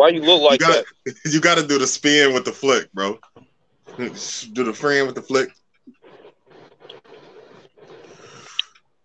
[0.00, 1.14] Why you look like you got that?
[1.26, 3.18] you got to do the spin with the flick, bro.
[3.98, 5.50] do the friend with the flick.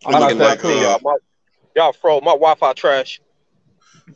[0.06, 1.18] I like looking like uh, y'all, my,
[1.76, 3.20] y'all fro my Wi-Fi trash.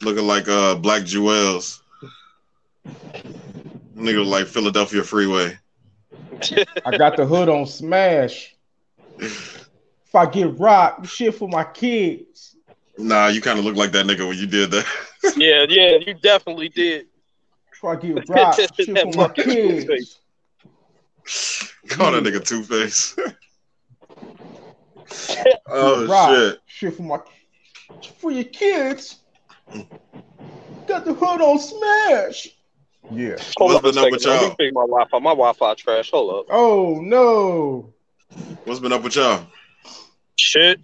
[0.01, 1.83] looking like uh Black Jewels.
[3.97, 5.57] Nigga like Philadelphia Freeway.
[6.85, 8.55] I got the hood on smash.
[9.17, 12.55] If I get rocked, shit for my kids.
[12.99, 14.85] Nah, you kind of look like that nigga when you did that.
[15.37, 17.07] yeah, yeah, you definitely did.
[17.71, 19.85] If I get rocked, shit That for my fucking kids.
[19.85, 20.19] Two-Face.
[21.89, 23.15] Call that nigga Two Face.
[25.67, 26.59] oh Rock, shit!
[26.65, 27.19] Shit for my
[28.17, 29.19] for your kids.
[30.87, 32.49] Got the hood on smash.
[33.11, 33.37] Yeah.
[33.57, 34.41] Hold What's up a been up with second, man.
[34.41, 34.59] Let y'all?
[34.59, 35.19] me my Wi-Fi.
[35.19, 36.11] My Wi-Fi trash.
[36.11, 36.45] Hold up.
[36.49, 37.93] Oh no.
[38.65, 39.45] What's been up with y'all?
[40.35, 40.81] Shit.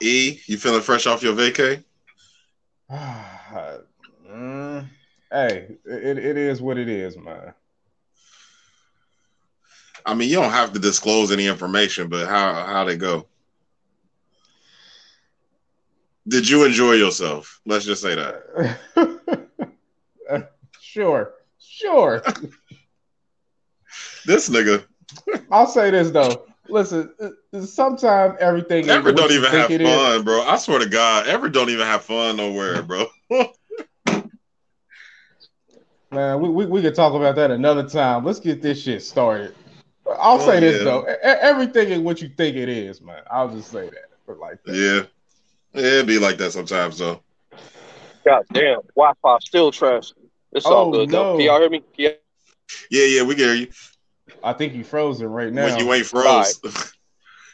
[0.00, 1.82] E, you feeling fresh off your vacay?
[4.28, 4.86] Mm,
[5.32, 7.54] hey, it, it is what it is, man.
[10.04, 13.26] I mean, you don't have to disclose any information, but how how'd it go?
[16.28, 17.60] Did you enjoy yourself?
[17.64, 19.48] Let's just say that.
[20.80, 22.22] sure, sure.
[24.26, 24.84] This nigga
[25.50, 26.46] I'll say this though.
[26.68, 27.12] Listen,
[27.62, 29.88] sometimes everything ever don't even have it is.
[29.88, 30.42] fun, bro.
[30.42, 33.06] I swear to God, ever don't even have fun nowhere, bro.
[36.10, 38.24] Man, we, we, we could talk about that another time.
[38.24, 39.54] Let's get this shit started.
[40.18, 40.84] I'll Oh, say this yeah.
[40.84, 41.06] though.
[41.08, 43.22] E- everything is what you think it is, man.
[43.30, 44.10] I'll just say that.
[44.26, 44.74] But like that.
[44.74, 47.22] yeah, yeah, it be like that sometimes, though.
[48.24, 48.80] God damn.
[48.96, 50.12] Wi-Fi still trash.
[50.52, 51.32] It's all Oh, good though.
[51.32, 51.36] no.
[51.36, 51.82] Can y'all hear me?
[51.96, 52.10] Yeah.
[52.90, 53.68] Yeah, yeah, we hear you
[54.42, 55.64] I think you frozen right now.
[55.64, 56.60] when you ain't froze.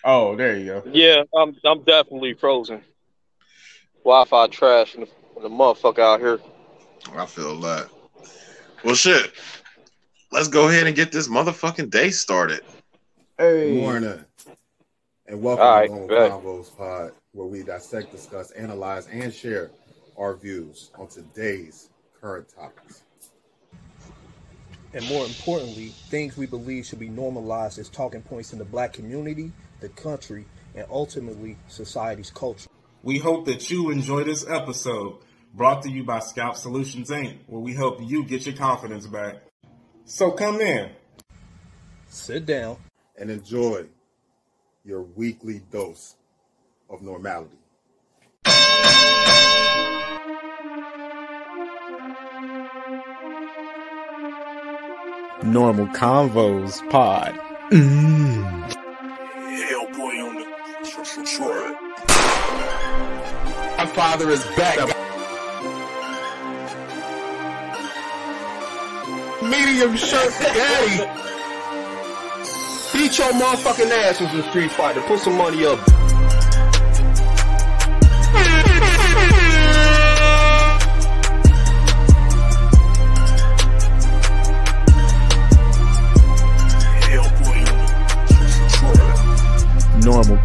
[0.04, 0.82] Oh, there you go.
[0.86, 2.82] Yeah, I'm I'm definitely frozen.
[4.04, 6.40] Wi-Fi trash and the, the motherfucker out here.
[7.14, 7.88] I feel that.
[8.84, 9.32] Well, shit.
[10.32, 12.62] Let's go ahead and get this motherfucking day started.
[13.38, 14.24] Hey, morning,
[15.26, 16.32] and welcome All right, to Long good.
[16.32, 19.70] Convos Pod, where we dissect, discuss, analyze, and share
[20.16, 23.02] our views on today's current topics.
[24.94, 28.92] And more importantly, things we believe should be normalized as talking points in the black
[28.92, 30.44] community, the country,
[30.74, 32.68] and ultimately society's culture.
[33.02, 35.16] We hope that you enjoy this episode
[35.54, 39.36] brought to you by Scalp Solutions Inc., where we help you get your confidence back.
[40.04, 40.90] So come in.
[42.08, 42.76] Sit down.
[43.16, 43.86] And enjoy
[44.84, 46.16] your weekly dose
[46.88, 47.56] of normality.
[55.52, 57.36] Normal Convos Pod.
[63.76, 64.78] My father is back.
[69.42, 70.96] Medium shirt daddy.
[72.94, 75.02] Beat your motherfucking ass with some Street Fighter.
[75.02, 75.78] Put some money up.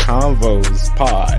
[0.08, 1.36] Convos Pod.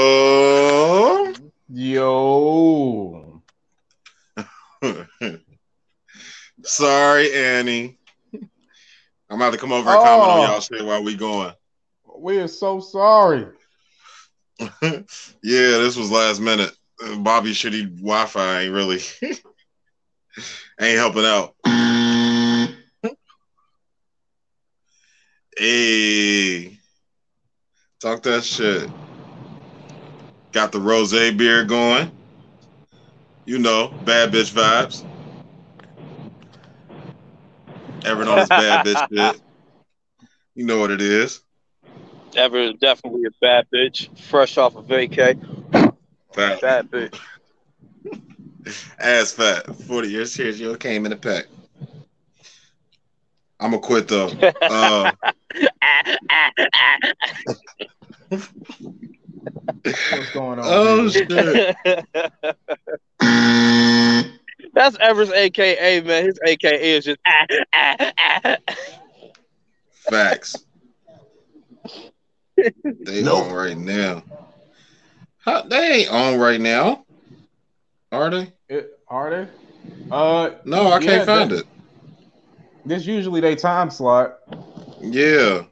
[0.00, 1.34] Yo.
[1.68, 3.42] yo.
[6.62, 7.98] Sorry, Annie.
[9.28, 10.44] I'm about to come over and comment on Oh.
[10.52, 11.52] y'all shit while we going.
[12.18, 13.46] We are so sorry.
[14.60, 15.00] yeah,
[15.42, 16.72] this was last minute.
[17.18, 19.00] Bobby shitty Wi-Fi ain't really
[20.80, 21.54] ain't helping out.
[25.56, 26.78] hey,
[28.00, 28.90] talk that shit.
[30.52, 32.10] Got the rose beer going.
[33.44, 35.04] You know, bad bitch vibes.
[38.04, 39.40] Ever known as bad bitch shit.
[40.54, 41.42] You know what it is.
[42.36, 44.16] Ever definitely a bad bitch.
[44.18, 45.36] Fresh off of vacay.
[46.32, 46.60] Fat.
[46.60, 47.18] Bad bitch.
[48.98, 49.74] Ass fat.
[49.74, 50.50] 40 years here.
[50.50, 51.46] You came in a pack.
[53.58, 54.30] I'm gonna quit though.
[54.62, 55.10] Uh,
[59.82, 60.64] What's going on?
[60.66, 61.28] oh shit.
[64.72, 66.26] That's Ever's AKA, man.
[66.26, 68.12] His AKA is just ah, ah,
[68.44, 68.56] ah.
[69.90, 70.64] Facts.
[72.84, 74.22] They on right now.
[75.38, 77.04] How, they ain't on right now.
[78.12, 78.52] Are they?
[78.68, 79.50] It- are they?
[80.10, 81.66] Uh, No, I Yeah, can't find it.
[82.84, 84.36] this usually they time slot.
[85.00, 85.64] Yeah.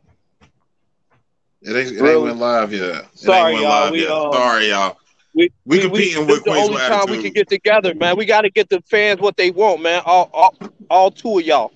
[1.63, 3.07] It ain't, it ain't went live yet.
[3.15, 3.69] Sorry, y'all.
[3.69, 4.11] live We, yet.
[4.11, 4.97] uh, Sorry, y'all.
[5.35, 8.17] We We competing this with the Queens only with time we can get together, man.
[8.17, 10.03] We got to get the fans what they want, man.
[10.05, 10.55] All, all,
[10.89, 11.73] all two of y'all.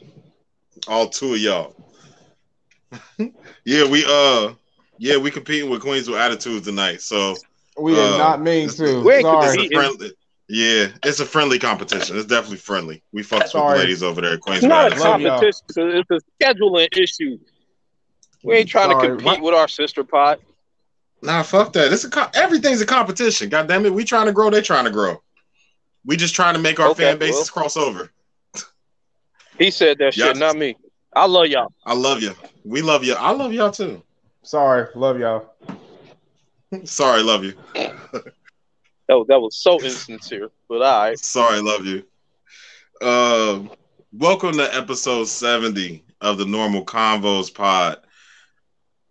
[0.88, 1.74] All two of y'all.
[3.64, 4.52] yeah, we uh
[4.98, 7.00] yeah, we competing with Queens with attitude tonight.
[7.00, 7.36] So
[7.76, 9.02] We did Uh, not mean to.
[9.02, 9.58] We ain't Sorry.
[9.58, 10.12] it's a friendly
[10.48, 12.16] yeah, it's a friendly competition.
[12.16, 13.02] It's definitely friendly.
[13.12, 15.04] We fucks with the ladies over there at Queens It's with not a attitude.
[15.04, 15.40] Love y'all.
[15.40, 16.04] competition.
[16.10, 17.38] It's a scheduling issue.
[18.44, 19.06] We ain't trying Sorry.
[19.08, 19.42] to compete What?
[19.42, 20.40] with our sister pot.
[21.22, 21.92] Nah, fuck that.
[21.92, 23.48] It's a co- everything's a competition.
[23.48, 23.92] God damn it.
[23.94, 25.22] We trying to grow, they trying to grow.
[26.04, 28.10] We just trying to make our Okay, fan bases cross over.
[29.58, 30.76] He said that Y'all shit, not me.
[31.14, 31.72] I love y'all.
[31.86, 32.34] I love you.
[32.64, 33.14] We love you.
[33.14, 34.02] I love y'all too.
[34.42, 34.88] Sorry.
[34.96, 35.46] Love y'all.
[36.84, 37.54] Sorry, love you.
[39.12, 41.18] That was, that was so insincere, but all right.
[41.18, 42.02] Sorry, love you.
[43.06, 43.70] Um,
[44.10, 47.98] welcome to episode 70 of the Normal Convos Pod.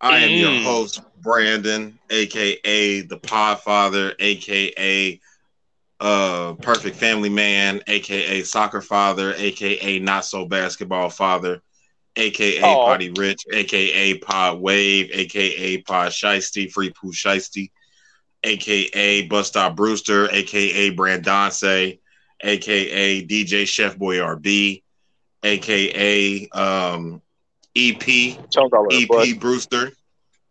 [0.00, 0.64] I am your Mm.
[0.64, 5.20] host, Brandon, aka the Podfather, aka
[6.00, 11.62] uh Perfect Family Man, aka Soccer Father, aka Not So Basketball Father,
[12.16, 12.86] aka Aw.
[12.86, 17.70] Potty Rich, aka Pod Wave, aka Pod Shiesty, Free Pooh Shiesty,
[18.44, 21.98] aka Bus Stop Brewster, aka Brandonce,
[22.42, 24.82] aka DJ Chef Boy RB,
[25.42, 27.22] aka um,
[27.76, 29.28] EP Tongue all in the butt.
[29.28, 29.92] EP Brewster,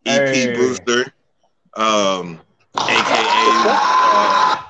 [0.06, 0.54] EP Hey.
[0.54, 1.12] Brewster,
[1.76, 2.40] um,
[2.76, 3.22] aka
[3.68, 4.62] uh,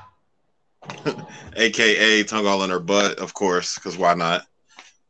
[1.57, 4.43] aka tongue all in her butt, of course, because why not?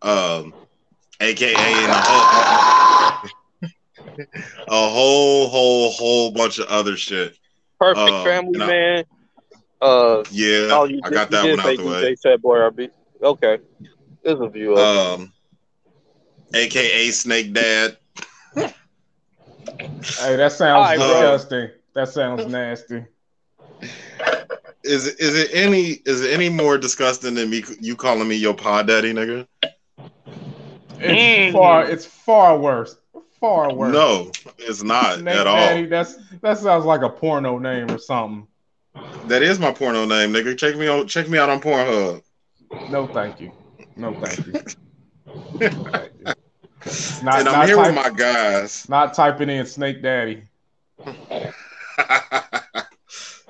[0.03, 0.55] Um,
[1.20, 3.31] aka and a whole,
[4.69, 7.37] a whole, whole, whole bunch of other shit.
[7.82, 9.05] Perfect Um, family I- man.
[9.81, 12.02] Uh, Yeah, oh, you I got you that did one say out the way.
[12.12, 12.90] DJ said boy RB.
[13.20, 13.58] Okay,
[14.23, 15.19] there's a view of.
[15.19, 15.32] Um,
[16.55, 17.96] aka Snake Dad.
[20.19, 21.08] Hey, that sounds All right, bro.
[21.08, 21.70] disgusting.
[21.94, 23.05] That sounds nasty.
[24.84, 28.34] Is it is it any is it any more disgusting than me you calling me
[28.37, 29.46] your pod daddy, nigga?
[30.99, 31.52] It's Mm.
[31.52, 31.88] far.
[31.88, 32.96] It's far worse.
[33.43, 33.93] Far worse.
[33.93, 35.56] No, it's not Snake at all.
[35.56, 38.47] Daddy, that's that sounds like a porno name or something.
[39.27, 40.56] That is my porno name, nigga.
[40.56, 41.09] Check me out.
[41.09, 42.23] Check me out on Pornhub.
[42.89, 43.50] No, thank you.
[43.97, 44.53] No, thank you.
[44.53, 46.25] No, thank you.
[47.25, 48.89] Not, and I'm not, here type- with my guys.
[48.89, 50.44] not typing in Snake Daddy.
[51.05, 51.19] and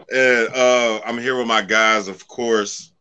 [0.09, 2.93] uh, I'm here with my guys, of course.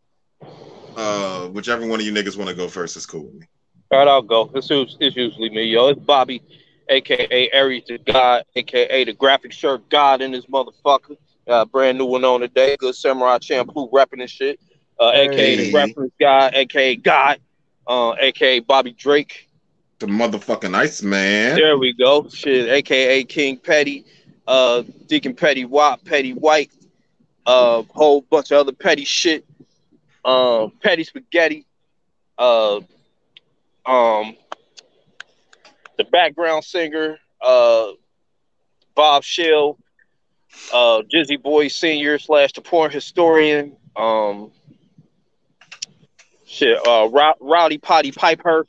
[0.97, 3.47] Uh, whichever one of you niggas want to go first is cool with me.
[3.91, 4.51] All right, I'll go.
[4.55, 5.87] It's, it's usually me, yo.
[5.87, 6.41] It's Bobby,
[6.91, 11.17] aka Aries the God, aka the graphic shirt God in this motherfucker.
[11.47, 12.75] Uh, brand new one on today.
[12.77, 14.59] Good Samurai shampoo rapping and shit.
[14.99, 15.73] Uh, aka the Hey.
[15.73, 17.39] reference guy, aka God,
[17.87, 19.47] uh, aka Bobby Drake.
[19.99, 21.55] The motherfucking Ice Man.
[21.55, 22.27] There we go.
[22.29, 24.05] Shit, aka King Petty,
[24.47, 26.71] uh, Deacon Petty Wop, Petty White,
[27.45, 29.45] uh, whole bunch of other petty shit.
[30.23, 31.65] Um, Petty Spaghetti,
[32.37, 32.79] uh,
[33.85, 34.35] um,
[36.03, 37.87] the background singer, uh,
[38.95, 39.77] Bob Shell,
[40.73, 44.51] uh, Jizzy Boy Senior slash the porn historian, um,
[46.45, 48.67] shit, uh, Row- Rowdy Potty Piper.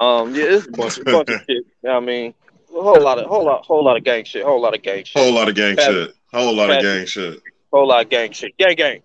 [0.00, 1.48] Um, yeah, it's a bunch, a bunch of shit.
[1.48, 2.34] You know what I mean,
[2.76, 5.04] a whole lot of, whole lot, whole lot of gang shit, whole lot of gang
[5.04, 6.14] shit, Whole lot of gang shit.
[6.32, 7.40] Whole lot of gang shit.
[7.72, 9.02] whole lot of gang shit, gang gang.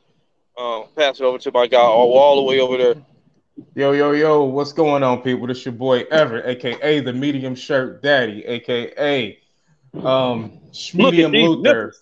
[0.58, 2.96] Um, pass it over to my guy, all, all the way over there.
[3.76, 5.48] Yo, yo, yo, what's going on, people?
[5.48, 9.40] This your boy Everett, aka the medium shirt daddy, aka
[9.96, 11.94] um Look at medium these Luther,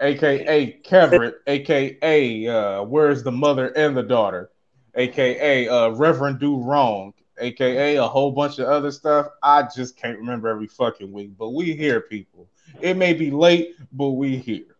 [0.00, 4.50] aka Keverett, aka uh where's the mother and the daughter,
[4.94, 9.28] aka uh Reverend Do Wrong, aka a whole bunch of other stuff.
[9.42, 12.48] I just can't remember every fucking week, but we here, people.
[12.80, 14.76] It may be late, but we here.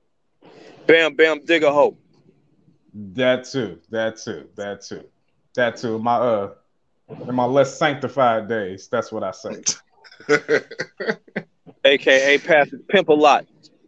[0.87, 1.99] Bam, bam, dig a hole.
[2.94, 5.04] That too, that too, that too,
[5.56, 5.98] that too.
[5.98, 6.50] My uh,
[7.28, 9.62] in my less sanctified days, that's what I say.
[11.84, 13.46] AKA Pastor Pimp a lot.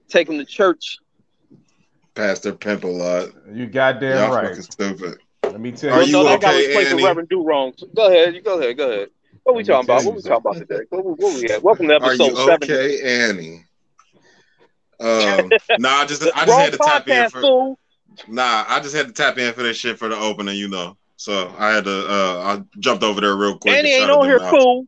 [0.08, 0.98] Take him to church.
[2.14, 3.30] Pastor Pimp a lot.
[3.52, 4.48] You goddamn Y'all right.
[4.48, 5.18] fucking stupid.
[5.44, 6.06] Let me tell Are you.
[6.08, 7.02] you no, that guy okay, was playing Annie?
[7.02, 7.72] the Reverend Do Wrong.
[7.76, 9.08] So go ahead, you go ahead, go ahead.
[9.44, 10.02] What we talking about?
[10.02, 10.84] tell What we talking about today?
[10.90, 11.62] What, we- what we at?
[11.62, 12.58] Welcome to Are episode you seven.
[12.64, 13.64] okay, Annie?
[15.00, 17.78] Um, nah, I just I just Wrong had to tap in for fool.
[18.28, 20.97] nah, I just had to tap in for this shit for the opening, you know.
[21.18, 23.75] So I had to uh I jumped over there real quick.
[23.75, 24.54] Annie and ain't on here, out.
[24.54, 24.87] fool.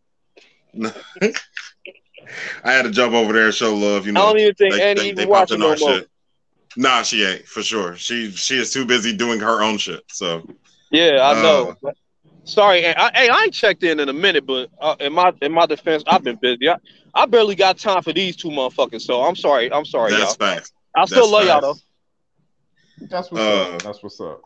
[2.65, 4.75] I had to jump over there and show love, you know, I don't even think
[4.75, 5.91] They, Annie they, even they watching in no our more.
[5.91, 6.09] shit.
[6.77, 7.97] Nah, she ain't for sure.
[7.97, 10.03] She she is too busy doing her own shit.
[10.09, 10.49] So
[10.93, 11.93] Yeah, I Uh, know.
[12.45, 15.53] Sorry, I, hey, I ain't checked in in a minute, but uh, in my in
[15.53, 16.69] my defense, I've been busy.
[16.69, 16.77] I,
[17.15, 19.03] I barely got time for these two motherfuckers.
[19.03, 19.73] So I'm sorry.
[19.73, 20.37] I'm sorry, That's y'all.
[20.37, 20.73] facts.
[20.97, 21.79] I still that's love y'all though.
[23.09, 23.83] That's what's Uh, up.
[23.83, 24.43] That's what's up.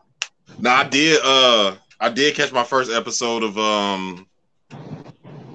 [0.59, 4.27] Now I did uh I did catch my first episode of um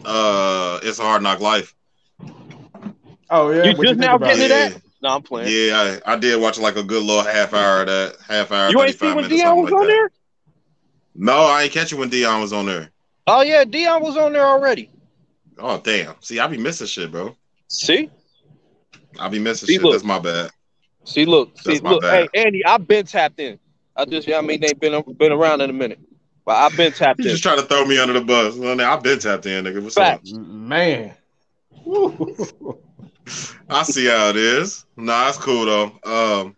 [0.05, 1.75] uh It's a Hard Knock Life.
[3.31, 4.49] Oh yeah, You what just think now getting it?
[4.49, 4.83] to that?
[5.03, 5.49] No, I'm playing.
[5.51, 8.71] Yeah, I, I did watch like a good little half hour of that half hour.
[8.71, 9.93] you ain't 35 see when Dion was like on that.
[9.93, 10.11] there?
[11.15, 12.91] No, I ain't catch you when Dion was on there.
[13.27, 14.91] Oh yeah, Dion was on there already.
[15.59, 16.15] Oh damn.
[16.21, 17.35] See, I be missing shit, bro.
[17.69, 18.11] See,
[19.19, 19.83] I be missing See, shit.
[19.83, 19.93] look.
[19.93, 20.51] That's my bad.
[21.05, 22.05] see, look, see, That's my look.
[22.05, 22.29] Hey.
[22.35, 23.59] Andy, I've been tapped in.
[24.01, 26.01] I just, yeah, I mean, they been been around in a minute,
[26.47, 27.31] but I've been tapped You in.
[27.33, 28.55] just trying to throw me under the bus.
[28.55, 29.83] Well, now, I've been tapped in, nigga.
[29.83, 30.33] What's Facts.
[30.33, 31.15] Man.
[33.69, 34.87] I see how it is.
[34.97, 35.93] Nah, it's cool though.
[36.05, 36.57] Um,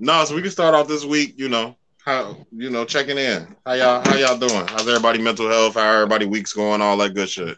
[0.00, 1.34] no, so we can start off this week.
[1.36, 3.56] You know how you know checking in.
[3.64, 4.66] How y'all how y'all doing?
[4.66, 5.74] How's everybody mental health?
[5.74, 6.82] How everybody weeks going?
[6.82, 7.56] All that good shit.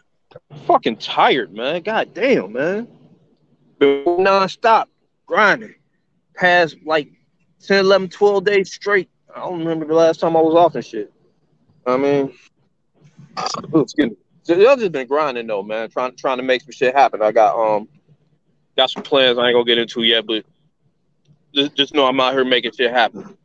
[0.65, 1.81] Fucking tired, man.
[1.81, 2.87] God damn, man.
[3.79, 4.85] Been nonstop
[5.25, 5.75] grinding.
[6.35, 7.09] Past like
[7.65, 9.09] 10, 11, 12 days straight.
[9.35, 11.11] I don't remember the last time I was off and shit.
[11.85, 12.33] I mean,
[13.37, 14.15] excuse me.
[14.43, 15.89] So, I've just been grinding though, man.
[15.89, 17.21] Trying trying to make some shit happen.
[17.21, 17.87] I got um
[18.77, 20.45] got some plans I ain't gonna get into yet, but
[21.53, 23.37] just, just know I'm out here making shit happen.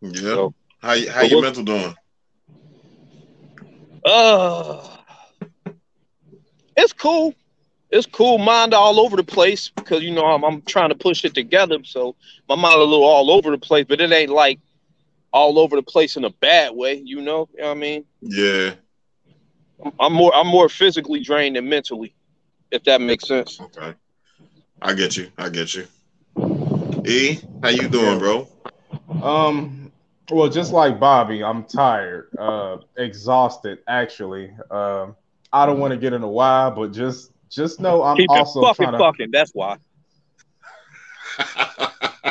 [0.00, 0.12] Yeah.
[0.20, 1.94] So- how you- how your mental doing?
[4.04, 4.86] Uh
[6.76, 7.34] it's cool.
[7.90, 8.38] It's cool.
[8.38, 11.78] Mind all over the place because you know I'm, I'm trying to push it together.
[11.84, 12.16] So
[12.48, 14.60] my mind a little all over the place, but it ain't like
[15.32, 16.94] all over the place in a bad way.
[16.94, 18.74] You know, You know what I mean, Yeah.
[19.82, 22.14] I'm- I'm more I'm more physically drained than mentally,
[22.70, 23.60] if that makes sense.
[23.60, 23.94] Okay.
[24.82, 25.30] I get you.
[25.38, 25.86] I get you.
[27.06, 28.48] E, how you doing, bro?
[29.22, 29.90] Um,
[30.30, 33.78] well, just like Bobby, I'm tired, uh, exhausted.
[33.88, 35.16] Actually, um,
[35.52, 38.84] I don't want to get into why, but just just know I'm Keep also fucking
[38.84, 38.98] trying to.
[38.98, 39.30] fucking.
[39.32, 39.76] That's why.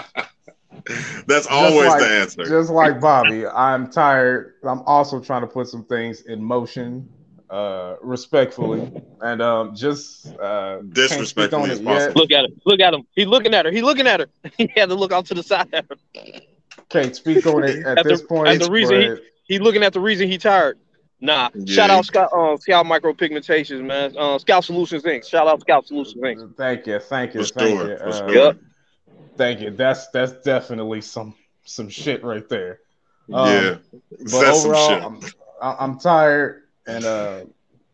[1.28, 2.46] That's always like- the answer.
[2.46, 4.54] Just like Bobby, I'm tired.
[4.64, 7.10] I'm also trying to put some things in motion,
[7.50, 8.90] uh, respectfully,
[9.22, 12.16] and um, just uh, can't Disrespectfully on as it yet.
[12.16, 12.62] Look at him.
[12.66, 13.04] Look at him.
[13.14, 13.72] He looking at her.
[13.72, 14.28] He looking at her.
[14.58, 15.68] He had to look out to the side.
[15.74, 15.98] At her.
[16.90, 18.48] Can't speak on it at, At the- this point.
[18.48, 20.80] at the reason he- He looking at the reason he tired.
[21.20, 21.50] Nah.
[21.56, 21.74] Yeah.
[21.76, 24.16] Shout out Scout um Scalp Micropigmentations, man.
[24.18, 25.28] Uh, Scalp Solutions Inc.
[25.28, 26.56] Shout out Scalp Solutions Inc.
[26.56, 27.94] Thank you, thank you, For thank you.
[27.96, 28.28] Uh.
[28.32, 28.58] Yep.
[29.36, 29.72] Thank you.
[29.72, 31.34] That's that's definitely some
[31.64, 32.80] some shit right there.
[33.34, 33.76] Um, yeah.
[34.12, 35.04] But That's some overall, shit.
[35.04, 35.20] I'm,
[35.62, 37.42] I- I'm tired, and uh,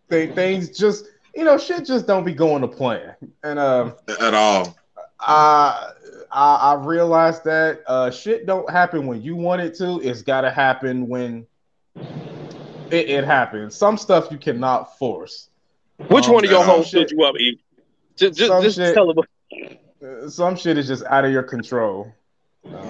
[0.09, 3.15] th- things just you know shit just don't be going to plan.
[3.43, 4.77] And uh, At all.
[5.19, 5.91] I
[6.31, 9.99] I, I realized that uh, shit don't happen when you want it to.
[10.01, 11.47] It's got to happen when
[12.93, 13.75] it, it happens.
[13.75, 15.49] Some stuff you cannot force.
[16.09, 17.59] Which Um, one of your uh, hoes stood you up, E?
[18.15, 19.17] Just, just, Some just shit- tell him.
[20.03, 22.11] Uh, Some shit is just out of your control.
[22.65, 22.81] Um,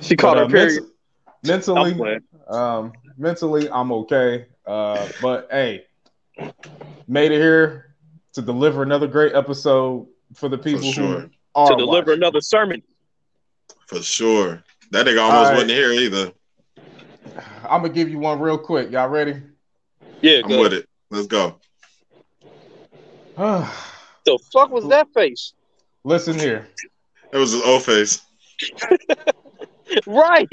[0.00, 0.82] She called but, her uh, period.
[0.82, 0.92] ment-
[1.66, 4.46] mentally, um, mentally, I'm okay.
[4.66, 5.86] Uh, but hey,
[7.08, 7.94] made it here
[8.34, 11.20] to deliver another great episode for the people sure.
[11.20, 12.22] who are To deliver watching.
[12.22, 12.82] another sermon.
[13.86, 14.62] For sure.
[14.90, 15.52] That nigga almost All right.
[15.54, 16.32] wasn't here either.
[17.62, 18.90] I'm gonna give you one real quick.
[18.90, 19.40] Y'all ready?
[20.22, 20.60] Yeah, I'm good.
[20.60, 20.88] with it.
[21.10, 21.60] Let's go.
[23.36, 23.92] Ah.
[24.24, 25.52] The fuck was that face?
[26.04, 26.68] Listen here.
[27.32, 28.22] It was his old face.
[30.04, 30.48] Right.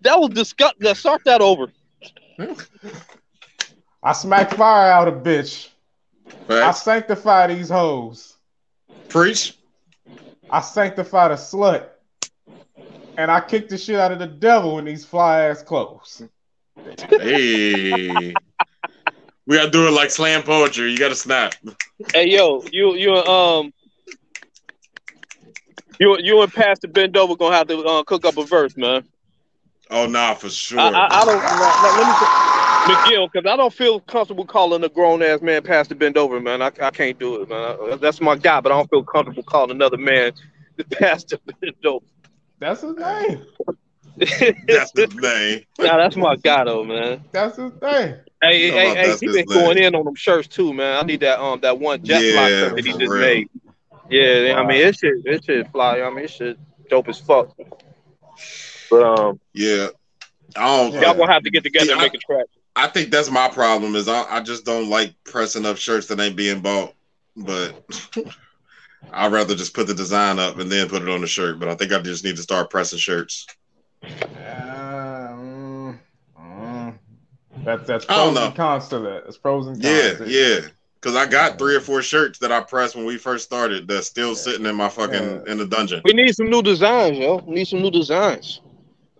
[0.00, 0.94] That was disgusting.
[0.94, 1.70] Start that over.
[4.02, 5.68] I smacked fire out of bitch.
[6.48, 8.36] I sanctify these hoes.
[9.08, 9.56] Preach.
[10.50, 11.88] I sanctify the slut.
[13.16, 16.22] And I kicked the shit out of the devil in these fly ass clothes.
[17.10, 18.34] Hey.
[19.46, 20.90] we gotta do it like slam poetry.
[20.90, 21.54] You gotta snap.
[22.12, 23.72] Hey yo, you you um
[26.00, 29.04] you you and Pastor Bendover gonna have to uh, cook up a verse, man.
[29.90, 30.80] Oh nah, for sure.
[30.80, 32.44] I, I, I don't let, let me
[32.84, 36.60] McGill because I don't feel comfortable calling a grown ass man Pastor Bendover, man.
[36.62, 37.76] I, I can't do it, man.
[37.92, 40.32] I- that's my guy, but I don't feel comfortable calling another man
[40.90, 42.02] Pastor Bendover.
[42.58, 43.46] That's his name.
[44.68, 45.64] That's his name.
[45.78, 47.24] Nah, that's my guy though, man.
[47.32, 48.16] That's his name.
[48.42, 49.78] Hey, How hey, hey, that's he his been going name?
[49.78, 50.98] in on them shirts too, man.
[50.98, 53.16] I need that um that one jet Yeah, fly that he just real.
[53.16, 53.48] made.
[54.10, 56.00] Yeah, I mean it should it should fly.
[56.00, 56.58] I mean it should
[56.88, 57.48] dope as fuck.
[58.90, 59.88] But um, Yeah.
[60.56, 62.46] I don't y'all gonna have to get together See, and make a track.
[62.76, 66.20] I think that's my problem is I, I just don't like pressing up shirts that
[66.20, 66.94] ain't being bought.
[67.36, 67.74] But
[69.12, 71.58] I'd rather just put the design up and then put it on the shirt.
[71.60, 73.46] But I think I just need to start pressing shirts.
[74.06, 75.98] Um,
[77.64, 78.46] That's that's I don't know.
[78.46, 79.24] and cons to that.
[79.26, 80.20] It's pros and cons.
[80.20, 80.60] Yeah, yeah.
[81.00, 84.06] Because I got three or four shirts that I pressed when we first started that's
[84.06, 85.42] still sitting in my fucking Yeah.
[85.52, 86.00] in the dungeon.
[86.04, 87.36] We need some new designs, yo.
[87.46, 88.60] We need some new designs.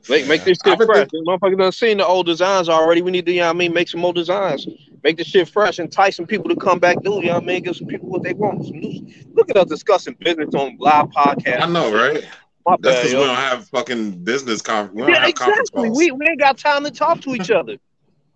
[0.09, 1.09] Make make this shit I've been fresh.
[1.27, 3.01] Motherfucker done seen the old designs already.
[3.03, 4.67] We need to, you know what I mean, make some more designs.
[5.05, 7.47] Make the shit fresh, entice some people to come back new, you know what I
[7.47, 7.63] mean?
[7.63, 8.65] Give some people what they want.
[8.65, 11.61] Some new look at us discussing business on live podcast.
[11.61, 12.25] I know, right?
[12.67, 15.07] My That's because we don't have fucking business conference.
[15.07, 15.91] We Yeah, exactly.
[15.91, 17.77] We, we ain't got time to talk to each other.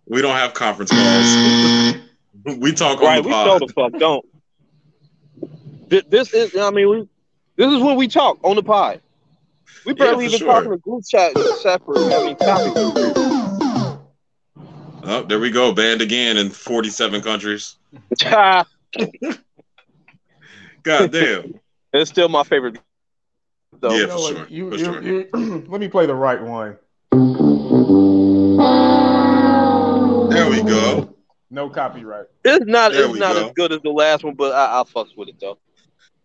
[0.07, 1.97] We don't have conference calls.
[2.59, 3.63] we talk right, on the we pod.
[3.63, 4.27] the fuck don't.
[5.89, 7.09] Thi- This is, I mean, we,
[7.57, 9.01] this is when we talk on the pod.
[9.87, 10.53] We Yeah, barely for even sure.
[10.53, 11.33] talking to group chat
[11.63, 12.13] separate.
[12.13, 13.38] I mean, topics.
[15.11, 15.73] Oh, there we go.
[15.73, 17.77] Banned again in 47 countries.
[18.21, 18.67] God
[21.13, 21.55] damn.
[21.93, 22.79] it's still my favorite.
[23.81, 23.91] Though.
[23.91, 24.47] Yeah, You for know sure.
[24.49, 25.03] You, for sure.
[25.03, 25.29] you-
[25.69, 26.77] let me play the right one.
[30.31, 31.15] There we go.
[31.51, 32.27] No copyright.
[32.45, 32.93] It's not.
[32.93, 33.47] There it's not go.
[33.47, 35.59] as good as the last one, but I, I'll fucks with it though.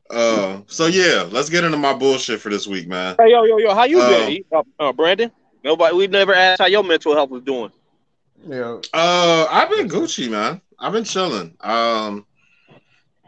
[0.09, 3.15] Uh, so yeah, let's get into my bullshit for this week, man.
[3.17, 4.43] Hey, yo, yo, yo, how you Um, been?
[4.51, 5.31] Uh, uh, Brandon?
[5.63, 5.95] Nobody.
[5.95, 7.71] We never asked how your mental health was doing.
[8.47, 8.79] Yeah.
[8.93, 10.61] Uh, I've been Gucci, man.
[10.79, 11.55] I've been chilling.
[11.61, 12.25] Um,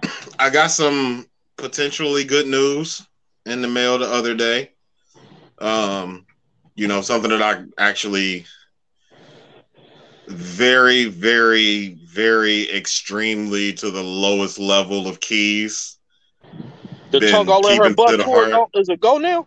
[0.40, 1.26] I got some
[1.58, 3.06] potentially good news
[3.46, 4.72] in the mail the other day.
[5.60, 6.26] Um,
[6.76, 8.46] you know, something that I actually
[10.28, 15.98] very, very, very extremely to the lowest level of keys.
[17.12, 18.18] The Been tongue all in her butt.
[18.18, 18.68] the tour.
[18.74, 19.46] Is it go now?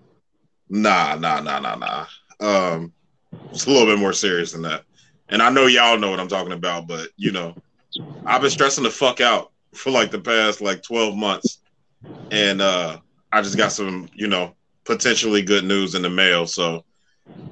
[0.71, 2.07] Nah, nah, nah, nah, nah.
[2.41, 2.93] Um,
[3.51, 4.85] it's a little bit more serious than that.
[5.29, 7.55] And I know y'all know what I'm talking about, but you know,
[8.27, 11.59] I've been stressing the fuck out for like the past like 12 months.
[12.31, 12.99] And uh
[13.33, 14.55] I just got some, you know,
[14.85, 16.47] potentially good news in the mail.
[16.47, 16.85] So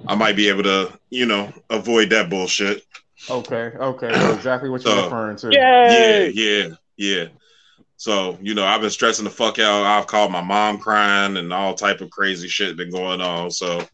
[0.08, 2.82] I might be able to, you know, avoid that bullshit.
[3.28, 3.72] Okay.
[3.78, 4.08] Okay.
[4.08, 5.48] I know exactly what you're So- referring to.
[5.52, 6.32] Yay!
[6.34, 7.24] Yeah, yeah, yeah.
[7.98, 9.84] So, you know, I've been stressing the fuck out.
[9.84, 13.50] I've called my mom crying and all type of crazy shit been going on.
[13.50, 13.86] So, you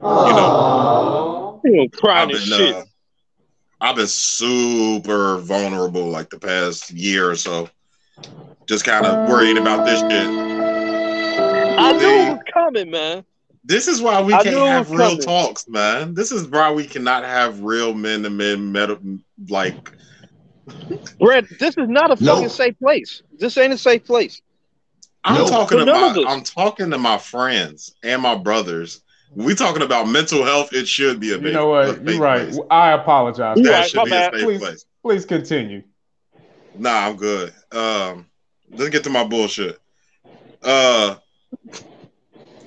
[0.00, 2.74] know, You know, crying I've and been, shit.
[2.74, 2.84] uh,
[3.80, 7.68] I've been super vulnerable like the past year or so.
[8.66, 10.10] Just kind of worried about this shit.
[11.78, 13.24] I knew they- it was coming, man.
[13.64, 15.20] This is why we I can't have real coming.
[15.22, 16.14] talks, man.
[16.14, 18.98] This is why we cannot have real men to men meta
[19.48, 19.92] like
[21.18, 22.34] Brad, this is not a No.
[22.36, 23.22] fucking safe place.
[23.38, 24.40] This ain't a safe place.
[25.24, 25.48] I'm No.
[25.48, 26.24] talking For to my.
[26.28, 29.02] I'm talking to my friends and my brothers.
[29.32, 32.04] When we talking about mental health, it should be a You big, know a what?
[32.04, 32.48] You're right.
[32.50, 32.60] place.
[32.70, 33.58] I apologize.
[33.58, 34.34] That right, should be bad.
[34.34, 34.58] a safe Please.
[34.60, 34.84] place.
[35.02, 35.82] Please continue.
[36.76, 37.52] Nah, I'm good.
[37.72, 38.26] Um,
[38.70, 39.78] let's get to my bullshit.
[40.62, 41.16] Uh,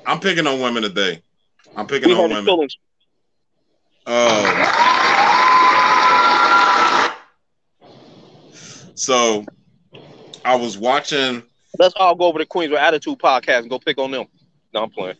[0.05, 1.21] I'm picking on women today.
[1.75, 2.45] I'm picking We on women.
[2.45, 2.77] feelings.
[4.05, 4.67] Um,
[8.95, 9.45] so
[10.45, 11.43] I was watching.
[11.79, 14.25] Let's all go over to Queens with Attitude Podcast and go pick on them.
[14.73, 15.15] No, I'm playing.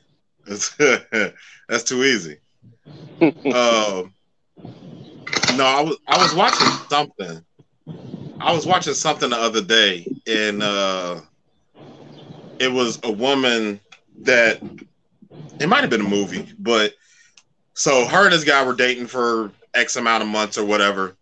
[0.45, 0.75] That's
[1.69, 2.39] that's too easy.
[3.21, 4.13] um,
[5.55, 7.45] no, I was I was watching something.
[8.39, 11.21] I was watching something the other day, and uh,
[12.59, 13.79] it was a woman
[14.21, 14.61] that
[15.59, 16.93] it might have been a movie, but
[17.73, 21.15] so her and this guy were dating for X amount of months or whatever.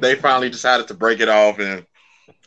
[0.00, 1.84] They finally decided to break it off, and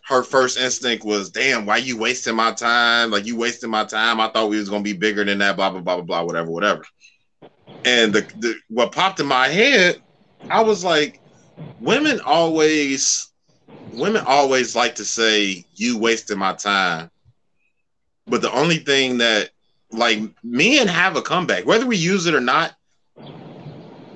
[0.07, 3.11] her first instinct was, "Damn, why you wasting my time?
[3.11, 4.19] Like you wasting my time.
[4.19, 5.55] I thought we was gonna be bigger than that.
[5.55, 6.23] Blah blah blah blah blah.
[6.23, 6.85] Whatever, whatever."
[7.83, 10.01] And the, the what popped in my head,
[10.49, 11.21] I was like,
[11.79, 13.31] "Women always,
[13.93, 17.09] women always like to say you wasting my time."
[18.27, 19.49] But the only thing that,
[19.91, 22.75] like, men have a comeback, whether we use it or not.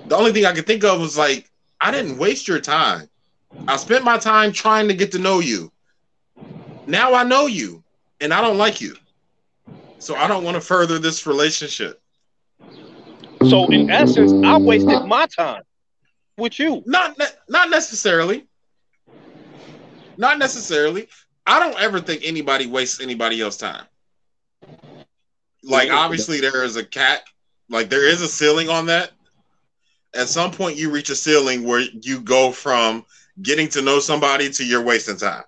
[0.07, 1.49] The only thing I could think of was like,
[1.79, 3.07] I didn't waste your time.
[3.67, 5.71] I spent my time trying to get to know you.
[6.89, 7.83] Now I know you,
[8.19, 8.95] and I don't like you.
[9.99, 12.01] So I don't want to further this relationship.
[13.47, 15.61] So in essence, I wasted my time
[16.35, 16.81] with you.
[16.87, 18.47] Not ne- not necessarily.
[20.17, 21.07] Not necessarily.
[21.45, 23.85] I don't ever think anybody wastes anybody else's time.
[25.63, 27.21] Like obviously there is a cat,
[27.69, 29.11] like there is a ceiling on that.
[30.15, 33.05] At some point you reach a ceiling where you go from
[33.43, 35.43] getting to know somebody to you're wasting time.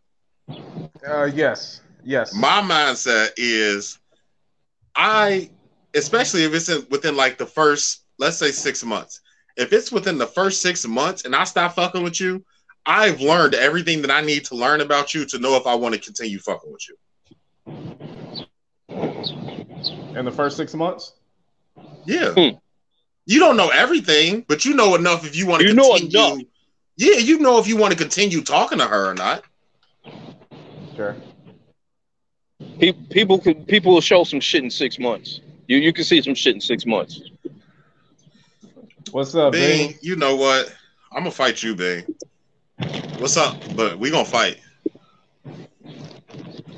[1.07, 1.81] Uh, yes.
[2.03, 2.33] Yes.
[2.33, 3.99] my mindset is
[4.95, 5.49] I
[5.93, 9.21] especially if it's in, within like the first let's say 6 months.
[9.57, 12.43] If it's within the first 6 months and I stop fucking with you,
[12.85, 15.93] I've learned everything that I need to learn about you to know if I want
[15.93, 16.97] to continue fucking with you.
[20.15, 21.13] In the first six months.
[22.05, 22.33] Yeah.
[22.33, 22.57] Hmm.
[23.25, 26.39] You don't know everything, but you know enough if you want to You know enough.
[26.97, 29.43] Yeah, you know if you want to continue talking to her or not.
[31.01, 31.15] Sure.
[32.79, 35.39] Pe- People could people will show some shit in six months.
[35.67, 37.21] You you can see some shit in six months.
[39.11, 39.97] What's up, Bing, Bing?
[40.03, 40.71] you know what?
[41.11, 42.05] I'm gonna fight you, Bing.
[43.17, 43.57] What's up?
[43.75, 44.59] But we gonna fight.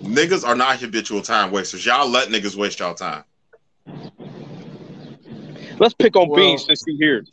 [0.01, 1.85] Niggas are not habitual time wasters.
[1.85, 3.23] Y'all let niggas waste y'all time.
[5.79, 7.25] Let's pick on Well- Beans since he here.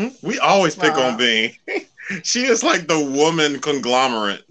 [0.00, 0.08] Hmm?
[0.22, 1.08] We always pick Nah.
[1.10, 1.54] on Bing.
[2.22, 4.42] she is like the woman conglomerate.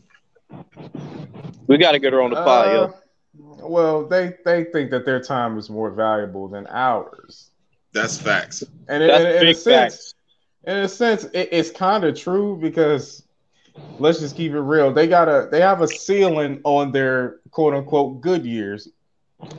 [1.67, 2.93] We got to get her on the pod, Uh, yo.
[3.67, 7.49] well, they they think that their time is more valuable than ours,
[7.93, 8.63] That's facts.
[8.87, 10.13] and in, That's in, in a sense, facts.
[10.65, 13.23] in a sense, it, it's kind of true because
[13.99, 14.93] let's just keep it real.
[14.93, 18.87] They got a they have a ceiling on their quote unquote good years,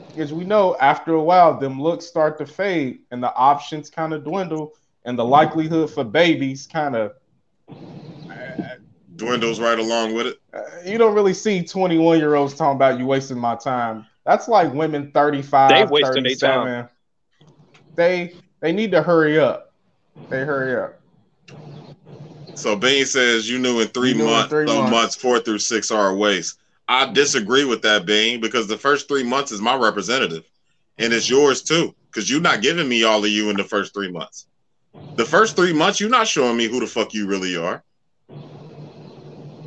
[0.09, 4.13] because we know after a while them looks start to fade and the options kind
[4.13, 4.73] of dwindle,
[5.05, 7.13] and the likelihood for babies kind of.
[9.17, 10.37] Dwindles right along with it.
[10.53, 14.05] Uh, you don't really see 21 year olds talking about you wasting my time.
[14.25, 16.89] That's like women 35, They wasting their 37.
[17.95, 19.73] They they need to hurry up.
[20.29, 21.01] They hurry up.
[22.55, 24.91] So Bing says you knew in three You knew in months, three so months.
[24.91, 26.59] months four through six are a waste.
[26.87, 30.49] I disagree with that, Bing, because the first three months is my representative,
[30.97, 33.93] and it's yours too, because you're not giving me all of you in the first
[33.93, 34.47] three months.
[35.15, 37.83] The first three months, you're not showing me who the fuck you really are.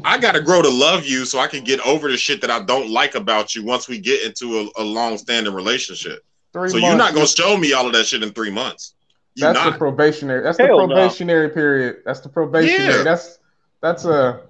[0.04, 2.62] I gotta grow to love you so I can get over the shit that I
[2.62, 6.24] don't like about you once we get into a, a long-standing relationship.
[6.52, 6.88] Three so months.
[6.88, 8.94] you're not gonna show me all of that shit in three months.
[9.34, 9.78] You're that's the not.
[9.78, 10.42] probationary.
[10.42, 10.94] That's Hell the no.
[10.94, 11.98] probationary period.
[12.04, 12.98] That's the probationary.
[12.98, 13.02] Yeah.
[13.02, 13.38] That's
[13.80, 14.42] that's a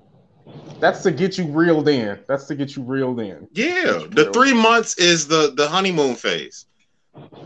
[0.80, 2.18] that's to get you reeled in.
[2.26, 3.46] That's to get you reeled in.
[3.52, 6.66] Yeah, the three months is the the honeymoon phase.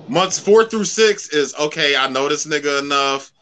[0.09, 1.97] Months four through six is okay.
[1.97, 3.33] I know this nigga enough.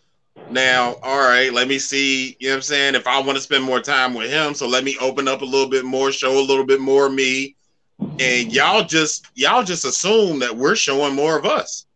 [0.50, 2.36] Now, all right, let me see.
[2.38, 2.94] You know what I'm saying?
[2.94, 5.46] If I want to spend more time with him, so let me open up a
[5.46, 7.56] little bit more, show a little bit more of me.
[8.18, 11.86] And y'all just y'all just assume that we're showing more of us.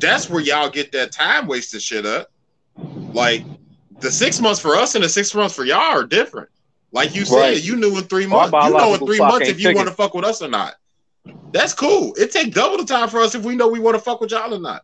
[0.00, 2.28] That's where y'all get that time wasted shit up.
[3.12, 3.44] Like
[4.00, 6.48] the six months for us and the six months for y'all are different.
[6.92, 7.62] Like you said, Right.
[7.62, 8.52] you knew in three months.
[8.68, 10.74] You know in three months if you want to fuck with us or not.
[11.52, 12.14] That's cool.
[12.16, 14.30] It take double the time for us if we know we want to fuck with
[14.30, 14.82] y'all or not.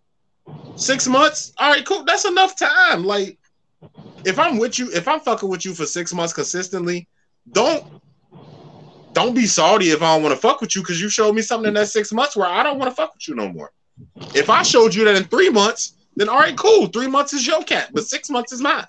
[0.76, 2.04] Six months, all right, cool.
[2.04, 3.04] That's enough time.
[3.04, 3.38] Like,
[4.24, 7.08] if I'm with you, if I'm fucking with you for six months consistently,
[7.52, 7.84] don't
[9.12, 11.42] don't be salty if I don't want to fuck with you because you showed me
[11.42, 13.72] something in that six months where I don't want to fuck with you no more.
[14.34, 16.86] If I showed you that in three months, then all right, cool.
[16.86, 18.86] Three months is your cat, but six months is mine.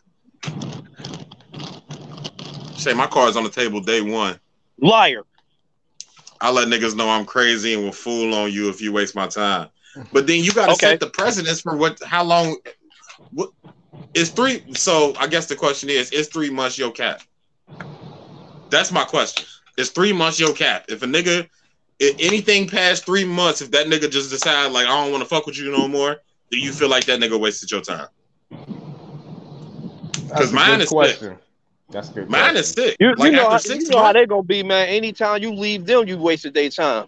[2.76, 4.40] Say my card's on the table day one.
[4.80, 5.24] Liar.
[6.42, 9.28] I let niggas know I'm crazy and will fool on you if you waste my
[9.28, 9.70] time.
[10.12, 10.88] But then you got to Okay.
[10.88, 12.58] set the precedence for what, how long,
[13.32, 13.50] what
[14.14, 14.64] is three?
[14.74, 17.22] So I guess the question is, is three months your cap?
[18.70, 19.46] That's my question.
[19.78, 20.86] Is three months your cap?
[20.90, 21.48] If a nigga,
[22.00, 25.30] if anything past three months, if that nigga just decide like I don't want to
[25.30, 26.18] fuck with you no more,
[26.52, 28.08] do you feel like that nigga wasted your time?
[30.28, 31.20] Because mine good is sick.
[31.20, 31.38] question.
[31.90, 32.30] That's good.
[32.30, 32.58] Mine question.
[32.58, 32.98] is sick.
[33.00, 34.90] You, like you know, how, six you know how they gonna be, man.
[34.90, 37.08] Anytime you leave them, you wasted their time.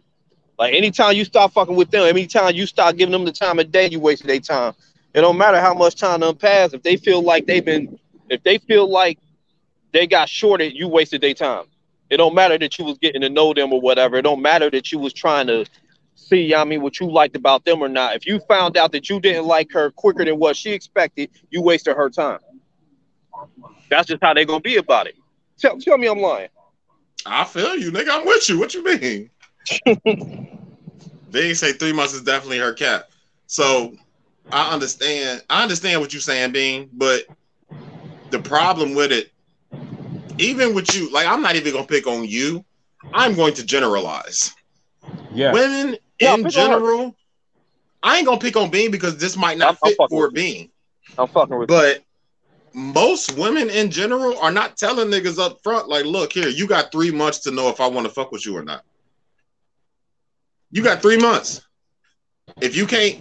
[0.58, 3.72] Like anytime you start fucking with them, anytime you start giving them the time of
[3.72, 4.74] day, you wasted their time.
[5.14, 6.74] It don't matter how much time done passed.
[6.74, 9.20] If they feel like they've been, if they feel like
[9.92, 11.66] they got shorted, you wasted their time.
[12.10, 14.18] It don't matter that you was getting to know them or whatever.
[14.18, 15.66] It don't matter that you was trying to
[16.16, 18.16] see, I mean, what you liked about them or not.
[18.16, 21.62] If you found out that you didn't like her quicker than what she expected, you
[21.62, 22.40] wasted her time.
[23.90, 25.16] That's just how they gonna be about it.
[25.58, 26.50] Tell, tell me I'm lying.
[27.26, 28.10] I feel you, nigga.
[28.10, 28.60] I'm with you.
[28.60, 29.30] What you mean?
[31.32, 33.06] They say three months is definitely her cap.
[33.48, 33.94] So
[34.52, 35.44] I understand.
[35.50, 37.24] I understand what you're saying, Bean, but
[38.32, 39.32] the problem with it,
[40.38, 42.64] even with you, like I'm not even gonna pick on you.
[43.14, 44.54] I'm going to generalize.
[45.34, 45.52] Yeah.
[45.52, 46.80] Women Yeah, in pick on her.
[46.80, 47.16] general,
[48.04, 50.34] I ain't gonna pick on Bean because this might not I'm- I'm fit for with.
[50.34, 50.72] Bean.
[51.18, 52.04] I'm fucking with But
[52.74, 56.92] most women in general are not telling niggas up front, like, look here, you got
[56.92, 58.84] three months to know if I want to fuck with you or not.
[60.72, 61.62] You got three months.
[62.62, 63.20] If you can't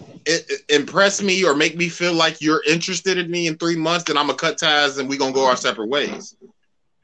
[0.68, 4.16] impress me or make me feel like you're interested in me in three months, then
[4.16, 6.36] I'm gonna cut ties and we gonna go our separate ways.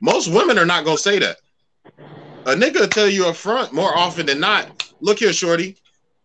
[0.00, 1.38] Most women are not gonna say that.
[2.46, 4.84] A nigga will tell you up front more often than not.
[5.00, 5.76] Look here, shorty.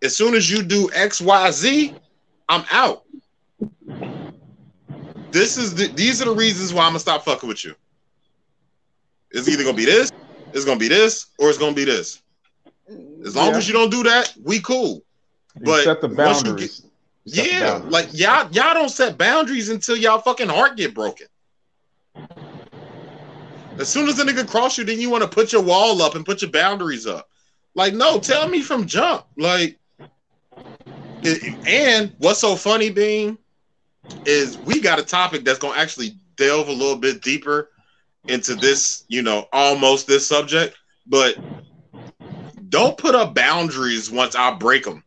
[0.03, 1.95] As soon as you do X, Y, Z,
[2.49, 3.03] I'm out.
[5.31, 7.73] This is the these are the reasons why I'm gonna stop fucking with you.
[9.31, 10.11] It's either gonna be this,
[10.53, 12.20] it's gonna be this, or it's gonna be this.
[13.25, 13.57] As long Yeah.
[13.57, 15.03] as you don't do that, we cool.
[15.59, 16.83] You but set the boundaries.
[17.25, 17.93] The Yeah, boundaries.
[17.93, 21.27] like y'all y'all don't set boundaries until y'all fucking heart get broken.
[23.79, 26.15] As soon as the nigga cross you, then you want to put your wall up
[26.15, 27.27] and put your boundaries up.
[27.73, 29.25] Like, no, tell me from jump.
[29.37, 29.79] Like,
[31.23, 33.37] it- and what's so funny, Bean,
[34.25, 37.69] is we got a topic that's gonna actually delve a little bit deeper
[38.27, 40.75] into this, you know, almost this subject,
[41.07, 41.35] but
[42.71, 45.03] don't put up boundaries once I break them.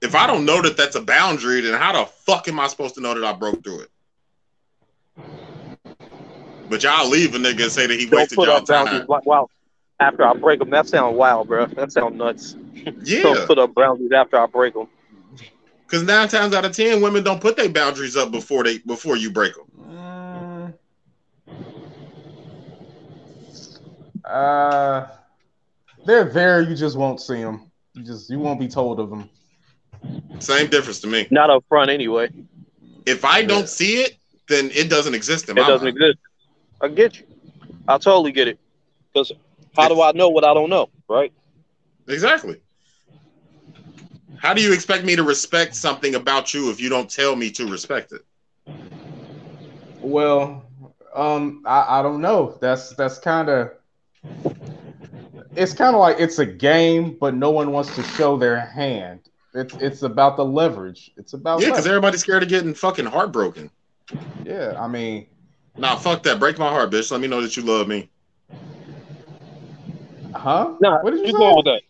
[0.00, 2.94] If I don't know that that's a boundary, then how the fuck am I supposed
[2.94, 3.90] to know that I broke through it?
[6.70, 9.06] But y'all leave a nigga and say that he Don't wasted y'all time.
[9.06, 9.48] Like, wow.
[10.00, 11.66] After I break them, that sounds wild, bro.
[11.66, 12.56] That sounds nuts.
[13.02, 14.86] Yeah, Don't put up boundaries after I break them.
[15.84, 19.16] because nine times out of ten, women don't put their boundaries up before they before
[19.16, 19.66] you break them.
[19.90, 20.74] Mm.
[24.24, 25.06] Uh,
[26.08, 26.62] they're there.
[26.62, 27.70] You just won't see them.
[27.94, 29.28] You just you won't be told of them.
[30.40, 31.28] Same difference to me.
[31.30, 32.30] Not up front anyway.
[33.06, 34.16] If I don't see it,
[34.48, 35.98] then it doesn't exist in It my doesn't mind.
[35.98, 36.18] exist.
[36.80, 37.26] I get you.
[37.86, 38.58] I totally get it.
[39.12, 39.32] Because
[39.76, 41.32] how do I know what I don't know, right?
[42.08, 42.56] Exactly.
[44.38, 47.50] How do you expect me to respect something about you if you don't tell me
[47.50, 48.22] to respect it?
[50.00, 50.64] Well,
[51.14, 52.56] um, I, I don't know.
[52.60, 53.72] That's that's kind of
[55.58, 59.20] it's kind of like it's a game, but no one wants to show their hand.
[59.54, 61.10] It's it's about the leverage.
[61.16, 63.70] It's about Yeah, because everybody's scared of getting fucking heartbroken.
[64.44, 64.74] yeah.
[64.78, 65.26] I mean,
[65.76, 66.38] Nah, fuck that.
[66.40, 67.10] Break my heart, bitch.
[67.10, 68.10] Let me know that you love me.
[70.34, 70.74] huh?
[70.80, 71.38] Nah, What did you you say?
[71.38, 71.82] going with that?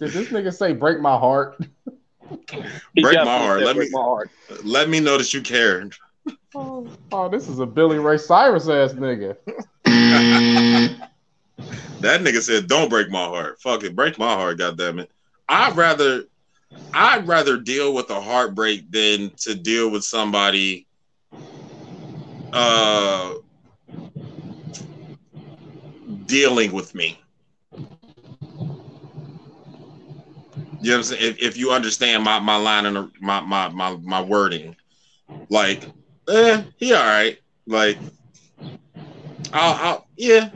[0.00, 1.64] Did this nigga say break my heart?
[2.96, 3.60] Break my heart.
[3.62, 4.30] Let break me- my heart.
[4.64, 5.88] Let me know that you care.
[6.54, 9.36] Oh, oh, this is a Billy Ray Cyrus ass nigga.
[12.02, 13.60] That nigga said, "Don't break my heart.
[13.60, 14.58] Fuck it, break my heart.
[14.58, 15.10] goddamn it.
[15.48, 16.24] I'd rather,
[16.92, 20.86] I'd rather deal with a heartbreak than to deal with somebody,
[22.52, 23.34] uh,
[26.26, 27.20] dealing with me.
[30.80, 31.22] You know what I'm saying?
[31.22, 34.74] If, if you understand my my line and my my my my wording,
[35.48, 35.84] like,
[36.28, 37.38] eh, he all right.
[37.68, 37.98] Like,
[39.52, 40.50] I'll, I'll yeah,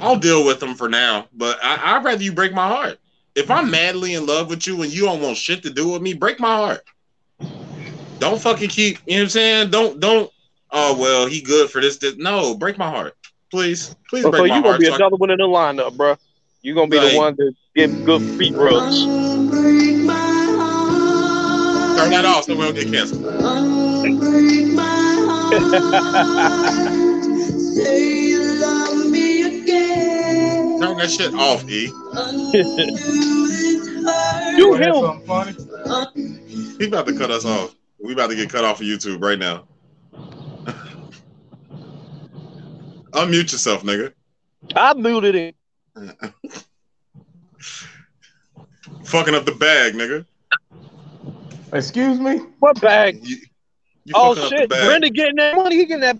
[0.00, 2.98] I'll deal with them for now, but I, I'd rather you break my heart.
[3.34, 3.72] If I'm mm-hmm.
[3.72, 6.40] madly in love with you and you don't want shit to do with me, break
[6.40, 6.80] my heart.
[8.18, 9.70] Don't fucking keep, you know what I'm saying?
[9.70, 10.30] Don't, don't,
[10.70, 11.98] oh, well, he good for this.
[11.98, 12.16] this.
[12.16, 13.16] No, break my heart.
[13.50, 15.44] Please, please So, break so my you gonna be so I- another one in the
[15.44, 16.16] lineup, bro.
[16.62, 19.04] You're gonna be Like- the one to get good feet rubs.
[21.96, 23.26] turn that off so we don't get canceled.
[31.00, 31.86] Turn that shit off, E.
[34.56, 34.94] Do him.
[34.94, 35.52] something funny?
[36.78, 37.74] He about to cut us off.
[38.02, 39.66] We about to get cut off of YouTube right now.
[43.12, 44.12] Unmute yourself, nigga.
[44.76, 45.56] I muted it.
[49.04, 50.26] Fucking up the bag, nigga.
[51.72, 52.40] Excuse me.
[52.58, 53.26] What bag?
[53.26, 53.36] You,
[54.04, 54.68] you Oh fucking up the shit!
[54.68, 55.76] Brenda getting that money.
[55.76, 56.18] He getting that.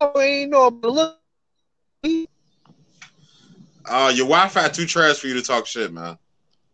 [0.00, 1.16] Oh, ain't no look.
[3.88, 6.18] Uh, your Wi-Fi too trash for you to talk shit, man.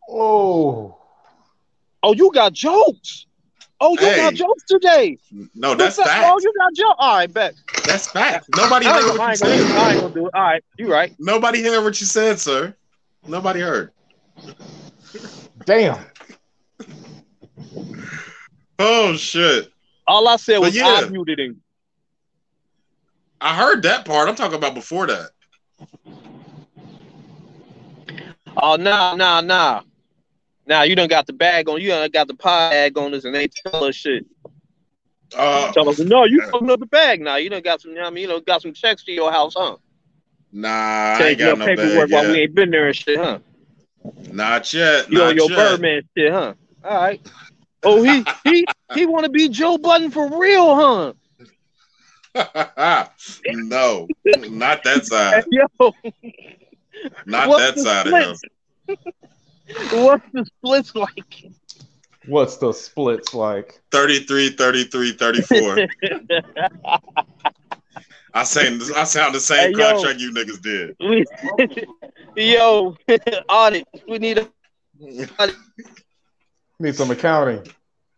[0.08, 0.98] Oh,
[2.02, 3.26] Oh, you got jokes.
[3.80, 4.16] Oh, you Hey.
[4.16, 5.18] got jokes today.
[5.54, 6.06] No, that's What's up?
[6.06, 6.26] fact.
[6.28, 6.96] Oh, you got jokes.
[6.98, 7.54] All right, bet.
[7.86, 8.48] That's fact.
[8.54, 10.02] Nobody I heard what you ain't gonna, I ain't said.
[10.02, 10.34] gonna do it.
[10.34, 11.14] All right, you right.
[11.18, 12.74] Nobody heard what you said, sir.
[13.26, 13.90] Nobody heard.
[15.64, 16.04] damn.
[18.78, 19.70] Oh shit!
[20.06, 20.84] All I said But was yeah.
[20.86, 21.62] I muted him.
[23.40, 24.28] I heard that part.
[24.28, 25.30] I'm talking about before that.
[28.56, 29.82] Oh, nah, nah, nah.
[30.66, 31.80] Nah, you done got the bag on.
[31.80, 34.24] You done got the pie bag on us, and they tell us shit.
[35.36, 37.36] Uh, Tell us, no, you fucking up the bag now.
[37.36, 37.90] You done got some.
[37.90, 39.76] You know what I mean, you done got some checks to your house, huh?
[40.52, 43.38] nah, I ain't got no paperwork bag while we ain't been there and shit, huh?
[44.32, 45.10] Not yet.
[45.10, 45.56] You know your yet.
[45.56, 46.54] Birdman shit, huh?
[46.84, 47.20] All right.
[47.82, 48.64] Oh, he he
[48.94, 51.12] he want to be Joe Budden for real, huh?
[53.48, 55.44] no, not that side.
[55.50, 55.94] Yo,
[57.26, 58.36] Not What's that the side of him.
[59.90, 61.44] what's the splits like?
[62.26, 63.80] What's the splits like?
[63.90, 65.78] 33, 33, 34.
[68.36, 69.92] I sound, I sound the same Hey, yo.
[69.92, 70.96] contract you niggas did.
[71.00, 71.24] We-
[72.36, 72.96] Yo,
[73.48, 73.86] audit.
[74.08, 74.48] We need a
[76.80, 77.64] Need some accounting.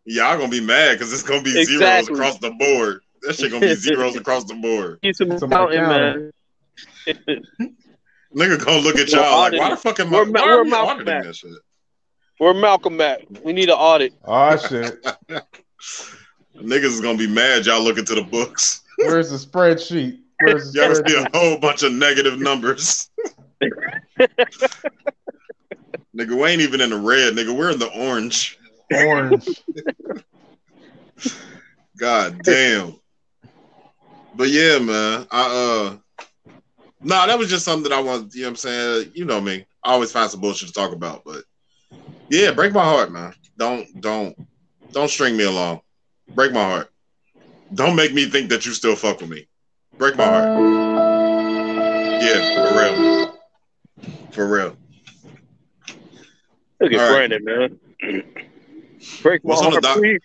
[0.07, 3.01] Y'all gonna be mad because it's gonna be zeros across the board.
[3.23, 5.01] That shit gonna be zeros across the board.
[5.03, 6.33] get some Some accounting, accounting.
[7.07, 7.77] man.
[8.37, 10.65] Nigga gonna look at y'all like, why the fuck am I, We're why Ma- we're
[10.65, 11.27] we Malcolm auditing X.
[11.27, 11.59] that shit?
[12.39, 13.43] Where Malcolm at?
[13.43, 14.13] We need an audit.
[14.25, 15.03] Oh shit.
[16.57, 18.83] Niggas is gonna be mad y'all look into the books.
[18.99, 20.21] Where's the spreadsheet?
[20.41, 23.11] Where's, Y'all where's see a whole bunch of negative numbers.
[26.15, 27.57] nigga, we ain't even in the red, nigga.
[27.57, 28.59] We're in the orange.
[28.93, 29.49] orange?
[31.99, 32.97] God damn.
[34.35, 35.27] But yeah, man.
[35.31, 35.97] I uh
[37.01, 39.13] no, that was just something that I want, you know what I'm saying?
[39.15, 39.67] You know me.
[39.85, 41.45] I always find some bullshit to talk about, but
[42.29, 43.33] yeah, break my heart, man.
[43.57, 44.37] Don't don't
[44.93, 45.81] don't string me along.
[46.29, 46.91] Break my heart.
[47.75, 49.47] Don't make me think that you still fuck with me.
[49.99, 50.49] Break my heart.
[52.23, 53.39] Yeah, for real.
[54.33, 54.77] For real.
[56.81, 57.29] Look at All right.
[57.31, 57.79] Brandon, man.
[59.23, 60.21] Break my What's heart, please.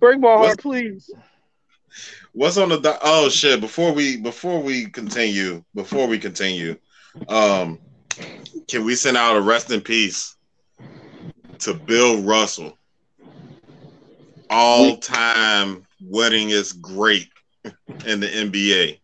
[0.00, 1.10] Break my What's- heart, please.
[2.32, 3.60] What's on the do- oh shit?
[3.60, 6.76] Before we before we continue, before we continue,
[7.28, 7.78] um,
[8.68, 10.36] can we send out a rest in peace
[11.60, 12.76] to Bill Russell,
[14.50, 17.28] all time wedding is great
[18.06, 19.00] in the NBA?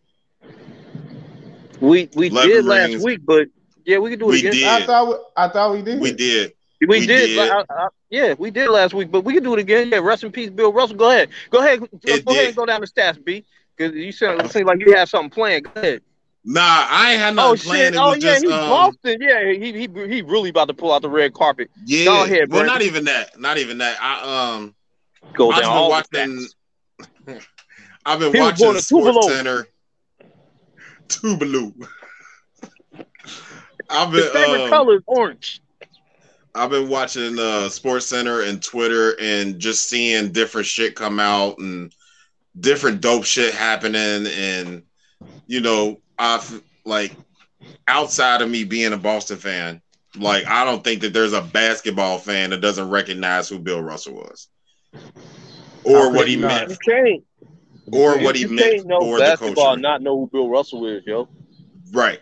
[1.79, 3.47] We we Eleven did last week, but
[3.85, 4.51] yeah, we can do it We again.
[4.53, 4.67] did.
[4.67, 5.99] I thought we, I thought we did.
[5.99, 6.53] We did.
[6.87, 7.27] We, did.
[7.27, 7.39] did.
[7.51, 9.89] I- I- yeah, we did last week, but we can do it again.
[9.89, 10.97] Yeah, rest in peace, Bill Russell.
[10.97, 11.29] Go ahead.
[11.49, 11.79] Go ahead.
[11.79, 13.45] Go, It ahead and go down the stats, B.
[13.77, 15.65] Because you sound it seemed like you had something planned.
[15.73, 16.01] Go ahead.
[16.43, 17.93] Nah, I ain't had Oh nothing planned.
[17.93, 18.01] shit!
[18.03, 19.17] Oh yeah, just he's um, Boston.
[19.21, 21.69] Yeah, he he he really about to pull out the red carpet.
[21.85, 22.05] yeah.
[22.05, 23.39] Go ahead, well, not even that.
[23.39, 23.97] Not even that.
[24.01, 24.75] I um.
[25.33, 26.49] Go I've down all the been
[27.27, 27.39] watching.
[28.05, 29.23] I've been He watching Sports Tuvalu.
[29.29, 29.67] Center.
[31.07, 31.87] Tuvalu.
[33.89, 34.21] I've been.
[34.23, 35.61] His favorite um, color is orange.
[36.53, 41.57] I've been watching uh, Sports Center and Twitter and just seeing different shit come out
[41.59, 41.93] and
[42.59, 44.83] different dope shit happening and
[45.47, 47.15] you know I've like
[47.87, 49.81] outside of me being a Boston fan,
[50.17, 54.15] like I don't think that there's a basketball fan that doesn't recognize who Bill Russell
[54.15, 54.47] was
[55.85, 56.67] or what he not?
[56.67, 57.23] meant You can't.
[57.93, 59.81] or what he you meant can't know for the basketball culture.
[59.81, 61.27] not know who Bill Russell is, yo.
[61.91, 62.19] Right.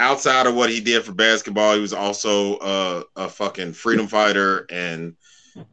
[0.00, 4.66] Outside of what he did for basketball, he was also uh, a fucking freedom fighter,
[4.70, 5.14] and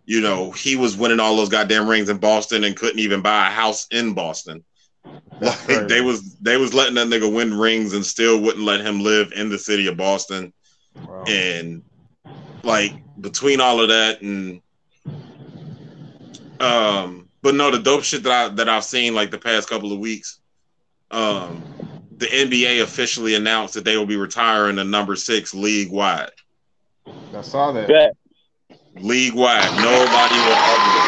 [0.06, 3.48] you know he was winning all those goddamn rings in Boston and couldn't even buy
[3.48, 4.63] a house in Boston.
[5.40, 8.82] That's Like they was they was letting that nigga win rings and still wouldn't let
[8.82, 10.52] him live in the city of Boston.
[10.96, 11.24] Wow.
[11.28, 11.84] And
[12.63, 14.62] like between all of that and
[16.60, 19.94] um, but no, the dope shit that I that I've seen like the past couple
[19.94, 20.40] of weeks,
[21.12, 21.63] um,
[22.18, 26.32] the NBA officially announced that they will be retiring the number six league wide.
[27.34, 27.88] I saw that.
[27.88, 28.14] Bet.
[28.96, 31.08] League wide, nobody will ever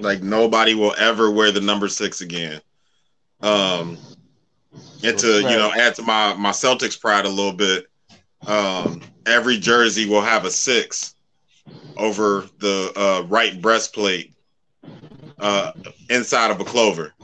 [0.00, 2.60] like nobody will ever wear the number six again.
[3.40, 3.98] Um,
[5.04, 7.86] and to you know add to my my Celtics pride a little bit,
[8.46, 11.14] um, every jersey will have a six
[11.96, 14.32] over the uh, right breastplate
[15.38, 15.72] uh,
[16.08, 17.14] inside of a clover.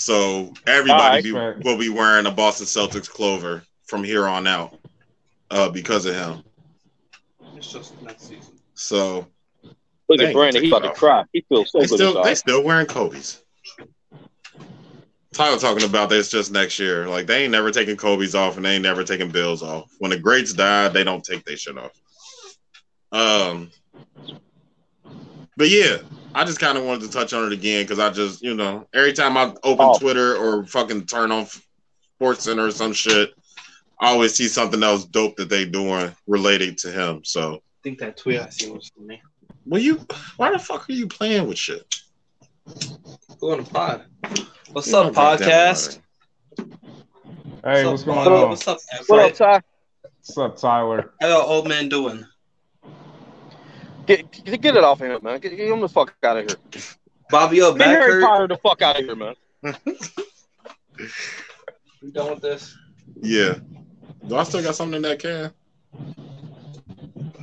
[0.00, 1.62] So everybody Alright.
[1.62, 4.74] be, will be wearing a Boston Celtics clover from here on out
[5.50, 6.42] uh, because of him.
[7.54, 8.58] It's just next season.
[8.74, 9.26] So
[10.08, 10.62] Look at Brandon.
[10.62, 11.24] he's take about it to cry.
[11.34, 12.38] He feels so they good still they inside.
[12.38, 13.44] still wearing Kobe's.
[15.34, 17.06] Tyler talking about this just next year.
[17.06, 19.92] Like they ain't never taking Kobe's off and they ain't never taking Bills off.
[19.98, 21.92] When the greats die, they don't take their shit off.
[23.12, 23.70] Um,
[25.58, 25.98] but yeah,
[26.34, 28.86] I just kind of wanted to touch on it again because I just you know
[28.94, 29.98] every time I open Oh.
[29.98, 31.46] Twitter or fucking turn on
[32.16, 33.30] Sports Center or some shit,
[34.00, 37.22] I always see something else dope that they doing related to him.
[37.24, 39.20] So, I think that tweet I seen was from me.
[39.66, 41.82] well, you why the fuck are you playing with shit?
[43.40, 44.04] Who on the pod?
[44.72, 45.98] What's You up, podcast?
[47.64, 48.48] Hey, what's going What up, on?
[48.50, 49.60] What's up, What up, Ty?
[50.02, 51.12] What's up, Tyler?
[51.20, 52.24] How y'all old man doing?
[54.16, 55.38] Get, get get it off of him, man.
[55.38, 56.82] Get, get him the fuck out of here.
[57.30, 58.24] Bobby, yo, Get back Harry hurt.
[58.24, 59.34] Potter the fuck out of here, man.
[62.02, 62.74] You done with this?
[63.20, 63.56] Yeah.
[64.26, 65.52] Do I still got something in that can?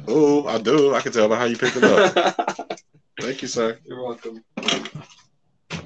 [0.07, 0.95] Oh, I do.
[0.95, 2.79] I can tell by how you picked it up.
[3.21, 3.77] Thank you, sir.
[3.85, 4.43] You're welcome.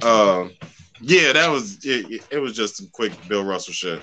[0.02, 0.54] Um,
[1.02, 2.40] yeah, that was it, it.
[2.40, 4.02] was just some quick Bill Russell shit.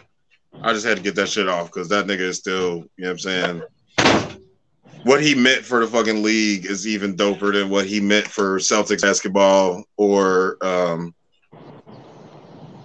[0.61, 3.09] I just had to get that shit off because that nigga is still, you know
[3.09, 3.63] what I'm saying.
[5.09, 8.59] What he meant for the fucking league is even doper than what he meant for
[8.59, 11.15] Celtics basketball or um,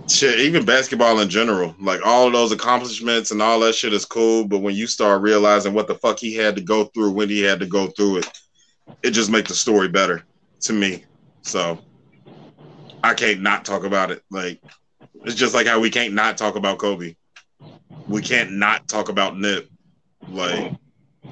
[0.08, 1.76] shit, even basketball in general.
[1.82, 5.22] Like all of those accomplishments and all that shit is cool, but when you start
[5.22, 8.20] realizing what the fuck he had to go through when he had to go through
[8.20, 8.30] it,
[9.04, 10.24] it just makes the story better
[10.62, 11.04] to me.
[11.42, 11.78] So
[13.04, 14.24] I can't not talk about it.
[14.32, 14.62] Like
[15.26, 17.18] it's just like how we can't not talk about Kobe.
[18.08, 19.68] We can't not talk about Nip.
[20.30, 20.72] Like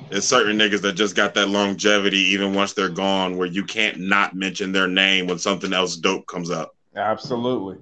[0.09, 3.99] There's certain niggas that just got that longevity even once they're gone, where you can't
[3.99, 6.75] not mention their name when something else dope comes up.
[6.95, 7.77] Absolutely.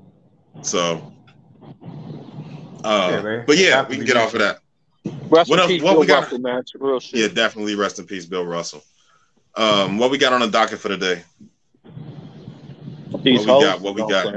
[0.62, 1.12] So,
[2.84, 4.60] uh, Yeah, but yeah, we can get off of that.
[5.30, 6.24] Rest What in else- peace, what Bill we got?
[6.24, 6.64] Russell, man.
[6.76, 7.20] Real shit.
[7.20, 8.84] Yeah, definitely rest in peace, Bill Russell.
[9.56, 11.24] Um, what we got on the docket for today?
[13.24, 13.82] These what we got?
[13.82, 14.36] What we got?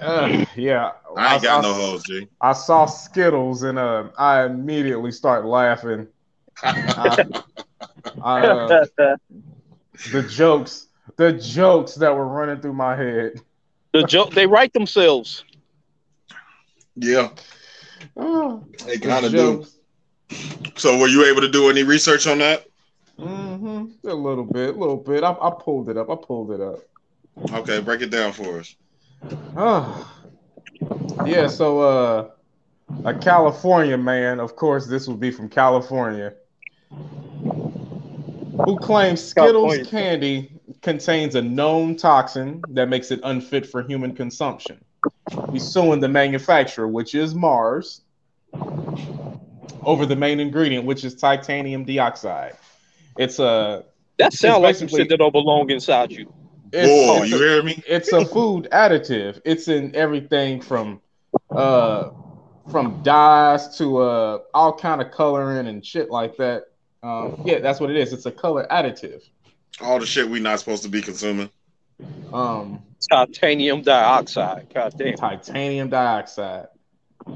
[0.00, 0.92] Uh, yeah.
[1.16, 2.26] I ain't got I- no hoes, G.
[2.40, 6.08] I saw Skittles and uh, I immediately start laughing.
[6.62, 7.24] I,
[8.22, 8.84] I, uh,
[10.10, 13.40] the jokes, the jokes that were running through my head.
[13.92, 15.44] The joke they write themselves.
[16.96, 17.30] yeah,
[18.16, 19.64] Oh, they kind of do.
[20.76, 22.66] So, were you able to do any research on that?
[23.18, 25.22] hmm A little bit, a little bit.
[25.22, 26.10] I, I pulled it up.
[26.10, 26.80] I pulled it up.
[27.52, 28.74] Okay, break it down for us.
[29.56, 30.10] Oh,
[31.26, 31.46] yeah.
[31.46, 32.30] So, uh,
[33.04, 36.34] a California man, of course, this will be from California,
[38.66, 40.50] who claims Skittles candy
[40.82, 44.82] contains a known toxin that makes it unfit for human consumption.
[45.52, 48.02] He's suing the manufacturer, which is Mars,
[49.84, 52.56] over the main ingredient, which is titanium dioxide.
[53.18, 53.84] It's a
[54.18, 56.32] That sounds like some shit that don't belong inside you.
[56.72, 57.82] it's, Whoa, it's you a- hear me?
[57.86, 59.40] it's a food additive.
[59.44, 61.00] It's in everything from
[61.54, 62.10] uh
[62.70, 66.64] from dyes to uh all kind of coloring and shit like that.
[67.04, 68.14] Um, yeah, that's what it is.
[68.14, 69.22] It's a color additive.
[69.80, 71.50] All the shit we not supposed to be consuming.
[72.32, 74.72] Um, Titanium dioxide.
[74.72, 75.14] God damn.
[75.16, 76.68] titanium dioxide,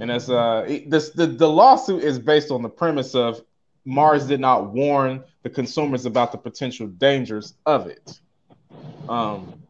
[0.01, 3.43] and it's uh it- this the the lawsuit is based on the premise of
[3.85, 8.19] Mars did not warn the consumers about the potential dangers of it.
[9.09, 9.63] Um,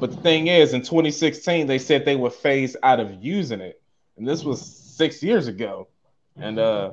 [0.00, 3.80] but the thing is, in 2016, they said they would phase out of using it,
[4.16, 5.88] and this was six years ago.
[6.36, 6.92] And uh,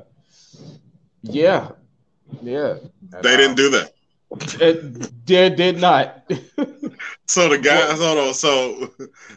[1.22, 1.70] yeah,
[2.42, 2.74] yeah,
[3.22, 3.90] They didn't do that.
[4.32, 6.24] Uh, it did did not.
[7.26, 8.34] So the guy, hold on.
[8.34, 8.90] So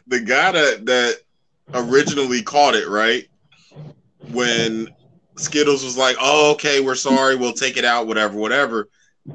[0.07, 1.17] the guy that that
[1.73, 3.25] originally caught it, right?
[4.31, 4.87] When
[5.37, 8.89] Skittles was like, "Oh, okay, we're sorry, we'll take it out, whatever, whatever."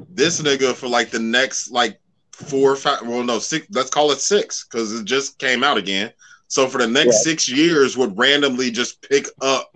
[0.09, 1.99] This nigga for like the next like
[2.31, 3.67] four or five, well, no, six.
[3.71, 6.11] Let's call it six because it just came out again.
[6.47, 9.75] So for the next six years, would randomly just pick up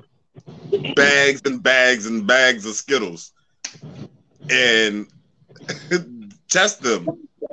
[0.95, 3.31] bags and bags and bags of Skittles
[4.49, 5.07] and
[6.49, 7.07] test them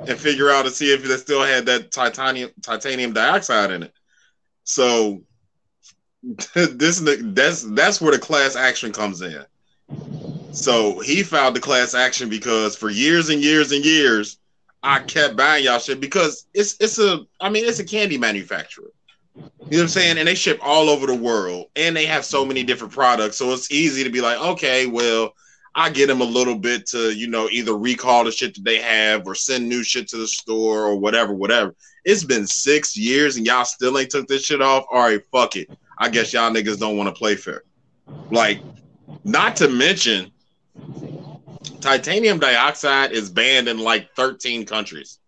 [0.07, 3.93] and figure out to see if they still had that titanium titanium dioxide in it.
[4.63, 5.21] So
[6.53, 9.45] this that's that's where the class action comes in.
[10.51, 14.37] So he filed the class action because for years and years and years,
[14.81, 18.91] I kept buying y'all shit because it's it's a I mean it's a candy manufacturer.
[19.35, 20.17] You know what I'm saying?
[20.17, 23.37] And they ship all over the world and they have so many different products.
[23.37, 25.33] So it's easy to be like, okay, well,
[25.77, 28.77] I get them a little bit to, you know, either recall the shit that they
[28.77, 31.75] have or send new shit to the store or whatever, whatever.
[32.05, 34.85] It's been six years and y'all still ain't took this shit off.
[34.89, 35.69] All right, fuck it.
[35.97, 37.63] I guess y'all niggas don't want to play fair.
[38.31, 38.61] Like,
[39.25, 40.31] not to mention,
[41.81, 45.19] titanium dioxide is banned in like 13 countries.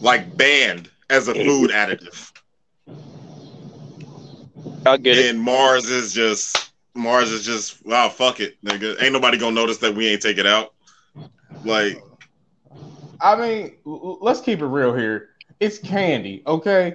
[0.00, 2.32] Like, banned as a food additive.
[4.86, 5.30] I get it.
[5.30, 9.00] And Mars is just Mars is just wow, fuck it, nigga.
[9.02, 10.74] Ain't nobody gonna notice that we ain't take it out.
[11.64, 12.02] Like,
[13.20, 15.30] I mean, l- l- let's keep it real here.
[15.60, 16.94] It's candy, okay?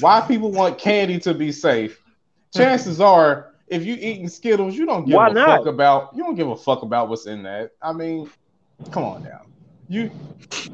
[0.00, 2.00] Why people want candy to be safe?
[2.54, 5.58] Chances are, if you eating Skittles, you don't give Why a not?
[5.58, 7.72] fuck about you don't give a fuck about what's in that.
[7.82, 8.30] I mean,
[8.92, 9.42] come on now.
[9.88, 10.10] You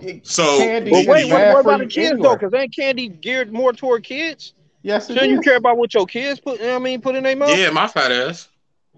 [0.00, 2.22] it- So- candy But wait, what, what about the kids anyway.
[2.22, 2.36] though?
[2.36, 4.54] Because ain't candy geared more toward kids?
[4.82, 6.60] Yes, it Shouldn't you care about what your kids put?
[6.62, 7.56] I mean, put in their mouth.
[7.58, 8.48] yeah, my fat ass.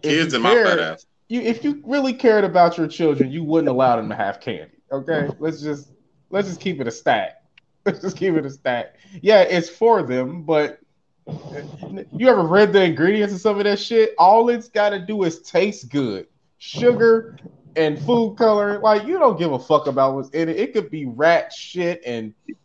[0.03, 1.07] Kids and my fat ass.
[1.29, 4.75] You, if you really cared about your children, you wouldn't allow them to have candy.
[4.91, 5.43] Okay, mm-hmm.
[5.43, 5.89] let's just
[6.31, 7.39] let's just keep it a stat.
[7.85, 8.95] Let's just keep it a stat.
[9.23, 10.79] Yeah, it's for them, but
[11.27, 14.15] you ever read the ingredients of some of that shit?
[14.19, 16.29] All it's got to do is taste good.
[16.59, 17.39] Sugar
[17.75, 20.57] and food coloring, like you don't give a fuck about what's in it.
[20.61, 22.57] It could be rat shit and it-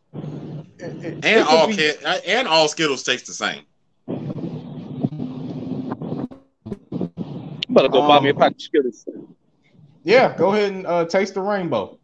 [0.79, 3.63] it- it And could all be- kid and all Skittles taste the same.
[7.77, 9.05] Better go buy me a Um, pack of Skittles.
[10.03, 11.99] Yeah, go ahead and uh, taste the rainbow.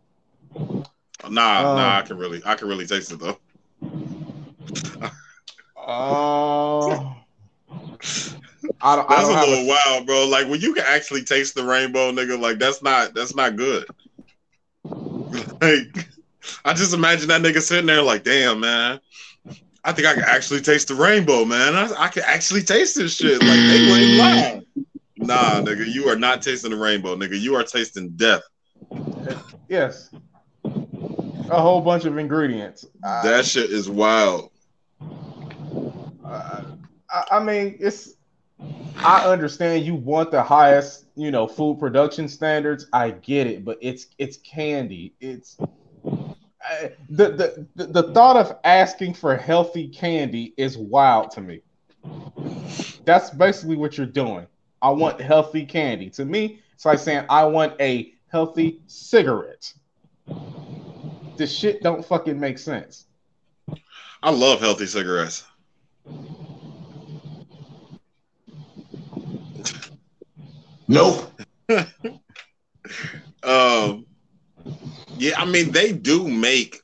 [1.30, 3.38] Nah, Uh, nah, I can really I can really taste it though.
[5.76, 7.00] Uh,
[8.82, 10.28] I don't, I That's don't a have little wild, bro.
[10.28, 13.86] Like when you can actually taste the rainbow, nigga, like that's not that's not good.
[15.62, 16.10] like
[16.66, 19.00] I just imagine that nigga sitting there like, damn man.
[19.84, 21.76] I think I can actually taste the rainbow, man.
[21.76, 23.44] I, I can actually taste this shit.
[23.44, 24.62] Like they wouldn't lie.
[25.28, 27.40] Nah, nigga, you are not tasting the rainbow, nigga.
[27.40, 28.42] You are tasting death.
[29.70, 30.10] Yes.
[30.66, 32.86] A whole bunch of ingredients.
[33.02, 34.52] That shit is wild.
[36.26, 38.16] I, I mean, it's.
[38.98, 42.88] I understand you want the highest, you know, food production standards.
[42.94, 45.14] I get it, but it's it's candy.
[45.20, 45.58] It's
[46.62, 51.62] I- the the, the thought of asking for healthy candy is wild to me.
[53.06, 54.48] That's basically what you're doing.
[54.84, 56.10] I want healthy candy.
[56.12, 59.74] To me, it's like saying I want a healthy cigarette.
[61.38, 63.06] This shit don't fucking make sense.
[64.22, 65.46] I love healthy cigarettes.
[70.88, 71.32] Nope.
[73.44, 74.06] Um,
[75.18, 76.82] yeah, I mean they do make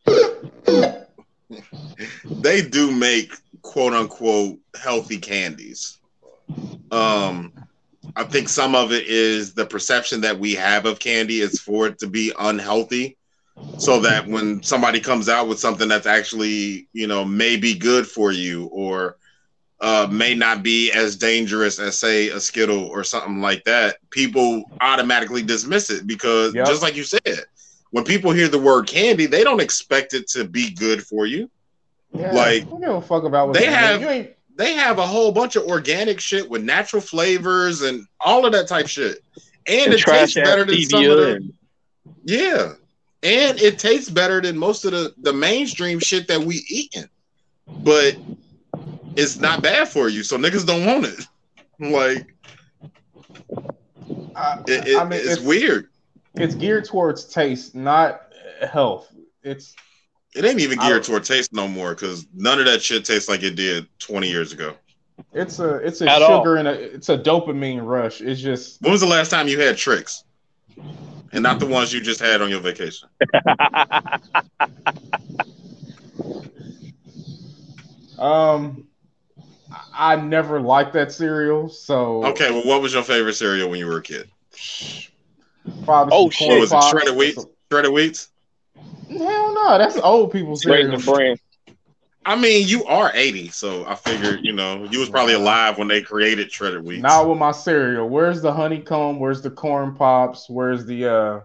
[2.26, 6.00] they do make quote unquote healthy candies.
[6.92, 7.54] Um,
[8.16, 11.88] I think some of it is the perception that we have of candy is for
[11.88, 13.18] it to be unhealthy,
[13.78, 18.08] so that when somebody comes out with something that's actually you know may be good
[18.08, 19.16] for you or
[19.82, 24.64] uh, may not be as dangerous as say a skittle or something like that people
[24.82, 26.68] automatically dismiss it because Yep.
[26.68, 27.46] just like you said
[27.92, 31.50] when people hear the word candy they don't expect it to be good for you
[32.12, 34.98] Yeah, Like, I don't give a fuck about what they have- You ain't, they have
[35.00, 39.24] a whole bunch of organic shit with natural flavors and all of that type shit.
[39.66, 41.54] And it tastes better than some of stevia the and-
[42.26, 42.74] yeah.
[43.24, 47.06] And it tastes better than most of the the mainstream shit that we eating.
[47.68, 48.18] But
[49.16, 51.26] it's not bad for you so niggas don't want it.
[51.82, 52.36] Like
[54.36, 55.88] I, it, it- I mean, it's, it's, weird.
[56.36, 58.24] it's geared towards taste, not
[58.70, 59.08] health.
[59.42, 59.74] It's
[60.36, 63.28] it ain't even geared don't- toward taste no more because none of that shit tastes
[63.30, 64.74] like it did 20 years ago
[65.34, 66.40] it's a it's a At all.
[66.42, 68.22] sugar and a it's a dopamine rush.
[68.22, 70.24] It's just when was the last time you had Trix
[71.34, 73.10] and not the ones you just had on your vacation
[78.18, 78.86] um
[79.72, 83.80] I I never liked that cereal, so okay well what was your favorite cereal when
[83.80, 84.30] you were a kid
[85.86, 86.48] Probably Oh, some shit.
[86.48, 86.90] corn What was it, pops.
[86.90, 87.38] shredded wheat?
[87.72, 88.28] shredded wheats
[89.10, 90.92] Hell no, that's old people cereal.
[90.92, 91.38] Raisin Bran.
[92.26, 95.88] I mean, you are 80, so I figured, you know, you was probably alive when
[95.88, 97.02] they created shredded wheat.
[97.02, 98.08] Not with my cereal.
[98.08, 99.20] Where's the honeycomb?
[99.20, 100.50] Where's the corn pops?
[100.50, 101.40] Where's the uh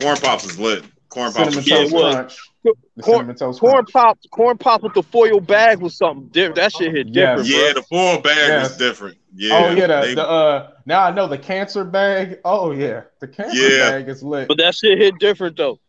[0.00, 0.84] Corn pops is lit.
[1.08, 2.38] Corn pops is Yeah, toast crunch?
[2.62, 6.56] Corn- cinnamon toast Corn pops, corn pops with the foil bag was something different.
[6.56, 7.38] That shit hit Yes.
[7.46, 8.68] different, Yeah, the foil bag Yes.
[8.68, 9.16] was different.
[9.34, 9.50] Yeah.
[9.66, 12.38] oh yeah, the, they- the uh now I know the cancer bag.
[12.44, 13.90] Oh yeah, the cancer Yeah.
[13.90, 14.48] bag is lit.
[14.48, 15.80] But that shit hit different though.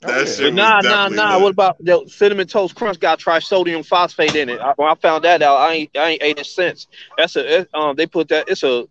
[0.00, 0.24] That yeah.
[0.24, 1.34] shit But was nah, nah, definitely nah.
[1.34, 1.42] lit.
[1.42, 3.00] What about the cinnamon toast crunch?
[3.00, 4.60] Got trisodium phosphate in it.
[4.60, 6.86] I, when I found that out, I ain't, I ain't ate it since.
[7.16, 8.48] That's a, it, um, they put that.
[8.48, 8.86] It's a,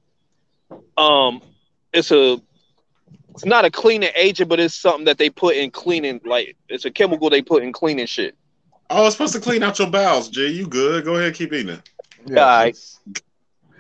[0.98, 1.42] um,
[1.94, 2.42] it's a,
[3.32, 6.20] it's not a cleaning agent, but it's something that they put in cleaning.
[6.26, 8.36] Like it's a chemical they put in cleaning shit.
[8.90, 10.48] Oh, it's supposed to clean out your bowels, Jay.
[10.48, 11.06] You good?
[11.06, 11.90] Go ahead, keep eating it.
[12.26, 12.78] Yeah, Alright.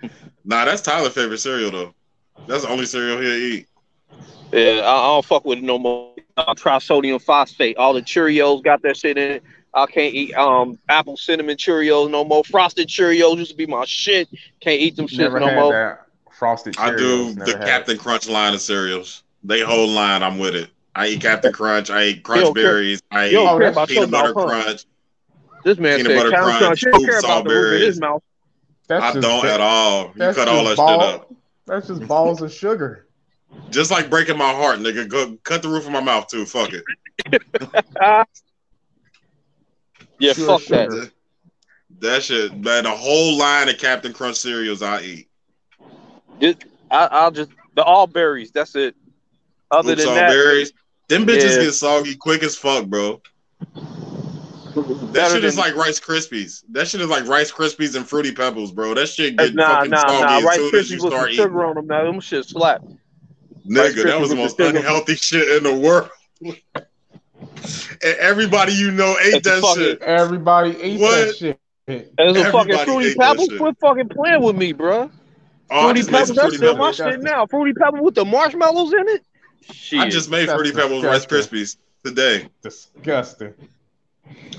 [0.45, 1.93] Nah, that's Tyler's favorite cereal though.
[2.47, 3.67] That's the only cereal he'll eat.
[4.53, 6.15] Yeah, I, I don't fuck with it no more.
[6.37, 7.77] Uh, trisodium phosphate.
[7.77, 9.43] All the Cheerios got that shit in it.
[9.73, 12.43] I can't eat um apple cinnamon Cheerios no more.
[12.43, 14.29] Frosted Cheerios used to be my shit.
[14.59, 15.73] Can't eat them shit no had more.
[15.73, 16.05] that
[16.37, 16.77] frosted.
[16.77, 19.23] I do Cheerios, the never had Captain Crunch line of cereals.
[19.43, 20.69] They whole line, I'm with it.
[20.93, 21.89] I eat Captain Crunch.
[21.89, 23.01] I eat Crunch don't care- Berries.
[23.11, 24.85] I eat care peanut your butter mouth, crunch.
[25.63, 26.83] This man Peanut said butter Captain crunch, Crunch.
[26.83, 28.23] You don't care about the roof in his mouth.
[28.87, 30.11] That's I just don't ba- at all.
[30.15, 31.33] You cut all that just shit up.
[31.65, 33.06] That's just balls of sugar.
[33.69, 35.07] Just like breaking my heart, nigga.
[35.07, 36.45] Go cut the roof of my mouth too.
[36.45, 36.83] Fuck it.
[40.19, 41.11] Yeah, Pure fuck that.
[41.99, 42.85] That shit, man.
[42.85, 45.29] A whole line of Captain Crunch cereals I eat.
[46.89, 48.51] I, I'll just the all berries.
[48.51, 48.95] That's it.
[49.69, 50.73] Other Oops, than all that, berries.
[51.07, 51.63] Them bitches Yeah.
[51.65, 53.21] get soggy quick as fuck, bro.
[54.75, 56.63] That better shit is like Rice Krispies.
[56.71, 58.93] That shit is like Rice Krispies and Fruity Pebbles, bro.
[58.93, 60.37] That shit get nah, fucking nah, soggy nah.
[60.37, 61.69] as Rice soon as you Krispies with some start sugar eating.
[61.69, 61.87] on them.
[61.87, 62.83] Now them shit slap.
[63.67, 66.09] Rice Nigga, that was the most unhealthy shit in the world.
[66.41, 70.01] and everybody you know ate That's that fucking- shit.
[70.01, 71.27] Everybody ate What?
[71.27, 71.59] that shit.
[71.87, 73.47] And it's a Everybody fucking fruity ate pebbles.
[73.49, 73.59] shit.
[73.59, 75.09] Quit fucking playing with me, bro.
[75.69, 76.35] Oh, fruity just pebbles.
[76.35, 77.45] That's still my shit now.
[77.47, 79.25] Fruity pebbles with the marshmallows in it.
[79.71, 79.99] Shit.
[79.99, 81.25] I just made That's Fruity Pebbles Rice.
[81.25, 82.47] Krispies today.
[82.63, 83.53] Disgusting.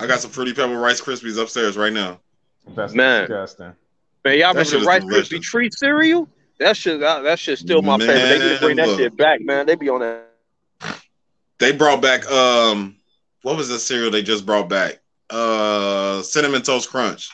[0.01, 2.21] I got some Fruity Pebble Rice Krispies upstairs right now.
[2.75, 3.23] That's Man.
[3.23, 3.73] disgusting.
[4.25, 5.39] Man, y'all That shit remember the Rice delicious.
[5.39, 6.29] Krispie treat cereal?
[6.59, 8.15] That shit, that, that shit's still my favorite.
[8.29, 8.99] They need to bring Man, that look.
[9.01, 9.67] shit back, man.
[9.67, 10.25] They be on that.
[11.59, 12.97] They brought back um,
[13.43, 15.01] what was the cereal they just brought back?
[15.31, 17.31] Uh, cinnamon toast crunch.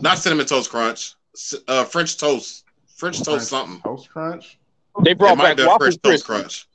[0.00, 1.14] Not cinnamon toast crunch.
[1.34, 2.64] c- Uh, French toast.
[2.96, 3.80] French toast something.
[3.82, 4.58] Toast crunch.
[5.04, 6.66] They brought back waffle French toast crunch.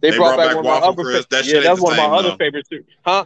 [0.00, 1.28] They, They brought, brought back, back one of my waffle other crisp.
[1.30, 2.36] fa- That shit Yeah, ain't that's the one of my same, other though.
[2.36, 2.84] favorites too.
[3.04, 3.24] Huh?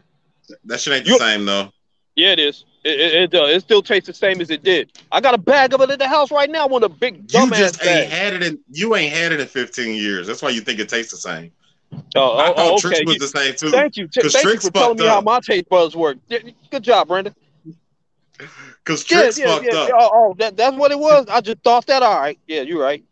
[0.64, 1.72] That shit ain't the You- same though.
[2.16, 2.64] Yeah, it is.
[2.87, 3.51] It, it, it does.
[3.51, 4.93] It still tastes the same as it did.
[5.11, 6.68] I got a bag of it at the house right now.
[6.68, 7.43] One of the big dumbass.
[7.43, 8.12] You just ain't bags.
[8.12, 10.28] had it in you ain't had it in 15 years.
[10.28, 11.51] That's why you think it tastes the same.
[11.93, 13.70] Oh, oh I oh, thought oh, Trix was the same too.
[13.70, 14.07] Thank you.
[14.07, 16.18] Thank you for telling fucked me how my taste buds work.
[16.28, 17.34] Good job, Brandon.
[18.39, 19.78] Because Yeah, Trix yeah, fucked yeah.
[19.78, 19.91] up.
[19.95, 21.26] Oh, oh, that, that's what it was.
[21.28, 22.05] I just thought that.
[22.05, 22.39] All right.
[22.47, 23.05] Yeah, you're right.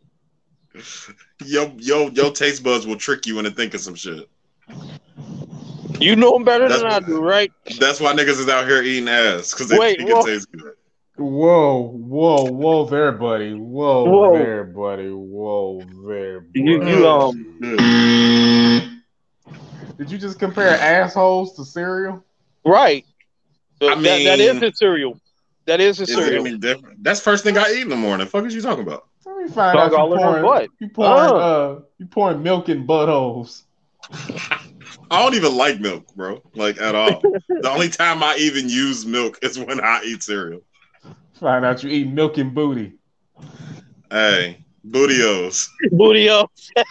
[1.44, 4.28] Yo, yo, your taste buds will trick you into thinking some shit.
[6.00, 7.52] You know them better That's than I do, right?
[7.78, 10.22] That's why niggas is out here eating ass because they Wait, think it whoa.
[10.26, 10.74] tastes good.
[11.16, 13.54] Whoa, whoa, whoa there, buddy.
[13.54, 14.36] Whoa, Whoa.
[14.36, 15.10] there, buddy.
[15.10, 16.40] Whoa, there.
[16.40, 16.60] Buddy.
[16.60, 19.00] You, you um,
[19.96, 22.24] Did you just compare assholes to cereal?
[22.64, 23.04] right.
[23.80, 25.20] So I that, that is mean- the cereal.
[25.66, 26.46] That is the Is it cereal.
[26.46, 27.02] any different?
[27.02, 28.26] That's first thing I eat in the morning.
[28.26, 29.06] Fuck is you talking about?
[29.24, 30.68] Let me find Dog out all you in pouring, butt.
[30.80, 31.34] you pouring, Uh.
[31.36, 33.62] uh, you pouring milk in buttholes.
[35.14, 36.42] I don't even like milk, bro.
[36.54, 37.20] Like at all.
[37.48, 40.60] the only time I even use milk is when I eat cereal.
[41.34, 42.94] Find out you eat milk and booty.
[44.10, 45.68] Hey, bootios.
[45.92, 46.50] Booty up.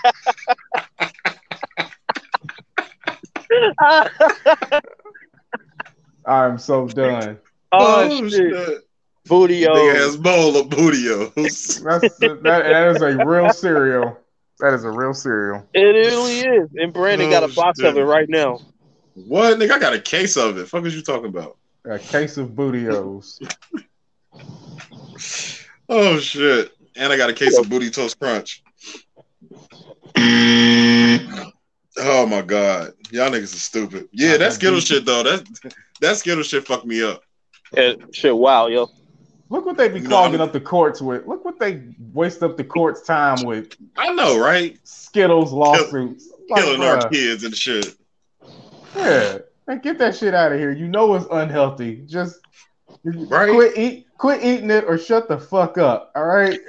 [6.26, 7.38] I'm so done.
[7.74, 8.80] oh, oh shit.
[9.26, 9.78] Booty Big up.
[9.78, 11.84] ass bowl of bootios.
[11.84, 14.18] That's that, that is a real cereal.
[14.64, 15.68] That is a real cereal.
[15.74, 16.70] It really is.
[16.78, 17.90] And Brandon got a box shit.
[17.90, 18.60] of it right now.
[19.14, 19.72] what, nigga?
[19.72, 20.70] I got a case of it.
[20.70, 21.58] Fuck is you talking about?
[21.84, 23.42] A case of bootios.
[25.90, 26.72] Oh shit!
[26.96, 28.64] And I got a case of booty toast crunch.
[30.18, 34.08] Oh my god, y'all niggas are stupid.
[34.14, 35.24] Yeah, that Skittles shit though.
[35.24, 35.46] That
[36.00, 37.22] that Skittles shit fucked me up.
[37.76, 38.90] Yeah, shit, wow, yo.
[39.54, 41.28] Look what they be clogging I'm- up the courts with.
[41.28, 43.76] Look what they waste up the court's time with.
[43.96, 44.80] I know, right?
[44.84, 46.28] Skittles lawsuits.
[46.50, 47.94] Like, Killing our kids and shit.
[48.96, 49.38] Yeah,
[49.68, 50.72] man, get that shit out of here.
[50.72, 51.98] You know it's unhealthy.
[52.08, 52.40] Just
[53.04, 53.54] Right?
[53.54, 56.12] quit eat, quit eating it, or shut the fuck up.
[56.16, 56.60] All right.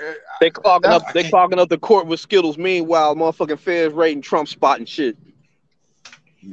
[0.43, 2.59] They clogging That's- up they clogging up the court with Skittles.
[2.59, 5.17] Meanwhile, motherfucking feds raiding Trump spot and shit.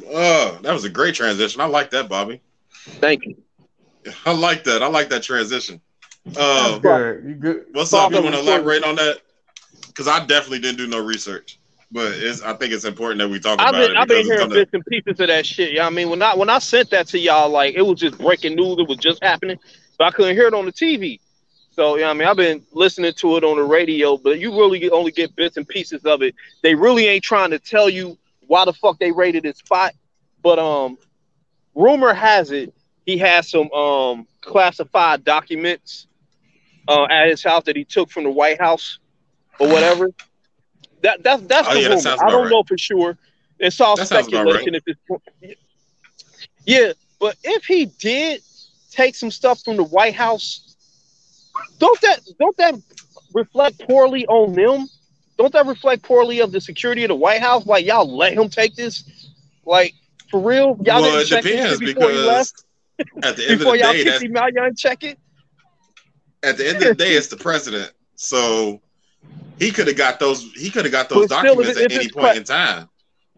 [0.09, 1.59] Uh, that was a great transition.
[1.59, 2.39] I like that, Bobby.
[2.73, 3.35] Thank you.
[4.25, 4.81] I like that.
[4.81, 5.81] I like that transition.
[6.25, 7.23] That's Uh, good.
[7.25, 7.65] You good?
[7.73, 8.11] what's up?
[8.11, 9.19] You want to elaborate on that?
[9.87, 11.59] Because I definitely didn't do no research,
[11.91, 13.97] but it's, I think it's important that we talk I've about been it.
[13.97, 15.71] I've been because hearing gonna- bits and pieces of that shit.
[15.71, 16.09] You know I mean?
[16.09, 18.87] When I when I sent that to y'all, like it was just breaking news, it
[18.87, 19.57] was just happening.
[19.97, 21.19] So I couldn't hear it on the TV.
[21.71, 24.51] So you know I mean, I've been listening to it on the radio, but you
[24.51, 26.35] really only get bits and pieces of it.
[26.61, 28.17] They really ain't trying to tell you
[28.47, 29.93] why the fuck they raided his spot.
[30.43, 30.97] But um
[31.75, 32.73] rumor has it
[33.05, 36.07] he has some um classified documents
[36.91, 38.99] uh, at his house that he took from the White House
[39.59, 40.09] or whatever.
[41.03, 41.99] That that's that's Oh, the yeah, rumor.
[41.99, 42.51] sounds I don't right.
[42.51, 43.17] know for sure.
[43.57, 45.23] It's all That speculation at this point.
[46.65, 48.41] Yeah, but if he did
[48.91, 50.75] take some stuff from the White House,
[51.79, 52.75] don't that don't that
[53.33, 54.87] reflect poorly on them?
[55.39, 57.65] Don't that reflect poorly of the security of the White House?
[57.65, 59.03] Like y'all let him take this?
[59.65, 59.95] Like
[60.29, 60.77] for real?
[60.85, 62.63] Y'all well, didn't it check this depends before he left?
[63.23, 65.17] at the end of Before the y'all day, that's, him out, y'all check it?
[66.43, 67.91] At the end of the day, it's the president.
[68.15, 68.81] So
[69.59, 70.51] he could have got those.
[70.53, 72.87] He could have got those But still, documents if at any pre- point in time.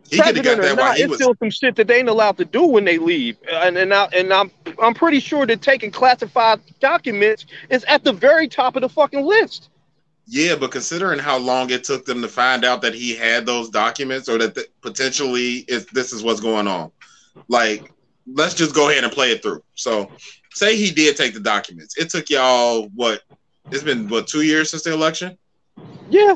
[0.10, 1.20] He could have got that while not, he it's was.
[1.20, 3.38] still some shit that they ain't allowed to do when they leave.
[3.52, 4.52] And and, I, and I'm
[4.82, 9.26] I'm pretty sure that taking classified documents is at the very top of the fucking
[9.26, 9.70] list.
[10.28, 13.70] Yeah, but considering how long it took them to find out that he had those
[13.70, 16.92] documents, or that th- potentially is this is what's going on,
[17.48, 17.92] like
[18.32, 19.64] let's just go ahead and play it through.
[19.76, 20.10] So,
[20.54, 21.98] say he did take the documents.
[21.98, 23.22] It took y'all what?
[23.72, 25.38] It's been what two years since the election.
[26.10, 26.36] Yeah.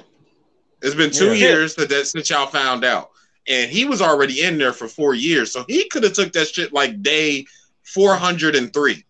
[0.82, 1.50] It's been two Yeah.
[1.50, 3.10] years that, that since y'all found out,
[3.48, 6.48] and he was already in there for four years, so he could have took that
[6.48, 7.46] shit like day
[7.84, 9.04] four hundred and three.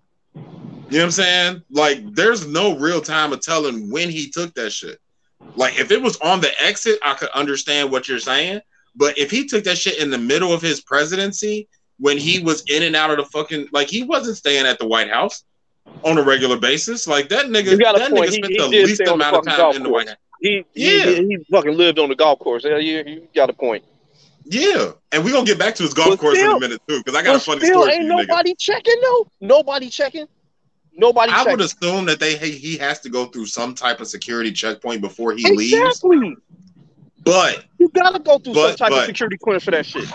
[0.89, 1.61] You know what I'm saying?
[1.69, 4.99] Like, there's no real time of telling when he took that shit.
[5.55, 8.61] Like, if it was on the exit, I could understand what you're saying.
[8.95, 11.67] But if he took that shit in the middle of his presidency,
[11.99, 14.87] when he was in and out of the fucking, like, he wasn't staying at the
[14.87, 15.43] White House
[16.03, 17.07] on a regular basis.
[17.07, 18.29] Like that nigga, You got a that point.
[18.29, 19.89] nigga spent he the least stay on the amount of time golf in the.
[19.89, 20.17] White House.
[20.41, 21.05] He, Yeah.
[21.05, 22.63] he, he fucking lived on the golf course.
[22.65, 23.83] Yeah, you, you got a point.
[24.49, 26.99] Yeah, and we're gonna get back to his golf But course in a minute too,
[26.99, 28.27] because I got a funny still, story for ain't you, nigga.
[28.27, 29.27] nobody checking though.
[29.41, 30.25] Nobody checking.
[30.93, 31.51] Nobody I checking.
[31.51, 35.01] would assume that they he, he has to go through some type of security checkpoint
[35.01, 35.73] before he leaves.
[35.73, 36.35] exactly.
[37.25, 40.05] But You gotta go through some But- type of security clearance for that shit.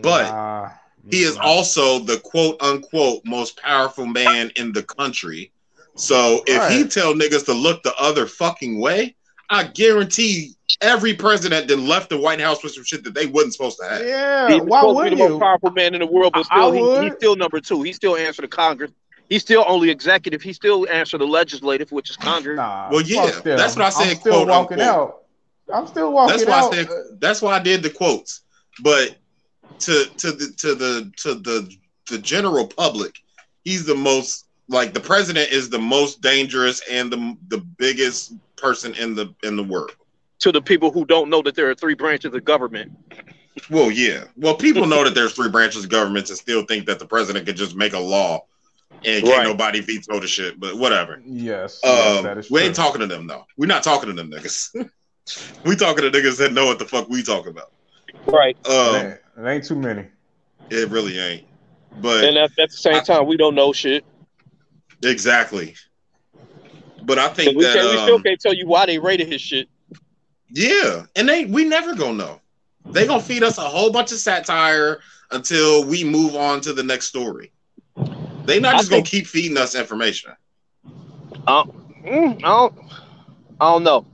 [0.00, 0.70] but Nah.
[1.10, 1.46] He is mm-hmm.
[1.46, 5.52] also the quote unquote most powerful man in the country.
[5.96, 9.14] So if he tell niggas to look the other fucking way,
[9.50, 13.52] I guarantee every president that left the White House with some shit that they wasn't
[13.52, 14.04] supposed to have.
[14.04, 16.46] Yeah, He's why supposed to be would the most powerful man in the world, but
[16.46, 17.82] still, he, he's still number two.
[17.82, 18.90] He still answer to Congress.
[19.28, 20.42] He's still only executive.
[20.42, 22.56] He still answer the legislative, which is Congress.
[22.56, 22.88] Nah.
[22.90, 25.08] Well, yeah, fuck that's what I said, I'm still quote, walking unquote.
[25.08, 25.20] out.
[25.72, 26.74] I'm still walking That's why out.
[26.74, 26.88] I said
[27.20, 28.42] that's why I did the quotes.
[28.82, 29.16] But
[29.80, 31.70] to to the to the to the
[32.10, 33.14] the general public,
[33.64, 38.94] he's the most like the president is the most dangerous and the the biggest person
[38.94, 39.92] in the in the world.
[40.40, 42.92] To the people who don't know that there are three branches of government.
[43.70, 44.24] Well, yeah.
[44.36, 47.46] Well, people know that there's three branches of government and still think that the president
[47.46, 48.44] could just make a law
[49.04, 49.44] and can't Right.
[49.46, 50.58] nobody veto the shit.
[50.58, 51.22] But whatever.
[51.24, 52.66] yes, yes, Um, that is we true.
[52.66, 53.46] ain't talking to them though.
[53.56, 54.90] We're not talking to them niggas.
[55.64, 57.70] we talking to niggas that know what the fuck we talking about.
[58.26, 58.56] Right.
[58.66, 60.06] Um, ain't, it ain't too many.
[60.70, 61.46] it really ain't.
[62.00, 64.04] But And at, at the same time, we don't know shit.
[65.02, 65.74] exactly.
[67.04, 69.28] But I think we, that can't, we still um, can't tell you why they rated
[69.30, 69.68] his shit.
[70.50, 72.40] yeah, and they we never gonna know.
[72.86, 76.82] They gonna feed us a whole bunch of satire until we move on to the
[76.82, 77.52] next story.
[78.44, 80.32] They not I just gonna think- keep feeding us information.
[81.46, 82.74] Mm, I don't.
[83.60, 84.06] I don't know.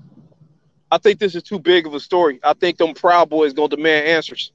[0.93, 2.41] I think this is too big of a story.
[2.43, 4.53] I think them Proud Boys gonna demand answers.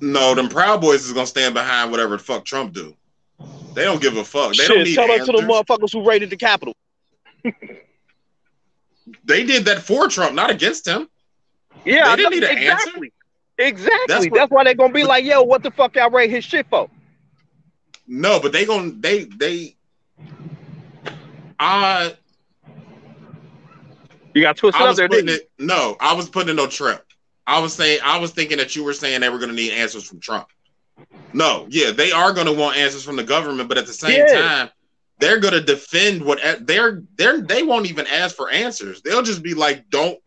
[0.00, 2.94] No, them Proud Boys is gonna stand behind whatever the fuck Trump do.
[3.74, 4.52] They don't give a fuck.
[4.54, 5.34] They don't Shit, need tell that answers.
[5.34, 6.74] to the motherfuckers who raided the Capitol.
[9.24, 11.08] They did that for Trump, not against him.
[11.84, 12.88] Yeah, They didn't know- need an answer.
[12.88, 13.12] exactly.
[13.58, 13.98] Exactly.
[14.08, 16.66] That's That's, why they're gonna be like, "Yo, what the fuck y'all rate his shit
[16.68, 16.90] for?"
[18.08, 19.76] No, but they gonna they they.
[21.60, 22.14] I
[24.34, 25.50] You got twisted up there, didn't it.
[25.60, 27.05] No, I was putting it no trip.
[27.46, 29.72] I was saying I was thinking that you were saying they were going to need
[29.72, 30.48] answers from Trump.
[31.32, 34.26] No, yeah, they are going to want answers from the government, but at the same
[34.26, 34.34] Yeah.
[34.34, 34.70] time,
[35.18, 39.02] they're going to defend what they're they're they won't even ask for answers.
[39.02, 40.18] They'll just be like, "Don't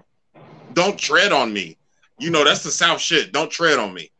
[0.73, 1.77] don't tread on me."
[2.19, 3.31] You know, that's the South shit.
[3.31, 4.11] Don't tread on me.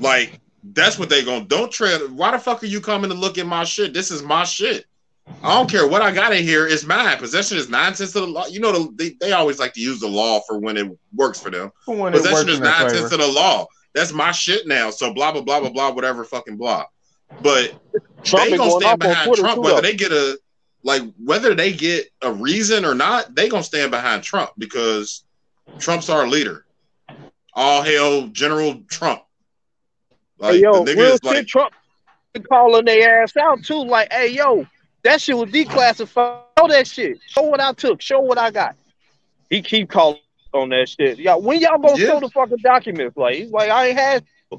[0.00, 1.42] Like that's what they going.
[1.42, 2.10] to Don't tread.
[2.10, 3.92] Why the fuck are you coming to look at my shit?
[3.94, 4.86] This is my shit.
[5.42, 6.66] I don't care what I got in here.
[6.66, 7.16] It's mine.
[7.18, 8.46] Possession is nine tenths of the law.
[8.46, 11.40] You know, the, they, they always like to use the law for when it works
[11.40, 11.70] for them.
[11.84, 13.00] For when Possession is in their nine favor.
[13.00, 13.66] tenths of the law.
[13.94, 14.90] That's my shit now.
[14.90, 16.86] So blah blah blah blah blah whatever fucking blah.
[17.42, 17.74] But?
[18.22, 19.80] Trump they gonna stand behind Trump whether though.
[19.82, 20.38] they get a
[20.82, 23.34] like whether they get a reason or not.
[23.34, 25.24] They gonna stand behind Trump because
[25.78, 26.64] Trump's our leader.
[27.54, 29.22] All hail General Trump.
[30.38, 31.72] Like hey, yo, the real shit, like Trump
[32.32, 33.84] been calling their ass out too.
[33.84, 34.66] Like, hey, yo,
[35.04, 36.40] that shit was declassified.
[36.58, 37.18] Show that shit.
[37.26, 38.00] Show what I took.
[38.02, 38.76] Show what I got.
[39.50, 40.18] He keep calling
[40.52, 41.18] on that shit.
[41.18, 42.06] Y'all, when y'all gonna Yeah.
[42.08, 43.16] show the fucking documents?
[43.16, 44.24] Like, he's like, I ain't had.
[44.52, 44.58] I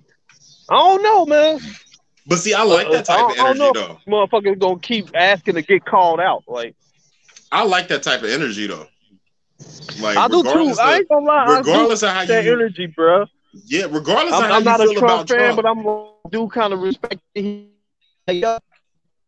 [0.75, 1.59] don't know, man.
[2.27, 3.99] But see, I like that Uh, type don't- of energy though.
[4.07, 6.43] Motherfuckers gonna keep asking to get called out.
[6.47, 6.75] Like,
[7.51, 8.87] I like that type of energy though.
[10.01, 10.49] Like I do too.
[10.49, 11.57] regardless I of, ain't gonna lie.
[11.59, 13.25] regardless I of how you energy, bro.
[13.67, 15.65] yeah, regardless I'm, of how I'm you not feel a Trump about fan, Trump, but
[15.65, 17.21] I'm gonna do kind of respect.
[17.33, 17.69] He,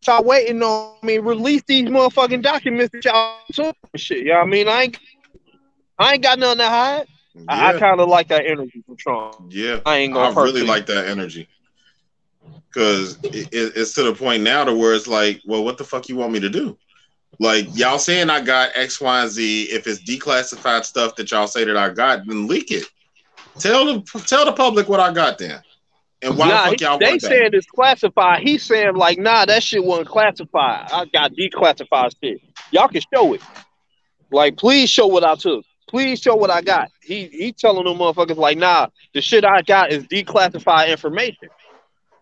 [0.07, 4.19] y'all, waiting on me release these motherfucking documents that y'all took shit.
[4.19, 4.67] You know what I mean?
[4.67, 4.97] I ain't,
[5.99, 7.07] I ain't got nothing to hide.
[7.47, 9.35] I, I kind of like that energy from Trump.
[9.49, 10.39] yeah, I ain't gonna.
[10.39, 11.47] I really like that energy
[12.69, 15.83] because it, it- it's to the point now to where it's like, well, what the
[15.83, 16.77] fuck you want me to do?
[17.39, 19.63] Like y'all saying I got X, Y, and Z.
[19.65, 22.85] If it's declassified stuff that y'all say that I got, then leak it.
[23.59, 25.61] Tell the tell the public what I got then,
[26.21, 27.29] and why Nah, the fuck y'all they want that?
[27.29, 28.41] saying it's classified.
[28.41, 30.89] He's saying like, nah, that shit wasn't classified.
[30.91, 32.41] I got declassified shit.
[32.71, 33.41] Y'all can show it.
[34.31, 35.63] Like, please show what I took.
[35.89, 36.89] Please show what I got.
[37.01, 41.49] He he telling them motherfuckers like, nah, the shit I got is declassified information.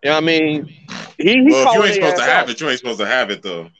[0.04, 0.66] You know what I mean?
[1.18, 3.06] He, he Well, if you ain't supposed to ass have it, you ain't supposed to
[3.06, 3.70] have it though.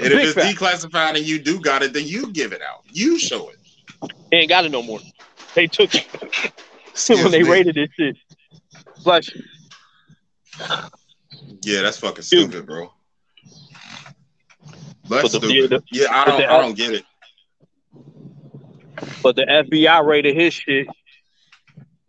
[0.00, 0.58] And if it's fact.
[0.58, 2.84] declassified and you do got it, then you give it out.
[2.92, 3.58] You show it.
[4.30, 5.00] He ain't got it no more.
[5.54, 6.06] They took it
[7.08, 7.48] when they me.
[7.48, 8.16] raided this shit.
[11.62, 12.92] Yeah, that's fucking stupid, bro.
[15.08, 15.70] That's But the- stupid.
[15.70, 16.38] the- yeah, I don't.
[16.40, 17.04] the- I don't get it.
[19.22, 20.86] but the FBI raided his shit,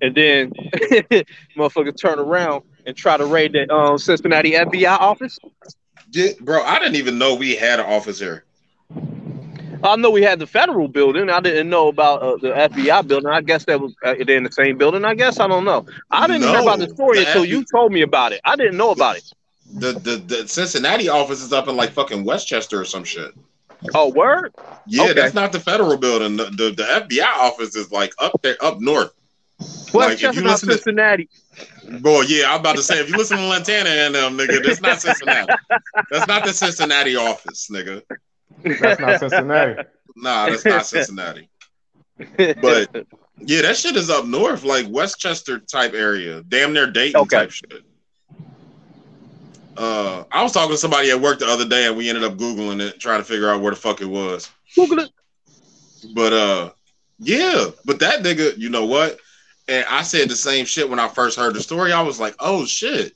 [0.02, 0.52] and then
[1.58, 5.38] motherfucker turn around and try to raid the um, Cincinnati FBI office.
[6.12, 8.44] Yeah, bro, I didn't even know we had an office here.
[9.84, 11.30] I know we had the federal building.
[11.30, 13.30] I didn't know about uh, the FBI building.
[13.30, 15.06] I guess that was uh, they're in the same building.
[15.06, 15.86] I guess I don't know.
[16.12, 18.42] I didn't hear about the story the until FBI you told me about it.
[18.44, 19.32] I didn't know about it.
[19.74, 23.32] The, the the Cincinnati office is up in like fucking Westchester or some shit.
[23.94, 24.54] Oh, word?
[24.88, 25.14] Yeah, Okay.
[25.14, 26.36] that's not the federal building.
[26.38, 29.14] The, the the FBI office is like up there, up north.
[29.60, 31.30] West Like, Chestnut, listen to- Cincinnati.
[32.00, 34.80] Boy, yeah, I'm about to say if you listen to Lantana and them, nigga, that's
[34.82, 35.52] not Cincinnati.
[36.12, 38.02] That's not the Cincinnati office, nigga.
[38.64, 39.84] That's not Cincinnati.
[40.16, 41.50] Nah, that's not Cincinnati.
[42.62, 42.90] But
[43.38, 47.38] yeah, that shit is up north, like Westchester type area, damn near Dayton Okay.
[47.38, 47.84] type shit.
[49.78, 52.34] Uh, I was talking to somebody at work the other day, and we ended up
[52.38, 54.50] googling it, trying to figure out where the fuck it was.
[54.76, 55.12] Google it.
[56.14, 56.72] But uh,
[57.20, 59.20] yeah, but that nigga, you know what?
[59.70, 61.94] And I said the same shit when I first heard the story.
[61.94, 63.14] I was like, oh shit,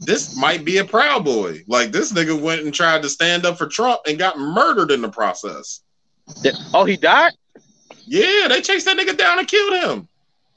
[0.00, 1.62] this might be a proud boy.
[1.66, 5.02] Like this nigga went and tried to stand up for Trump and got murdered in
[5.02, 5.80] the process.
[6.74, 7.32] Oh, he died.
[8.06, 10.08] Yeah, they chased that nigga down and killed him.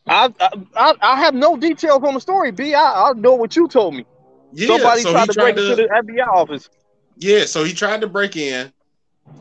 [0.07, 0.33] I,
[0.75, 2.51] I I have no details on the story.
[2.51, 4.05] B, I I know what you told me.
[4.53, 6.69] Yeah, Somebody so tried he to tried break into to, the FBI office.
[7.17, 8.71] yeah, so he tried to break in,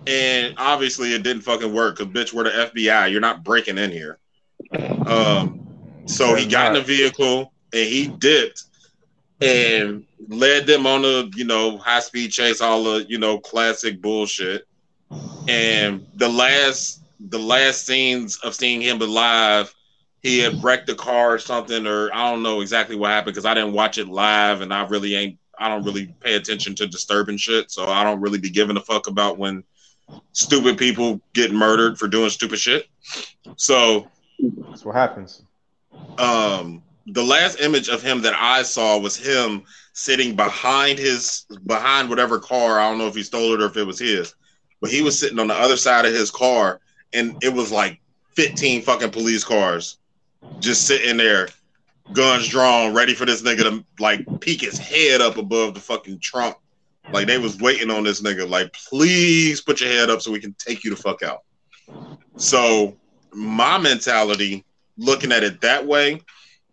[0.06, 1.98] and obviously it didn't fucking work.
[1.98, 3.10] Cause bitch, we're the FBI.
[3.10, 4.18] You're not breaking in here.
[5.06, 5.66] Um,
[6.06, 8.64] so he got in the vehicle and he dipped
[9.40, 14.00] and led them on a you know high speed chase, all the you know classic
[14.00, 14.66] bullshit.
[15.48, 19.74] And the last the last scenes of seeing him alive,
[20.22, 23.46] he had wrecked the car or something, or I don't know exactly what happened because
[23.46, 26.86] I didn't watch it live and I really ain't I don't really pay attention to
[26.86, 29.62] disturbing shit, so I don't really be giving a fuck about when
[30.32, 32.86] stupid people get murdered for doing stupid shit.
[33.56, 34.08] So
[34.68, 35.42] That's what happens.
[36.18, 36.82] um
[37.12, 42.38] the last image of him that I saw was him sitting behind his behind whatever
[42.38, 42.78] car.
[42.78, 44.34] I don't know if he stole it or if it was his,
[44.80, 46.80] but he was sitting on the other side of his car,
[47.12, 48.00] and it was like
[48.36, 49.98] 15 fucking police cars
[50.58, 51.48] just sitting there,
[52.12, 56.18] guns drawn, ready for this nigga to like peek his head up above the fucking
[56.20, 56.56] trunk.
[57.12, 60.40] Like they was waiting on this nigga, like, please put your head up so we
[60.40, 61.42] can take you the fuck out.
[62.36, 62.96] So
[63.32, 64.64] my mentality,
[64.96, 66.20] looking at it that way,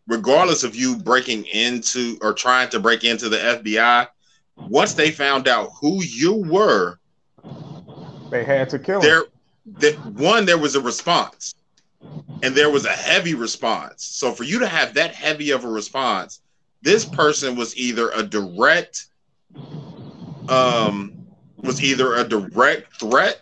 [0.08, 4.08] regardless of you breaking into or trying to break into the FBI,
[4.56, 6.98] once they found out who you were,
[8.32, 9.24] They had to kill him.
[9.66, 11.54] there one there was a response
[12.42, 15.68] and there was a heavy response so for you to have that heavy of a
[15.68, 16.40] response
[16.82, 19.08] this person was either a direct
[20.48, 21.14] um
[21.58, 23.42] was either a direct threat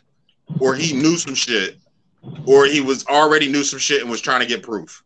[0.60, 1.78] or he knew some shit
[2.48, 5.04] or he was already knew some shit and was trying to get proof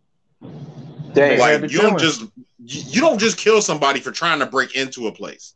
[1.14, 4.45] They had like you don't just you you don't just kill somebody for trying to
[4.45, 5.53] break into a place.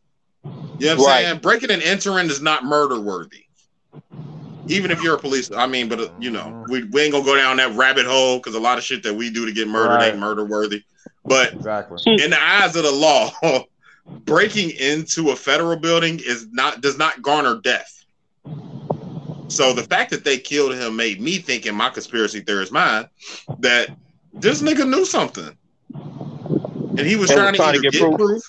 [0.78, 1.24] You know what i'm Right.
[1.26, 1.38] saying?
[1.40, 3.44] Breaking and entering is not murder worthy.
[4.66, 7.24] Even if you're a police i mean but uh, you know we, we ain't gonna
[7.24, 9.68] go down that rabbit hole because a lot of shit that we do to get
[9.68, 10.10] murdered Right.
[10.10, 10.82] ain't murder worthy.
[11.24, 11.98] But Exactly.
[12.18, 13.30] in the eyes of the law
[14.24, 17.90] breaking into a federal building is not does not garner death.
[19.48, 23.06] So the fact that they killed him made me think in my conspiracy theorist mind
[23.58, 23.90] that
[24.40, 25.56] this nigga knew something
[26.96, 28.16] and he was And trying, was trying to, to either get get, proof.
[28.16, 28.42] proof.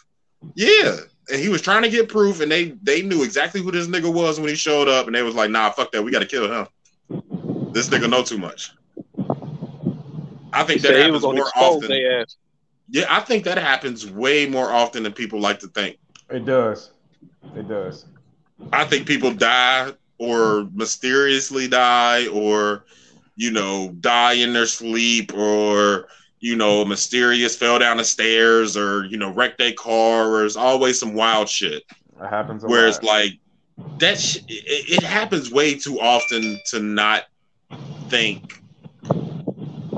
[0.56, 0.98] yeah
[1.30, 4.12] and he was trying to get proof and they they knew exactly who this nigga
[4.14, 6.52] was when he showed up and they was like nah fuck that we gotta kill
[6.52, 6.68] him
[7.74, 8.72] this nigga know too much
[10.54, 12.26] i think that Said he happens was more often their
[12.90, 15.98] yeah, I think that happens way more often than people like to think.
[16.30, 16.92] It does.
[17.56, 18.06] It does.
[18.72, 22.86] I think people die or mysteriously die or
[23.36, 26.08] you know, die in their sleep or
[26.40, 30.58] you know, mysterious fell down the stairs or you know, wrecked their car or there's
[30.58, 31.84] always some wild shit.
[32.22, 33.40] It happens a Where it's like
[34.00, 37.24] that sh- it, it happens way too often to not
[38.10, 38.62] think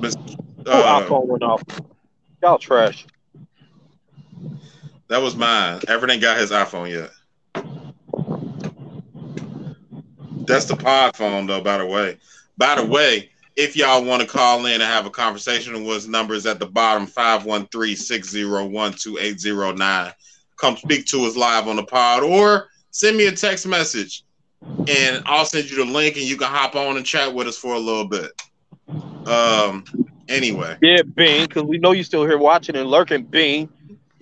[0.01, 0.15] Mis-
[0.65, 1.63] Oh, uh, iPhone went off.
[2.41, 3.05] Y'all trash.
[5.07, 5.81] That was mine.
[5.87, 7.11] Everett ain't got his iPhone yet.
[10.45, 12.17] That's the pod phone, though, by the way.
[12.57, 16.07] By the way, if y'all want to call in and have a conversation with us,
[16.07, 20.13] numbers at the bottom 513 601 2809.
[20.57, 24.23] Come speak to us live on the pod or send me a text message
[24.87, 27.57] and I'll send you the link and you can hop on and chat with us
[27.57, 28.31] for a little bit.
[29.27, 29.83] Um,
[30.29, 30.77] anyway.
[30.81, 33.69] Yeah, Bing, because we know you're still here watching and lurking, Bing.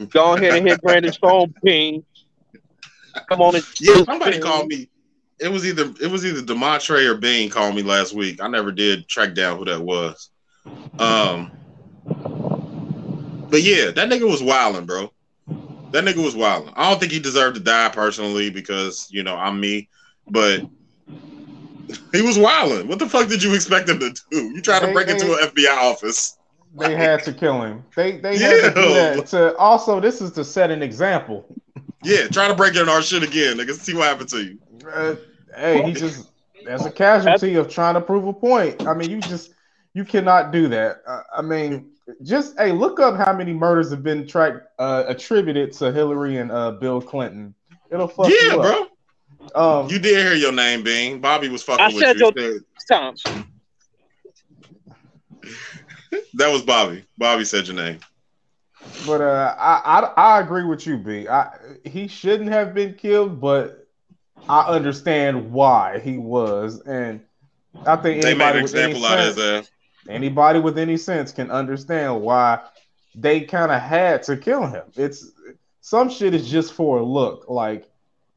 [0.09, 2.03] Go ahead and hit Brandon's phone, Bing.
[3.29, 4.89] Come on and Yeah, somebody called me.
[5.39, 8.41] It was either it was either Demontre or Bean called me last week.
[8.41, 10.29] I never did track down who that was.
[10.97, 11.51] Um,
[13.49, 15.11] but yeah, that nigga was wilding, bro.
[15.91, 16.73] That nigga was wilding.
[16.75, 19.89] I don't think he deserved to die personally because you know I'm me,
[20.29, 20.61] but
[22.13, 22.87] he was wilding.
[22.87, 24.37] What the fuck did you expect him to do?
[24.37, 26.37] You tried to They- break into an FBI office.
[26.77, 27.85] They had to kill him.
[27.95, 31.45] They they had to do that to also this is to set an example.
[32.03, 33.73] Yeah, try to break in our shit again, nigga.
[33.73, 34.59] See what happened to you.
[34.93, 35.15] Uh,
[35.55, 36.29] hey, he just
[36.67, 38.85] as a casualty of trying to prove a point.
[38.87, 39.51] I mean, you just
[39.93, 41.01] you cannot do that.
[41.07, 41.91] Uh, I mean,
[42.23, 46.51] just hey, look up how many murders have been tracked uh, attributed to Hillary and
[46.51, 47.53] uh, Bill Clinton.
[47.91, 48.89] It'll fuck yeah, you up.
[49.53, 49.83] bro.
[49.83, 51.21] Um, You did hear your name, Bing.
[51.21, 52.31] Bobby was fucking I with said you.
[52.35, 52.59] your He
[52.89, 53.21] times.
[53.23, 53.45] said-
[56.35, 57.05] that was Bobby.
[57.17, 57.99] Bobby said your name.
[59.05, 59.81] But uh, I,
[60.17, 61.27] I I agree with you, B.
[61.27, 61.51] I,
[61.83, 63.84] he shouldn't have been killed, but
[64.49, 67.21] I understand why he was, and
[67.85, 69.71] I think They made anybody an with any example out of sense, his ass.
[70.09, 72.59] anybody with any sense can understand why
[73.15, 74.83] they kind of had to kill him.
[74.95, 75.31] It's
[75.81, 77.89] some shit is just for a look, like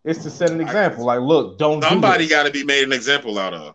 [0.04, 1.04] it's to set an example.
[1.04, 3.74] Like, look, don't Somebody do got to be made an example out of.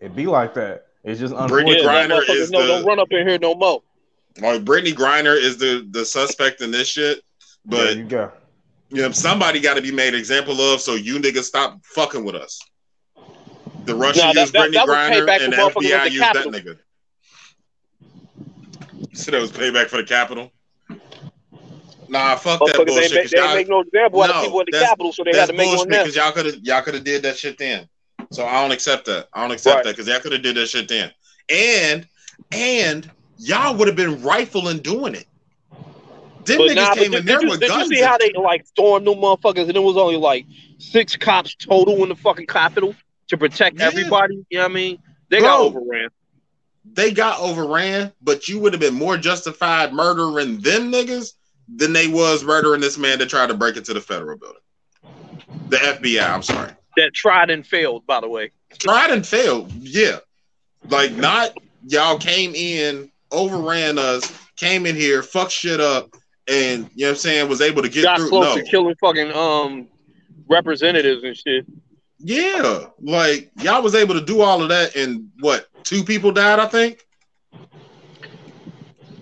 [0.00, 0.14] it.
[0.16, 0.86] Be like that.
[1.04, 2.10] It's just Brittany unfortunate.
[2.10, 3.82] Griner is know, the- don't run up in here no more.
[4.40, 7.22] Like Brittany Griner is the the suspect in this shit,
[7.64, 8.30] there but you go.
[8.90, 12.34] You know somebody got to be made example of, so you niggas stop fucking with
[12.34, 12.58] us.
[13.84, 16.78] The Russian Nah, used Brittany Griner, and the FBI the used that nigga.
[19.12, 20.52] So that was payback for the Capitol.
[22.08, 23.04] Nah, fuck that bullshit.
[23.04, 25.12] ain't make, 'cause they ain't y'all- make no example out of people at the Capitol,
[25.12, 27.38] so they had to make one because y'all could have y'all could have did that
[27.38, 27.88] shit then.
[28.32, 29.28] So I don't accept that.
[29.32, 29.84] I don't accept Right.
[29.84, 31.12] that because y'all could have did that shit then.
[31.50, 32.06] And
[32.52, 35.26] and y'all would have been rightful in doing it.
[36.48, 38.18] Them But niggas nah, came did, in there did you, with did you see how
[38.18, 40.46] they like stormed them motherfuckers and it was only like
[40.78, 42.94] six cops total in the fucking Capitol
[43.28, 43.86] to protect Yeah.
[43.86, 44.44] everybody?
[44.50, 44.98] You know what I mean?
[45.30, 46.08] They got overran.
[46.94, 51.34] they got overran, but you would have been more justified murdering them niggas
[51.68, 54.62] than they was murdering this man that tried to break into the federal building.
[55.68, 56.72] The FBI, I'm sorry.
[56.96, 58.52] That tried and failed, by the way.
[58.78, 59.70] Tried and failed.
[59.72, 60.18] Yeah.
[60.88, 66.16] Like not y'all came in, overran us, came in here, fucked shit up,
[66.48, 68.28] and you know what I'm saying, was able to get got through.
[68.30, 68.62] close No.
[68.62, 69.88] to killing fucking um
[70.48, 71.66] representatives and shit.
[72.18, 72.86] Yeah.
[73.00, 76.66] Like y'all was able to do all of that and what, two people died, I
[76.66, 77.04] think?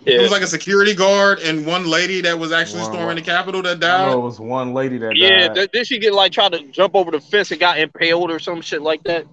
[0.05, 2.93] It was like a security guard and one lady that was actually Wow.
[2.93, 4.07] storming the Capitol that died.
[4.13, 5.49] know it was one lady that yeah.
[5.49, 5.55] died.
[5.57, 8.39] th- Did she get like try to jump over the fence and got impaled or
[8.39, 9.27] some shit like that?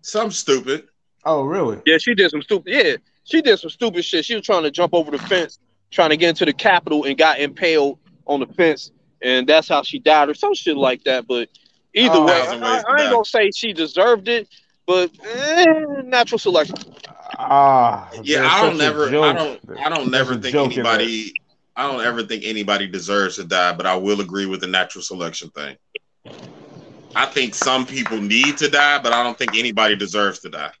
[0.00, 0.84] Some stupid.
[1.26, 1.80] oh, really?
[1.84, 2.72] Yeah, she did some stupid.
[2.72, 4.24] Yeah, she did some stupid shit.
[4.24, 5.58] She was trying to jump over the fence,
[5.94, 8.90] trying to get into the Capitol, and got impaled on the fence,
[9.22, 11.26] and that's how she died, or some shit like that.
[11.26, 11.48] But
[11.94, 12.26] either Oh.
[12.26, 14.48] way, I, Thousand ways to I ain't gonna say she deserved it,
[14.86, 15.64] but eh,
[16.04, 16.76] natural selection.
[17.38, 21.00] Ah, Yeah, I don't never, I don't, I don't There's never think joke in that.
[21.00, 21.32] anybody,
[21.76, 23.72] I don't ever think anybody deserves to die.
[23.74, 25.76] But I will agree with the natural selection thing.
[27.14, 30.72] I think some people need to die, but I don't think anybody deserves to die.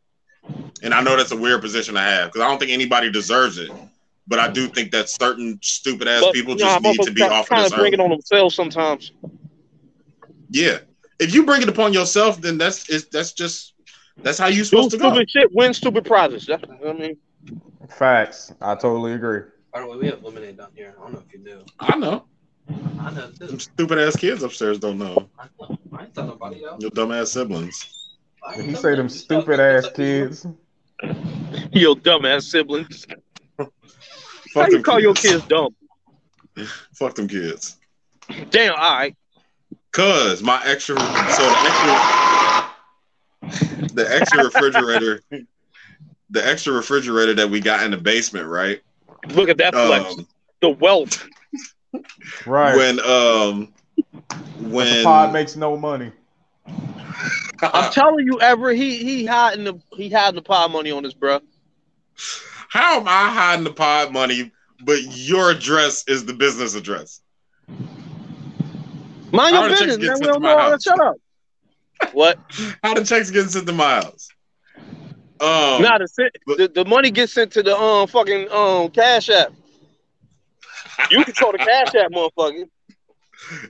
[0.82, 3.58] And I know that's a weird position to have because I don't think anybody deserves
[3.58, 3.70] it.
[4.26, 7.20] But I do think that certain stupid ass But people nah, just need to be
[7.20, 7.94] motherfuckers offered kind this of bring early.
[7.94, 9.12] it on themselves sometimes.
[10.50, 10.78] Yeah,
[11.18, 13.74] if you bring it upon yourself, then that's it's, that's just
[14.22, 15.10] that's how you Do supposed to go.
[15.10, 16.46] stupid shit, win stupid prizes.
[16.46, 17.16] That's, I mean,
[17.90, 18.52] Facts.
[18.60, 19.40] I totally agree.
[19.72, 20.94] By the way, we have lemonade down here.
[20.98, 21.64] I don't know if you knew.
[21.80, 22.24] I know.
[23.00, 23.46] I know too.
[23.46, 25.28] Them stupid ass kids upstairs don't know.
[25.38, 25.78] I, know.
[25.92, 26.76] I ain't tell nobody though.
[26.80, 27.84] Your dumb ass siblings.
[28.46, 30.46] I Did he say them stupid ass kids?
[31.72, 33.06] your dumbass siblings.
[34.54, 35.74] How Fuck you them call your kids dumb?
[36.94, 37.76] Fuck them kids.
[38.50, 39.16] Damn, all right.
[39.90, 42.70] Cause my extra, so the
[43.50, 45.20] extra, the extra refrigerator,
[46.30, 48.80] the extra refrigerator that we got in the basement, right?
[49.30, 50.18] Look at that flex.
[50.18, 50.26] Um,
[50.60, 51.26] the wealth.
[52.46, 52.76] Right.
[52.76, 53.72] when um
[54.58, 56.12] when the when pod makes no money.
[57.62, 61.14] I'm telling you, ever he he hiding the he hiding the pot money on this,
[61.14, 61.40] bro.
[62.74, 64.50] How am I hiding the pod money,
[64.84, 67.20] but your address is the business address?
[69.30, 70.18] Mind How your the business, man.
[70.20, 71.14] We don't know how to shut up.
[72.12, 72.36] What?
[72.82, 74.28] How the checks getting sent to my house?
[75.40, 79.30] Um, nah, the, sent- the the money gets sent to the um fucking um cash
[79.30, 79.52] app.
[81.12, 82.64] You control the cash app, motherfucker.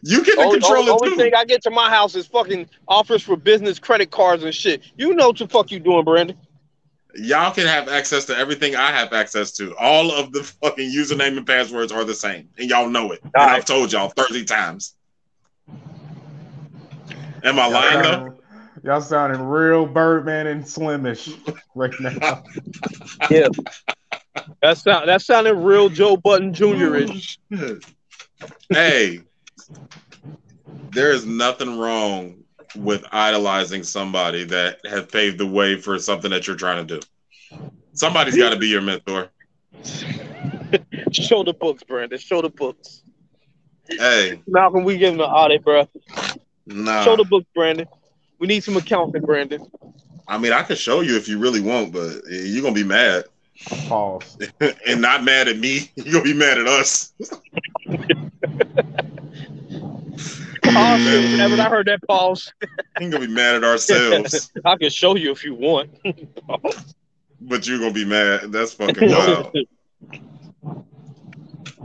[0.02, 1.16] you get to Only, control only, it only too.
[1.16, 4.82] thing I get to my house is fucking offers for business credit cards and shit.
[4.96, 6.38] You know what the fuck you doing, Brandon?
[7.16, 9.76] Y'all can have access to everything I have access to.
[9.76, 13.20] All of the fucking username and passwords are the same, and y'all know it.
[13.22, 13.56] And All right.
[13.56, 14.96] I've told y'all thirty times.
[17.42, 18.38] Am I lying though?
[18.82, 21.32] y'all sounding real Birdman and Slimish
[21.74, 22.42] right now.
[23.30, 23.48] Yeah.
[24.60, 26.96] That sound that sounded real Joe Budden Jr.
[26.96, 27.38] ish.
[28.68, 29.20] hey,
[30.90, 32.43] there is nothing wrong
[32.76, 37.06] with idolizing somebody that has paved the way for something that you're trying to do.
[37.92, 39.28] Somebody's got to be your mentor.
[41.12, 42.18] Show the books, Brandon.
[42.18, 43.02] Show the books.
[43.88, 45.88] Hey, Malcolm, we give him the audit, bro.
[46.66, 47.04] nah.
[47.04, 47.86] Show the books, Brandon.
[48.38, 49.66] We need some accounting, Brandon.
[50.26, 53.24] I mean, I could show you if you really want, but you're gonna be mad.
[53.86, 54.38] Pause.
[54.86, 55.90] and not mad at me.
[55.94, 57.12] You're gonna be mad at us.
[60.72, 61.04] Pause.
[61.04, 62.52] Whenever I heard that pause,
[63.00, 65.90] You gonna be mad at ourselves, I can show you if you want.
[67.40, 68.52] but you're gonna be mad.
[68.52, 69.56] That's fucking wild.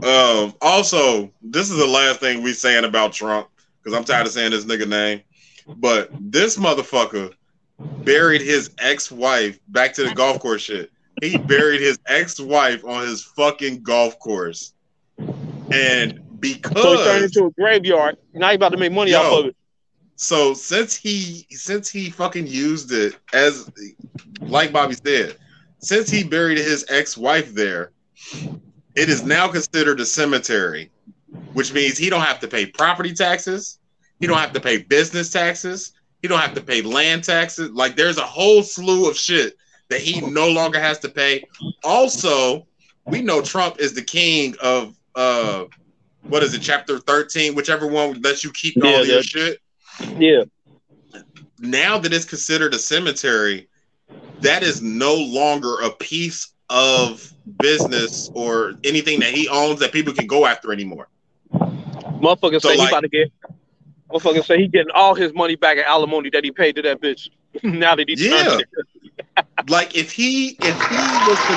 [0.02, 3.48] Um, also, this is the last thing we saying about Trump
[3.82, 5.20] because I'm tired of saying this nigga name.
[5.66, 7.34] But this motherfucker
[7.78, 10.90] buried his ex-wife back to the golf course shit.
[11.20, 14.72] He buried his ex-wife on his fucking golf course,
[15.70, 18.16] and because So he turned into a graveyard.
[18.32, 19.20] Now he about to make money Yo.
[19.20, 19.56] off of it.
[20.16, 23.70] So since he since he fucking used it as
[24.40, 25.36] like Bobby said,
[25.78, 27.92] since he buried his ex-wife there,
[28.96, 30.90] it is now considered a cemetery,
[31.54, 33.78] which means he don't have to pay property taxes,
[34.18, 37.70] he don't have to pay business taxes, he don't have to pay land taxes.
[37.70, 39.56] Like there's a whole slew of shit
[39.88, 41.44] that he no longer has to pay.
[41.82, 42.66] Also,
[43.06, 45.64] we know Trump is the king of uh
[46.22, 49.58] what is it, chapter 13, whichever one lets you keep all Yeah, your shit
[50.18, 50.44] Yeah.
[51.58, 53.68] now that it's considered a cemetery,
[54.40, 60.12] that is no longer a piece of business or anything that he owns that people
[60.12, 61.08] can go after anymore.
[61.52, 63.32] Motherfucker So, say like- he about to get.
[64.10, 67.00] Motherfucker say he getting all his money back at alimony that he paid to that
[67.00, 67.28] bitch.
[67.62, 68.58] now that he's Yeah.
[69.68, 70.96] Like if he if he
[71.28, 71.54] was to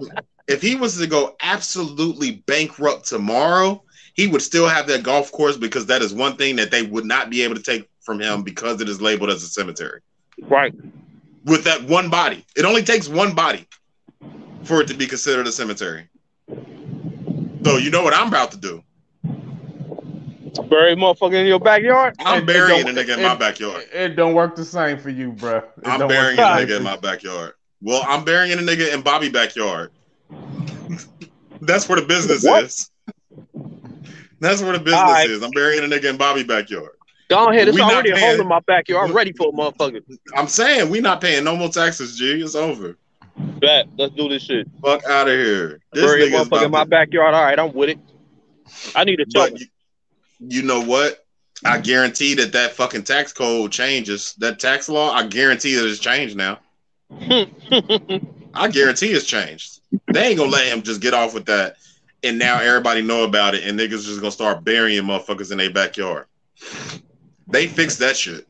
[0.00, 0.10] go
[0.48, 3.82] if he was to go absolutely bankrupt tomorrow,
[4.14, 7.04] he would still have that golf course because that is one thing that they would
[7.04, 10.00] not be able to take from him because it is labeled as a cemetery.
[10.42, 10.74] Right.
[11.44, 12.44] With that one body.
[12.56, 13.66] It only takes one body
[14.64, 16.08] for it to be considered a cemetery.
[17.64, 18.82] So you know what I'm about to do?
[20.70, 22.14] Bury a motherfucker in your backyard.
[22.20, 23.82] I'm It- it burying a nigga in it- my backyard.
[23.92, 25.62] It, it don't work the same for you, bro.
[25.84, 27.52] I'm burying a nigga in my backyard.
[27.82, 29.90] Well, I'm burying a nigga in Bobby backyard.
[31.60, 32.64] That's where the business What?
[32.64, 32.90] is.
[34.40, 35.30] That's where the business right.
[35.30, 35.42] is.
[35.42, 36.90] I'm burying a nigga in Bobby backyard.
[37.28, 37.68] Go ahead.
[37.68, 39.08] It's We already a paying- hole in my backyard.
[39.10, 40.02] I'm ready for a motherfucker.
[40.36, 42.40] I'm saying we not paying no more taxes, G.
[42.42, 42.96] It's over.
[43.36, 43.86] Bet.
[43.98, 44.68] Let's do this shit.
[44.82, 45.80] Fuck out of here.
[45.92, 47.34] This Bury a motherfucker in my backyard.
[47.34, 47.98] All right, I'm with it.
[48.94, 49.58] I need a choke.
[49.58, 49.66] you,
[50.40, 51.24] you know what?
[51.64, 54.34] I guarantee that that fucking tax code changes.
[54.38, 56.58] That tax law, I guarantee that it's changed now.
[58.54, 59.75] I guarantee it's changed.
[60.12, 61.76] They ain't gonna let him just get off with that,
[62.22, 65.70] and now everybody know about it, and niggas just gonna start burying motherfuckers in their
[65.70, 66.26] backyard.
[67.48, 68.46] They fixed that shit.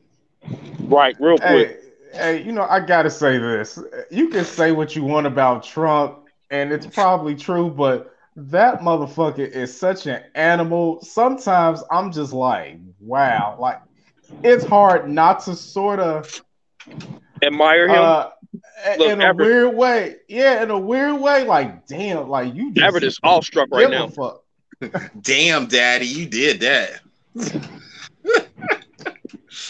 [0.81, 1.79] right, real quick.
[2.11, 3.79] Hey, hey, you know, I gotta say this.
[4.09, 6.19] You can say what you want about Trump,
[6.49, 11.01] and it's probably true, but that motherfucker is such an animal.
[11.01, 13.79] Sometimes I'm just like, wow, like
[14.43, 16.41] it's hard not to sort of
[17.41, 17.95] Admire him.
[17.95, 18.29] uh
[18.97, 20.15] Look, in a Everett- weird way.
[20.27, 24.07] Yeah, in a weird way, like damn, like you just Everett is awestruck right now.
[24.09, 24.43] fuck.
[25.21, 26.99] Damn, daddy, you did that.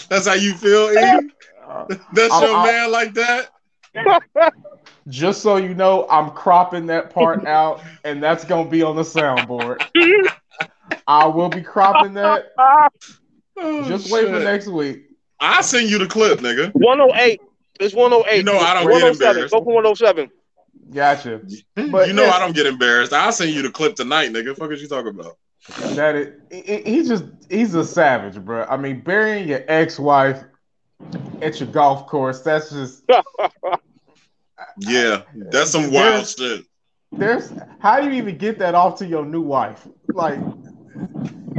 [0.10, 1.32] That's how you feel, E?
[1.66, 3.50] Uh, that's I'm- your I'm- man like that?
[5.08, 9.04] Just so you know, I'm cropping that part out, and that's gonna be on the
[9.04, 9.82] soundboard.
[11.08, 12.52] I will be cropping that.
[13.56, 15.06] Oh, Just wait for next week.
[15.40, 16.72] I'll send you the clip, nigga.
[16.74, 17.40] 108.
[17.80, 18.38] It's 108.
[18.38, 19.28] You know I don't get 107.
[19.28, 19.54] embarrassed.
[19.54, 20.30] Go for 107.
[20.94, 21.42] Gotcha.
[21.92, 22.32] But you know yeah.
[22.32, 23.14] I don't get embarrassed.
[23.14, 24.56] I'll send you the clip tonight, nigga.
[24.58, 25.38] Fuck is you talking about?
[25.96, 28.64] That it, he- he's just he's a savage, bro.
[28.70, 30.42] I mean, burying your ex-wife
[31.42, 33.04] at your golf course, that's just
[34.80, 36.64] Yeah, that's some wild shit.
[37.12, 39.88] there's how do you even get that off to your new wife?
[40.14, 40.40] Like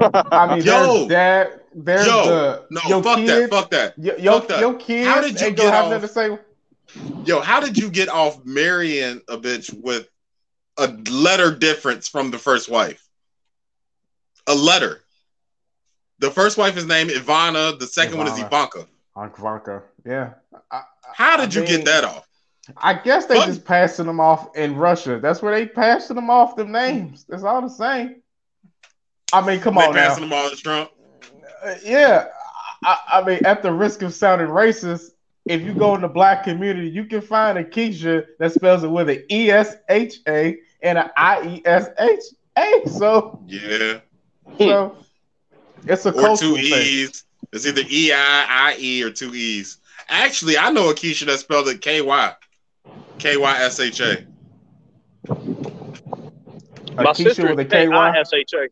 [0.01, 1.07] I mean, Yo.
[1.07, 3.95] there's that, there's Yo, the no, your fuck kids, that, fuck that.
[3.99, 4.61] Your, your, fuck that.
[4.61, 6.39] your kids How did you get off- to say.
[7.25, 10.09] Yo, how did you get off marrying a bitch with
[10.79, 13.07] a letter difference from the first wife?
[14.47, 15.01] A letter.
[16.21, 17.79] The first wife is named Ivana.
[17.79, 18.87] The second one is Ivanka.
[19.17, 19.83] Ivanka.
[20.07, 20.35] Yeah.
[20.71, 20.83] I,
[21.13, 22.27] How did I you get that off?
[22.77, 25.19] I guess they just passing them off in Russia.
[25.21, 27.25] That's where they passing them off them names.
[27.29, 28.23] That's all the same.
[29.33, 30.09] I mean, come They on now.
[30.09, 30.91] passing them all to Trump.
[31.65, 32.29] Uh, yeah,
[32.85, 35.11] I, I mean, at the risk of sounding racist,
[35.47, 38.89] if you go in the black community, you can find a Keisha that spells it
[38.89, 42.21] with an E S H A and an I E S H
[42.57, 42.89] A.
[42.89, 44.01] So, Yeah.
[44.59, 44.97] so
[45.87, 46.87] it's a Or cultural two thing.
[46.87, 47.25] E's.
[47.53, 49.79] It's either E I I E or two E's.
[50.09, 52.33] Actually, I know a Keisha that spelled it K Y.
[53.19, 54.25] K Y S H A.
[56.99, 58.69] A My Keisha sister with a is K Y K-I-S-H-A.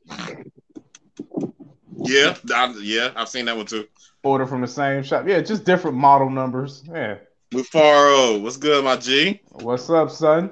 [2.06, 3.86] Yeah, I, yeah, I've seen that one too.
[4.22, 5.26] order from the same shop.
[5.26, 6.82] Yeah, just different model numbers.
[6.86, 7.16] Yeah.
[7.52, 9.40] Mufaro, what's good, my G?
[9.50, 10.50] What's up, son?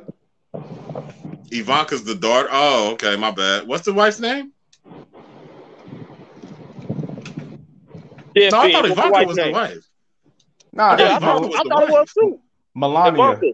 [1.50, 2.48] Ivanka's the daughter.
[2.50, 3.66] Oh, okay, my bad.
[3.66, 4.52] What's the wife's name?
[8.34, 9.88] Yeah, No, I thought what's the Ivanka wife's was the wife.
[10.72, 12.40] Nah, I Yeah, I thought it's thought, Ivanka was I the thought it was too.
[12.74, 13.22] Melania.
[13.22, 13.46] Ivanka.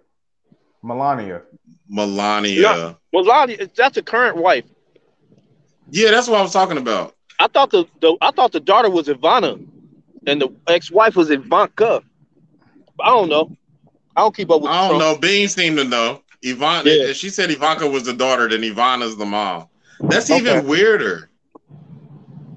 [0.82, 1.43] Melania.
[1.89, 2.60] Melania.
[2.60, 2.94] Yeah.
[3.12, 4.64] Melania, that's the current wife.
[5.90, 7.14] Yeah, that's what I was talking about.
[7.41, 9.65] I thought the, the I thought the daughter was Ivana,
[10.27, 12.03] and the ex-wife was Ivanka.
[13.01, 13.57] I don't know.
[14.15, 14.71] I don't keep up with.
[14.71, 15.15] I don't Trump.
[15.17, 15.21] know.
[15.21, 16.21] Bean seemed to know.
[16.45, 17.12] Ivan, Yeah.
[17.12, 19.67] she said Ivanka was the daughter, then Ivana's the mom.
[20.09, 20.67] That's even Okay.
[20.67, 21.31] weirder.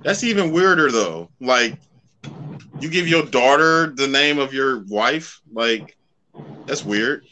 [0.04, 1.30] That's even weirder though.
[1.40, 1.80] Like,
[2.80, 5.42] you give your daughter the name of your wife.
[5.52, 5.98] Like,
[6.66, 7.24] that's weird.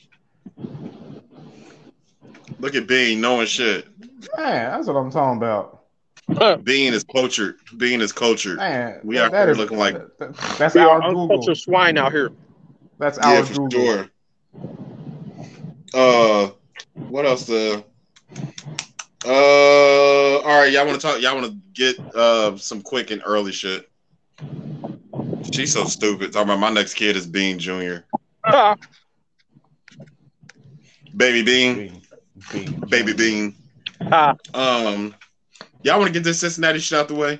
[2.59, 3.87] Look at Bean knowing shit.
[4.37, 5.80] Man, that's what I'm talking about.
[6.63, 7.55] Bean is cultured.
[7.77, 8.57] Bean is cultured.
[8.57, 9.97] Man, We that- out that looking like
[10.57, 11.21] that's We our Google.
[11.23, 12.31] uncultured swine out here.
[12.99, 13.85] That's yeah, our for Google.
[13.85, 14.09] sure.
[15.93, 16.49] Uh,
[17.09, 17.45] what else?
[17.45, 17.83] The
[19.25, 20.71] uh, all right.
[20.71, 21.21] Y'all want to talk?
[21.21, 23.89] Y'all want to get uh some quick and early shit?
[25.53, 26.31] She's so stupid.
[26.31, 28.05] Talking about my next kid is Bean Junior.
[31.15, 32.01] Baby Bean, Bean.
[32.51, 32.79] Bean.
[32.89, 33.55] baby Bean.
[34.11, 35.13] Ah, Um,
[35.83, 37.39] y'all want to get this Cincinnati shit out the way?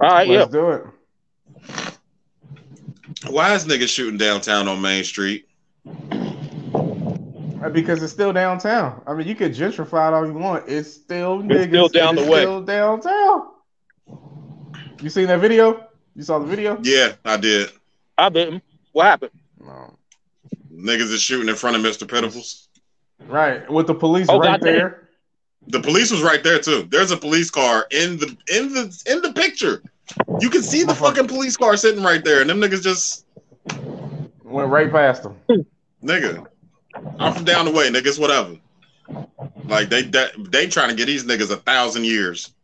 [0.00, 0.38] all right, yeah.
[0.40, 0.84] Let's do it.
[3.28, 5.46] Why is niggas shooting downtown on Main Street?
[5.86, 9.02] Uh, Because it's still downtown.
[9.06, 10.68] I mean, you could gentrify it all you want.
[10.68, 11.68] It's still niggas.
[11.68, 12.40] still down and the it's way.
[12.42, 13.48] Still downtown.
[15.02, 15.84] You seen that video?
[16.14, 16.78] You saw the video?
[16.82, 17.70] Yeah, I did.
[18.16, 18.60] I bet.
[18.92, 19.32] What happened?
[19.60, 19.96] No.
[20.72, 22.08] Niggas is shooting in front of Mr.
[22.08, 22.68] Pitiful's.
[23.26, 24.74] Right, with the police Oh, right goddamn.
[24.74, 25.07] there.
[25.70, 26.86] The police was right there too.
[26.90, 29.82] There's a police car in the in the in the picture.
[30.40, 31.06] You can see the uh-huh.
[31.10, 33.26] fucking police car sitting right there, and them niggas just
[34.44, 35.36] Went right past them.
[36.02, 36.46] nigga.
[37.18, 38.18] I'm from down the way, niggas.
[38.18, 38.56] Whatever.
[39.64, 42.54] Like they they, they trying to get these niggas a thousand years.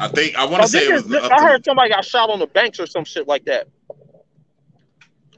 [0.00, 1.04] I think I want Oh, to say it was.
[1.04, 3.68] niggas- I heard somebody got shot on the banks or some shit like that.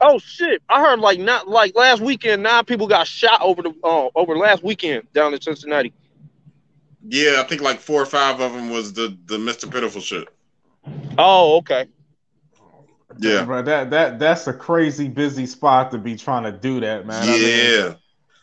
[0.01, 0.63] Oh shit!
[0.67, 2.41] I heard like not like last weekend.
[2.41, 5.93] Nine people got shot over the uh, over last weekend down in Cincinnati.
[7.07, 9.71] Yeah, I think like four or five of them was the the Mr.
[9.71, 10.27] Pitiful shit.
[11.17, 11.87] Oh, okay.
[13.19, 17.05] Yeah, Bro, that that that's a crazy busy spot to be trying to do that,
[17.05, 17.21] man.
[17.21, 17.93] I mean, yeah.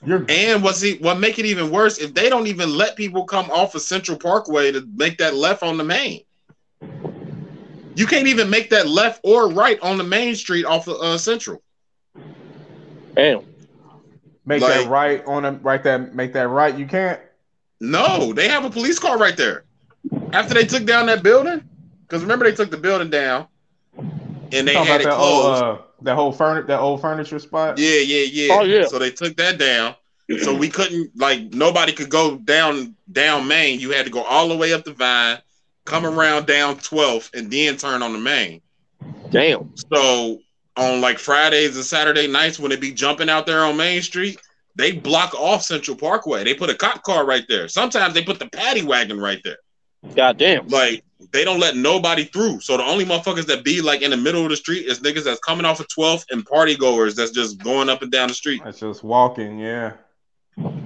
[0.04, 3.24] you're And what's he, what make it even worse if they don't even let people
[3.24, 6.22] come off of Central Parkway to make that left on the main.
[7.98, 11.18] You can't even make that left or right on the main street off of uh,
[11.18, 11.60] Central.
[13.16, 13.40] Damn.
[14.46, 16.78] make like- that right on them, right that make that right.
[16.78, 17.20] You can't.
[17.80, 19.64] No, they have a police car right there.
[20.32, 21.68] After they took down that building,
[22.02, 23.48] because remember they took the building down,
[23.96, 25.62] and they Talking had about it that old closed.
[25.62, 27.78] uh, that whole furniture that old furniture spot.
[27.78, 28.54] Yeah, yeah, yeah.
[28.54, 28.86] Oh, yeah.
[28.86, 29.96] So they took that down.
[30.42, 33.80] So we couldn't like nobody could go down down Main.
[33.80, 35.38] You had to go all the way up the Vine,
[35.88, 38.60] come around down 12th, and then turn on the main.
[39.30, 39.72] Damn.
[39.92, 40.38] So
[40.76, 44.38] on like Fridays and Saturday nights when they be jumping out there on Main Street,
[44.76, 46.44] they block off Central Parkway.
[46.44, 47.68] They put a cop car right there.
[47.68, 49.56] Sometimes they put the paddy wagon right there.
[50.14, 50.68] Goddamn.
[50.68, 52.60] Like they don't let nobody through.
[52.60, 55.24] So the only motherfuckers that be like in the middle of the street is niggas
[55.24, 58.34] that's coming off of 12th and party goers that's just going up and down the
[58.34, 58.62] street.
[58.64, 59.58] That's just walking.
[59.58, 59.94] Yeah.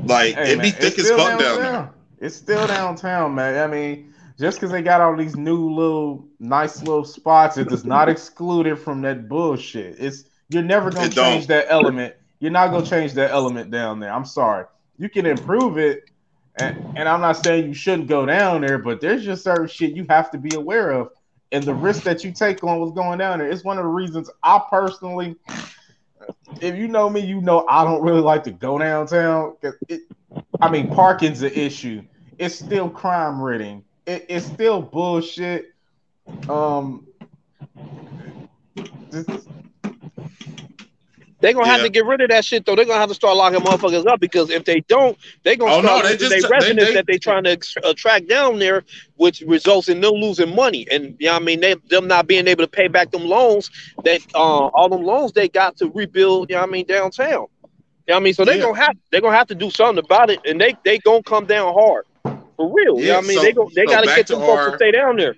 [0.04, 1.90] Like Hey, it be man, thick as still fuck down there.
[2.20, 3.62] It's still downtown, man.
[3.62, 4.11] I mean,
[4.42, 8.66] just because they got all these new little nice little spots, it does not exclude
[8.66, 9.94] it from that bullshit.
[10.00, 11.34] It's you're never gonna It don't.
[11.34, 12.16] change that element.
[12.40, 14.12] You're not gonna change that element down there.
[14.12, 14.64] I'm sorry.
[14.98, 16.10] You can improve it,
[16.56, 19.94] and, and I'm not saying you shouldn't go down there, but there's just certain shit
[19.94, 21.10] you have to be aware of.
[21.52, 23.90] And the risk that you take on what's going down there is one of the
[23.90, 25.36] reasons I personally,
[26.60, 29.54] if you know me, you know I don't really like to go downtown.
[29.88, 30.00] It,
[30.60, 32.02] I mean, parking's an issue.
[32.38, 33.84] It's still crime ridden.
[34.06, 35.66] It, it's still bullshit.
[36.48, 37.06] Um,
[39.10, 39.26] this-
[41.40, 41.86] They gonna have Yeah.
[41.86, 42.76] to get rid of that shit though.
[42.76, 45.80] They're gonna have to start locking motherfuckers up because if they don't, they're gonna Oh,
[45.80, 48.28] no, start they losing just- their they- residents they- that they trying to ex- attract
[48.28, 48.84] down there,
[49.16, 50.86] which results in them losing money.
[50.88, 53.70] And you know I mean, they them not being able to pay back them loans
[54.04, 54.38] that uh
[54.68, 57.46] all them loans they got to rebuild, you know I mean, downtown.
[58.06, 58.34] You know I mean?
[58.34, 58.62] So they Yeah.
[58.62, 61.46] gonna have they gonna have to do something about it and they they gonna come
[61.46, 62.04] down hard.
[62.68, 62.98] For real.
[62.98, 63.36] you know Yeah, what I mean?
[63.38, 65.36] so- they go they so gotta get to them folks our- to stay down there.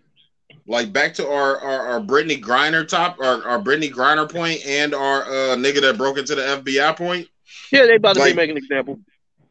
[0.66, 4.94] Like back to our our, our Brittany Griner top, our, our Brittany Griner point, and
[4.94, 7.28] our uh, nigga that broke into the FBI point.
[7.70, 8.98] Yeah, they about to Like- be making an example.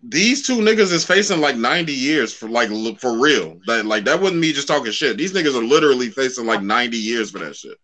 [0.06, 2.70] these two niggas is facing like 90 years for like
[3.00, 3.60] for real.
[3.68, 5.18] That like that wasn't me just talking shit.
[5.18, 7.78] These niggas are literally facing like 90 years for that shit.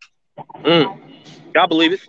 [0.65, 0.99] Mm.
[1.55, 2.01] I believe it.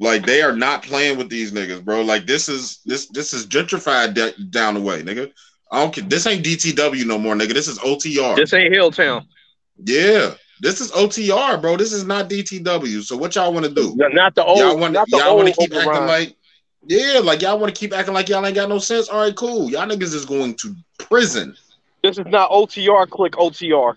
[0.00, 2.02] Like they are not playing with these niggas, bro.
[2.02, 5.30] Like this is this this is gentrified de- down the way, nigga.
[5.74, 6.04] I don't care.
[6.04, 7.52] This ain't DTW no more, nigga.
[7.54, 8.36] This is OTR.
[8.36, 9.26] This ain't Hilltown.
[9.84, 11.76] yeah, this is OTR, bro.
[11.76, 13.02] This is not DTW.
[13.02, 13.94] So what y'all want to do?
[13.96, 14.58] Not- Not the old.
[14.58, 16.36] y'all want not y'all want to keep acting like
[16.86, 19.08] yeah, like y'all want to keep acting like y'all ain't got no sense.
[19.08, 19.70] All right, cool.
[19.70, 21.56] Y'all niggas is going to prison.
[22.02, 23.08] This is not OTR.
[23.08, 23.94] Click OTR.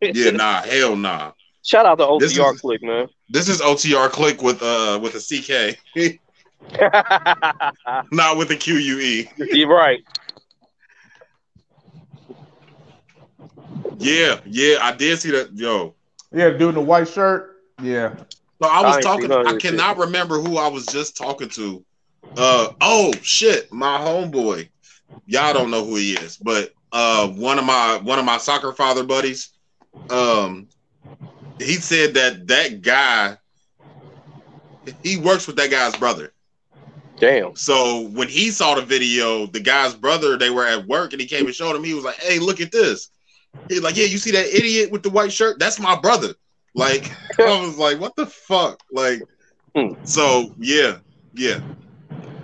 [0.00, 1.32] Yeah, nah, hell nah.
[1.64, 2.54] Shout out to This OTR.
[2.54, 3.08] is- Click, man.
[3.28, 5.76] This is OTR click with uh with a CK,
[8.12, 9.26] not with a QUE.
[9.36, 10.00] You're right.
[14.00, 15.50] Yeah, yeah, I did see that.
[15.54, 15.94] Yo,
[16.32, 17.56] Yeah, dude in the white shirt.
[17.82, 18.14] Yeah.
[18.62, 19.22] So I I was ain't talking.
[19.22, 21.84] seen none of I this cannot remember who I was just talking to.
[22.36, 24.68] Uh oh shit, my homeboy.
[25.26, 28.72] Y'all don't know who he is, but uh one of my one of my soccer
[28.72, 29.50] father buddies.
[30.08, 30.68] Um,
[31.58, 33.36] he said that that guy.
[35.02, 36.32] He works with that guy's brother.
[37.18, 37.54] Damn.
[37.54, 41.28] So when he saw the video, the guy's brother, they were at work and he
[41.28, 41.84] came and showed him.
[41.84, 43.10] He was like, "Hey, look at this."
[43.68, 45.58] He's like, "Yeah, you see that idiot with the white shirt?
[45.58, 46.34] That's my brother."
[46.74, 49.22] Like, I was like, "What the fuck?" Like,
[49.76, 49.94] Hmm.
[50.04, 50.98] so yeah,
[51.34, 51.60] yeah,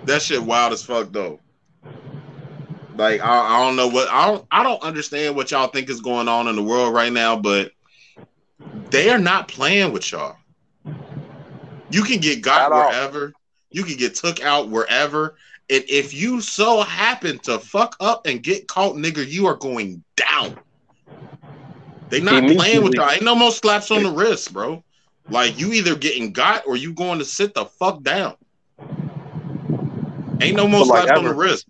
[0.05, 1.39] that shit wild as fuck though.
[2.95, 6.01] Like, I, I don't know what I don't I don't understand what y'all think is
[6.01, 7.71] going on in the world right now, but
[8.89, 10.37] they are not playing with y'all.
[11.91, 12.87] You can get got all.
[12.89, 13.33] wherever.
[13.71, 15.35] You can get took out wherever.
[15.69, 20.03] And if you so happen to fuck up and get caught, nigga, you are going
[20.15, 20.57] down.
[22.09, 22.97] They not playing with Immediately.
[22.97, 23.09] y'all.
[23.11, 24.83] Ain't no more slaps on the wrist, bro.
[25.29, 28.35] Like you either getting got or you going to sit the fuck down.
[30.41, 31.67] Ain't no more But, like, slaps on the wrist.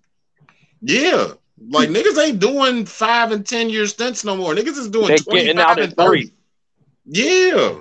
[0.81, 1.33] Yeah.
[1.69, 4.53] Like niggas ain't doing five and ten year stints no more.
[4.53, 6.31] Niggas is doing They 25 getting out and in three.
[6.31, 6.33] 30.
[7.05, 7.75] Yeah.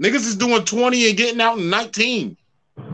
[0.00, 2.36] Niggas is doing 20 and getting out in 19.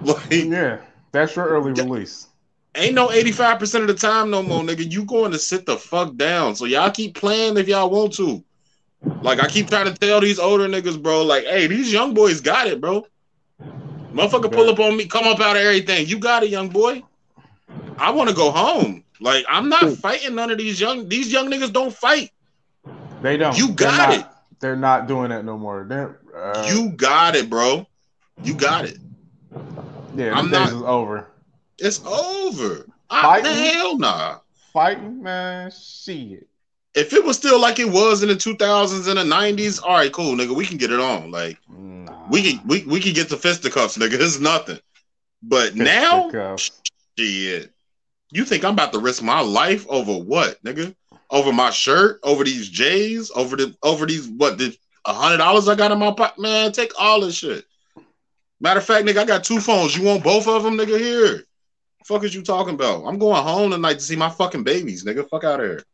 [0.03, 0.81] Like Yeah.
[1.13, 1.85] That's your early Yeah.
[1.85, 2.30] release.
[2.75, 4.91] Ain't no 85% of the time no more, nigga.
[4.91, 6.55] You going to sit the fuck down.
[6.57, 8.43] So y'all keep playing if y'all want to.
[9.23, 12.41] Like I keep trying to tell these older niggas, bro, like, hey, these young boys
[12.41, 13.07] got it, bro.
[14.13, 16.07] Motherfucker pull up on me, come up out of everything.
[16.07, 17.03] You got it, young boy.
[17.97, 19.05] I want to go home.
[19.21, 22.31] Like, I'm not fighting none of these young these young niggas don't fight.
[23.23, 23.57] They don't.
[23.57, 24.27] You They're got not- it.
[24.61, 25.87] They're not doing that no more.
[25.89, 27.87] They're uh, You got it, bro.
[28.43, 28.99] You got it.
[30.15, 31.27] yeah, I'm not- is over.
[31.81, 32.87] It's over.
[33.09, 33.53] I, Fighting?
[33.53, 34.39] hell nah.
[34.73, 36.47] Fighting, man, shit.
[36.95, 40.13] If it was still like it was in the 2000s and the 90s, all right,
[40.13, 40.55] cool, nigga.
[40.55, 41.31] We can get it on.
[41.31, 42.27] Like Nah.
[42.31, 44.15] we can we, we can get the fisticuffs, nigga.
[44.21, 44.79] It's nothing.
[45.43, 46.57] But now,
[47.17, 47.73] shit.
[48.33, 50.95] You think I'm about to risk my life over what, nigga?
[51.31, 54.77] Over my shirt, over these J's, over the over these what the
[55.07, 56.41] a hundred dollars I got in my pocket?
[56.41, 57.65] Man, take all this shit.
[58.61, 59.97] Matter of fact, nigga, I got two phones.
[59.97, 60.99] You want both of them, nigga?
[60.99, 61.45] Here.
[62.11, 63.05] Fuck is you talking about?
[63.05, 65.29] I'm going home tonight to see my fucking babies, nigga.
[65.29, 65.85] Fuck out of here.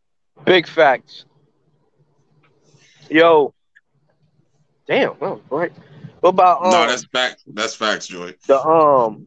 [0.46, 1.26] Big facts.
[3.10, 3.52] Yo.
[4.86, 5.12] Damn.
[5.20, 5.70] Oh, right.
[6.20, 7.42] What about um, no, that's fact.
[7.46, 8.32] That's facts, Joy.
[8.46, 9.26] the um?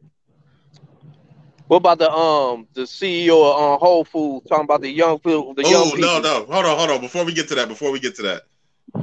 [1.68, 5.54] What about the um the CEO of um, Whole Foods talking about the young people?
[5.54, 7.02] The Oh no, no, hold on, hold on.
[7.02, 8.44] Before we get to that, before we get to that,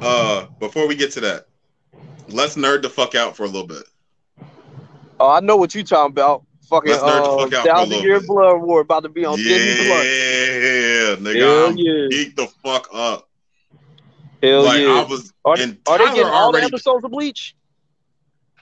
[0.02, 1.46] uh, before we get to that,
[2.26, 3.84] let's nerd the fuck out for a little bit.
[5.20, 6.45] Oh, I know what you talking about.
[6.68, 8.28] Fucking Let's nerd the uh, fuck out for a thousand year bit.
[8.28, 10.04] blood war about to be on Disney Plus.
[10.04, 12.08] Yeah, nigga, I'm yeah.
[12.10, 13.28] geek the fuck up.
[14.42, 14.88] Hell like yeah.
[14.88, 17.56] I was, are, are they getting all the episodes of Bleach?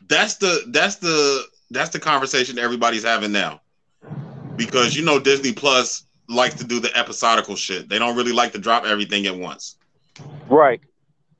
[0.06, 3.62] That's the that's the that's the conversation everybody's having now,
[4.56, 7.88] because you know Disney Plus likes to do the episodical shit.
[7.88, 9.76] They don't really like to drop everything at once.
[10.48, 10.80] Right.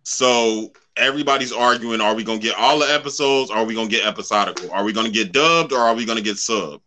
[0.03, 3.51] So everybody's arguing: Are we gonna get all the episodes?
[3.51, 4.71] Or are we gonna get episodical?
[4.73, 6.81] Are we gonna get dubbed or are we gonna get sub?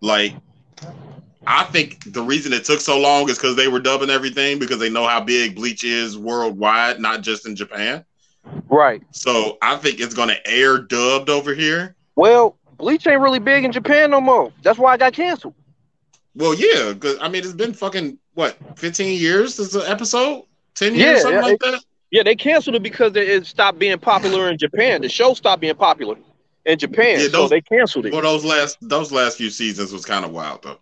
[0.00, 0.34] Like,
[1.46, 4.78] I think the reason it took so long is because they were dubbing everything because
[4.78, 8.04] they know how big Bleach is worldwide, not just in Japan.
[8.68, 9.02] Right.
[9.12, 11.96] So I think it's gonna air dubbed over here.
[12.16, 14.52] Well, Bleach ain't really big in Japan no more.
[14.62, 15.54] That's why I got canceled.
[16.34, 20.44] Well, yeah, because I mean it's been fucking what, 15 years since the episode?
[20.74, 21.84] 10 years, Yeah, something yeah, like that.
[22.14, 25.02] Yeah, they canceled it because it- stopped being popular in Japan.
[25.02, 26.14] The show stopped being popular
[26.64, 28.12] in Japan, Yeah, so they canceled it.
[28.12, 30.78] Well, those last those last few seasons was kind of wild though.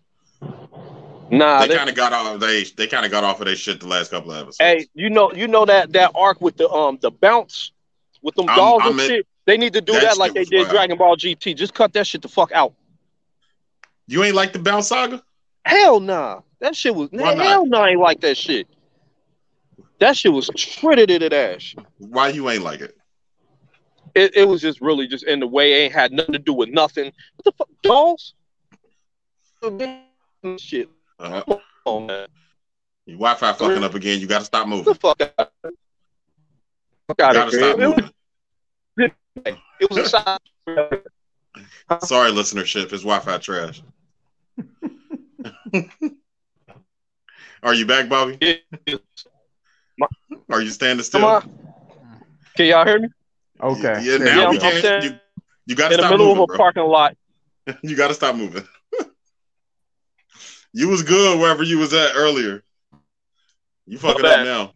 [1.30, 3.80] Nah, they kind of got off they they kind of got off of their shit
[3.80, 4.59] the last couple of episodes.
[4.59, 7.72] hey, you know, you know that that arc with the um the Bounts
[8.20, 9.26] with them I'm- dolls I'm and in- shit.
[9.46, 10.70] They need to do that that, like they did wild.
[10.70, 11.56] Dragon Ball GT.
[11.56, 12.74] Just cut that shit the fuck out.
[14.06, 15.22] You ain't like the Bount Saga?
[15.64, 16.42] Hell nah.
[16.60, 17.46] That shit was Why not?
[17.46, 17.80] hell nah.
[17.84, 18.68] I ain't like that shit.
[20.02, 21.76] That shit was shredded in that ass.
[21.98, 22.96] Why you ain't like it?
[24.16, 25.74] It, it was just really just in the way.
[25.74, 27.12] It ain't had nothing to do with nothing.
[27.36, 28.34] What the fuck, dolls?
[30.58, 30.88] Shit.
[31.20, 32.26] Uh, Come on, man.
[33.06, 34.18] your Wi-Fi fucking up again.
[34.20, 34.94] You got to stop Get the moving.
[34.94, 35.30] fuck out.
[35.36, 35.52] Fuck
[37.20, 37.68] You out got of to here.
[37.68, 38.04] stop It, moving.
[38.96, 39.12] was-
[39.80, 40.38] it was a side.
[42.04, 42.92] Sorry, listenership.
[42.92, 43.82] It's Wi-Fi trash.
[47.62, 48.64] Are you back, Bobby?
[50.50, 51.20] Are you standing still?
[51.20, 51.58] Come on.
[52.56, 53.08] Can y'all hear me?
[53.60, 54.02] Okay.
[54.02, 54.82] Yeah, There now Yeah, we I'm- I'm can.
[54.82, 55.18] saying- You,
[55.66, 56.56] you got to In the middle moving, of a bro.
[56.56, 57.16] parking lot.
[57.82, 58.66] You got to stop moving.
[60.72, 62.62] you was good wherever you was at earlier.
[63.86, 64.72] You fucking up now.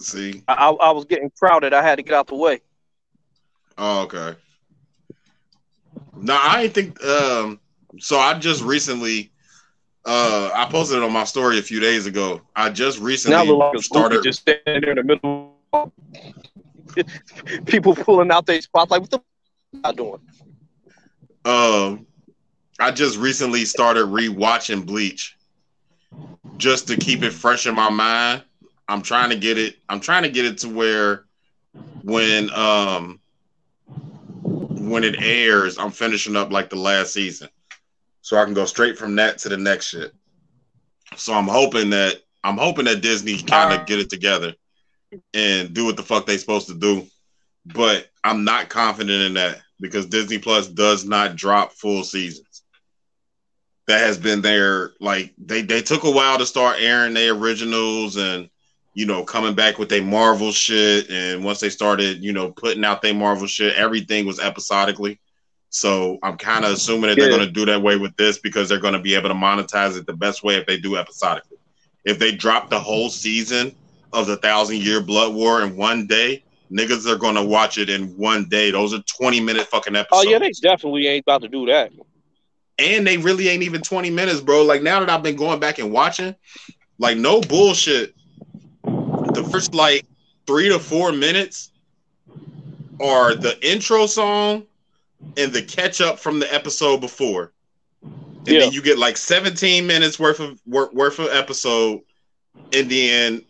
[0.00, 0.42] See?
[0.48, 1.72] I, I I was getting crowded.
[1.72, 2.60] I had to get out the way.
[3.78, 4.34] Oh, okay.
[6.16, 7.02] No, I ain't think.
[7.04, 7.58] Um,
[7.98, 9.31] so I just recently,
[10.04, 12.40] uh, I posted it on my story a few days ago.
[12.56, 14.22] I just recently look like started.
[14.22, 15.56] just standing there in the middle.
[17.66, 19.22] People pulling out their spots like, what the
[19.84, 20.20] y'all doing?
[21.44, 22.06] Um,
[22.78, 25.36] I just recently started rewatching Bleach,
[26.56, 28.42] just to keep it fresh in my mind.
[28.88, 29.76] I'm trying to get it.
[29.88, 31.24] I'm trying to get it to where
[32.02, 33.20] when um
[34.88, 37.48] when it airs, I'm finishing up like the last season,
[38.22, 40.14] so I can go straight from that to the next shit.
[41.16, 44.54] So I'm hoping that I'm hoping that Disney kind of uh, get it together
[45.34, 47.06] and do what the fuck they supposed to do,
[47.66, 52.62] but I'm not confident in that because Disney Plus does not drop full seasons.
[53.88, 58.16] That has been their like they they took a while to start airing their originals
[58.16, 58.48] and
[58.94, 62.84] you know coming back with their Marvel shit and once they started you know putting
[62.84, 65.18] out their Marvel shit everything was episodically.
[65.72, 67.36] So I'm kind of assuming that they're Yeah.
[67.36, 69.96] going to do that way with this because they're going to be able to monetize
[69.98, 71.58] it the best way if they do episodically.
[72.04, 73.74] If they drop the whole season
[74.12, 77.88] of the Thousand Year Blood War in one day, niggas are going to watch it
[77.88, 78.70] in one day.
[78.70, 80.26] Those are 20 minute fucking episodes.
[80.26, 81.90] Oh yeah, they definitely ain't about to do that.
[82.78, 84.64] and they really ain't even 20 minutes, bro.
[84.64, 86.34] Like now that I've been going back and watching,
[86.98, 88.14] like no bullshit.
[88.84, 90.04] The first like
[90.46, 91.70] three to four minutes
[93.00, 94.64] are the intro song
[95.36, 97.52] and the catch up from the episode before.
[98.46, 98.60] And Yeah.
[98.60, 102.00] then you get like 17 minutes worth of worth, worth of episode
[102.72, 103.42] and then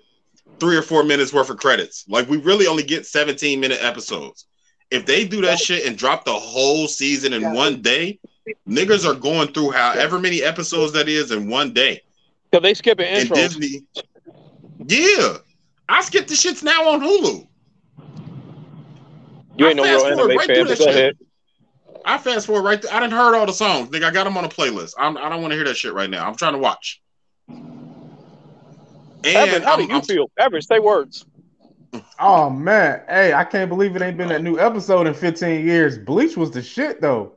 [0.60, 2.04] three or four minutes worth of credits.
[2.08, 4.46] Like we really only get 17 minute episodes.
[4.90, 8.18] If they do that shit and drop the whole season in one day,
[8.68, 12.02] niggas are going through however many episodes that is in one day.
[12.52, 13.34] Cause they skipping And intros.
[13.34, 13.82] Disney,
[14.86, 15.38] yeah,
[15.88, 17.46] I skip the shits now on Hulu.
[19.56, 20.56] You I ain't no fast real forward anime right fan.
[20.56, 21.16] through But go shit.
[22.04, 22.20] Ahead.
[22.20, 22.80] I fast forward right.
[22.80, 23.88] Th- I didn't heard all the songs.
[23.90, 24.94] Nigga, I got them on a playlist.
[24.98, 26.26] I'm, I don't want to hear that shit right now.
[26.26, 27.00] I'm trying to watch.
[29.24, 30.30] And Evan, how do I'm- you I'm- feel?
[30.38, 31.26] Evan, say words.
[32.18, 35.98] Oh man, hey, I can't believe it ain't been a new episode in 15 years.
[35.98, 37.36] Bleach was the shit though.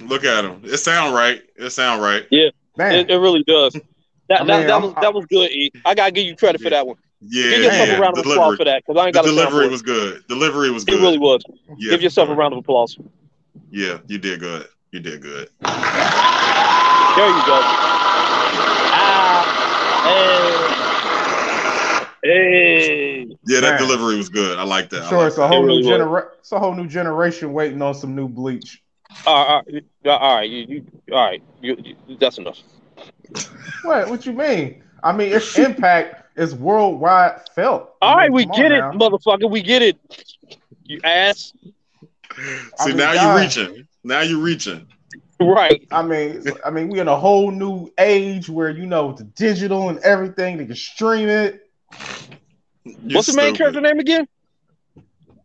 [0.00, 0.60] look at him.
[0.64, 1.42] It sound right.
[1.56, 2.26] It sound right.
[2.30, 3.72] Yeah, man, It, it really does.
[4.28, 5.50] That, I that, mean, that I'm- was that was good.
[5.50, 5.72] E.
[5.84, 6.96] I gotta give you credit for that one.
[7.28, 7.96] Yeah, Give yourself yeah.
[7.96, 10.26] a round of applause for that because I ain't the got a delivery was good.
[10.28, 10.94] Delivery was good.
[10.98, 11.42] It really was.
[11.76, 12.98] Yeah, Give yourself for a round of applause.
[13.70, 14.68] Yeah, you did good.
[14.92, 15.48] You did good.
[15.62, 17.60] There you go.
[18.98, 19.42] Ah,
[22.22, 23.26] hey, hey.
[23.46, 23.78] Yeah, that Man.
[23.80, 24.58] delivery was good.
[24.58, 25.08] I like that.
[25.08, 25.98] Sure, like it's a whole It really new was.
[25.98, 28.82] genera- it's a whole new generation waiting on some new Bleach.
[29.26, 29.62] All right, all
[30.04, 31.42] right, all right, you, you, all right.
[31.60, 31.76] You,
[32.06, 32.60] you, that's enough.
[33.82, 34.08] What?
[34.08, 34.82] What you mean?
[35.02, 37.94] I mean, its impact is worldwide felt.
[38.02, 38.92] I All right, mean, we get it, now.
[38.92, 39.50] motherfucker.
[39.50, 39.98] We get it.
[40.84, 41.52] You ass.
[42.78, 43.22] I See, mean, now God.
[43.22, 43.88] you're reaching.
[44.04, 44.86] Now you're reaching.
[45.40, 45.86] Right.
[45.90, 49.88] I mean, I mean, we're in a whole new age where you know the digital
[49.90, 50.56] and everything.
[50.58, 51.68] They can stream it.
[52.84, 53.58] You're What's the main stupid.
[53.58, 54.28] character name again?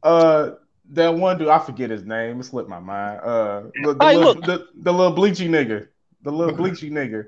[0.04, 0.52] Uh,
[0.92, 2.40] that one dude, I forget his name.
[2.40, 3.20] It slipped my mind.
[3.22, 4.46] Uh, the, the, Hey, little, look.
[4.46, 5.88] the, the little bleachy nigga,
[6.24, 7.26] the little bleachy nigga.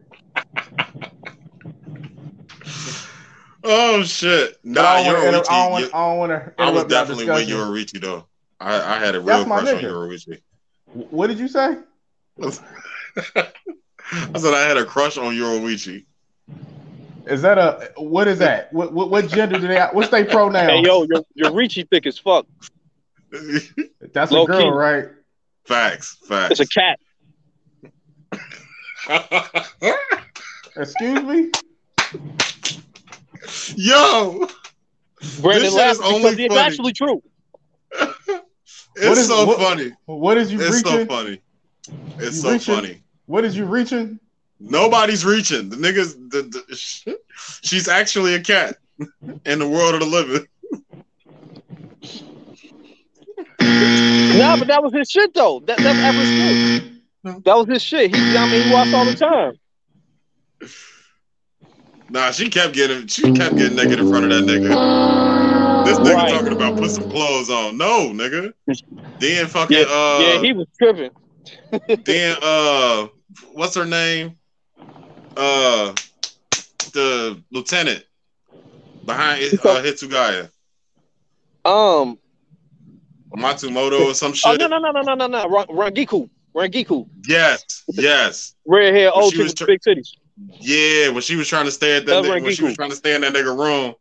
[3.63, 4.57] Oh shit!
[4.63, 5.85] But Nah, I you're don't wanna inter- I don't want.
[5.85, 6.53] You- I don't want to.
[6.61, 8.27] I was definitely with Yoruichi though.
[8.59, 9.91] I, I had a real That's my crush on nigga.
[9.91, 10.41] Yoruichi.
[11.11, 11.77] What did you say?
[12.41, 16.05] I said I had a crush on Yoruichi.
[17.25, 18.71] Is that a what is that?
[18.73, 19.79] What what, what gender do they?
[19.93, 20.67] What's their pronoun?
[20.69, 22.45] Hey, yo, your, your Richie thick as fuck.
[24.13, 24.69] That's a low girl, key.
[24.69, 25.07] right?
[25.65, 26.59] facts, facts.
[26.59, 26.99] It's a cat.
[30.75, 31.51] Excuse me.
[33.75, 34.47] Yo,
[35.41, 36.59] Brandon This shit is only because it's funny.
[36.59, 37.21] actually true.
[37.91, 39.91] it's What is- so what- funny.
[40.05, 41.41] What is you It's so funny.
[42.17, 42.75] It's You so reaching?
[42.75, 43.03] funny.
[43.25, 44.19] What is you reaching?
[44.59, 45.69] Nobody's reaching.
[45.69, 46.13] The niggas.
[46.31, 47.17] The, the,
[47.63, 48.77] she's actually a cat
[49.45, 50.47] in the world of the living.
[53.59, 55.59] Nah, but that was his shit though.
[55.61, 56.83] That that's Everett's shit.
[57.25, 57.39] Hmm.
[57.45, 58.15] That was his shit.
[58.15, 59.53] He, I mean, he watched all the time.
[62.13, 63.07] Nah, she kept getting.
[63.07, 65.83] She kept getting naked in front of that nigga.
[65.83, 66.29] This nigga Right.
[66.29, 67.75] talking about put some clothes on.
[67.75, 68.53] No, nigga.
[69.19, 69.77] Then fucking.
[69.79, 71.09] Yeah, uh, yeah, he was tripping.
[72.05, 73.07] then uh,
[73.53, 74.37] what's her name?
[75.35, 75.95] Uh,
[76.93, 78.03] the lieutenant
[79.03, 80.51] behind uh, Hitsugaya,
[81.65, 82.19] Um,
[83.35, 84.59] Matsumoto or some oh shit.
[84.59, 89.33] no no no no no no no, Ran- Rangiku, Rangiku, Yes, yes, red hair, old
[89.33, 90.11] chick with tr- big titties.
[90.59, 91.09] Yeah.
[91.09, 93.15] When she was trying to stay at that, nigga, when she was trying to stay
[93.15, 93.95] in that nigga room,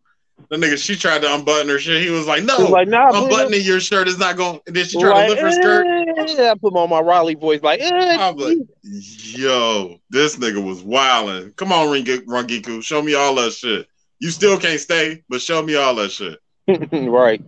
[0.50, 2.02] the nigga she tried to unbutton her shit.
[2.02, 4.84] He was like, "No, was like, nah, unbuttoning your shirt is not going." And then
[4.84, 5.86] she tried Like, to lift her skirt.
[5.86, 10.82] eh, I put on my Riley voice, like, eh, I'm like, yo, this nigga was
[10.82, 11.52] wilding.
[11.52, 13.86] Come on, Rangiku, show me all that shit.
[14.18, 16.38] You still can't stay, but show me all that shit.
[16.92, 17.42] right.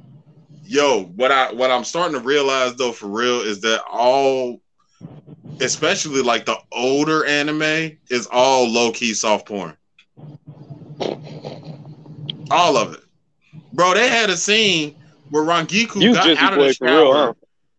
[0.67, 4.61] Yo, what I what I'm starting to realize though, for real, is that all,
[5.61, 9.77] especially like the older anime, is all low key soft porn.
[12.51, 13.01] All of it,
[13.73, 13.95] bro.
[13.95, 14.95] They had a scene
[15.31, 16.97] where Rangiku You got out of the shower.
[17.03, 17.33] real, huh?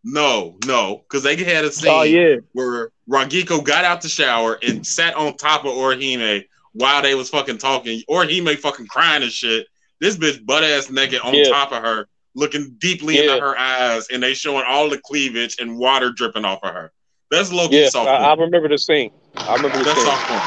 [0.03, 4.60] No, no, because they had a scene Oh yeah, where Rangiku got out the shower
[4.61, 8.02] and sat on top of Orihime while they was fucking talking.
[8.10, 9.68] Orihime fucking crying and shit.
[10.02, 11.45] This bitch butt ass naked on Yeah.
[11.45, 13.34] top of her, looking deeply Yeah.
[13.35, 16.91] into her eyes, and they showing all the cleavage and water dripping off of her.
[17.31, 17.89] That's low key yeah.
[17.89, 19.11] soft I, I remember the scene.
[19.35, 20.06] I remember the That's scene.
[20.07, 20.41] soft porn.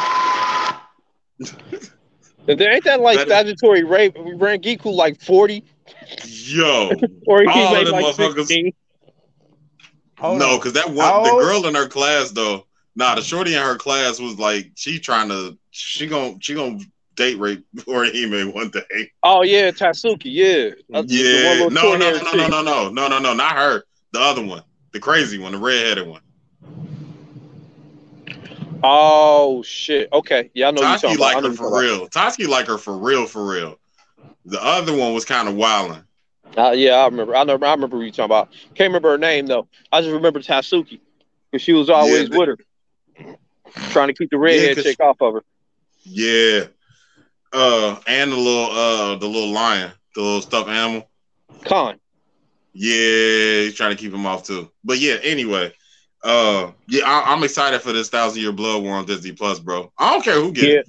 [2.49, 4.17] And there ain't that like That is- statutory rape.
[4.19, 5.65] We ran Rangiku like forty,
[6.25, 6.91] Yo,
[7.27, 8.73] or he All made them like motherfuckers- sixteen.
[10.19, 13.55] Hold no, because that How one, the girl in her class though, nah, the shorty
[13.55, 16.79] in her class was like, she trying to, she gon' she gonna
[17.15, 19.11] date rape Orihime one day.
[19.23, 20.23] Oh yeah, Tatsuki.
[20.25, 23.85] Yeah, Uh, Yeah, one no, no, no, no, no, no, no, no, no, not her.
[24.13, 26.23] The other one, the crazy one, the redheaded one.
[28.83, 30.09] Oh shit.
[30.13, 30.51] Okay.
[30.55, 31.31] Yeah, I know you Toski talking about.
[31.31, 32.09] I like her for real.
[32.09, 33.79] Toski like her for real, for real.
[34.45, 36.03] The other one was kind of wilding.
[36.57, 37.37] Uh, yeah, I remember.
[37.37, 37.55] I know.
[37.61, 38.51] I remember you talking about.
[38.75, 39.69] Can't remember her name though.
[39.93, 41.01] I just remember Tatsuki
[41.51, 43.37] because she was always Yeah, with her,
[43.91, 45.45] trying to keep the redhead 'cause- chick off of her.
[46.05, 46.65] Yeah.
[47.53, 51.09] Uh, and the little uh, the little lion, the little stuffed animal.
[51.65, 51.99] Kon.
[52.75, 54.71] Yeah, he's trying to keep him off too.
[54.85, 55.73] But yeah, anyway.
[56.25, 59.93] Uh, yeah, I, I'm excited for this Thousand Year Blood War on Disney Plus, bro.
[59.99, 60.71] I don't care who get Yeah.
[60.81, 60.89] it.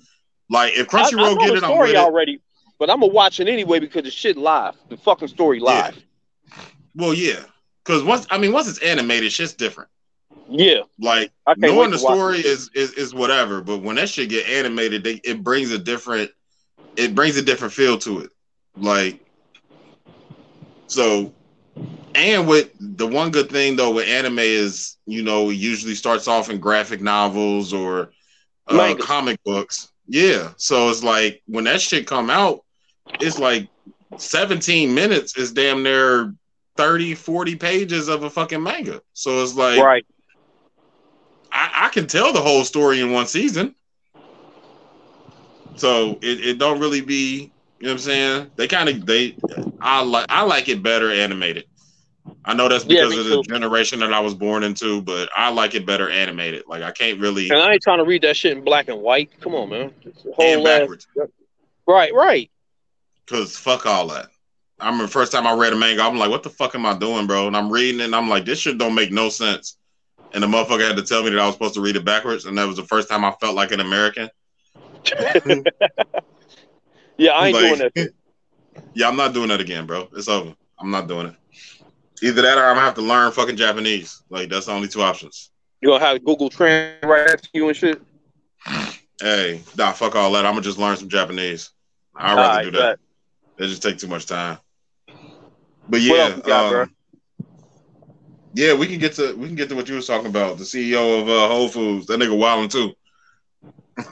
[0.49, 1.95] Like if I, I Crunchyroll get it, I'm it.
[1.95, 2.41] already,
[2.80, 4.76] but I'm gonna watch it anyway because the shit live.
[4.89, 6.01] The fucking story live.
[6.95, 7.41] Well, yeah,
[7.85, 9.89] because once I mean once it's animated, shit's different.
[10.49, 10.81] Yeah.
[10.99, 15.22] Like knowing the story is, is is whatever, but when that shit get animated, they,
[15.23, 16.31] it brings a different
[16.95, 18.31] it brings a different feel to it.
[18.76, 19.19] Like
[20.88, 21.31] so,
[22.15, 26.27] and with the one good thing though with anime is you know it usually starts
[26.27, 28.11] off in graphic novels or
[28.68, 29.91] uh, comic books.
[30.07, 32.64] Yeah, so it's like when that shit come out,
[33.19, 33.69] it's like
[34.18, 36.34] 17 minutes is damn near
[36.77, 39.02] 30, 40 pages of a fucking manga.
[39.14, 40.06] So it's like Right.
[41.52, 43.76] I, I can tell the whole story in one season.
[45.76, 48.52] So it, it don't really be, you know what I'm saying?
[48.56, 49.38] They kind of they
[49.81, 51.65] I like I like it better animated.
[52.45, 53.43] I know that's because me of the too.
[53.43, 56.64] generation that I was born into, but I like it better animated.
[56.68, 59.01] Like I can't really And I ain't trying to read that shit in black and
[59.01, 59.30] white.
[59.41, 59.93] Come on, man.
[60.39, 61.07] And ass- backwards
[61.88, 62.14] Right.
[62.14, 62.49] Right.
[63.26, 64.27] because fuck all that.
[64.80, 66.85] I remember the first time I read a manga, I'm like, what the fuck am
[66.85, 67.47] I doing, bro?
[67.47, 69.77] And I'm reading it and I'm like, this shit don't make no sense.
[70.34, 72.45] And the motherfucker had to tell me that I was supposed to read it backwards,
[72.45, 74.30] and that was the first time I felt like an American.
[77.18, 78.14] Yeah, I ain't Like- doing that.
[78.93, 80.07] Yeah, I'm not doing that again, bro.
[80.15, 80.53] It's over.
[80.80, 81.35] I'm not doing it.
[82.22, 84.24] Either that or I'm gonna have to learn fucking Japanese.
[84.30, 85.52] Like that's the only two options.
[85.82, 88.02] You gonna have Google Translate right after you and shit.
[89.22, 90.46] Hey, nah, fuck all that.
[90.46, 91.72] I'm gonna just learn some Japanese.
[92.16, 93.00] I'd rather Alright, do that.
[93.58, 94.58] It just take too much time.
[95.90, 96.82] But yeah, got, bro?
[96.84, 96.96] um,
[98.54, 100.58] yeah, we can get to we can get to what you was talking about.
[100.58, 102.94] The CEO of uh, Whole Foods, that nigga wilding too.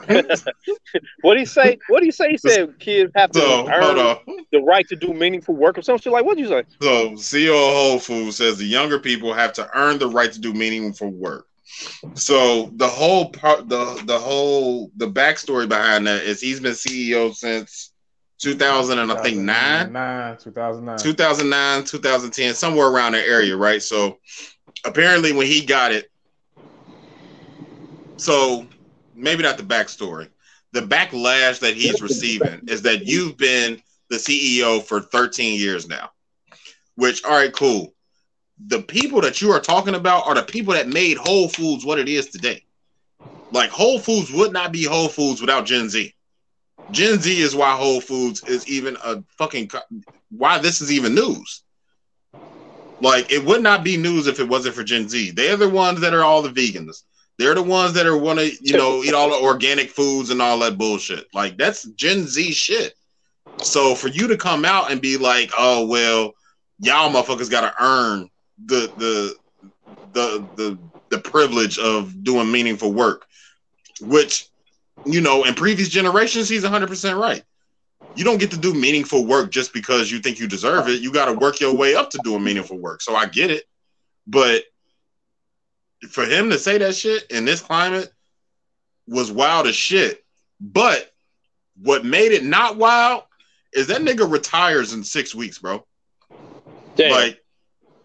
[1.22, 1.78] What do you say?
[1.88, 2.30] What do you say?
[2.30, 4.18] He said kids have to So hold earn on.
[4.52, 6.24] the right to do meaningful work or something like.
[6.24, 6.64] What do you say?
[6.80, 10.40] So CEO of Whole Foods says the younger people have to earn the right to
[10.40, 11.46] do meaningful work.
[12.14, 17.34] So the whole part, the the whole the backstory behind that is he's been CEO
[17.34, 17.92] since
[18.40, 19.86] 2000 and I think nine.
[19.86, 20.98] 2009, 2009.
[20.98, 23.82] 2009, 2010, somewhere around that area, right?
[23.82, 24.18] So
[24.84, 26.10] apparently, when he got it,
[28.16, 28.66] So
[29.18, 30.28] maybe not the backstory.
[30.72, 33.80] The backlash that he's receiving is that you've been
[34.10, 36.10] the CEO for 13 years now.
[36.96, 37.94] Which, all right, cool.
[38.66, 41.98] The people that you are talking about are the people that made Whole Foods what
[41.98, 42.64] it is today.
[43.50, 46.12] Like Whole Foods would not be Whole Foods without Gen Z.
[46.90, 49.70] Gen Z is why Whole Foods is even a fucking
[50.30, 51.62] why this is even news.
[53.00, 55.30] Like it would not be news if it wasn't for Gen Z.
[55.32, 57.02] They're the ones that are all the vegans.
[57.38, 60.42] They're the ones that are want to, you know, eat all the organic foods and
[60.42, 61.26] all that bullshit.
[61.32, 62.94] Like that's Gen Z shit.
[63.62, 66.32] So for you to come out and be like, "Oh well,
[66.80, 68.28] y'all motherfuckers got to earn
[68.64, 69.36] the the
[70.12, 70.78] the the
[71.10, 73.26] the privilege of doing meaningful work,"
[74.00, 74.48] which
[75.04, 77.42] you know, in previous generations, he's 100% right.
[78.16, 81.00] You don't get to do meaningful work just because you think you deserve it.
[81.00, 83.00] You got to work your way up to doing meaningful work.
[83.00, 83.64] So I get it.
[84.26, 84.64] But
[86.10, 88.12] for him to say that shit in this climate
[89.06, 90.24] was wild as shit.
[90.60, 91.12] But
[91.82, 93.24] what made it not wild
[93.72, 95.84] is that nigga retires in six weeks, bro.
[96.96, 97.12] Damn.
[97.12, 97.42] Like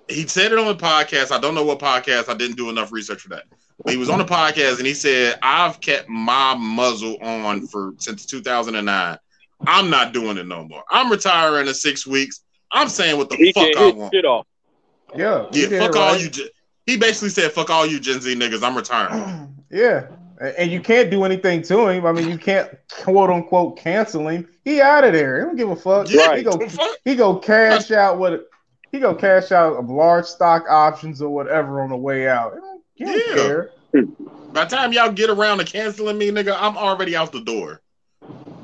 [0.07, 1.31] he said it on the podcast.
[1.31, 2.29] I don't know what podcast.
[2.29, 3.45] I didn't do enough research for that.
[3.83, 7.93] But he was on the podcast and he said, "I've kept my muzzle on for
[7.97, 9.17] since 2009.
[9.65, 10.83] I'm not doing it no more.
[10.91, 12.41] I'm retiring in six weeks.
[12.71, 14.13] I'm saying what the he fuck I want.
[14.13, 14.45] shit off.
[15.15, 16.21] Yeah, he Yeah, fuck it all right.
[16.21, 16.29] you.
[16.29, 16.47] Gen-
[16.85, 18.63] He basically said, "Fuck all you Gen Z niggas.
[18.63, 20.05] I'm retiring." Yeah,
[20.39, 22.05] and you can't do anything to him.
[22.05, 22.69] I mean, you can't
[23.01, 24.47] quote unquote cancel him.
[24.63, 25.39] He out of there.
[25.39, 26.07] He don't give a fuck.
[26.11, 26.91] Yeah, He go fuck?
[27.05, 28.47] he go cash out what
[28.91, 32.53] he go cash out of large stock options or whatever on the way out.
[32.53, 33.33] He don't, he don't Yeah.
[33.33, 33.69] care.
[34.51, 37.81] By the time y'all get around to canceling me, nigga, I'm already out the door.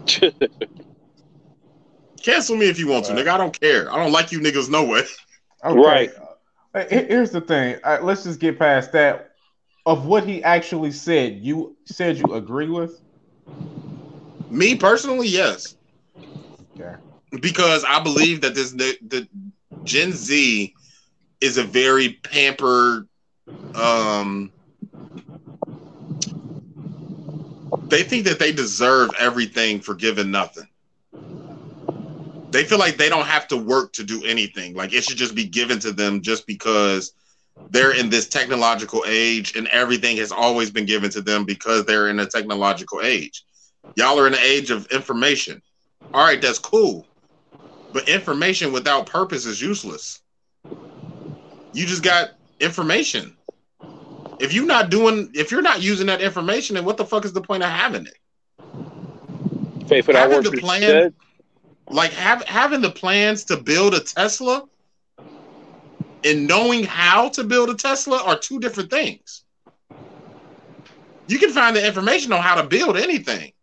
[2.22, 3.26] Cancel me if you want to, Right.
[3.26, 3.30] nigga.
[3.32, 3.92] I don't care.
[3.92, 5.04] I don't like you niggas no way.
[5.66, 5.80] Okay.
[5.80, 6.12] Right.
[6.74, 7.80] He- Here's the thing.
[7.86, 9.32] Right, let's just get past that.
[9.86, 13.02] Of what he actually said, you said you agree with.
[14.50, 15.76] Me personally, yes.
[16.76, 16.98] Yeah.
[17.42, 19.28] Because I believe that this the, the
[19.84, 20.74] Gen Z
[21.42, 23.08] is a very pampered
[23.76, 24.54] um
[27.90, 30.69] they think that they deserve everything for giving nothing.
[32.52, 34.74] They feel like they don't have to work to do anything.
[34.76, 37.14] Like it should just be given to them just because
[37.70, 42.10] they're in this technological age and everything has always been given to them because they're
[42.10, 43.44] in a technological age.
[43.96, 45.62] Y'all are in the age of information.
[46.14, 47.06] All right, that's cool.
[47.92, 50.22] But information without purpose is useless.
[51.74, 53.36] You just got information.
[54.40, 57.34] If you're not doing, if you're not using that information, then what the fuck is
[57.34, 58.18] the point of having it?
[60.22, 60.46] Having work.
[60.46, 61.14] the plan- said.
[61.90, 64.64] Like have, having the plans to build a Tesla
[66.24, 69.44] and knowing how to build a Tesla are two different things.
[71.28, 73.54] You can find the information on how to build anything.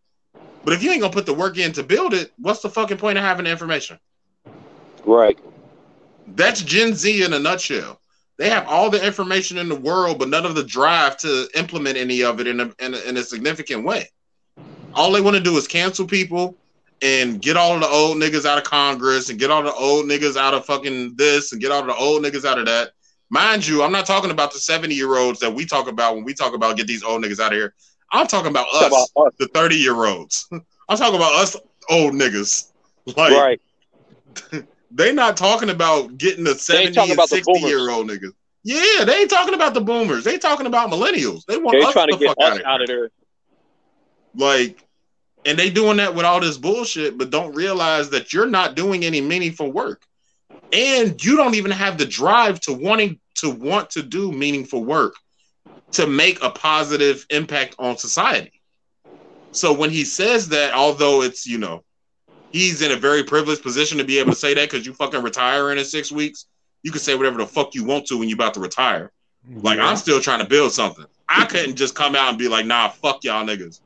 [0.65, 2.97] But if you ain't gonna put the work in to build it, what's the fucking
[2.97, 3.99] point of having the information?
[5.05, 5.39] Right.
[6.35, 8.01] That's Gen Z in a nutshell.
[8.39, 11.97] They have all the information in the world, but none of the drive to implement
[11.97, 14.09] any of it in a, in a, in a significant way.
[14.95, 16.57] All they want to do is cancel people
[17.03, 20.07] and get all of the old niggas out of Congress and get all the old
[20.07, 22.93] niggas out of fucking this and get all of the old niggas out of that.
[23.29, 26.25] Mind you, I'm not talking about the 70 year olds that we talk about when
[26.25, 27.75] we talk about get these old niggas out of here.
[28.13, 29.35] I'm talking about us, about us.
[29.39, 30.49] the 30 year olds.
[30.89, 31.57] I'm talking about us
[31.91, 32.73] old niggas.
[33.17, 33.61] Like, right.
[34.91, 38.33] they not talking about getting the 70 and 60 year old niggas.
[38.65, 40.25] Yeah, they ain't talking about the boomers.
[40.25, 41.45] They talking about millennials.
[41.45, 42.83] They want They us trying to get fuck us out of out here.
[42.83, 43.11] of there.
[44.35, 44.86] Like,
[45.47, 49.05] and they doing that with all this bullshit, but don't realize that you're not doing
[49.05, 50.03] any meaningful work.
[50.73, 55.15] And you don't even have the drive to wanting to want to do meaningful work
[55.93, 58.61] to make a positive impact on society.
[59.53, 61.85] So when he says that, although it's, you know,
[62.51, 65.23] he's in a very privileged position to be able to say that because you fucking
[65.23, 66.47] retiring in six weeks,
[66.83, 69.13] you can say whatever the fuck you want to when you're about to retire.
[69.49, 71.05] Like, I'm still trying to build something.
[71.29, 73.81] I couldn't just come out and be like, nah, fuck y'all niggas.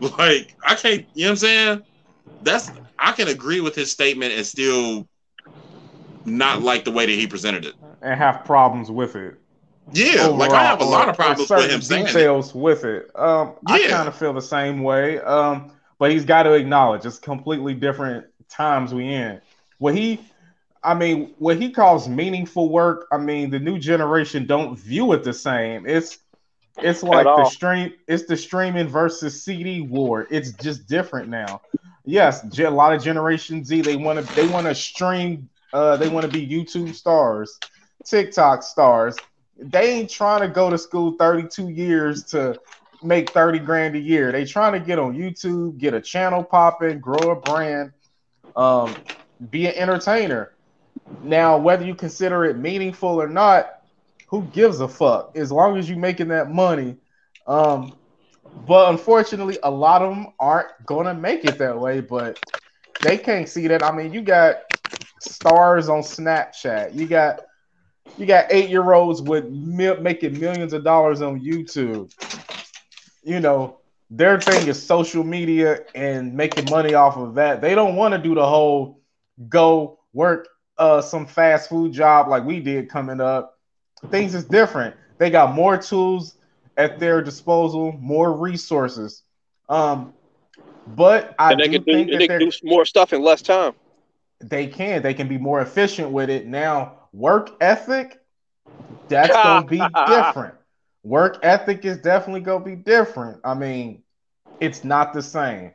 [0.18, 1.82] Like, I can't, you know what I'm saying?
[2.42, 5.06] That's, I can agree with his statement and still
[6.24, 7.74] not like the way that he presented it.
[8.02, 9.34] and have problems with it.
[9.92, 12.06] Yeah, like I have a lot of problems with him saying it.
[12.08, 13.10] details with it.
[13.14, 15.18] Um, I kind of feel the same way.
[15.20, 19.40] Um, but he's got to acknowledge it's completely different times we in.
[19.78, 20.20] What he,
[20.82, 23.06] I mean, what he calls meaningful work.
[23.12, 25.86] I mean, the new generation don't view it the same.
[25.86, 26.18] It's
[26.78, 27.92] it's like the stream.
[28.06, 30.26] It's the streaming versus CD war.
[30.30, 31.60] It's just different now.
[32.04, 35.48] Yes, a lot of Generation Z they want to they want to stream.
[35.72, 37.58] Uh, they want to be YouTube stars,
[38.04, 39.16] TikTok stars
[39.60, 42.58] they ain't trying to go to school 32 years to
[43.02, 44.32] make 30 grand a year.
[44.32, 47.92] They trying to get on YouTube, get a channel popping, grow a brand,
[48.56, 48.94] um,
[49.50, 50.52] be an entertainer.
[51.22, 53.79] Now, whether you consider it meaningful or not,
[54.30, 55.36] who gives a fuck?
[55.36, 56.96] As long as you're making that money.
[57.46, 57.96] Um,
[58.66, 62.00] but unfortunately, a lot of them aren't gonna make it that way.
[62.00, 62.38] But
[63.00, 63.82] they can't see that.
[63.82, 64.56] I mean, you got
[65.18, 66.94] stars on Snapchat.
[66.94, 67.40] You got
[68.16, 72.10] you got eight year olds with mil- making millions of dollars on YouTube.
[73.22, 73.80] You know,
[74.10, 77.60] their thing is social media and making money off of that.
[77.60, 79.00] They don't want to do the whole
[79.48, 80.48] go work
[80.78, 83.59] uh some fast food job like we did coming up.
[84.08, 84.96] Things is different.
[85.18, 86.36] They got more tools
[86.76, 89.22] at their disposal, more resources.
[89.68, 90.14] Um,
[90.86, 93.22] but I and they do can do, think that they can do more stuff in
[93.22, 93.74] less time.
[94.40, 98.18] they can they can be more efficient with it now work ethic
[99.08, 100.54] that's gonna be different
[101.02, 104.02] work ethic is definitely gonna be different i mean
[104.60, 105.72] it's not the same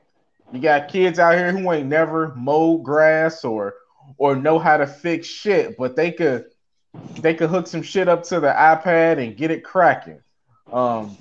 [0.52, 3.76] you got kids out here who ain't never mowed grass or
[4.18, 6.46] or know how to fix shit but they could
[7.18, 10.20] they could hook some shit up to the ipad and get it cracking
[10.72, 11.18] um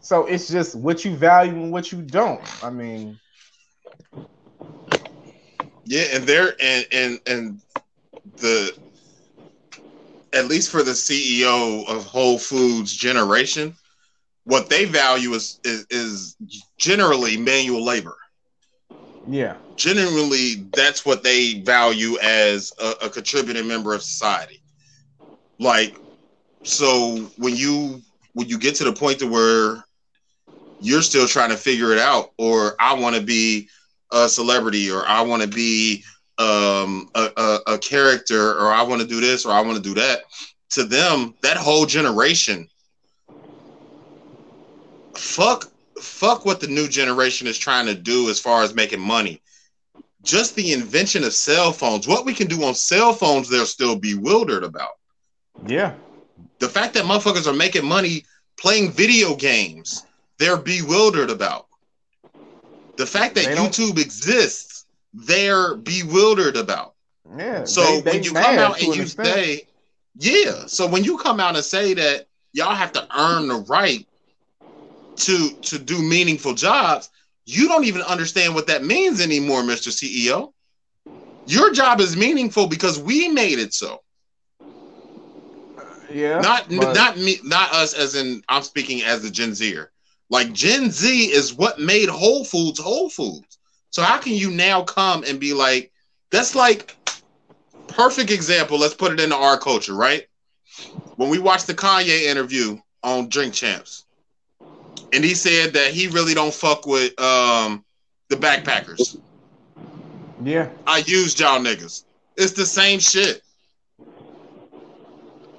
[0.00, 3.18] so it's just what you value and what you don't i mean
[5.86, 7.60] Yeah, and they're and and and
[8.38, 8.76] the
[10.32, 13.74] at least for the CEO of Whole Foods generation,
[14.44, 16.36] what they value is is, is
[16.76, 18.16] generally manual labor.
[19.28, 24.60] yeah Generally, that's what they value as a, a contributing member of society.
[25.58, 25.98] Like,
[26.64, 28.02] so when you
[28.34, 29.84] when you get to the point to where
[30.78, 33.68] you're still trying to figure it out, or I want to be
[34.12, 36.04] a celebrity, or I want to be
[36.38, 39.82] um, a, a, a character, or I want to do this, or I want to
[39.82, 40.20] do that.
[40.70, 42.68] To them, that whole generation,
[45.16, 49.40] fuck, fuck what the new generation is trying to do as far as making money.
[50.22, 53.96] Just the invention of cell phones, what we can do on cell phones, they're still
[53.96, 54.95] bewildered about.
[55.64, 55.94] Yeah
[56.60, 58.24] The fact that motherfuckers are making money
[58.58, 60.02] playing video games,
[60.38, 61.66] they're bewildered about.
[62.96, 66.94] The fact that YouTube exists, they're bewildered about.
[67.38, 69.34] yeah So they- they when you come out and you extent.
[69.36, 69.68] say,
[70.18, 74.06] yeah, so when you come out and say that y'all have to earn the right
[75.16, 77.08] to to do meaningful jobs,
[77.44, 79.90] you don't even understand what that means anymore, Mr.
[79.90, 80.52] CEO.
[81.46, 84.02] Your job is meaningful because we made it so.
[86.16, 87.92] Yeah, not but- not me, not us.
[87.94, 89.90] As in, I'm speaking as a Gen Zer.
[90.30, 93.58] Like Gen Z is what made Whole Foods Whole Foods.
[93.90, 95.92] So how can you now come and be like,
[96.30, 96.96] that's like
[97.88, 98.78] perfect example.
[98.78, 100.26] Let's put it into our culture, right?
[101.16, 104.04] When we watched the Kanye interview on Drink Champs,
[105.12, 107.84] and he said that he really don't fuck with um
[108.28, 109.18] the backpackers.
[110.42, 110.68] Yeah.
[110.86, 112.04] I used y'all niggas.
[112.36, 113.42] It's the same shit.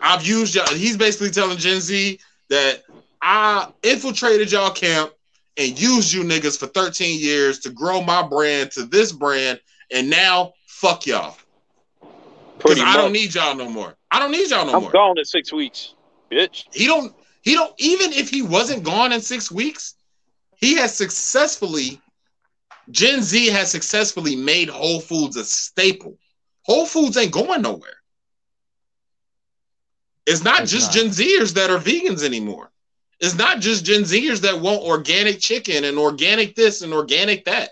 [0.08, 0.66] I've used y'all.
[0.68, 2.18] He's basically telling Gen Z
[2.50, 2.84] that
[3.22, 5.12] I infiltrated y'all camp
[5.58, 9.60] and used you niggas for 13 years to grow my brand to this brand,
[9.92, 11.36] and now fuck y'all.
[12.58, 13.96] Because I don't need y'all no more.
[14.10, 14.92] I don't need y'all no I'm more.
[14.92, 15.94] gone in six weeks,
[16.32, 16.64] bitch.
[16.72, 17.14] He don't.
[17.42, 17.74] He don't.
[17.78, 19.96] Even if he wasn't gone in six weeks,
[20.56, 22.00] he has successfully.
[22.90, 26.18] Gen Z has successfully made Whole Foods a staple.
[26.62, 27.98] Whole Foods ain't going nowhere.
[30.28, 30.94] It's not It's just not.
[30.94, 32.70] Gen Zers that are vegans anymore.
[33.22, 37.70] It's not just Gen Zers that want organic chicken and organic this and organic that.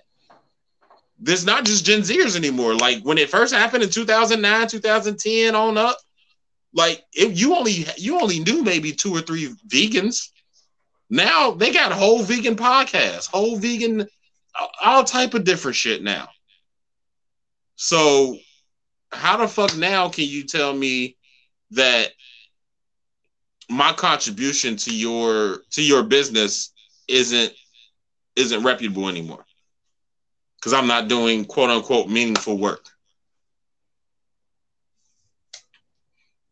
[1.20, 2.74] There's not just Gen Zers anymore.
[2.74, 5.98] Like when it first happened in 2009, 2010 on up,
[6.74, 10.30] like if you only you only knew maybe two or three vegans.
[11.10, 14.08] Now they got whole vegan podcasts, whole vegan,
[14.84, 16.30] all type of different shit now.
[17.76, 18.38] So
[19.12, 21.18] how the fuck now can you tell me
[21.72, 22.12] that
[23.70, 26.72] my contribution to your to your business
[27.08, 27.54] isn't
[28.36, 29.46] isn't reputable anymore?
[30.58, 32.86] Because I'm not doing quote unquote meaningful work.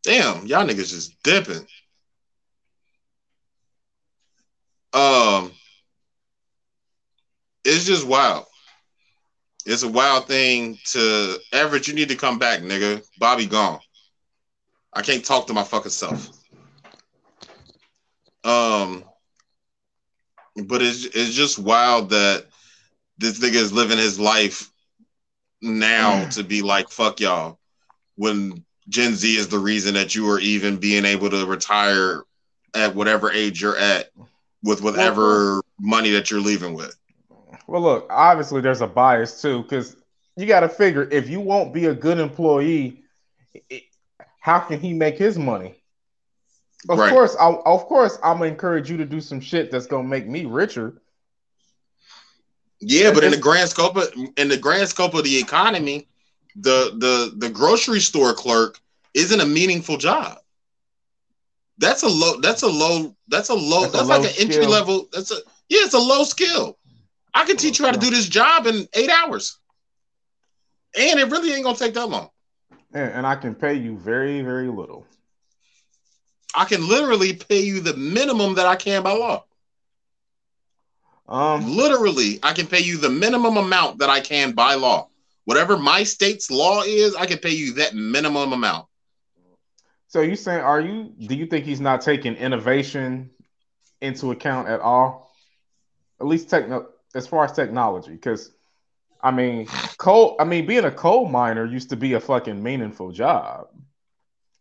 [0.02, 1.66] Damn, y'all niggas just dipping.
[4.92, 5.50] Um,
[7.64, 8.44] it's just wild.
[9.66, 11.88] It's a wild thing to Everett.
[11.88, 13.02] You need to come back, nigga.
[13.18, 13.80] Bobby gone.
[14.92, 16.28] I can't talk to my fucking self.
[18.44, 19.04] Um,
[20.66, 22.46] but it's it's just wild that
[23.18, 24.70] this nigga is living his life
[25.62, 27.58] now to be like fuck y'all
[28.16, 32.22] when Gen Z is the reason that you are even being able to retire
[32.74, 34.10] at whatever age you're at
[34.62, 36.96] with whatever money that you're leaving with.
[37.66, 39.96] Well, look, obviously there's a bias too, because
[40.36, 43.02] you got to figure if you won't be a good employee,
[44.40, 45.82] how can he make his money?
[46.88, 47.10] Of Right.
[47.10, 50.26] course, I, of course, I'm gonna encourage you to do some shit that's gonna make
[50.26, 51.00] me richer.
[52.80, 56.08] Yeah, but in the grand scope of in the grand scope of the economy,
[56.56, 58.78] the the the grocery store clerk
[59.14, 60.38] isn't a meaningful job.
[61.78, 62.40] That's a low.
[62.40, 63.16] That's a low.
[63.28, 63.80] That's a low.
[63.82, 64.70] That's That's, a like low an entry skill.
[64.70, 65.08] level.
[65.12, 65.36] That's a
[65.68, 65.80] yeah.
[65.84, 66.78] It's a low skill.
[67.32, 69.58] I can teach you how to do this job in eight hours,
[70.96, 72.28] and it really ain't gonna take that long.
[72.92, 75.04] And, and I can pay you very, very little.
[76.54, 79.44] I can literally pay you the minimum that I can by law.
[81.26, 85.08] Um, Literally, I can pay you the minimum amount that I can by law.
[85.44, 88.86] Whatever my state's law is, I can pay you that minimum amount.
[90.08, 91.12] so you saying, are you?
[91.18, 93.30] Do you think he's not taking innovation
[94.00, 95.34] into account at all?
[96.20, 98.52] At least techno, as far as technology, because
[99.22, 99.66] I mean,
[99.96, 100.36] coal.
[100.38, 103.68] I mean, being a coal miner used to be a fucking meaningful job.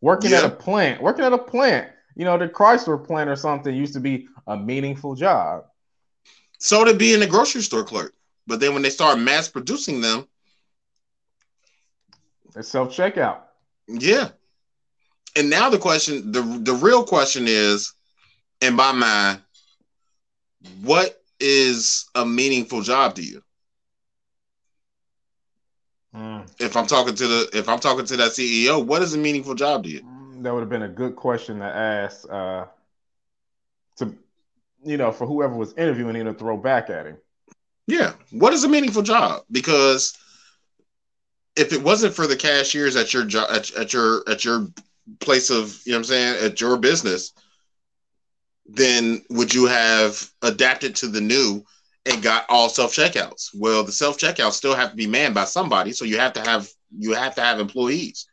[0.03, 3.73] Working at a plant, working at a plant, you know, the Chrysler plant or something
[3.73, 5.63] used to be a meaningful job.
[6.59, 8.13] So to being a grocery store clerk.
[8.45, 10.27] But then when they start mass producing them,
[12.55, 13.41] It's self checkout.
[13.87, 14.29] yeah.
[15.35, 17.93] And now the question, the the real question is,
[18.61, 19.41] in my mind,
[20.81, 23.41] what is a meaningful job to you?
[26.59, 29.55] If I'm talking to the if I'm talking to that CEO, what is a meaningful
[29.55, 30.01] job to you?
[30.41, 32.65] That would have been a good question to ask uh,
[33.97, 34.15] to,
[34.83, 37.17] you know, for whoever was interviewing him to throw back at him.
[37.87, 38.13] Yeah.
[38.31, 39.43] What is a meaningful job?
[39.51, 40.17] Because
[41.55, 44.67] if it wasn't for the cashiers at your job at, at your at your
[45.19, 47.33] place of you know what I'm saying at your business,
[48.65, 51.63] then would you have adapted to the new
[52.05, 53.49] and got all self checkouts?
[53.53, 56.41] Well, the self checkouts still have to be manned by somebody, so you have to
[56.41, 58.27] have you have to have employees.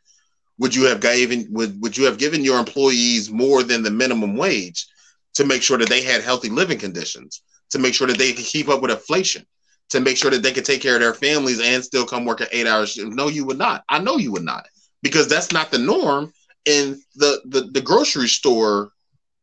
[0.59, 4.35] Would you have given would would you have given your employees more than the minimum
[4.35, 4.87] wage
[5.35, 8.45] to make sure that they had healthy living conditions, to make sure that they could
[8.45, 9.45] keep up with inflation,
[9.89, 12.41] to make sure that they could take care of their families and still come work
[12.41, 12.97] at eight hours?
[12.97, 13.83] No, you would not.
[13.89, 14.67] I know you would not,
[15.01, 16.33] because that's not the norm
[16.65, 18.91] in the the, the grocery store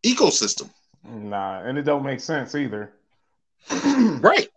[0.05, 0.71] ecosystem.
[1.05, 2.93] Nah, and it don't make sense either.
[4.21, 4.49] right.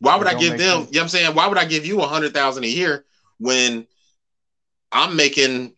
[0.00, 0.58] Why would I give them?
[0.58, 0.62] sense.
[0.68, 1.34] You know what I'm saying?
[1.34, 3.04] Why would I give you a hundred thousand a year
[3.38, 3.86] when
[4.90, 5.74] I'm making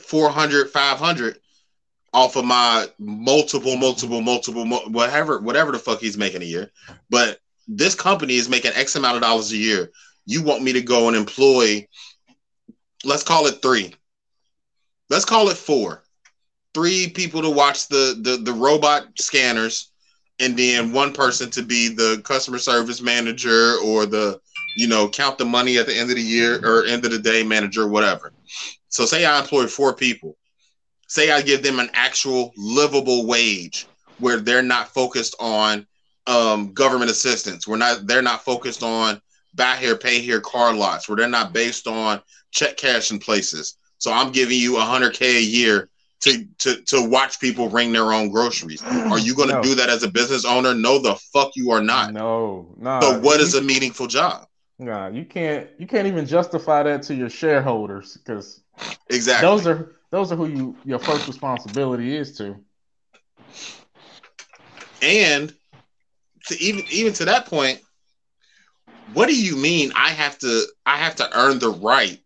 [0.00, 1.38] 400, 500
[2.12, 6.70] off of my multiple, multiple, multiple, whatever, whatever the fuck he's making a year.
[7.10, 9.90] But this company is making X amount of dollars a year.
[10.24, 11.86] You want me to go and employ,
[13.04, 13.94] let's call it three.
[15.10, 16.02] Let's call it four.
[16.74, 19.90] Three people to watch the the, the robot scanners
[20.40, 24.40] and then one person to be the customer service manager or the
[24.76, 27.18] you know count the money at the end of the year or end of the
[27.18, 28.32] day manager whatever.
[28.88, 30.36] So say i employ four people.
[31.08, 33.86] Say i give them an actual livable wage
[34.18, 35.86] where they're not focused on
[36.26, 39.20] um, government assistance we're not they're not focused on
[39.54, 42.20] buy here pay here car lots where they're not based on
[42.50, 43.76] check cash in places.
[43.98, 45.88] So i'm giving you 100k a year
[46.20, 49.10] to, to to watch people bring their own groceries mm.
[49.10, 49.62] are you going to No.
[49.62, 53.00] do that as a business owner no the fuck you are not No, no.
[53.00, 54.46] so what is a meaningful job
[54.80, 55.68] Nah, you can't.
[55.78, 58.62] You can't even justify that to your shareholders because
[59.10, 62.56] exactly those are those are who you your first responsibility is to.
[65.02, 65.52] And
[66.46, 67.80] to even even to that point,
[69.12, 72.20] what do you mean I have to I have to earn the right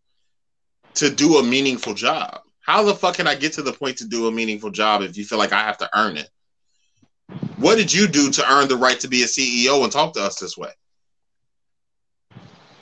[0.97, 2.42] to do a meaningful job?
[2.63, 5.17] How the fuck can I get to the point to do a meaningful job if
[5.17, 6.31] you feel like I have to earn it?
[7.57, 10.23] What did you do to earn the right to be a CEO and talk to
[10.23, 10.71] us this way?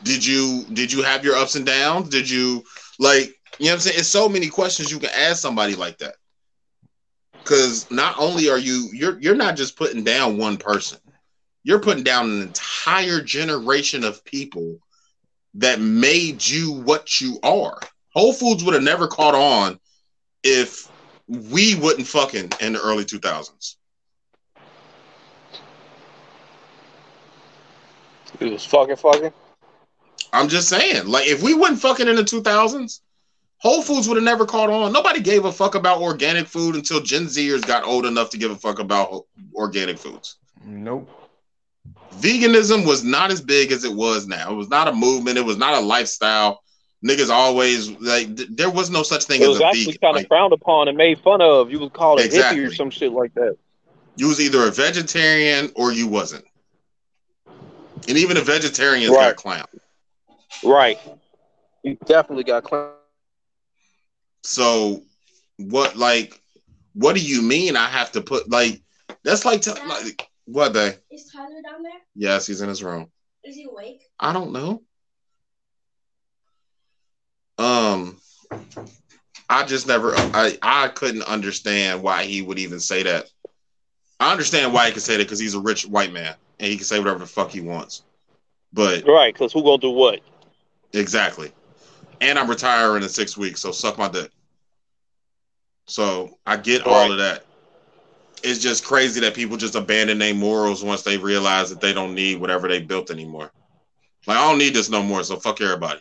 [0.02, 2.08] Did you did you have your ups and downs?
[2.08, 2.62] Did you
[2.98, 3.98] like you know what I'm saying?
[3.98, 6.14] It's so many questions you can ask somebody like that.
[7.44, 10.98] Cause not only are you you're you're not just putting down one person,
[11.62, 14.78] you're putting down an entire generation of people
[15.54, 17.78] that made you what you are.
[18.12, 19.78] Whole Foods would have never caught on
[20.42, 20.90] if
[21.28, 23.76] we wouldn't fucking in the early 2000s.
[28.40, 29.32] It was fucking fucking.
[30.32, 33.00] I'm just saying, like, if we wouldn't fucking in the 2000s,
[33.58, 34.92] Whole Foods would have never caught on.
[34.92, 38.50] Nobody gave a fuck about organic food until Gen Zers got old enough to give
[38.50, 40.36] a fuck about organic foods.
[40.64, 41.08] Nope.
[42.14, 44.52] Veganism was not as big as it was now.
[44.52, 45.36] It was not a movement.
[45.36, 46.62] It was not a lifestyle.
[47.04, 50.16] Niggas always like th- there was no such thing It as was a actually kind
[50.16, 51.70] of Like, frowned upon and made fun of.
[51.70, 52.62] You was called a Exactly.
[52.62, 53.56] hippie or some shit like that.
[54.16, 56.44] You was either a vegetarian or you wasn't.
[57.46, 59.28] And even a vegetarian's Right.
[59.28, 59.66] got clown.
[60.62, 60.98] Right.
[61.82, 62.92] You definitely got clown.
[64.42, 65.02] So
[65.56, 66.38] what like
[66.94, 68.82] what do you mean I have to put like
[69.24, 71.92] that's like, t- like what they Is Tyler down there?
[72.14, 73.10] yes he's in his room.
[73.44, 74.02] Is he awake?
[74.18, 74.82] I don't know.
[77.60, 78.16] Um,
[79.48, 83.26] I just never, I, I couldn't understand why he would even say that.
[84.20, 86.76] I understand why he could say that because he's a rich white man and he
[86.76, 88.02] can say whatever the fuck he wants.
[88.72, 90.20] But Right, because who gonna do what?
[90.92, 91.52] exactly,
[92.20, 94.30] and I'm retiring in six weeks, so suck my dick.
[95.86, 97.10] So I get all Right.
[97.10, 97.44] of that.
[98.42, 102.14] It's just crazy that people just abandon their morals once they realize that they don't
[102.14, 103.52] need whatever they built anymore.
[104.26, 106.00] Like I don't need this no more, so fuck everybody.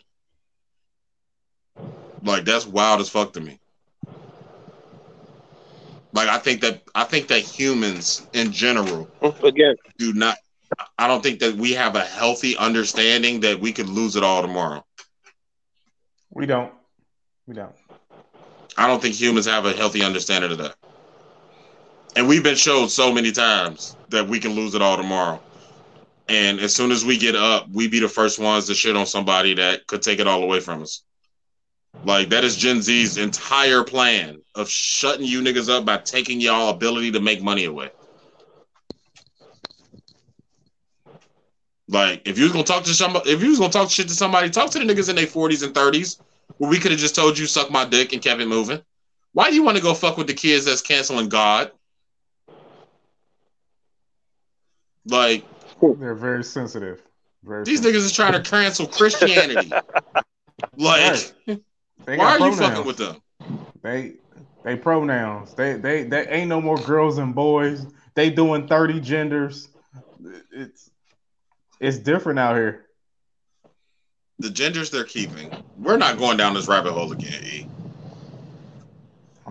[2.24, 3.60] Like that's wild as fuck to me.
[6.14, 9.08] Like I think that I think that humans in general
[9.44, 10.38] Again, do not
[10.98, 14.42] I don't think that we have a healthy understanding that we could lose it all
[14.42, 14.86] tomorrow.
[16.32, 16.72] We don't.
[17.48, 17.74] We don't.
[18.78, 20.76] I don't think humans have a healthy understanding of that.
[22.16, 25.42] And we've been showed so many times that we can lose it all tomorrow.
[26.28, 29.06] And as soon as we get up, we be the first ones to shit on
[29.06, 31.04] somebody that could take it all away from us.
[32.06, 36.70] Like that is Gen Z's entire plan of shutting you niggas up by taking y'all
[36.70, 37.92] ability to make money away.
[41.90, 44.14] Like if you was gonna talk to somebody, if you was gonna talk shit to
[44.14, 46.20] somebody, talk to the niggas in their forties and thirties,
[46.58, 48.82] where we could have just told you suck my dick and kept it moving.
[49.34, 51.72] Why do you want to go fuck with the kids that's canceling God?
[55.06, 55.44] Like
[55.82, 57.02] They're very sensitive.
[57.44, 58.02] Very these sensitive.
[58.02, 59.74] niggas is trying to cancel Christianity.
[60.78, 61.34] Like,
[62.06, 62.60] They why are you pronouns.
[62.60, 63.22] fucking with them?
[63.82, 64.14] They
[64.64, 65.54] they pronouns.
[65.54, 67.86] They they they ain't no more girls and boys.
[68.16, 69.70] They doing 30 genders.
[70.52, 70.90] It's
[71.80, 72.86] it's different out here.
[74.40, 75.52] The genders they're keeping.
[75.78, 77.44] We're not going down this rabbit hole again.
[77.44, 77.68] E.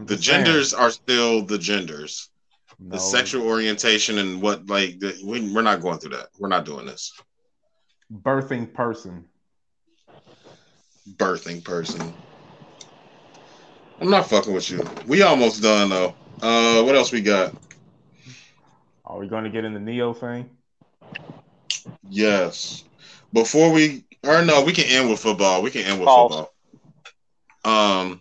[0.07, 0.45] The saying.
[0.45, 2.31] genders are still the genders.
[2.79, 6.29] No, The sexual orientation and what like the, we, we're not going through that.
[6.39, 7.13] We're not doing this.
[8.13, 9.25] birthing person.
[11.17, 12.15] Birthing person.
[14.01, 14.87] I'm not fucking with you.
[15.07, 16.15] We almost done though.
[16.41, 17.53] Uh, what else we got?
[19.05, 20.49] Are we going to get in the Ne-Yo thing?
[22.09, 22.85] Yes.
[23.33, 25.63] Before we, or no, we can end with football.
[25.63, 26.49] We can end with Pause.
[27.65, 27.93] football.
[27.99, 28.21] Um,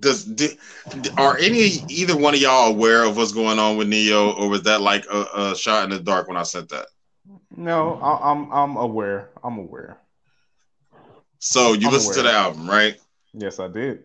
[0.00, 0.56] does di-
[1.18, 4.62] are any either one of y'all aware of what's going on with Ne-Yo, or was
[4.62, 6.86] that like a, a shot in the dark when I said that?
[7.56, 9.30] No, I, I'm I'm aware.
[9.44, 9.98] I'm aware.
[11.38, 12.96] So you I'm listened to the album, right?
[13.34, 14.04] Yes, I did.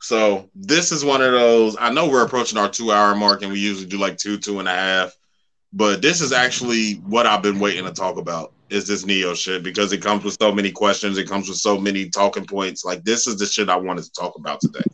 [0.00, 1.76] So this is one of those.
[1.78, 4.58] I know we're approaching our two hour mark, and we usually do like two, two
[4.58, 5.16] and a half.
[5.72, 9.62] But this is actually what I've been waiting to talk about is this Ne-Yo shit
[9.62, 11.18] because it comes with so many questions.
[11.18, 12.84] It comes with so many talking points.
[12.84, 14.84] Like this is the shit I wanted to talk about today.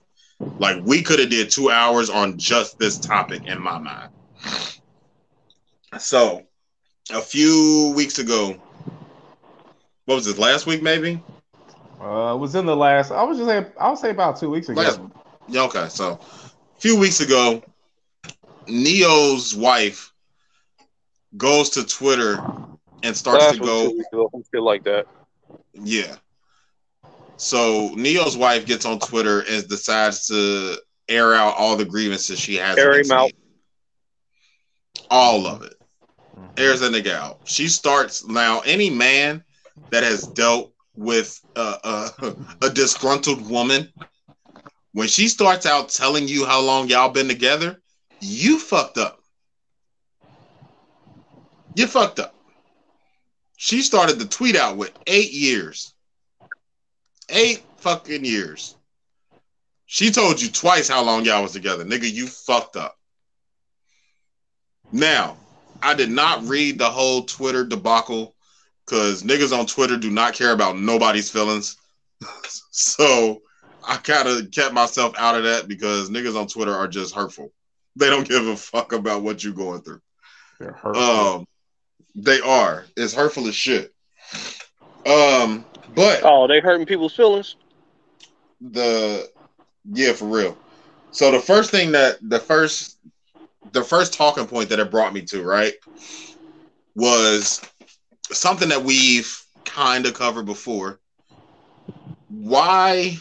[0.59, 4.11] Like we could have did two hours on just this topic in my mind.
[5.99, 6.43] So
[7.11, 8.61] a few weeks ago,
[10.05, 10.39] what was this?
[10.39, 11.21] Last week, maybe.
[12.01, 13.11] Uh, was in the last.
[13.11, 13.67] I was just saying.
[13.81, 14.81] I would say about two weeks ago.
[14.81, 15.01] Last-
[15.49, 15.89] Yeah, okay.
[15.89, 17.63] So a few weeks ago,
[18.69, 20.13] Ne-Yo's wife
[21.37, 22.43] goes to Twitter
[23.03, 25.07] and starts Last to go, two weeks shit like that.
[25.75, 26.17] yeah.
[27.37, 30.77] So Ne-Yo's wife gets on Twitter and decides to
[31.09, 32.77] air out all the grievances she has.
[32.79, 33.31] Air him out.
[35.11, 35.75] All of it.
[36.57, 37.41] Airs a nigga out.
[37.45, 38.61] She starts now.
[38.61, 39.43] Any man
[39.91, 41.79] that has dealt with uh,
[42.21, 43.93] uh, a disgruntled woman,
[44.93, 47.81] when she starts out telling you how long y'all been together,
[48.21, 49.21] you fucked up.
[51.77, 52.35] You fucked up.
[53.57, 55.95] She started the tweet out with eight years.
[57.29, 58.77] Eight fucking years.
[59.87, 61.85] She told you twice how long y'all was together.
[61.85, 62.97] Nigga, you fucked up.
[64.91, 65.37] Now,
[65.83, 68.35] I did not read the whole Twitter debacle
[68.89, 71.77] because niggas on Twitter do not care about nobody's feelings.
[72.71, 73.43] so
[73.87, 77.53] I kind of kept myself out of that because niggas on Twitter are just hurtful.
[77.97, 80.01] They don't give a fuck about what you're going through.
[80.59, 81.03] They're hurtful.
[81.03, 81.47] Um,
[82.15, 82.85] they are.
[82.97, 83.93] It's hurtful as shit.
[85.07, 87.57] Um, but Oh, they hurting people's feelings.
[88.61, 89.29] the
[89.93, 90.57] yeah, for real.
[91.11, 92.99] So the first thing that the first
[93.73, 95.75] the first talking point that it brought me to, right,
[96.95, 97.61] was
[98.33, 101.01] something that we've kind of covered before.
[102.29, 103.19] Why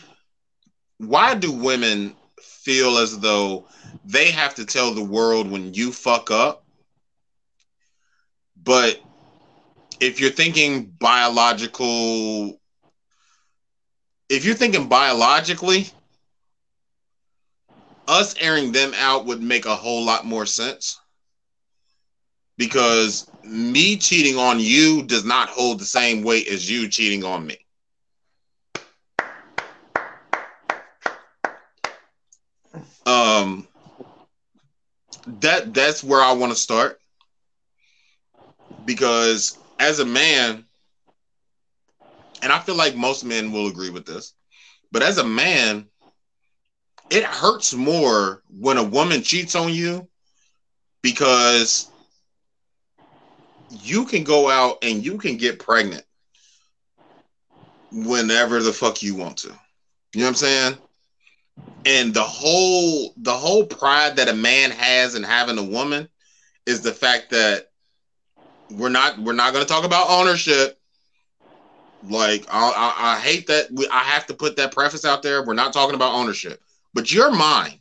[0.98, 3.68] why do women feel as though
[4.04, 6.66] they have to tell the world when you fuck up.
[8.62, 9.02] But
[10.00, 12.60] if you're thinking biological,
[14.30, 15.90] if you're thinking biologically,
[18.08, 21.00] us airing them out would make a whole lot more sense
[22.58, 27.46] because me cheating on you does not hold the same weight as you cheating on
[27.46, 27.58] me.
[33.06, 33.68] Um
[35.28, 37.00] that that's where I want to start
[38.86, 40.66] because as a man
[42.42, 44.34] and I feel like most men will agree with this
[44.92, 45.88] but as a man
[47.10, 50.08] it hurts more when a woman cheats on you
[51.02, 51.90] because
[53.70, 56.04] you can go out and you can get pregnant
[57.92, 59.50] whenever the fuck you want to.
[60.14, 60.78] You know what I'm saying?
[61.86, 66.08] And the whole the whole pride that a man has in having a woman
[66.66, 67.70] is the fact that
[68.72, 70.80] we're not we're not going to talk about ownership.
[72.10, 75.44] Like I, I, I hate that we, I have to put that preface out there.
[75.44, 76.62] We're not talking about ownership,
[76.94, 77.80] but you're mine.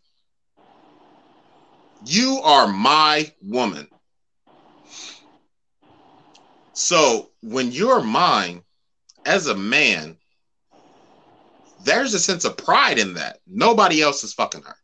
[2.04, 3.88] You are my woman.
[6.76, 8.62] So when you're mine
[9.24, 10.18] as a man,
[11.84, 13.38] there's a sense of pride in that.
[13.46, 14.76] Nobody else is fucking her.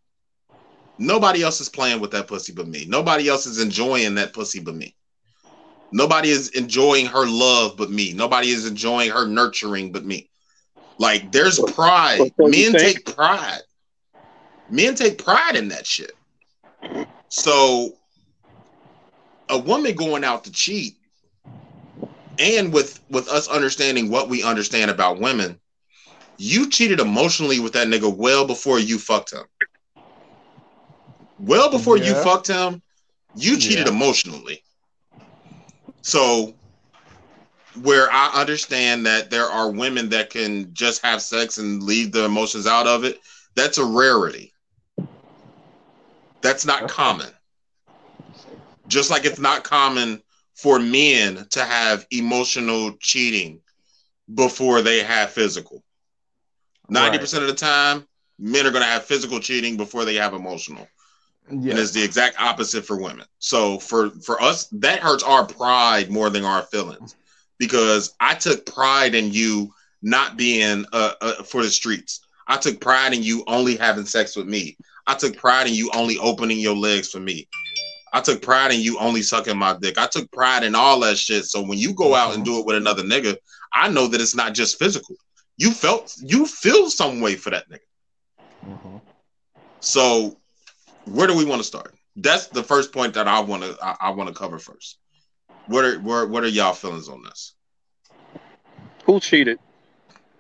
[0.97, 2.87] Nobody else is playing with that pussy but me.
[2.89, 4.97] Nobody else is enjoying that pussy but me.
[5.93, 8.15] Nobody is enjoying her love but me.
[8.15, 10.31] Nobody is enjoying her nurturing but me.
[10.97, 12.33] Like there's pride.
[12.39, 13.61] Men take pride.
[14.71, 16.13] Men take pride in that shit.
[17.29, 17.93] So
[19.51, 20.97] a woman going out to cheat
[22.39, 25.61] and with with us understanding what we understand about women,
[26.37, 29.45] you cheated emotionally with that nigga well before you fucked him.
[31.39, 32.83] Well before you fucked him,
[33.35, 33.89] you cheated Yeah.
[33.89, 34.63] emotionally.
[36.03, 36.59] So
[37.75, 42.25] where I understand that there are women that can just have sex and leave the
[42.25, 43.19] emotions out of it,
[43.55, 44.53] that's a rarity.
[46.43, 47.31] That's not common.
[48.89, 50.23] Just like it's not common
[50.55, 53.61] for men to have emotional cheating
[54.33, 55.83] before they have physical.
[56.91, 58.07] 90% of the time,
[58.39, 60.87] men are going to have physical cheating before they have emotional.
[61.69, 63.27] And it's the exact opposite for women.
[63.39, 67.17] So for for us, that hurts our pride more than our feelings
[67.59, 69.73] because I took pride in you
[70.03, 72.21] not being uh, uh, for the streets.
[72.49, 74.77] I took pride in you only having sex with me.
[75.07, 77.49] I took pride in you only opening your legs for me.
[78.13, 79.97] I took pride in you only sucking my dick.
[79.99, 81.45] I took pride in all that shit.
[81.47, 83.37] So when you go out and do it with another nigga,
[83.73, 85.17] I know that it's not just physical.
[85.57, 88.67] You felt you feel some way for that nigga.
[88.67, 89.01] Mhm.
[89.81, 90.37] So
[91.07, 91.95] where do we want to start?
[92.17, 94.99] That's the first point that I want to I, I want to cover first.
[95.67, 97.55] What are where, what are y'all feelings on this?
[99.05, 99.59] Who cheated?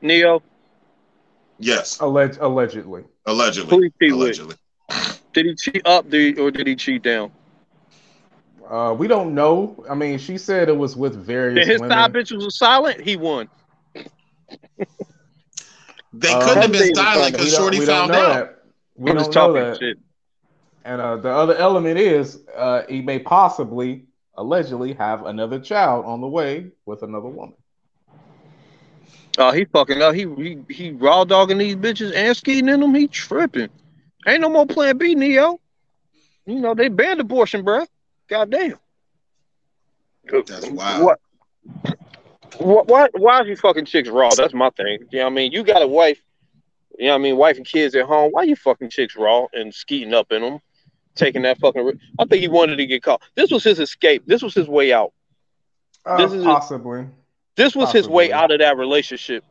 [0.00, 0.42] Ne-Yo.
[1.58, 3.02] Yes, Alleg- allegedly.
[3.02, 3.76] Who allegedly.
[4.00, 4.38] he cheat with?
[4.38, 4.56] Allegedly.
[5.32, 6.10] Did he cheat up?
[6.10, 7.30] Did he, or did he cheat down?
[8.72, 9.84] Uh, we don't know.
[9.88, 11.88] I mean, she said it was with various Then his women.
[11.90, 13.02] side bitches was silent.
[13.02, 13.48] He won.
[16.14, 18.32] They Uh, couldn't have been silent because Shorty we found out.
[18.34, 18.62] that.
[18.96, 19.76] We I'm don't know talking that.
[19.76, 19.98] shit.
[20.84, 26.20] And uh, the other element is uh, he may possibly, allegedly, have another child on
[26.22, 27.54] the way with another woman.
[29.38, 30.14] Oh, he fucking up.
[30.14, 32.94] He he he raw dogging these bitches and skeeting in them.
[32.94, 33.70] He tripping.
[34.26, 35.60] Ain't no more Plan B, Ne-Yo.
[36.46, 37.86] You know they banned abortion, bruh.
[38.32, 38.78] Goddamn.
[40.46, 41.04] That's wild.
[41.04, 41.18] What?
[42.58, 42.88] What?
[42.88, 43.08] Why?
[43.12, 44.30] Why is you fucking chicks raw?
[44.34, 45.00] That's my thing.
[45.10, 45.52] You know what I mean?
[45.52, 46.18] You got a wife.
[46.98, 47.36] You know what I mean?
[47.36, 48.30] Wife and kids at home.
[48.32, 50.60] Why you fucking chicks raw and skeeting up in them,
[51.14, 51.84] taking that fucking?
[51.84, 53.20] ri- I think he wanted to get caught.
[53.34, 54.22] This was his escape.
[54.26, 55.12] This was his way out.
[56.06, 57.06] Uh, This is a- possibly.
[57.56, 59.44] This was his way out of that relationship.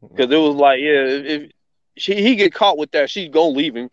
[0.00, 1.50] Because it was like, yeah, if, if
[1.96, 3.88] she he get caught with that, she's gonna leave him.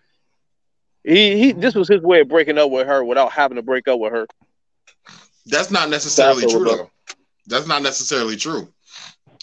[1.07, 1.51] He he.
[1.53, 4.11] This was his way of breaking up with her without having to break up with
[4.11, 4.27] her.
[5.45, 6.91] That's not necessarily That's true though.
[7.47, 8.67] That's not necessarily true.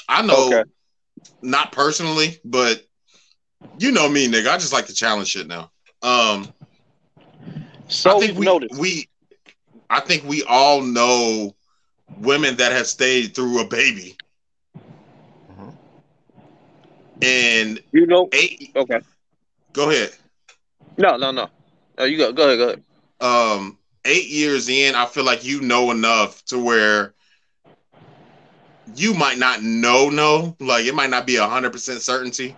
[0.06, 0.70] I know, Okay.
[1.40, 2.84] not personally, but
[3.78, 4.48] you know me, nigga.
[4.48, 5.70] I just like to challenge shit now.
[6.02, 6.52] Um,
[7.88, 8.78] So I we've think we, noticed.
[8.78, 9.08] we,
[9.88, 11.54] I think we all know
[12.18, 14.16] women that have stayed through a baby,
[15.50, 15.74] Mhm.
[17.22, 18.28] and You know.
[18.34, 18.70] eight.
[18.76, 19.00] Okay.
[19.72, 20.12] Go ahead.
[20.96, 21.48] No, no, no.
[21.98, 22.32] Oh, you go.
[22.32, 22.58] Go ahead.
[22.58, 22.82] Go ahead.
[23.20, 27.14] um eight years in, I feel like you know enough to where
[28.94, 32.54] you might not know no, like it might not be a hundred percent certainty,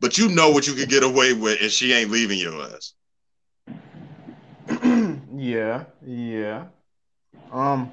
[0.00, 2.94] but you know what you could get away with, and she ain't leaving your ass.
[5.42, 6.64] Yeah, yeah.
[7.50, 7.90] Um,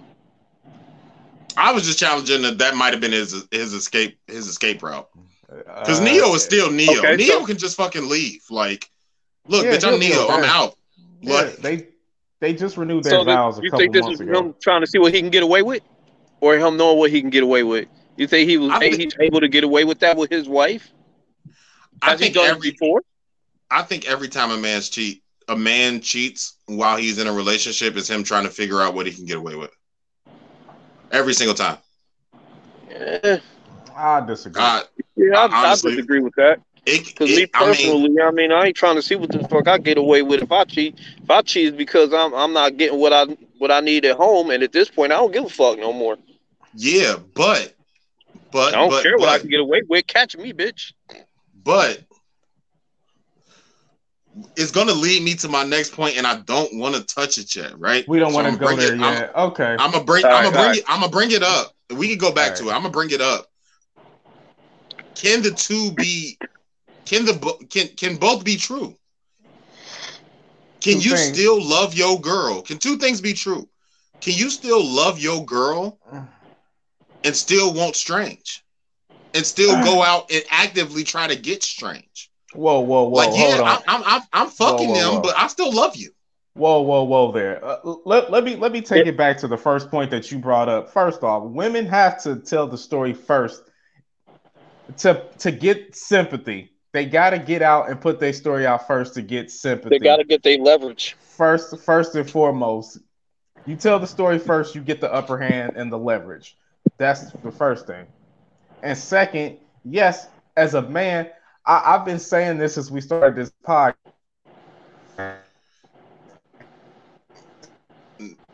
[1.55, 5.07] I was just challenging that that might have been his his escape his escape route.
[5.47, 6.99] Because uh, Ne-Yo is still Ne-Yo.
[6.99, 8.41] Okay, Ne-Yo so- can just fucking leave.
[8.49, 8.89] Like,
[9.47, 10.27] look, Yeah, bitch, I'm Ne-Yo.
[10.27, 10.49] I'm okay.
[10.49, 10.75] out.
[11.21, 11.87] yeah, they
[12.39, 14.39] they just renewed their So th- vows a you couple think this months is ago.
[14.39, 15.81] him trying to see what he can get away with,
[16.41, 17.87] or him knowing what he can get away with?
[18.15, 20.47] You think he was I think- he's able to get away with that with his
[20.47, 20.91] wife?
[22.01, 23.01] I Has he think done every before?
[23.71, 27.95] I think every time a man's cheat, a man cheats while he's in a relationship
[27.97, 29.71] is him trying to figure out what he can get away with.
[31.11, 31.77] Every single time.
[32.89, 33.39] Eh,
[33.95, 34.61] I disagree.
[34.61, 34.81] Uh,
[35.15, 36.59] yeah, I, I Honestly, disagree with that.
[36.87, 39.31] It, Because me it, I mean, personally, I mean, I ain't trying to see what
[39.31, 40.99] the fuck I get away with if I cheat.
[41.21, 43.25] If I cheat, it's because I'm I'm not getting what I
[43.57, 45.91] what I need at home, and at this point, I don't give a fuck no
[45.93, 46.17] more.
[46.73, 47.73] yeah, but
[48.51, 50.07] but I don't but, care what I can get away with.
[50.07, 50.93] Catch me, bitch.
[51.63, 52.01] but
[54.55, 57.55] it's gonna lead me to my next point, and I don't want to touch it
[57.55, 58.07] yet, right?
[58.07, 59.75] we don't So want to go bring there it- I'm- okay.
[59.79, 60.25] I'm gonna bring.
[60.25, 60.83] All I'm right, gonna bring all it.
[60.87, 61.73] I'm gonna bring it up.
[61.89, 62.73] We can go back All to it.
[62.73, 63.47] I'm gonna bring it up.
[65.15, 66.37] Can the two be?
[67.07, 68.93] Can the can can both be true?
[70.81, 71.37] Can Two you things.
[71.37, 72.61] still love your girl?
[72.61, 73.69] Can two things be true?
[74.19, 75.99] Can you still love your girl
[77.23, 78.61] and still want strange,
[79.33, 82.29] and still go out and actively try to get strange?
[82.53, 83.17] Whoa, whoa, whoa.
[83.17, 83.67] like, yeah, hold on.
[83.67, 85.21] I'm, I'm I'm I'm fucking Whoa, whoa, them, whoa.
[85.21, 86.11] but I still love you.
[86.55, 87.31] Whoa, whoa, whoa!
[87.31, 87.63] There.
[87.63, 90.39] Uh, let, let me let me take it back to the first point that you
[90.39, 90.91] brought up.
[90.91, 93.61] First off, women have to tell the story first
[94.97, 96.73] to to get sympathy.
[96.93, 99.89] They got to get out and put their story out first to get sympathy.
[99.89, 101.15] They got to get their leverage.
[101.19, 102.99] first, first and foremost,
[103.65, 104.75] you tell the story first.
[104.75, 106.57] You get the upper hand and the leverage.
[106.97, 108.07] That's the first thing.
[108.81, 111.29] And second, yes, as a man,
[111.65, 113.95] I, I've been saying this since we started this podcast.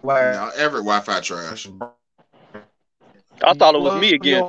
[0.03, 1.67] Like, Now, every Wi-Fi trash.
[3.41, 4.43] I thought it was me again.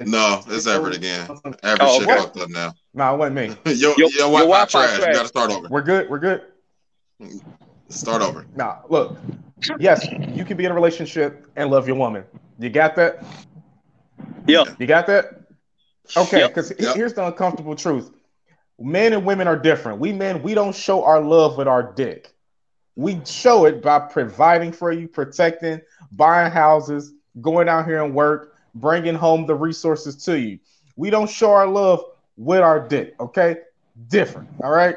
[0.00, 1.26] No, it's Everett again.
[1.28, 2.18] Oh, Everett Oh, shit okay.
[2.20, 2.72] fucked up now.
[2.94, 3.46] No, it wasn't me.
[3.74, 4.96] Yo, Your- your, your Wi-Fi, Wi-Fi trash.
[4.96, 5.06] trash.
[5.08, 5.68] You gotta start over.
[5.68, 6.08] We're good.
[6.08, 6.42] We're good.
[7.88, 8.46] Start over.
[8.54, 9.16] Nah, look.
[9.78, 12.24] Yes, you can be in a relationship and love your woman.
[12.58, 13.24] You got that?
[14.46, 14.64] Yeah.
[14.78, 15.42] You got that?
[16.16, 16.50] Okay, Yep.
[16.50, 16.94] because Yep.
[16.96, 18.10] here's the uncomfortable truth.
[18.78, 19.98] Men and women are different.
[19.98, 22.32] We men, we don't show our love with our dick.
[22.94, 25.80] We show it by providing for you, protecting,
[26.12, 30.58] buying houses, going out here and work, bringing home the resources to you.
[30.96, 32.02] We don't show our love
[32.36, 33.58] with our dick, okay?
[34.08, 34.96] Different, all right?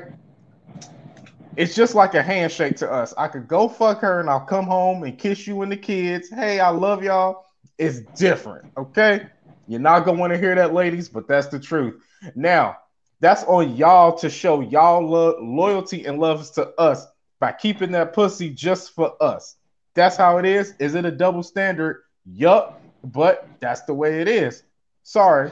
[1.55, 3.13] It's just like a handshake to us.
[3.17, 6.29] I could go fuck her and I'll come home and kiss you and the kids.
[6.29, 7.45] Hey, I love y'all.
[7.77, 9.27] It's different, okay?
[9.67, 12.01] You're not gonna want to hear that, ladies, but that's the truth.
[12.35, 12.77] Now,
[13.19, 17.05] that's on y'all to show y'all lo- loyalty and love to us
[17.39, 19.55] by keeping that pussy just for us.
[19.95, 20.73] That's how it is.
[20.79, 22.03] Is it a double standard?
[22.25, 24.63] Yup, but that's the way it is.
[25.03, 25.51] Sorry.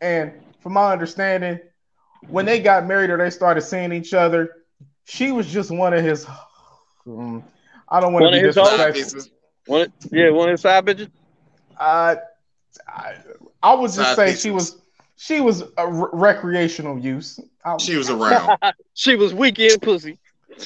[0.00, 1.60] And from my understanding,
[2.28, 4.64] when they got married or they started seeing each other,
[5.04, 6.26] she was just one of his.
[7.04, 7.40] Hmm,
[7.88, 8.68] I don't want to be his hoes?
[8.70, 9.38] Side disrespectful.
[9.66, 11.10] One, yeah, one of the side bitches.
[11.78, 12.16] Uh,
[12.88, 13.14] I,
[13.62, 14.42] I would just Side say pieces.
[14.42, 14.82] she was
[15.16, 17.38] she was a re- recreational use.
[17.64, 18.58] I- She was around.
[18.94, 20.18] She was weekend pussy.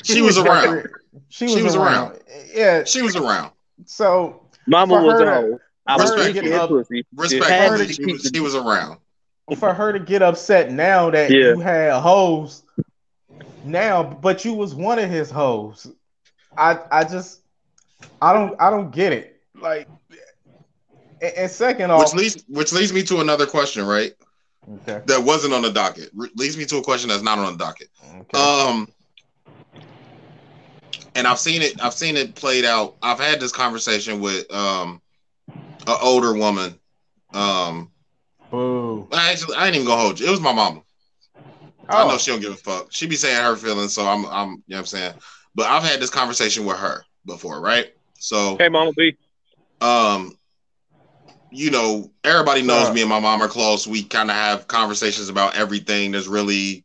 [0.02, 0.86] She was around.
[1.28, 2.18] She was, She was around.
[2.54, 2.84] Yeah.
[2.84, 3.52] She was around.
[3.86, 5.60] So Mama was her a to- hoe.
[5.88, 7.04] I was for her to get up- pussy.
[7.16, 8.98] Respectfully, had to she was, the- she was around.
[9.58, 11.54] for her to get upset now that Yeah.
[11.54, 12.62] you had hoes
[13.64, 15.86] now, but you was one of his hoes.
[16.56, 17.40] I I just
[18.20, 19.40] I don't I don't get it.
[19.60, 19.88] Like
[21.20, 24.12] and, and second Which leads which leads me to another question, right?
[24.86, 26.10] okay, That wasn't on the docket.
[26.14, 27.88] Re- leads me to a question that's not on the docket.
[28.20, 28.38] okay.
[28.38, 28.88] Um,
[31.14, 31.80] and I've seen it.
[31.82, 32.96] I've seen it played out.
[33.02, 35.00] I've had this conversation with um
[35.88, 36.78] an older woman.
[37.34, 37.90] Um,
[38.50, 39.08] Boo.
[39.12, 40.26] I actually I ain't even gonna hold you.
[40.26, 40.82] It was my mama.
[41.90, 42.88] I know Oh, she don't give a fuck.
[42.90, 45.14] She be saying her feelings, so I'm I'm you know what I'm saying.
[45.54, 47.88] But I've had this conversation with her before, right?
[48.18, 49.16] So Hey, Mama B.
[49.80, 50.36] um
[51.50, 52.94] you know everybody knows Uh.
[52.94, 56.84] me and my mom are close we kind of have conversations about everything there's really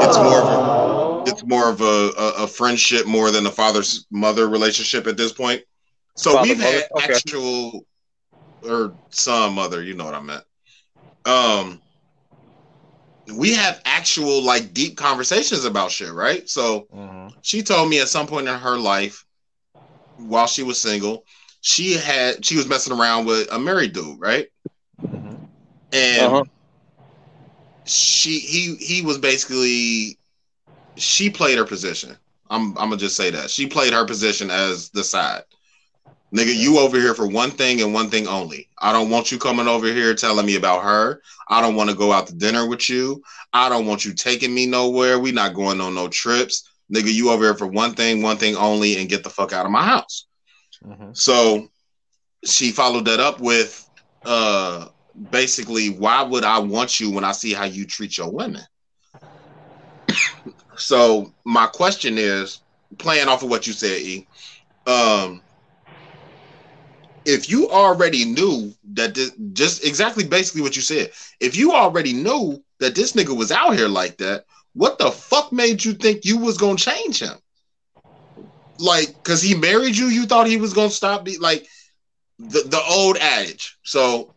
[0.00, 4.06] it's more of a, it's more of a, a, a friendship more than a father's
[4.10, 5.62] mother relationship at this point
[6.14, 6.84] so Father, we've had?
[6.96, 7.14] Okay.
[7.14, 7.84] actual
[8.62, 10.44] or son mother you know what i meant
[11.24, 11.80] um
[13.36, 17.34] we have actual like deep conversations about shit right so Mhm.
[17.42, 19.24] she told me at some point in her life
[20.16, 21.24] while she was single
[21.60, 24.48] she had she was messing around with a married dude right
[25.02, 25.48] Mhm.
[25.92, 26.44] and Uh-huh.
[27.84, 30.18] she he he was basically
[30.96, 32.16] she played her position
[32.48, 35.42] I'm I'm gonna just say that she played her position as the side.
[36.36, 38.68] Nigga, you over here for one thing and one thing only.
[38.78, 41.22] I don't want you coming over here telling me about her.
[41.48, 43.22] I don't want to go out to dinner with you.
[43.54, 45.18] I don't want you taking me nowhere.
[45.18, 46.68] We not going on no trips.
[46.92, 49.64] Nigga, you over here for one thing, one thing only, and get the fuck out
[49.64, 50.26] of my house.
[50.84, 51.12] Mm-hmm.
[51.14, 51.68] So
[52.44, 53.88] she followed that up with
[54.26, 54.88] uh
[55.30, 58.62] basically, why would I want you when I see how you treat your women?
[60.76, 62.60] so my question is,
[62.98, 64.26] playing off of what you said, E,
[64.86, 65.40] um,
[67.26, 72.12] if you already knew that this, just exactly basically what you said, if you already
[72.12, 74.44] knew that this nigga was out here like that,
[74.74, 77.36] what the fuck made you think you was gonna change him?
[78.78, 81.66] Like, cause he married you, you thought he was gonna stop be like
[82.38, 83.76] the, the old adage.
[83.82, 84.32] So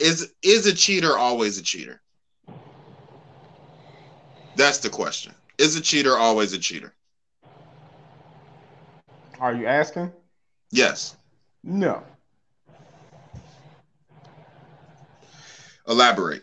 [0.00, 2.00] is is a cheater always a cheater?
[4.56, 5.32] That's the question.
[5.58, 6.92] Is a cheater always a cheater?
[9.38, 10.10] Are you asking?
[10.72, 11.16] Yes.
[11.62, 12.02] No.
[15.88, 16.42] Elaborate.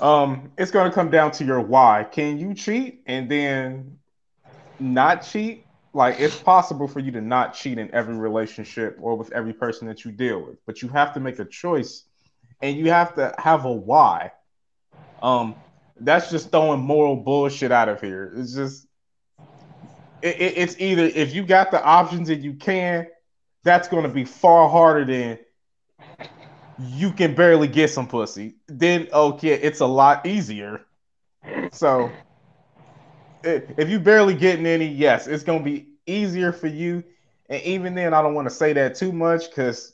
[0.00, 2.06] Um, it's going to come down to your why.
[2.10, 3.98] Can you cheat and then
[4.80, 5.66] not cheat?
[5.92, 9.86] Like it's possible for you to not cheat in every relationship or with every person
[9.86, 12.04] that you deal with, but you have to make a choice
[12.60, 14.32] and you have to have a why.
[15.22, 15.54] Um,
[16.00, 18.32] that's just throwing moral bullshit out of here.
[18.36, 18.88] It's just
[20.20, 23.06] it, it, it's either if you got the options and you can,
[23.62, 25.38] that's going to be far harder than
[26.78, 28.54] you can barely get some pussy.
[28.66, 30.82] Then oh, okay, it's a lot easier.
[31.72, 32.10] So
[33.42, 37.04] if you barely getting any, yes, it's gonna be easier for you.
[37.48, 39.92] And even then, I don't want to say that too much because,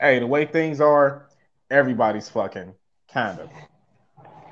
[0.00, 1.28] hey, the way things are,
[1.70, 2.74] everybody's fucking
[3.12, 3.50] kind of.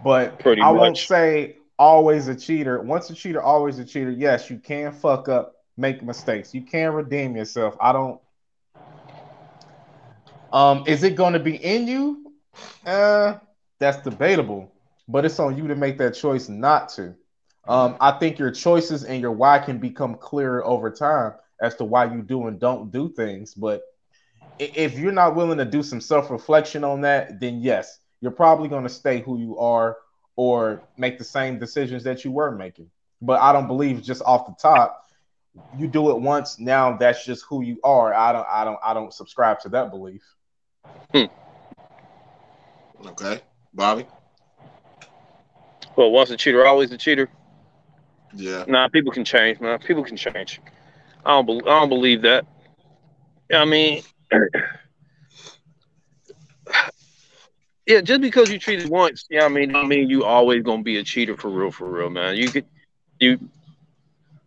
[0.04, 2.80] But Pretty I won't say always a cheater.
[2.80, 4.10] Once a cheater, always a cheater.
[4.10, 6.54] Yes, you can fuck up, make mistakes.
[6.54, 7.76] You can redeem yourself.
[7.80, 8.20] I don't.
[10.52, 12.32] Um, is it going to be in you?
[12.84, 13.38] Uh,
[13.78, 14.72] that's debatable,
[15.08, 17.14] but it's on you to make that choice not to.
[17.68, 21.84] Um, I think your choices and your why can become clearer over time as to
[21.84, 23.54] why you do and don't do things.
[23.54, 23.82] But
[24.58, 28.68] if you're not willing to do some self reflection on that, then yes, you're probably
[28.68, 29.96] going to stay who you are
[30.36, 32.90] or make the same decisions that you were making.
[33.22, 35.06] But I don't believe just off the top,
[35.76, 38.14] you do it once, now that's just who you are.
[38.14, 40.22] I don't, I don't, I don't subscribe to that belief.
[41.12, 41.24] Hmm.
[43.06, 43.40] Okay.
[43.72, 44.06] Bobby?
[45.96, 47.28] Well, once a cheater, always a cheater.
[48.32, 48.64] Yeah.
[48.66, 49.78] Nah, people can change, man.
[49.80, 50.60] People can change.
[51.24, 51.46] I don't.
[51.46, 52.46] Be- I don't believe that.
[53.52, 54.02] I mean,
[57.86, 60.98] yeah, just because you cheated once, yeah, I mean, I mean, you always gonna be
[60.98, 62.36] a cheater for real, for real, man.
[62.36, 62.66] You could,
[63.18, 63.38] you,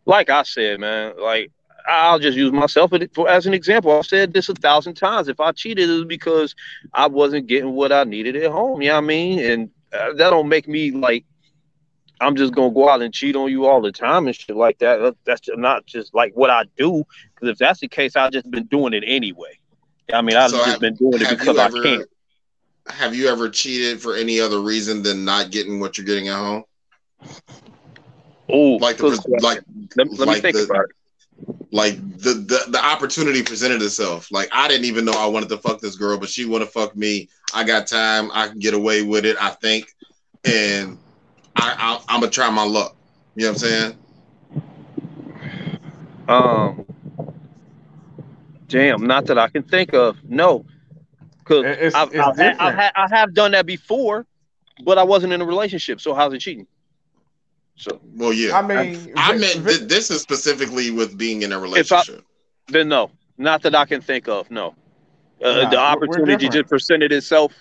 [0.05, 1.13] like I said, man.
[1.21, 1.51] Like
[1.87, 3.91] I'll just use myself for as an example.
[3.91, 5.27] I've said this a thousand times.
[5.27, 6.55] If I cheated, it was because
[6.93, 8.81] I wasn't getting what I needed at home.
[8.81, 9.39] You know what I mean?
[9.39, 11.25] And uh, that don't make me like
[12.21, 14.79] I'm just gonna go out and cheat on you all the time and shit like
[14.79, 14.97] that.
[14.97, 17.03] That- That's just not just like what I do.
[17.35, 19.59] Because if that's the case, I've just been doing it anyway.
[20.13, 22.09] I mean, I've So just have- been doing it because you I can't.
[22.89, 26.35] Have you ever cheated for any other reason than not getting what you're getting at
[26.37, 26.63] home?
[28.49, 29.07] Oh, Like the
[29.41, 29.61] like
[29.95, 30.91] let, let me think the- about it.
[31.71, 34.29] Like the, the the opportunity presented itself.
[34.31, 36.69] Like I didn't even know I wanted to fuck this girl, but she want to
[36.69, 37.29] fuck me.
[37.53, 38.29] I got time.
[38.33, 39.35] I can get away with it.
[39.41, 39.87] I think,
[40.45, 40.97] and
[41.55, 42.95] I, I I'm gonna try my luck.
[43.35, 43.97] You know what I'm saying?
[46.27, 46.85] Um,
[48.67, 50.17] damn, not that I can think of.
[50.23, 50.65] No,
[51.39, 52.75] because It's- I've, it's I've, I've, different.
[52.79, 54.25] had, I have done that before,
[54.85, 55.99] but I wasn't in a relationship.
[56.01, 56.67] So how's it cheating?
[57.75, 58.57] So Well, yeah.
[58.57, 61.65] I mean, I vi- meant th- this is specifically with being in a If I-
[62.01, 62.25] relationship.
[62.67, 64.49] then no, not that I can think of.
[64.51, 64.71] No, uh,
[65.43, 67.53] Nah, the we're- we're opportunity just presented itself.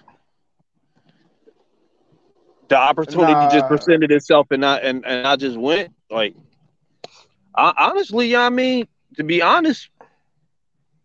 [2.68, 3.50] The opportunity Nah.
[3.50, 5.92] just presented itself, and I and, and I just went.
[6.10, 6.34] Like,
[7.54, 8.86] I, honestly, you know I mean,
[9.16, 9.88] to be honest,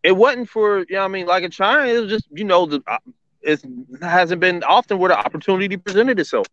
[0.04, 1.96] it wasn't for you know what I mean, like a trying.
[1.96, 2.98] It was just you know the uh,
[3.42, 3.62] it
[4.02, 6.48] hasn't been often where the opportunity presented itself.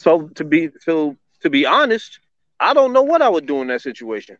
[0.00, 2.20] So to be so to be honest,
[2.58, 4.38] I don't know what I would do in that situation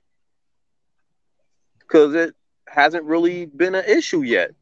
[1.81, 2.35] because it
[2.66, 4.53] hasn't really been an issue yet.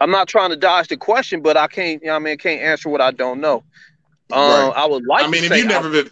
[0.00, 2.00] I'm not trying to dodge the question, but I can't.
[2.00, 3.64] You know I mean, I can't answer what I don't know.
[4.32, 4.72] Um, Right.
[4.76, 5.24] I would like.
[5.26, 6.10] I mean, to if you've I- never been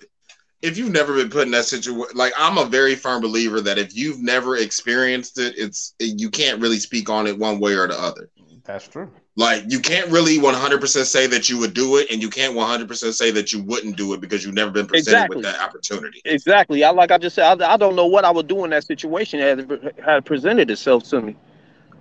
[0.60, 3.78] if you've never been put in that situation, like I'm a very firm believer that
[3.78, 7.88] if you've never experienced it, it's you can't really speak on it one way or
[7.88, 8.28] the other.
[8.64, 9.10] That's true.
[9.38, 13.12] Like you can't really 100% say that you would do it, and you can't 100%
[13.12, 15.36] say that you wouldn't do it because you've never been presented Exactly.
[15.36, 16.22] with that opportunity.
[16.24, 16.82] Exactly.
[16.82, 17.60] I like I just said.
[17.60, 21.04] I, I don't know what I would do in that situation had had presented itself
[21.10, 21.36] to me.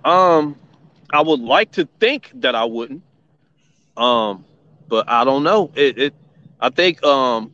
[0.02, 0.56] Um,
[1.12, 3.02] I would like to think that I wouldn't.
[3.98, 4.46] Um,
[4.88, 5.70] but I don't know.
[5.74, 5.98] It.
[5.98, 6.14] it
[6.58, 7.04] I think.
[7.04, 7.52] Um.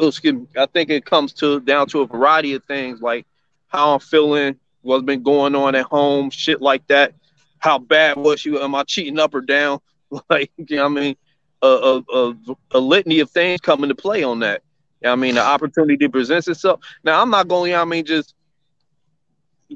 [0.00, 0.46] oh, excuse me.
[0.56, 3.24] I think it comes to down to a variety of things like
[3.68, 7.14] how I'm feeling, what's been going on at home, shit like that.
[7.64, 8.54] How bad was she?
[8.54, 9.80] Am I cheating up or down?
[10.30, 11.16] Like, you know what I mean?
[11.62, 12.34] A, a, a,
[12.72, 14.62] a litany of things come into play on that.
[15.00, 16.80] You know I mean, the opportunity presents itself.
[17.02, 18.34] Now, I'm not going, you know I mean, just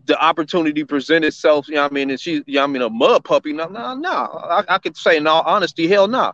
[0.05, 2.91] the opportunity present itself, you know I mean, and she's, you know I mean, a
[2.91, 3.55] mud puppy.
[3.55, 4.11] No, no, no.
[4.11, 6.33] I, I could say in all honesty, hell no.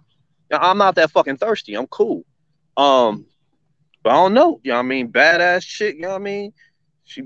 [0.51, 0.59] Nah.
[0.59, 1.77] I'm not that fucking thirsty.
[1.77, 2.25] I'm cool.
[2.77, 3.27] Um,
[4.03, 4.61] but I don't know.
[4.65, 5.11] You know what I mean?
[5.11, 6.53] Badass shit, you know what I mean?
[7.05, 7.23] She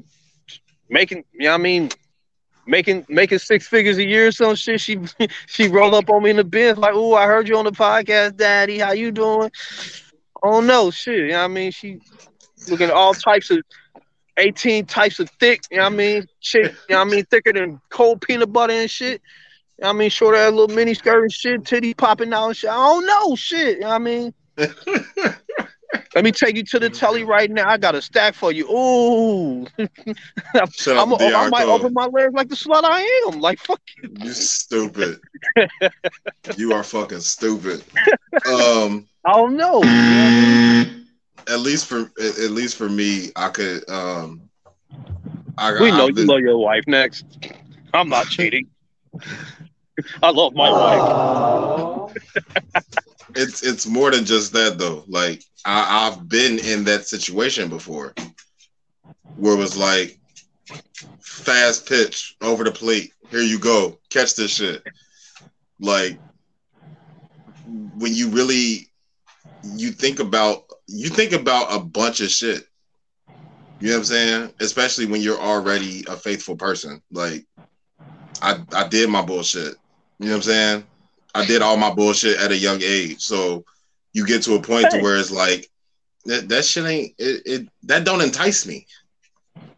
[0.89, 1.89] making, you know I mean?
[2.69, 4.81] Making making six figures a year or some shit.
[4.81, 4.99] She
[5.47, 7.73] she rolled up on me in the Benz like, oh, I heard you on the
[7.73, 8.78] podcast, Daddy.
[8.78, 9.51] How you doing?
[10.43, 11.19] Oh no, shit.
[11.19, 11.70] You know I mean?
[11.73, 12.01] She
[12.69, 13.62] looking at all types of
[14.36, 16.27] 18 types of thick, you know what I mean?
[16.40, 17.24] Shit, you know what I mean?
[17.24, 19.20] Thicker than cold peanut butter and shit.
[19.78, 20.11] You know I mean?
[20.11, 22.70] Short ass little mini skirt and shit, titty popping out and shit.
[22.70, 23.77] Oh, I don't know, shit.
[23.77, 24.35] You know what I mean?
[26.15, 27.69] Let me take you to the telly right now.
[27.69, 28.69] I got a stack for you.
[28.70, 29.66] Ooh.
[29.78, 33.01] I'm up, a, I might open my legs like the slut I
[33.32, 33.40] am.
[33.40, 34.10] Like, fuck you.
[34.20, 35.20] You stupid.
[36.56, 37.82] you are fucking stupid.
[38.47, 39.82] Um, I don't know.
[41.48, 43.89] at least for at at least for me, I could.
[43.89, 44.43] Um,
[45.56, 47.24] I, We know I've you been- love your wife next.
[47.94, 48.69] I'm not cheating.
[50.23, 52.15] I love my wife.
[53.35, 55.05] it's it's more than just that though.
[55.07, 58.15] Like I, I've been in that situation before,
[59.37, 60.19] where it was like
[61.21, 63.13] fast pitch over the plate.
[63.31, 64.83] Here you go, catch this shit.
[65.81, 66.19] Like
[67.67, 68.89] when you really
[69.63, 72.65] you think about you think about a bunch of shit.
[73.81, 74.55] You know what I'm saying?
[74.61, 77.03] Especially when you're already a faithful person.
[77.13, 77.47] Like
[78.43, 79.77] I I did my bullshit.
[80.19, 80.85] You know what I'm saying?
[81.35, 83.21] I did all my bullshit at a young age.
[83.21, 83.65] So
[84.13, 85.71] you get to a point to where it's like
[86.25, 88.87] that, that shit ain't it, it that don't entice me.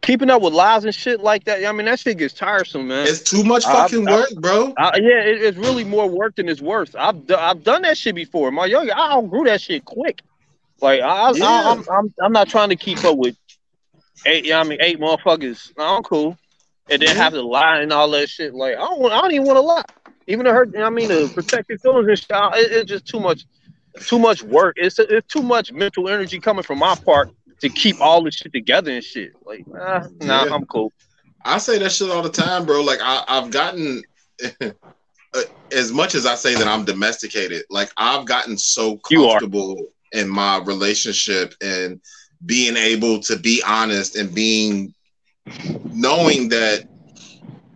[0.02, 1.64] Keeping up with lies and shit like that.
[1.64, 3.06] I mean, that shit gets tiresome, man.
[3.06, 4.74] It's too much fucking I- work, bro.
[4.78, 6.94] I, yeah, it, it's really more work than it's worth.
[6.98, 8.50] I've I've done that shit before.
[8.50, 10.22] My young, I outgrew that shit quick.
[10.80, 11.44] Like I, Yeah.
[11.44, 13.36] I I'm, I'm I'm not trying to keep up with
[14.24, 14.50] eight.
[14.52, 15.72] I mean, eight motherfuckers.
[15.78, 16.38] I'm cool,
[16.88, 17.18] and then mm-hmm.
[17.18, 17.24] Yeah.
[17.24, 18.54] have to lie and all that shit.
[18.54, 19.12] Like I don't.
[19.12, 19.84] I don't even want to lie.
[20.30, 20.68] Even to hurt.
[20.68, 22.28] you know what I mean, to protect your feelings and shit.
[22.30, 23.44] It, it's just too much.
[24.06, 24.76] Too much work.
[24.78, 27.30] It's it's too much mental energy coming from my part
[27.60, 29.32] to keep all this shit together and shit.
[29.44, 30.54] Like, nah, nah, Yeah.
[30.54, 30.92] I'm cool.
[31.44, 32.82] I say that shit all the time, bro.
[32.82, 34.02] Like I, I've gotten
[35.72, 37.64] as much as I say that I'm domesticated.
[37.68, 42.00] Like I've gotten so comfortable in my relationship and
[42.46, 44.94] being able to be honest and being
[45.92, 46.86] knowing that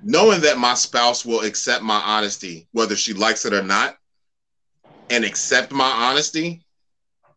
[0.04, 3.96] knowing that my spouse will accept my honesty, whether she likes it or not,
[5.10, 6.62] and accept my honesty.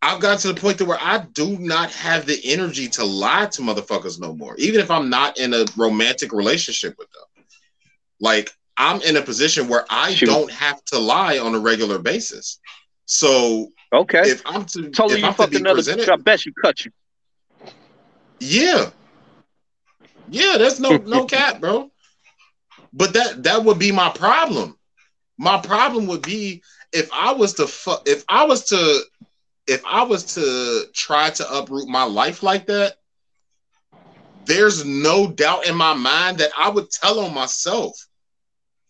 [0.01, 3.47] I've gotten to the point to where I do not have the energy to lie
[3.47, 7.23] to motherfuckers no more, even if I'm not in a romantic relationship with them.
[8.19, 10.27] Like I'm in a position where I Shoot.
[10.27, 12.59] don't have to lie on a regular basis.
[13.05, 14.23] So Okay.
[14.23, 16.11] if I'm to her if you I'm to fucked be another presented, bitch.
[16.11, 16.91] I bet she cut you.
[18.39, 18.91] yeah,
[20.29, 21.89] yeah, that's no no cap, bro.
[22.93, 24.77] But that that would be my problem.
[25.37, 29.01] My problem would be if I was to fu- if I was to
[29.67, 32.95] if I was to try to uproot my life like that.
[34.45, 37.93] There's no doubt in my mind that I would tell on myself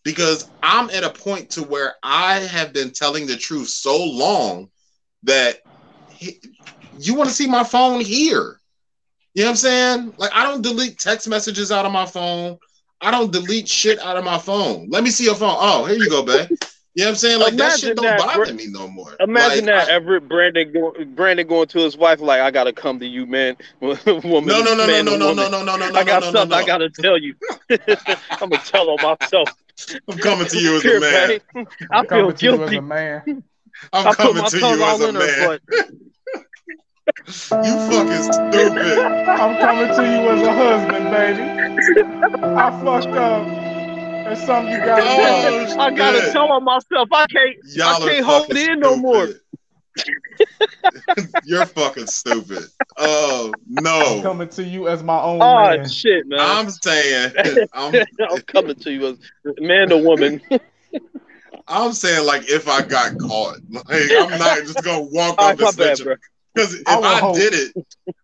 [0.04, 4.70] because I'm at a point to where I have been telling the truth so long
[5.24, 5.58] that
[6.08, 6.40] he-
[6.92, 8.60] you want to see my phone here.
[9.34, 10.14] You know what I'm saying?
[10.16, 12.58] Like I don't delete text messages out of my phone.
[13.00, 14.88] I don't delete shit out of my phone.
[14.90, 15.56] Let me see your phone.
[15.58, 16.48] Oh, here you go, babe.
[16.94, 17.38] You know what I'm saying?
[17.40, 18.54] Like that shit don't that, bother bro.
[18.54, 19.14] me no more.
[19.20, 22.98] Imagine Like, that Everett Brandon go, Brandon going to his wife like I gotta come
[22.98, 23.56] to you, man.
[23.80, 25.50] woman, No, no, no, no, man no, to no, no, woman.
[25.52, 26.56] no, no, no, no, I got no, no, something no.
[26.56, 27.36] I gotta tell you.
[27.70, 29.48] I'm gonna tell on myself.
[30.08, 31.40] I'm coming to you as a man.
[31.54, 31.66] babe.
[31.92, 32.76] I feel Coming to you as guilty.
[32.78, 33.44] a man.
[33.92, 35.58] I'm coming to you as a man.
[37.26, 37.66] butt.
[37.66, 38.98] You fucking stupid.
[39.28, 41.42] I'm coming to you as a husband, baby.
[42.42, 43.46] I fucked up.
[44.24, 45.74] There's something you gotta know.
[45.76, 47.08] Oh, I gotta tell on myself.
[47.12, 47.56] I can't.
[47.64, 49.26] Y'all I can't are hold fucking it in no more.
[49.26, 49.40] stupid.
[51.44, 52.64] You're fucking stupid.
[52.96, 54.16] Oh no.
[54.16, 55.88] I'm coming to you as my own Oh man.
[55.88, 56.40] shit, man!
[56.40, 57.32] I'm saying
[57.72, 57.94] I'm
[58.28, 59.18] I'm coming to you as
[59.60, 60.40] man or woman.
[61.66, 65.58] I'm saying like if I got caught, like I'm not just gonna walk All up
[65.58, 66.14] right, my and bad, snitch bro.
[66.58, 67.74] Because if I I, did it,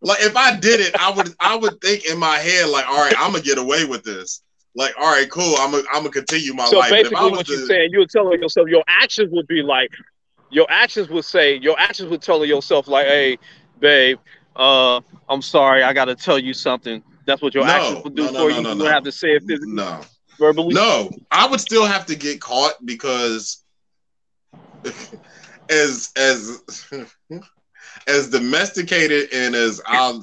[0.02, 2.98] like if I did it, I would I would think in my head like, all
[2.98, 4.43] right, I'm gonna get away with this.
[4.74, 6.90] Like, all right, cool, I'm gonna I'm gonna continue my So life.
[6.90, 9.62] But if I basically, was what you're saying, you're telling yourself your actions would be
[9.62, 9.90] like,
[10.51, 13.39] your actions would say, your actions would tell yourself like, hey,
[13.78, 14.19] babe,
[14.56, 17.02] uh, I'm sorry, I got to tell you something.
[17.27, 18.62] That's what your No, actions would do no, no, for no, you.
[18.62, 18.85] no, you no.
[18.85, 20.01] would have to say it physically, no,
[20.39, 20.74] verbally.
[20.74, 23.65] no, I would still have to get caught because
[25.70, 26.62] as as
[28.06, 30.18] as domesticated and as I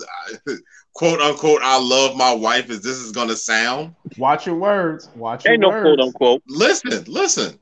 [0.94, 3.96] quote unquote I love my wife as this is gonna sound.
[4.18, 5.10] Watch your words.
[5.16, 5.84] Watch your Ain't no words.
[5.84, 6.44] quote unquote.
[6.48, 7.60] Listen, listen.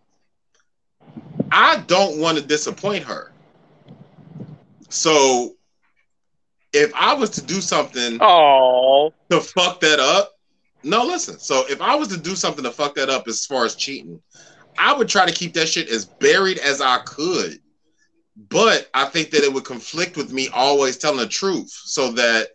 [1.51, 3.31] I don't want to disappoint her.
[4.89, 5.55] So
[6.73, 10.33] if I was to do something Oh, to fuck that up,
[10.83, 11.39] no, listen.
[11.39, 14.21] So if I was to do something to fuck that up as far as cheating,
[14.77, 17.59] I would try to keep that shit as buried as I could.
[18.47, 22.49] But I think that it would conflict with me always telling the truth so that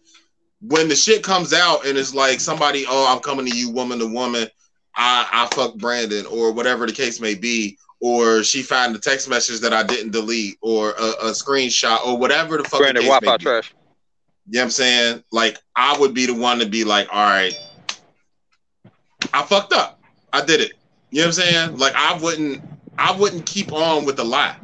[0.63, 3.99] when the shit comes out and it's like somebody, oh, I'm coming to you, woman
[3.99, 4.49] to woman,
[4.97, 9.29] I, I fucked Brandon, or whatever the case may be, or she found the text
[9.29, 13.37] message that I didn't delete, or a, a screenshot, or whatever the fuck Brandon, Wi-Fi
[13.37, 13.43] be.
[13.43, 13.75] trash.
[14.47, 15.25] You know what I'm saying?
[15.33, 17.55] Like, I would be the one to be like, all right,
[19.33, 20.01] I fucked up.
[20.33, 20.73] I did it.
[21.11, 21.77] You know what I'm saying?
[21.77, 22.63] Like, I wouldn't,
[22.97, 24.57] I wouldn't keep on with the lie.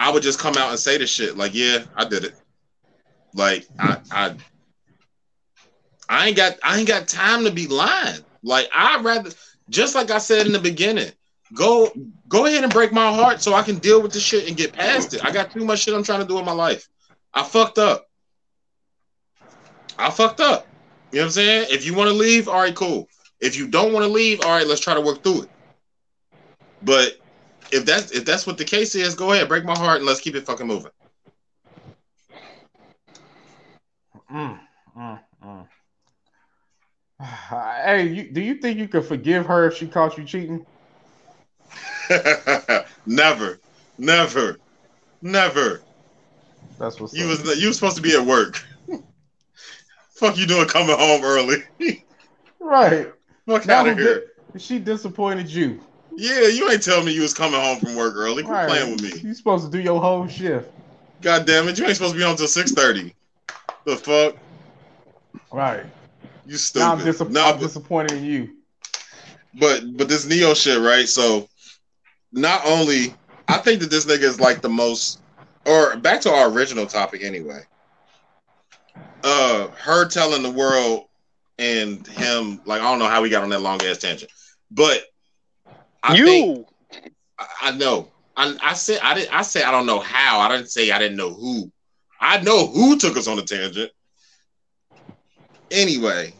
[0.00, 1.36] I would just come out and say the shit.
[1.36, 2.34] Like, yeah, I did it.
[3.34, 4.34] Like, I, I,
[6.08, 8.20] I ain't got, I ain't got time to be lying.
[8.42, 9.30] Like, I'd rather,
[9.68, 11.12] just like I said in the beginning,
[11.52, 11.92] go,
[12.28, 14.72] go ahead and break my heart so I can deal with the shit and get
[14.72, 15.22] past it.
[15.22, 16.88] I got too much shit I'm trying to do in my life.
[17.34, 18.08] I fucked up.
[19.98, 20.66] I fucked up.
[21.12, 21.66] You know what I'm saying?
[21.68, 23.06] If you want to leave, all right, cool.
[23.38, 25.50] If you don't want to leave, all right, let's try to work through it.
[26.80, 27.18] But
[27.72, 30.20] if that's if that's what the case is, go ahead, break my heart, and let's
[30.20, 30.90] keep it fucking moving.
[34.32, 34.58] Mm,
[34.96, 35.66] mm, mm.
[37.84, 40.64] Hey, you, do you think you could forgive her if she caught you cheating?
[43.06, 43.58] never,
[43.98, 44.58] never,
[45.22, 45.82] never.
[46.78, 47.44] That's what's You up.
[47.44, 48.62] was you was supposed to be at work.
[50.14, 51.58] Fuck you doing coming home early?
[52.60, 53.12] right.
[53.46, 54.24] Fuck out of here.
[54.58, 55.80] She disappointed you.
[56.20, 58.42] Yeah, you ain't telling me you was coming home from work early.
[58.42, 58.68] Quit Right.
[58.68, 59.20] playing with me.
[59.26, 60.68] You supposed to do your whole shift.
[61.22, 63.14] God damn it, you ain't supposed to be home till six thirty.
[63.86, 64.36] The fuck?
[65.50, 65.86] Right.
[66.46, 67.04] You Now I'm, stupid.
[67.04, 68.50] dis- Nah, I'm but- disappointed in you.
[69.58, 71.08] but but this Ne-Yo shit, right?
[71.08, 71.48] So
[72.32, 73.14] not only
[73.48, 75.20] I think that this nigga is like the most
[75.64, 77.62] or back to our original topic anyway.
[79.24, 81.06] Uh her telling the world
[81.58, 84.30] and him like I don't know how we got on that long ass tangent.
[84.70, 85.02] But
[86.02, 86.24] I you.
[86.24, 86.66] think
[87.62, 88.08] I, know.
[88.36, 90.40] I, I said I didn't I said I don't know how.
[90.40, 91.70] I didn't say I didn't know who.
[92.20, 93.90] I know who took us on a tangent.
[95.70, 96.34] Anyway,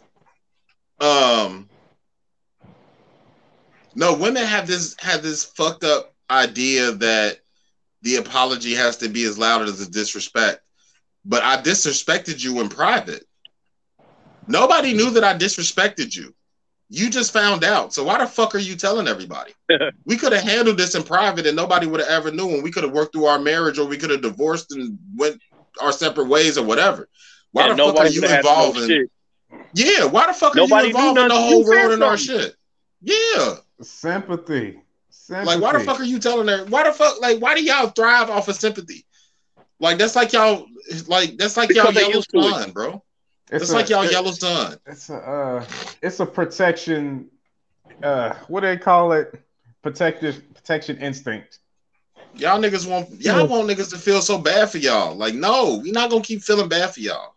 [1.01, 1.69] um
[3.95, 7.39] no, women have this have this fucked up idea that
[8.03, 10.63] the apology has to be as loud as the disrespect.
[11.25, 13.27] But I disrespected you in private.
[14.47, 16.35] Nobody knew that I disrespected you.
[16.93, 17.95] You just found out.
[17.95, 19.53] So why the fuck are you telling everybody?
[20.05, 22.73] we could have handled this in private and nobody would have ever knew and we
[22.73, 25.41] could have worked through our marriage or we could have divorced and went
[25.81, 27.09] our separate ways or whatever.
[27.53, 29.09] Why And the fuck are you would've no involved in.
[29.73, 32.57] Yeah, why the fuck are you involved in the whole world and our shit?
[33.01, 33.55] Yeah.
[33.81, 34.81] Sympathy.
[35.11, 35.47] Sympathy.
[35.47, 36.65] Like, why the fuck are you telling her?
[36.67, 37.21] Why the fuck?
[37.21, 39.07] Like, why do y'all thrive off of sympathy?
[39.79, 40.67] Like, that's like y'all.
[41.07, 42.75] Like, that's like Because y'all they yellow used to it.
[42.75, 43.03] bro.
[43.51, 44.77] It's That's a- like y'all it- yellow sun.
[44.87, 45.65] It's a uh,
[46.03, 47.29] it's a protection.
[48.03, 49.35] Uh, what do they call it?
[49.83, 51.59] Protective protection instinct.
[52.35, 55.17] Y'all niggas want y'all want niggas to feel so bad for y'all.
[55.17, 57.35] Like, no, we not gonna keep feeling bad for y'all.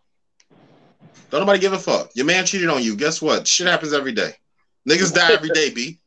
[1.30, 2.10] Don't nobody give a fuck.
[2.14, 2.94] Your man cheated on you.
[2.94, 3.48] Guess what?
[3.48, 4.32] Shit happens every day.
[4.88, 5.98] Niggas die every day, B.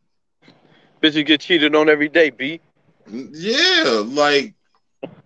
[1.03, 2.61] Bitches get cheated on every day, B.
[3.11, 4.53] Yeah, like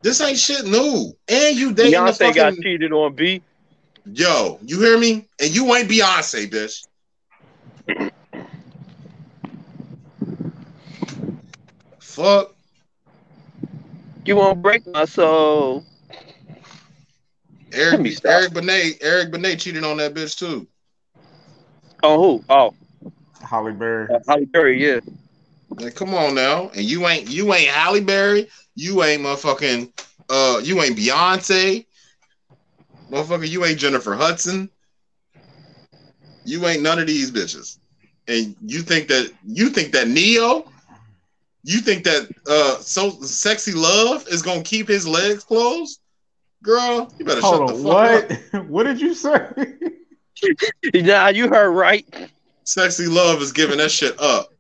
[0.02, 1.14] this ain't shit new.
[1.28, 3.44] And you dating the Beyonce got cheated on, B.
[4.06, 4.60] yo.
[4.64, 5.28] You hear me?
[5.40, 6.88] And you ain't Beyonce, bitch.
[12.00, 12.56] Fuck.
[14.26, 15.84] You won't break my soul.
[17.74, 18.16] Eric, me.
[18.26, 20.68] Eric Benet, Eric Benet cheated on that bitch too.
[22.04, 22.44] Oh, who?
[22.50, 22.74] Oh,
[23.42, 24.08] Halle Berry.
[24.14, 25.00] uh, Halle Berry, yeah.
[25.70, 26.70] Like, come on now.
[26.76, 28.50] And you ain't you ain't Halle Berry.
[28.76, 29.92] You ain't motherfucking
[30.30, 31.86] uh you ain't Beyonce.
[33.12, 34.70] Motherfucker, you ain't Jennifer Hudson.
[36.46, 37.78] You ain't none of these bitches.
[38.28, 40.66] And you think that you think that Ne-Yo,
[41.64, 46.00] you think that uh so sexy love is gonna keep his legs closed?
[46.64, 48.54] Girl, you better Hold shut on, the fuck up.
[48.54, 48.66] what?
[48.68, 49.48] what did you say?
[50.96, 52.32] Nah, you heard right.
[52.64, 54.52] Sexy love is giving that shit up.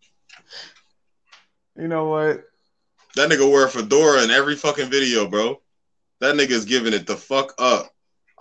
[1.76, 2.44] You know what?
[3.16, 5.60] That nigga wear a fedora in every fucking video, bro.
[6.20, 7.91] That nigga's giving it the fuck up.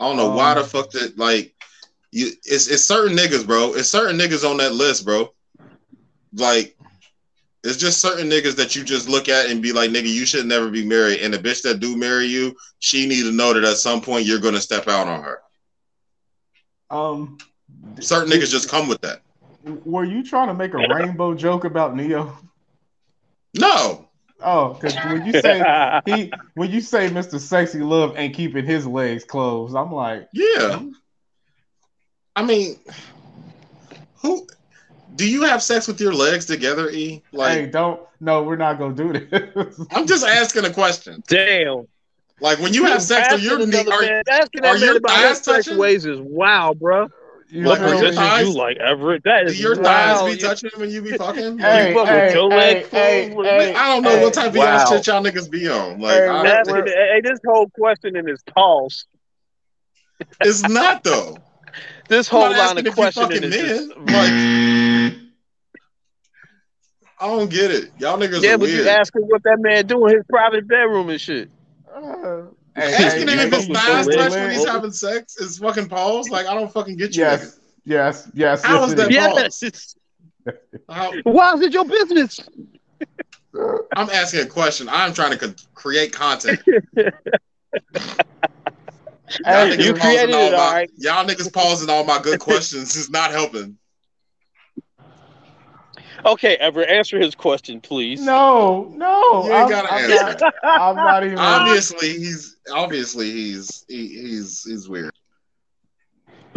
[0.01, 1.55] I don't know why the Um, fuck that like
[2.13, 3.75] you it's it's certain niggas, bro.
[3.75, 5.29] It's certain niggas on that list, bro.
[6.35, 6.77] Like
[7.63, 10.47] it's just certain niggas that you just look at and be like, nigga, you should
[10.47, 11.21] never be married.
[11.21, 14.27] And the bitch that do marry you, she need to know that at some point
[14.27, 15.41] you're gonna step out on her.
[16.91, 17.39] Um,
[18.01, 19.21] Certain niggas just come with that.
[19.85, 22.37] were you trying to make a rainbow joke about Ne-Yo?
[23.59, 24.10] No.
[24.43, 27.39] Oh, because when you say he, when you say Mr.
[27.39, 30.81] Sexy Love ain't keeping his legs closed, I'm like, Yeah.
[32.37, 32.77] I mean,
[34.23, 34.47] who
[35.17, 37.23] do you have sex with your legs together, E?
[37.33, 38.01] Like hey, don't.
[38.21, 39.87] No, we're not gonna do this.
[39.91, 41.23] I'm just asking a question.
[41.27, 41.87] Damn.
[42.41, 44.81] Like when you have sex, are asking your knee, are, man, asking are that man
[44.81, 45.79] your about thighs his sex touching?
[45.79, 47.09] ways is wow, bro.
[47.53, 48.07] You What Like, are feel your me?
[48.11, 49.25] position thighs- you like, Everett?
[49.25, 49.83] That do is your wow.
[50.25, 51.59] thighs be touching when you be fucking?
[51.59, 54.35] Hey, You fuck with hey, your leg hey, hey, hey, I don't know hey, what
[54.35, 54.77] type of wow.
[54.85, 56.01] y'all shit y'all niggas be on.
[56.01, 59.05] Like, Hey, I, we're- hey, this whole question in is pause.
[60.43, 61.39] it's not though.
[62.09, 63.97] This whole line of if you questioning fucking is just.
[63.99, 64.33] Like,
[67.23, 67.91] I don't get it.
[67.99, 68.85] Y'all niggas yeah, are but weird.
[68.85, 71.51] you asking what that man doing in his private bedroom and shit.
[71.95, 72.43] Uh,
[72.81, 74.17] hey, Asking hey, him if his you thighs feel me?
[74.17, 76.31] touch when he's having sex is fucking pause.
[76.31, 77.23] Like, I don't fucking get you.
[77.23, 78.63] Yes, yes, yes.
[78.63, 79.11] How yes, is it.
[79.11, 79.97] Yes.
[80.89, 82.41] How, Why is it your business?
[83.97, 84.89] I'm asking a question.
[84.89, 86.61] I'm trying to co- create content.
[89.47, 90.87] Y'all Hey, niggas you pausing created all it, my.
[90.97, 93.79] Y'all niggas pausing all my good questions is not helping.
[96.25, 98.21] Okay, Everett, answer his question, please.
[98.25, 99.45] No, no.
[99.47, 100.39] You ain't I'm, gotta I'm answer.
[100.41, 101.39] not, I'm not even.
[101.39, 105.13] Obviously, he's obviously he's he, he's he's weird.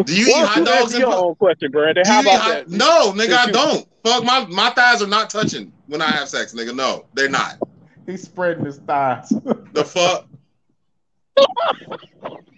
[0.04, 2.04] Do you Why eat don't hot dogs answer your own question, Brandon?
[2.06, 2.70] How about hot- that?
[2.70, 3.88] No, nigga, I don't.
[4.04, 6.76] Fuck my my thighs are not touching when I have sex, nigga.
[6.76, 7.58] No, they're not.
[8.06, 9.30] He's spreading his thighs.
[9.72, 10.28] The fuck.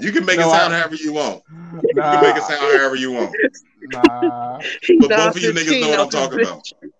[0.00, 1.42] You can make No, it sound I- however you want.
[1.50, 3.34] nah, You can make it sound however you want.
[3.82, 4.58] nah.
[5.00, 6.68] But both of you niggas know what I'm talking about.
[6.80, 6.90] about.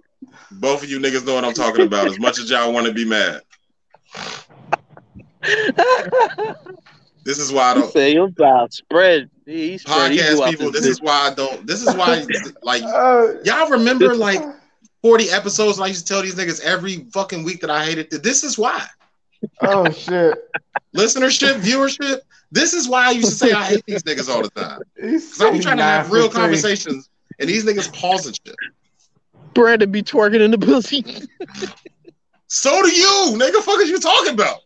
[0.53, 2.07] Both of you niggas know what I'm talking about.
[2.09, 3.43] As much as y'all want to be mad,
[7.25, 7.93] this is why I don't.
[7.93, 9.31] Say your thighs spread.
[9.45, 10.13] He spread.
[10.13, 11.67] He blew Podcast out people, this this is why I don't.
[11.67, 12.25] This is why,
[12.63, 14.43] like, Uh, y'all remember like
[15.03, 18.11] 40 episodes, and I used to tell these niggas every fucking week that I hated.
[18.23, 18.87] This is why
[19.61, 20.39] oh shit.
[20.95, 22.21] listenership, viewership.
[22.51, 24.81] This is why I used to say I hate these niggas all the time.
[24.97, 26.33] Because I'm trying to have real 9:15.
[26.33, 27.09] conversations,
[27.39, 28.57] and these niggas pausing shit.
[29.55, 31.05] Brandon be twerking in the pussy.
[32.49, 33.63] So do you, nigga.
[33.63, 34.59] Fuck is you talking about?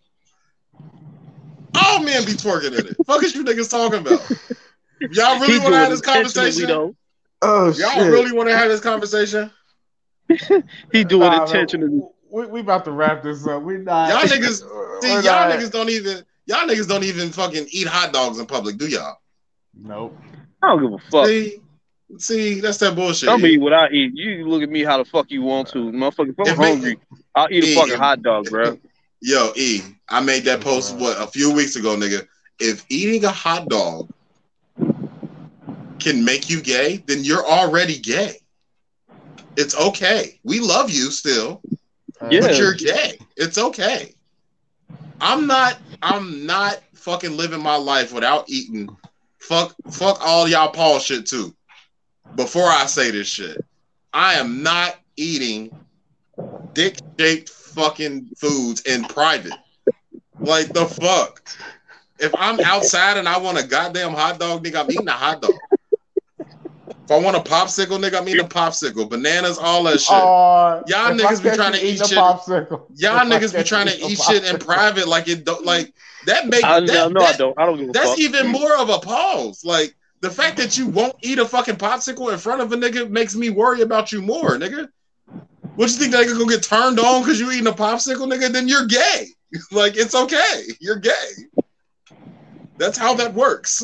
[1.74, 2.96] All men be twerking in it.
[3.06, 4.20] Fuck is you niggas talking about?
[5.10, 6.66] Y'all really want to have this doing it intentionally, conversation?
[6.66, 6.96] though.
[7.42, 8.12] Oh Y'all shit.
[8.12, 9.50] really want to have this conversation?
[10.92, 12.02] He doing Nah, it intentionally.
[12.30, 13.62] Man, we, we about to wrap this up.
[13.62, 14.08] We not.
[14.10, 17.86] Y'all niggas, we're See, y'all not- niggas don't even y'all niggas don't even fucking eat
[17.86, 19.16] hot dogs in public, do y'all?
[19.74, 20.16] Nope.
[20.62, 21.26] I don't give a fuck.
[21.26, 21.60] See,
[22.18, 23.28] see, that's that bullshit.
[23.28, 24.12] I'm eat what I eat.
[24.14, 26.30] You look at me how the fuck you want to, motherfucker.
[26.30, 26.98] If I'm If me- hungry,
[27.34, 28.78] I'll eat a fucking hot dog, bro.
[29.22, 32.26] Yo, E, I made that post what a few weeks ago, nigga.
[32.58, 34.10] If eating a hot dog
[35.98, 38.36] can make you gay, then you're already gay.
[39.56, 40.40] It's okay.
[40.42, 41.60] We love you still,
[42.20, 42.40] Uh, yeah.
[42.40, 43.18] but you're gay.
[43.36, 44.14] It's okay.
[45.20, 45.78] I'm not.
[46.02, 48.88] I'm not fucking living my life without eating.
[49.38, 49.74] Fuck.
[49.90, 51.54] Fuck all y'all Paul shit too.
[52.36, 53.64] Before I say this shit,
[54.12, 55.74] I am not eating
[56.72, 59.52] dick shaped fucking foods in private.
[60.38, 61.48] Like the fuck.
[62.18, 65.42] If I'm outside and I want a goddamn hot dog, nigga, I'm eating a hot
[65.42, 65.54] dog.
[67.10, 69.10] If I want a popsicle, nigga, I'm eating a popsicle.
[69.10, 70.12] Bananas, all that shit.
[70.14, 72.16] Uh, Y'all niggas be trying to eat eating shit.
[72.18, 72.86] popsicle.
[72.94, 75.64] Y'all If niggas be trying to eating eat a shit in private, like it don't
[75.64, 75.92] like
[76.26, 77.58] that make I, that, no, I that- don't.
[77.58, 78.18] I don't give a that's fuck.
[78.20, 79.64] even more of a pause.
[79.64, 83.10] Like the fact that you won't eat a fucking popsicle in front of a nigga
[83.10, 84.88] makes me worry about you more, nigga.
[85.74, 88.52] What you think that nigga gonna get turned on because you eating a popsicle, nigga?
[88.52, 89.26] Then you're gay.
[89.72, 90.62] like it's okay.
[90.78, 91.32] You're gay.
[92.78, 93.82] That's how that works.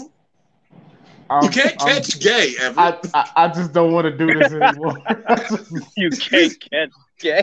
[1.31, 2.81] I'm- You can't I'm- catch gay, ever.
[2.81, 4.97] I, I, I just don't want to do this anymore.
[5.97, 7.43] You can't catch gay.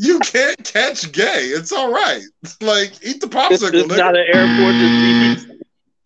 [0.00, 1.44] You can't catch gay.
[1.46, 2.22] It's all right.
[2.60, 3.48] Like eat the popsicle.
[3.48, 5.60] This popsicle, is not an airport disease.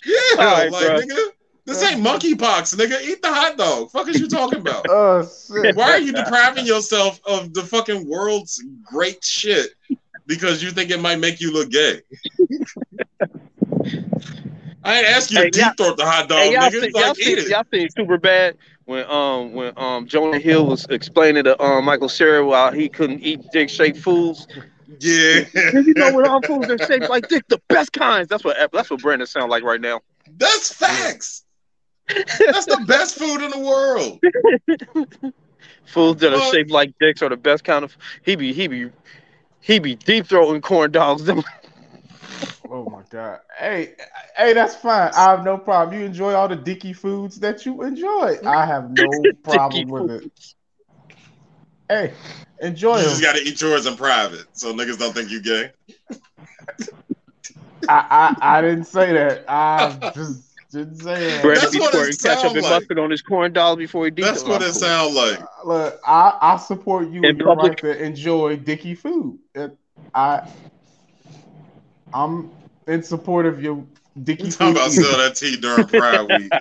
[0.05, 1.01] yeah, All right, like bro.
[1.01, 1.29] nigga.
[1.67, 3.01] This ain't monkeypox, nigga.
[3.03, 3.91] Eat the hot dog.
[3.91, 4.87] Fuck is you talking about?
[4.91, 5.77] Oh shit.
[5.77, 9.71] Why are you depriving yourself of the fucking world's great shit
[10.27, 12.01] because you think it might make you look gay?
[14.84, 16.81] I ain't ask you Hey, to deep throat the hot dog, Hey, y'all, nigga.
[16.83, 17.49] seen, y'all, like, seen, it.
[17.49, 18.55] y'all seen Superbad
[18.86, 23.20] when um when um Jonah Hill was explaining to um Michael Cera why he couldn't
[23.20, 24.47] eat dick shaped foods.
[24.99, 25.44] Yeah.
[25.73, 28.28] you know what all foods are shaped like dick, the best kinds.
[28.28, 30.00] That's what that's what Brandon sound like right now.
[30.39, 31.44] That's facts.
[32.09, 34.20] That's the best food in the world.
[35.84, 37.97] Foods that are shaped like dicks are the best kind of.
[38.25, 38.91] He be he be
[39.60, 41.28] he be deep throating corn dogs.
[42.70, 43.40] Them Oh my god.
[43.58, 43.94] Hey,
[44.36, 45.12] hey, that's fine.
[45.15, 45.99] I have no problem.
[45.99, 48.39] You enjoy all the dicky foods that you enjoy.
[48.47, 50.24] I have no problem with it.
[51.89, 52.15] Hey,
[52.60, 53.20] enjoy You them.
[53.20, 55.73] just gotta eat yours in private so niggas don't think you gay.
[57.89, 59.44] I, I I didn't say that.
[59.49, 61.55] I just didn't say that.
[61.55, 62.68] Brandon That's be what it squirting ketchup and like.
[62.68, 65.40] mustard on his corn dogs before he deep That's what it sounds like.
[65.65, 67.82] Look, I, I support you In in your right public.
[67.82, 69.40] to enjoy dicky food.
[69.55, 69.76] It,
[70.15, 70.42] I
[72.12, 73.84] I'm in support of your
[74.23, 75.05] dicky You talking about eating.
[75.05, 76.52] sell that tea during Pride Week.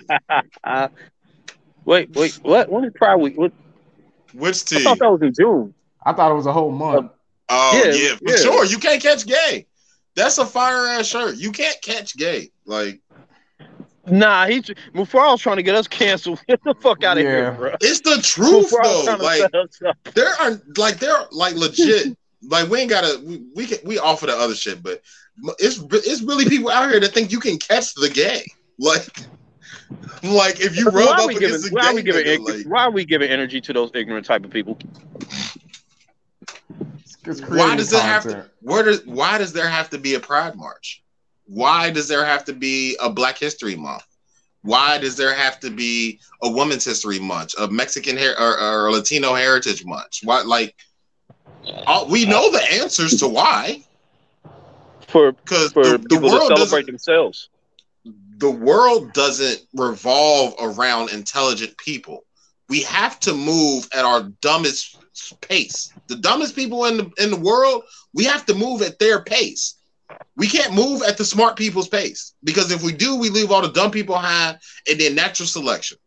[0.64, 0.88] Uh,
[1.84, 2.70] wait, wait, what?
[2.70, 3.36] When is Pride Week?
[3.36, 3.52] What?
[4.32, 4.76] Which tea?
[4.76, 5.74] I thought that was in June.
[6.04, 7.10] I thought it was a whole month.
[7.48, 8.36] Oh Yeah, yeah, for yeah.
[8.36, 8.64] sure.
[8.64, 9.66] You can't catch gay.
[10.14, 11.36] That's a fire ass shirt.
[11.36, 12.50] You can't catch gay.
[12.64, 13.00] Like
[14.06, 14.62] Nah, he
[14.94, 16.40] before I was trying to get us canceled.
[16.48, 17.30] Get the fuck out of Yeah.
[17.30, 17.74] here, bro.
[17.80, 19.16] it's the truth Mufaro's though.
[19.24, 19.96] Like set us up.
[20.14, 22.16] there are like there are like legit.
[22.42, 25.02] Like we ain't gotta we we, can, we offer the other shit, but
[25.58, 28.44] it's it's really people out here that think you can catch the gay.
[28.82, 29.08] Like
[30.22, 31.48] like if you rub why are up we giving?
[31.48, 32.24] against a Why are we giving?
[32.24, 34.78] nigga, like, why are we giving energy to those ignorant type of people?
[37.26, 40.20] Why creating does there have to where does why does there have to be a
[40.20, 41.02] pride march
[41.46, 44.04] why does there have to be a black history month
[44.62, 48.90] why does there have to be a women's history month a mexican hair or, or
[48.90, 50.74] latino heritage month why like
[51.86, 53.82] all, we know the answers to why
[55.08, 57.48] For because for the, the people to world celebrate themselves.
[58.38, 62.24] the world doesn't revolve around intelligent people.
[62.68, 64.96] We have to move at our dumbest
[65.40, 65.92] pace.
[66.06, 69.74] The dumbest people in the in the world, we have to move at their pace.
[70.36, 73.62] We can't move at the smart people's pace because if we do, we leave all
[73.62, 74.58] the dumb people behind
[74.88, 75.98] and then natural selection.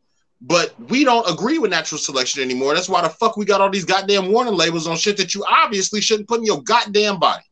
[0.46, 2.74] But we don't agree with natural selection anymore.
[2.74, 5.46] That's why the fuck we got all these goddamn warning labels on shit that you
[5.50, 7.44] obviously shouldn't put in your goddamn body,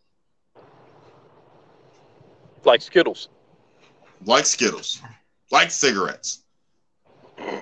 [2.65, 3.29] Like Skittles.
[4.25, 5.01] like Skittles,
[5.51, 6.43] like cigarettes,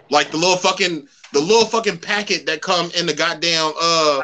[0.09, 4.23] like the little fucking the little fucking packet that come in the goddamn uh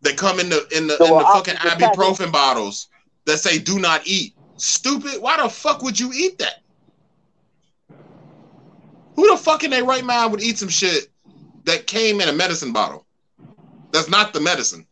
[0.00, 1.98] that come in the in the, The in the fucking opposite packet.
[1.98, 2.88] ibuprofen bottles
[3.26, 4.34] that say do not eat.
[4.56, 5.20] Stupid.
[5.20, 6.59] Why the fuck would you eat that?
[9.20, 11.08] Who the fuck in their right mind would eat some shit
[11.64, 13.04] that came in a medicine bottle?
[13.92, 14.86] That's not the medicine.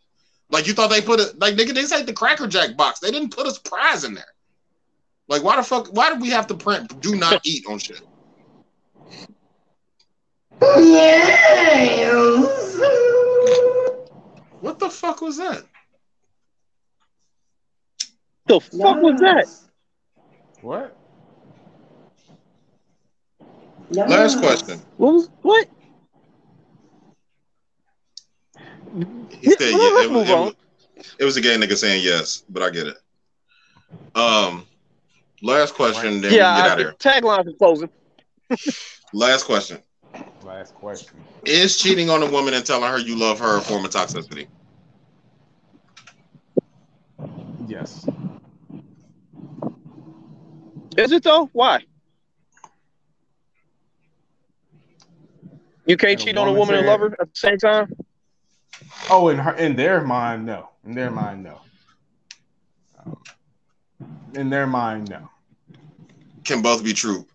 [0.51, 3.01] Like you thought they put it like nigga, they said the Cracker Jack box.
[3.01, 4.35] They didn't put a surprise in there.
[5.29, 8.03] Like why the fuck why did we have to print do not eat on shit?
[14.61, 15.65] What the fuck was that?
[18.47, 19.49] The fuck was that?
[20.61, 20.98] What?
[23.91, 24.81] Last question.
[24.97, 25.69] What was what?
[29.41, 29.91] He said Yeah, yeah.
[29.95, 30.45] let's It was, move it, on.
[30.47, 30.55] was,
[31.21, 32.97] it was a gay nigga saying yes, but I get it.
[34.15, 34.67] Um,
[35.43, 36.95] last question, then Yeah, we get I, out of here.
[36.99, 37.89] taglines are closing.
[39.13, 39.79] Last question:
[40.45, 41.17] Last question.
[41.45, 44.49] Is cheating on a woman and telling her you love her a form of toxicity?
[47.67, 48.07] Yes.
[50.97, 51.49] Is it though?
[51.53, 51.85] Why?
[55.89, 56.91] You can't And a cheat on a woman's woman and head.
[56.93, 57.93] love her at the same time.
[59.11, 60.69] Oh, in her in their mind, no.
[60.85, 61.61] In their mind, no.
[63.05, 63.17] Um,
[64.35, 65.29] in their mind, no.
[66.45, 67.27] Can both be true?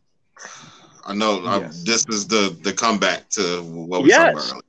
[1.05, 1.45] I know.
[1.45, 4.33] I- this is the the comeback to what we Yes.
[4.33, 4.63] talked about earlier.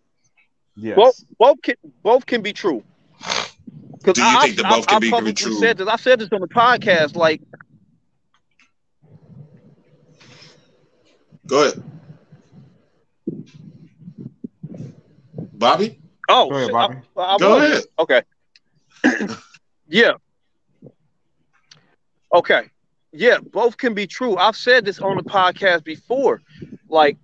[0.76, 0.96] Yes.
[0.96, 2.82] Both both can both can be true.
[4.02, 5.58] 'Cause Do you I- think that I- both can I be- be true?
[5.60, 5.88] Said this.
[5.88, 7.14] I said this on the podcast.
[7.16, 7.40] Like
[11.46, 11.82] Go ahead,
[15.58, 16.00] Bobby.
[16.28, 16.96] Oh, Go ahead, Bobby.
[17.16, 17.70] I, I Go was.
[17.70, 17.84] ahead.
[17.98, 18.22] Okay.
[19.88, 20.12] yeah.
[22.32, 22.70] Okay.
[23.12, 24.36] Yeah, both can be true.
[24.36, 26.42] I've said this on the podcast before.
[26.88, 27.16] Like,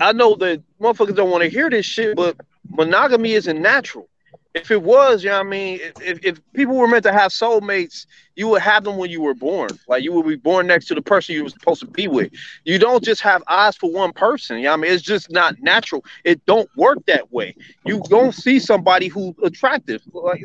[0.00, 2.36] I know that motherfuckers don't want to hear this shit, but
[2.68, 4.08] monogamy isn't natural.
[4.52, 7.30] If it was, you know what I mean, if, if people were meant to have
[7.30, 9.68] soulmates, you would have them when you were born.
[9.86, 12.32] Like you would be born next to the person you were supposed to be with.
[12.64, 14.56] You don't just have eyes for one person.
[14.58, 14.92] You know what I mean?
[14.92, 16.04] It's just not natural.
[16.24, 17.54] It don't work that way.
[17.86, 20.02] You don't see somebody who's attractive.
[20.12, 20.42] Like,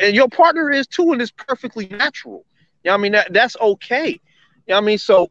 [0.00, 2.44] and your partner is too, and it's perfectly natural.
[2.84, 3.12] You know what I mean?
[3.12, 4.10] That, that's okay.
[4.10, 4.18] You
[4.68, 4.98] know what I mean?
[4.98, 5.30] So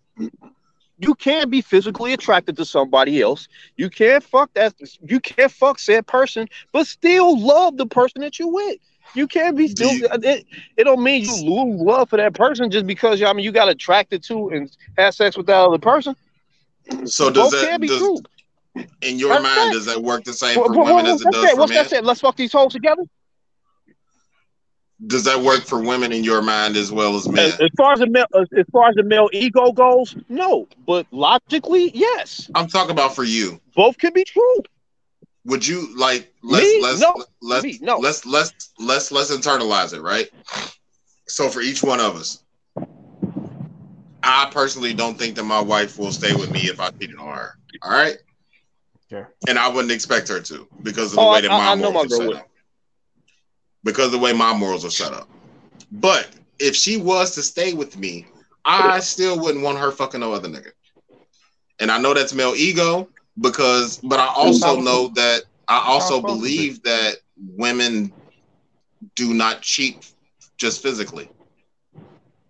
[1.00, 3.48] you can't be physically attracted to somebody else.
[3.78, 4.74] You can't fuck that.
[5.02, 8.78] You can't fuck said person, but still love the person that you with.
[9.16, 9.90] You can't be still.
[9.92, 10.46] It,
[10.78, 13.70] it don't mean you lose love for that person just because I mean you got
[13.70, 16.16] attracted to and had sex with that other person.
[17.06, 18.18] So does Both that does, true.
[19.02, 19.74] in your That's mind that.
[19.74, 21.52] does that work the same for what- women what- as it does that?
[21.52, 21.84] for What's men?
[21.84, 22.06] that said?
[22.06, 23.04] Let's fuck these hoes together.
[25.08, 27.52] Does that work for women in your mind as well as men?
[27.52, 30.68] As, as far as the male, as, as far as the male ego goes, no.
[30.86, 32.50] But logically, yes.
[32.54, 33.62] I'm talking about for you.
[33.76, 34.58] Both can be true.
[35.46, 36.82] Would you like let's Me?
[36.82, 37.24] let's No.
[37.42, 37.80] let's Me?
[37.82, 37.98] No.
[37.98, 40.30] let's let's let's let's internalize it, right?
[41.28, 42.44] So for each one of us,
[44.22, 47.36] I personally don't think that my wife will stay with me if I cheated on
[47.36, 47.58] her.
[47.82, 48.18] All right.
[49.10, 49.26] Yeah.
[49.48, 51.76] And I wouldn't expect her to because of the Oh, way that I- my I
[51.76, 52.42] know my girl would.
[53.84, 55.30] Because of the way my morals are set up.
[55.92, 58.26] But if she was to stay with me,
[58.66, 60.72] I still wouldn't want her fucking no other nigga.
[61.80, 63.10] And I know that's male ego
[63.40, 66.56] because, but I also know that I also supposed to be.
[66.56, 68.14] believe that women
[69.16, 70.12] do not cheat
[70.58, 71.30] just physically.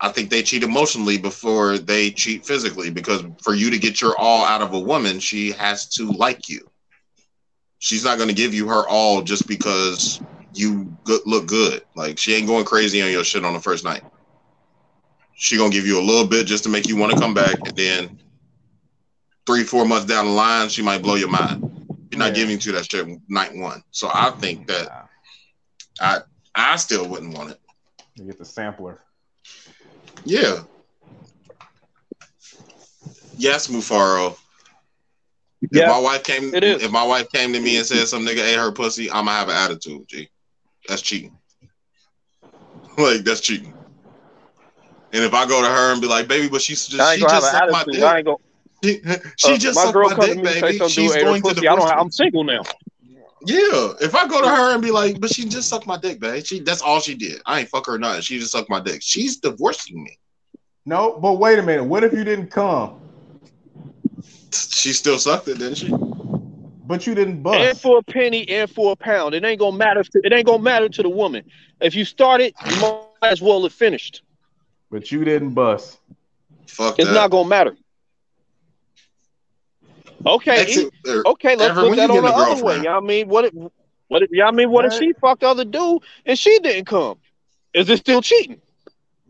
[0.01, 4.17] I think they cheat emotionally before they cheat physically because for you to get your
[4.17, 6.69] all out of a woman, she has to like you.
[7.79, 10.21] She's not going to give you her all just because
[10.53, 11.83] you good, look good.
[11.95, 14.03] Like she ain't going crazy on your shit on the first night.
[15.33, 17.65] She gonna give you a little bit just to make you want to come back,
[17.65, 18.19] and then
[19.45, 21.61] three, four months down the line, she might blow your mind.
[22.11, 22.33] You're not Yeah.
[22.35, 23.81] giving to that shit night one.
[23.91, 25.07] So I think that
[26.01, 26.19] I
[26.55, 27.59] I still wouldn't want it.
[28.15, 29.01] You get the sampler.
[30.25, 30.63] Yeah.
[33.37, 34.37] Yes, Mufaro.
[35.71, 36.83] Yeah, If my wife came, it is.
[36.83, 39.31] if my wife came to me and said some nigga ate her pussy, I'm gonna
[39.31, 40.07] have an attitude.
[40.07, 40.29] G,
[40.89, 41.37] that's cheating.
[42.97, 43.73] like that's cheating.
[45.13, 47.51] And if I go to her and be like, "Baby, but she's just she just
[47.51, 48.03] sucked my dick.
[48.03, 48.37] I ain't gonna.
[48.83, 49.01] She,
[49.37, 50.77] she uh, just my sucked girl my come to dick, me and say baby.
[50.77, 51.67] some She's dude ate going to the pussy.
[51.67, 51.81] I don't.
[51.81, 52.61] pussy." Have, I'm single now.
[53.45, 56.19] Yeah, if I go to her and be like, "But she just sucked my dick,
[56.19, 56.45] babe.
[56.45, 57.41] She that's all she did.
[57.45, 58.21] I ain't fuck her or nothing.
[58.21, 59.01] She just sucked my dick.
[59.01, 60.19] She's divorcing me.
[60.85, 61.85] No, but wait a minute.
[61.85, 62.99] What if you didn't come,
[64.51, 65.93] She still sucked it, didn't she?
[66.89, 67.59] But you didn't bust.
[67.59, 70.03] And for a penny, and for a pound, it ain't gonna matter.
[70.03, 71.43] To, it ain't gonna matter to the woman.
[71.79, 74.23] If you started, you might as well have finished.
[74.89, 75.99] But you didn't bust.
[76.67, 77.13] Fuck It's that.
[77.13, 77.77] not gonna matter.
[80.25, 81.55] Okay, Exit- e- er, okay.
[81.55, 82.79] Let's Ever, put that you on the other way.
[82.79, 83.45] Y'all what I mean, what?
[83.45, 83.53] If,
[84.07, 84.23] what?
[84.23, 86.57] If, you know what I mean, what if she fucked the other dude and she
[86.59, 87.19] didn't come?
[87.73, 88.59] Is it still cheating?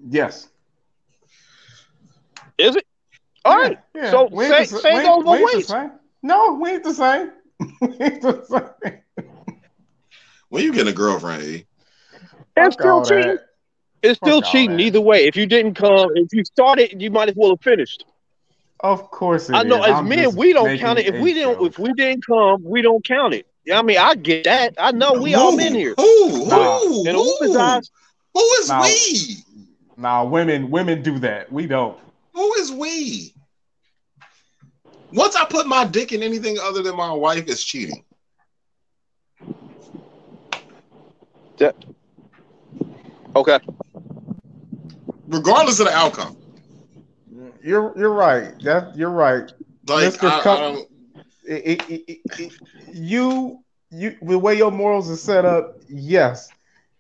[0.10, 0.48] Yes.
[2.58, 2.86] Is it?
[3.44, 3.78] All right.
[3.94, 4.12] Yeah.
[4.12, 5.68] So We say, ain't the sa- say we ain't- goes both we ain't the ways.
[5.68, 5.92] same.
[6.24, 7.32] No, we ain't the same.
[7.60, 9.00] We ain't the same.
[10.50, 11.66] When you getting a girlfriend, E?
[12.56, 13.22] It's still cheating.
[13.28, 13.40] that.
[14.02, 15.26] It's still Fuck cheating either way.
[15.26, 18.06] If you didn't come, if you started, you might as well have finished.
[18.82, 19.88] Of course it I know is.
[19.88, 21.06] as I'm men, we don't count it.
[21.08, 21.68] If we didn't, joke.
[21.68, 23.46] if we didn't come, we don't count it.
[23.66, 24.76] Yeah, I mean, I get that.
[24.78, 25.96] I know we all men here.
[25.98, 26.46] Who?
[26.48, 26.80] Nah.
[26.80, 27.08] Who?
[27.08, 27.60] In a woman's Who?
[27.60, 27.92] eyes,
[28.34, 28.84] Who is Nah.
[28.84, 29.38] we?
[29.98, 31.52] Nah, women women do that.
[31.52, 31.98] We don't.
[32.34, 33.34] Who is we?
[35.12, 38.04] Once I put my dick in anything other than my wife, it's cheating.
[41.58, 41.72] Yeah.
[43.36, 43.60] Okay.
[45.28, 46.38] Regardless of the outcome.
[47.62, 48.58] You're you're right.
[48.64, 49.52] That you're right.
[49.88, 50.30] Like Mr.
[50.30, 50.88] I, I Com- don't
[51.46, 52.54] It- it- it- it-
[52.94, 56.50] you you the way your morals are set up, yes.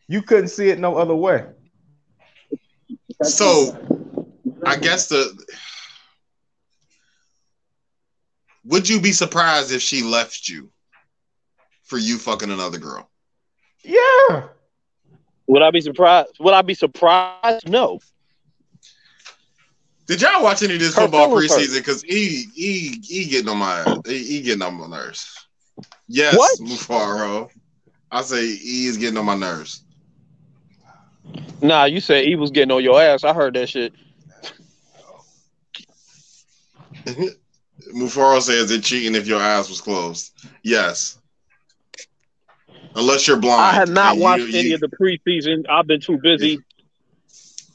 [0.07, 1.45] You couldn't see it no other way.
[3.23, 3.77] so
[4.65, 5.37] I guess the
[8.69, 10.69] would you be surprised if she left you
[11.83, 13.09] for you fucking another girl?
[13.83, 14.43] Yeah.
[15.47, 16.37] Would I be surprised?
[16.39, 17.67] Would I be surprised?
[17.67, 17.99] No.
[20.05, 21.77] Did y'all watch any of this Her football preseason?
[21.77, 25.47] Because he he he getting on my he, he getting on my nerves.
[26.07, 26.59] Yes, What?
[26.59, 27.49] Mufaro.
[28.11, 29.83] I say he is getting on my nerves.
[31.61, 33.23] Nah, you said he was getting on your ass.
[33.23, 33.93] I heard that shit.
[37.93, 40.31] Mufaro says it cheating if your eyes was closed.
[40.63, 41.17] Yes.
[42.95, 43.61] Unless you're blind.
[43.61, 45.63] I have not you- watched you- any of the preseason.
[45.69, 46.59] I've been too busy.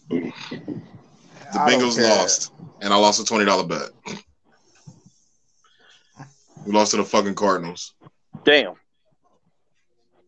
[0.09, 0.33] The
[1.55, 3.91] Bengals lost, and I lost a twenty dollar bet.
[6.67, 7.93] We lost to the fucking Cardinals.
[8.45, 8.75] Damn.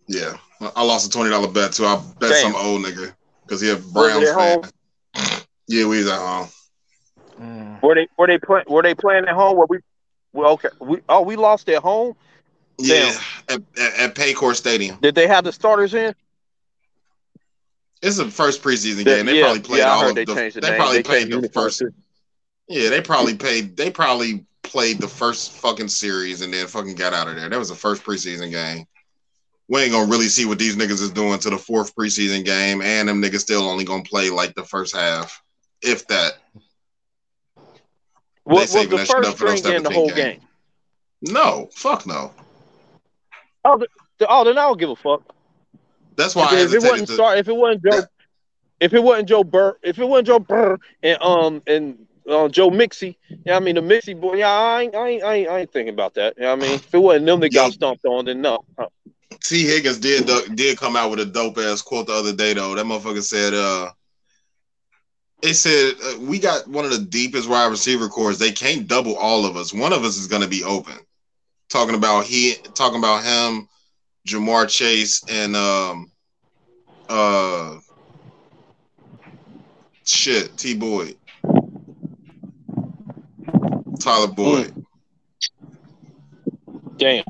[0.09, 1.85] Yeah, I lost a twenty dollar bet too.
[1.85, 2.53] I bet Damn.
[2.53, 4.63] some old nigga because he a Browns fan.
[4.63, 4.71] home?
[5.67, 6.49] Yeah, we was at home.
[7.41, 7.83] Mm.
[7.83, 9.57] Were they were they play, were they playing at home?
[9.57, 9.79] Were we?
[10.33, 10.69] Well, okay.
[10.81, 12.15] We oh we lost at home.
[12.79, 13.13] Yeah,
[13.49, 14.99] at, at, at Paycor Stadium.
[15.01, 16.15] Did they have the starters in?
[18.03, 19.27] It's the first preseason game.
[19.27, 20.35] They yeah, probably played yeah, I all heard of they the.
[20.35, 20.79] changed the they name.
[20.79, 21.79] probably They played the uniforms, first.
[21.79, 21.95] too.
[22.69, 23.77] Yeah, they probably paid.
[23.77, 27.49] They probably played the first fucking series and then fucking got out of there.
[27.49, 28.87] That was the first preseason game.
[29.69, 32.83] We ain't gonna really see what these niggas is doing to the fourth preseason game,
[32.83, 35.43] and them niggas still only gonna play like the first half,
[35.83, 36.35] if that.
[38.47, 40.41] What was the that first up for those string in the whole games.
[40.41, 41.33] game?
[41.33, 42.33] No, fuck no.
[43.65, 45.23] Oh, the, the- oh, then I don't give a fuck.
[46.15, 47.15] That's why if, it wasn't to.
[47.15, 48.03] start, if it wasn't Joe,
[48.79, 52.71] if it wasn't Joe Burrow, if it wasn't Joe Burrow and um and uh, Joe
[52.71, 55.59] Mixie, yeah, I mean the Mixie boy, yeah, I ain't, I ain't, I ain't, I
[55.59, 56.35] ain't thinking about that.
[56.39, 58.65] Yeah, I mean if it wasn't them that got stomped on, then no.
[58.79, 58.87] Uh,
[59.43, 62.77] Tee Higgins did did come out with a dope ass quote the other day though.
[62.77, 63.91] That motherfucker said, uh,
[65.43, 68.35] it said uh, we got one of the deepest wide receiver corps.
[68.35, 69.73] They can't double all of us.
[69.73, 70.95] One of us is going to be open.
[71.69, 73.69] Talking about he, talking about him,
[74.27, 76.11] Ja'Marr Chase, and um,
[77.09, 77.79] uh,
[80.05, 80.75] shit, T.
[80.75, 81.17] Boyd,
[84.01, 84.73] Tyler Boyd.
[86.99, 87.25] damn.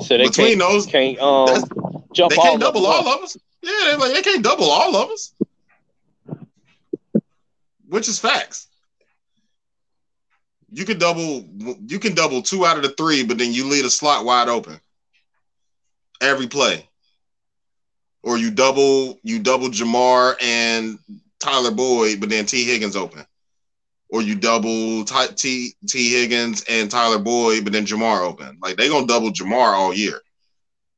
[0.00, 1.64] So they Between can't, those, can't um
[2.12, 3.36] jump they can't of double all of us.
[3.62, 5.32] Yeah, they're like they can't double all of us,
[7.92, 8.68] which is facts.
[10.70, 11.46] You can double,
[11.86, 14.48] you can double two out of the three, but then you leave a slot wide
[14.48, 14.80] open
[16.22, 16.88] every play,
[18.22, 20.98] or you double, you double Ja'Marr and
[21.38, 23.26] Tyler Boyd, but then T Higgins open,
[24.08, 28.56] or you double Ty, T T Higgins and Tyler Boyd, but then Ja'Marr open.
[28.62, 30.18] Like they're gonna double Ja'Marr all year.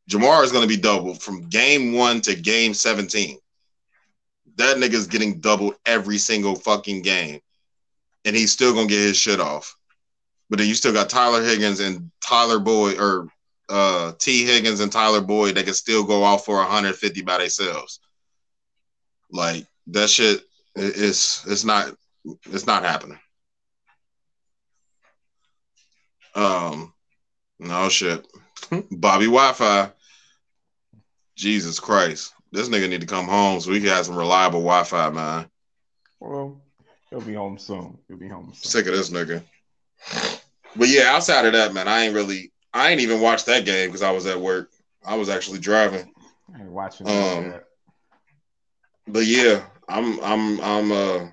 [0.08, 3.39] Ja'Marr is to be doubled from game one to game 17.
[4.57, 7.41] That nigga's getting doubled every single fucking game.
[8.24, 9.76] And he's still to get his shit off.
[10.49, 13.28] But then you still got Tyler Higgins and Tyler Boyd, or
[13.68, 14.44] uh, T.
[14.44, 18.00] Higgins and Tyler Boyd that can still go off for 150 by themselves.
[19.31, 20.42] Like, that shit
[20.76, 21.94] is it's not
[22.50, 23.18] it's not happening.
[26.34, 26.92] Um,
[27.58, 28.26] no shit.
[28.91, 29.91] Bobby Wi-Fi.
[31.36, 32.33] Jesus Christ.
[32.55, 35.50] This nigga need to come home so we can have some reliable Wi-Fi, man.
[36.20, 36.62] Well,
[37.10, 37.99] he'll be home soon.
[38.07, 38.70] He'll be home soon.
[38.70, 39.42] Sick of this nigga.
[40.76, 43.89] But yeah, outside of that, man, I ain't really I ain't even watched that game
[43.89, 44.70] because I was at work.
[45.05, 46.12] I was actually driving.
[46.55, 47.65] I ain't watching Um, that.
[49.08, 51.26] But yeah, I'm I'm I'm uh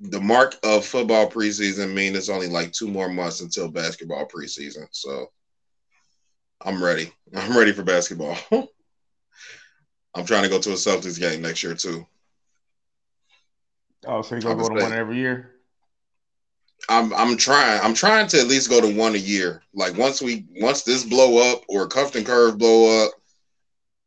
[0.00, 4.86] the mark of football preseason mean it's only like two more months until basketball preseason.
[4.90, 5.30] So
[6.60, 7.12] I'm ready.
[7.34, 8.36] I'm ready for basketball.
[10.14, 12.06] I'm trying to go to a Celtics game next year too.
[14.06, 15.52] Oh, so you I gonna go to one every year?
[16.88, 17.80] I'm I'm trying.
[17.82, 19.62] I'm trying to at least go to one a year.
[19.74, 23.12] Like once we once this blow up or Cuffed Curve blow up,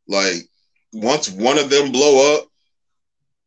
[0.06, 0.48] like
[0.92, 2.48] once one of them blow up,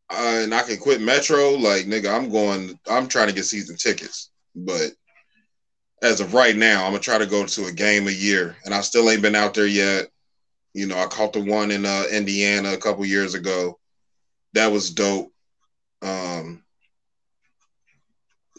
[0.09, 2.79] uh, and I can quit Metro, like nigga, I'm going.
[2.89, 4.91] I'm trying to get season tickets, but
[6.01, 8.73] as of right now, I'm gonna try to go to a game a year, and
[8.73, 10.07] I still ain't been out there yet.
[10.73, 13.79] You know, I caught the one in uh, Indiana a couple years ago.
[14.53, 15.31] That was dope.
[16.01, 16.63] Um,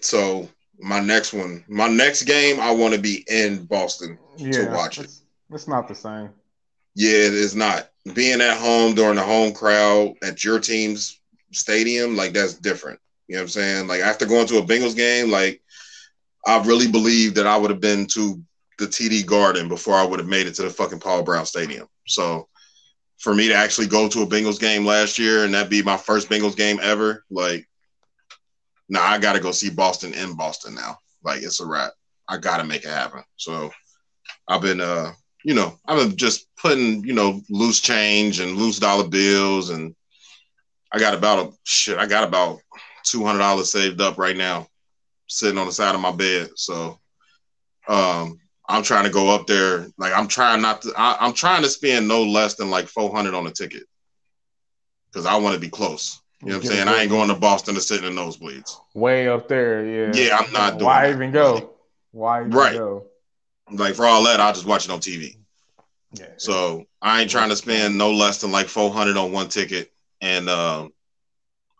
[0.03, 0.49] so
[0.79, 4.99] my next one, my next game, I want to be in Boston to Yeah, watch
[4.99, 5.05] it.
[5.05, 6.31] it's, it's not the same.
[6.95, 11.21] Yeah, it is not being at home during the home crowd at your team's
[11.53, 12.17] stadium.
[12.17, 12.99] Like that's different.
[13.29, 13.87] You know what I'm saying?
[13.87, 15.63] Like after going to a Bengals game, like
[16.47, 18.43] I really believe that I would have been to
[18.79, 21.87] the TD Garden before I would have made it to the fucking Paul Brown Stadium.
[22.11, 22.49] So
[23.19, 25.97] for me to actually go to a Bengals game last year and that be my
[25.97, 27.69] first Bengals game ever, like,
[28.89, 30.99] nah, I got to go see Boston in Boston now.
[31.23, 31.93] Like it's a wrap.
[32.29, 33.23] I got to make it happen.
[33.37, 33.71] So
[34.49, 35.13] I've been, uh,
[35.45, 39.95] you know, I've been just putting, you know, loose change and loose dollar bills, and
[40.93, 41.99] I got about a shit.
[41.99, 42.61] I got about
[43.05, 44.67] two hundred dollars saved up right now,
[45.29, 46.51] sitting on the side of my bed.
[46.57, 46.99] So,
[47.89, 48.40] um,
[48.71, 49.87] I'm trying to go up there.
[49.99, 50.93] Like I'm trying not to.
[50.97, 53.85] I, I'm trying to spend no less than like four hundred on a ticket
[55.13, 56.21] because I want to be close.
[56.41, 56.89] You know what I'm saying?
[56.89, 58.77] I ain't going to Boston to sit in the nosebleeds.
[58.95, 60.15] Way up there, yeah.
[60.25, 61.11] Yeah, I'm not doing Why that.
[61.11, 61.71] even go?
[62.13, 62.75] Why even Right.
[62.75, 63.05] go?
[63.71, 65.37] Like for all that, I'll just watch it on TV.
[66.19, 66.27] Yeah.
[66.39, 69.91] So I ain't trying to spend no less than like four hundred on one ticket,
[70.21, 70.93] and um,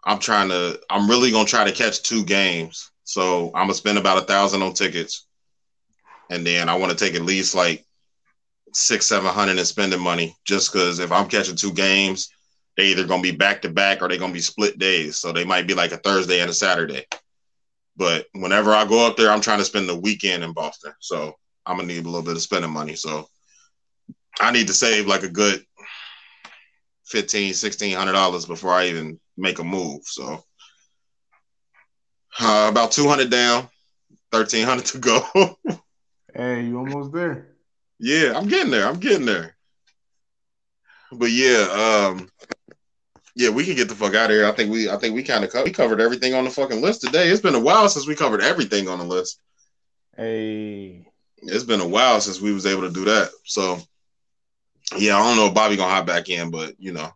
[0.05, 0.81] I'm trying to.
[0.91, 2.91] I'm really gonna try to catch two games.
[3.05, 5.27] So I'm gonna spend about a thousand on tickets,
[6.31, 7.85] and then I want to take at least like
[8.73, 12.31] six, seven hundred and spending money just because if I'm catching two games,
[12.77, 15.19] they either gonna be back to back or they gonna be split days.
[15.19, 17.05] So they might be like a Thursday and a Saturday.
[17.97, 20.93] But whenever I go up there, I'm trying to spend the weekend in Boston.
[21.01, 21.35] So
[21.67, 22.95] I'm gonna need a little bit of spending money.
[22.95, 23.27] So
[24.41, 25.65] I need to save like a good
[27.05, 30.03] fifteen, sixteen hundred dollars before I even make a move.
[30.05, 30.45] So
[32.39, 33.69] uh, about 200 down,
[34.31, 35.57] 1300 to go.
[36.35, 37.49] hey, you almost there.
[37.99, 38.87] Yeah, I'm getting there.
[38.87, 39.57] I'm getting there.
[41.13, 42.31] But yeah, um,
[43.35, 44.47] yeah, we can get the fuck out of here.
[44.47, 46.81] I think we, I think we kind of co- we covered everything on the fucking
[46.81, 47.29] list today.
[47.29, 49.41] It's been a while since we covered everything on the list.
[50.17, 51.07] Hey,
[51.43, 53.31] it's been a while since we was able to do that.
[53.45, 53.79] So,
[54.97, 57.11] yeah, I don't know if Bobby gonna hop back in, but you know,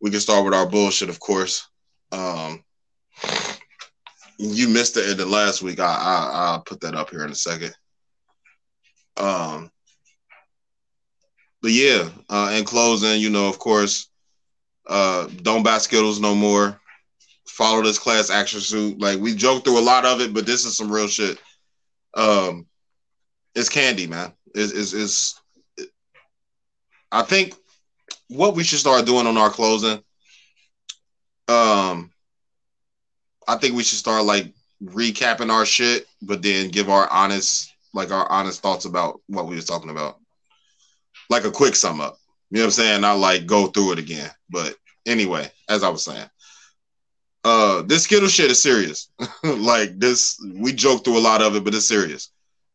[0.00, 1.68] we can start with our bullshit, of course.
[2.12, 2.62] Um,
[4.38, 5.80] you missed it in the last week.
[5.80, 7.74] I, I I'll put that up here in a second.
[9.16, 9.70] Um,
[11.62, 14.08] but yeah, uh, in closing, you know, of course,
[14.86, 16.80] uh, don't buy Skittles no more.
[17.46, 19.00] Follow this class action suit.
[19.00, 21.38] Like we joked through a lot of it, but this is some real shit.
[22.14, 22.66] Um,
[23.54, 24.32] it's candy, man.
[24.54, 25.40] Is is is
[27.10, 27.54] I think
[28.28, 30.02] what we should start doing on our closing.
[31.46, 32.10] Um,
[33.46, 34.52] I think we should start like
[34.82, 39.56] recapping our shit, but then give our honest, like our honest thoughts about what we
[39.56, 40.18] was talking about,
[41.30, 42.18] like a quick sum up.
[42.50, 43.00] You know what I'm saying?
[43.00, 44.30] Not like go through it again.
[44.50, 46.28] But anyway, as I was saying,
[47.44, 49.10] uh, this Skittle shit is serious.
[49.44, 52.30] like this, we joke through a lot of it, but it's serious.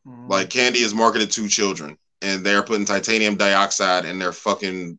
[0.07, 0.27] Mm-hmm.
[0.27, 4.98] Like candy is marketed to children, and they're putting titanium dioxide in their fucking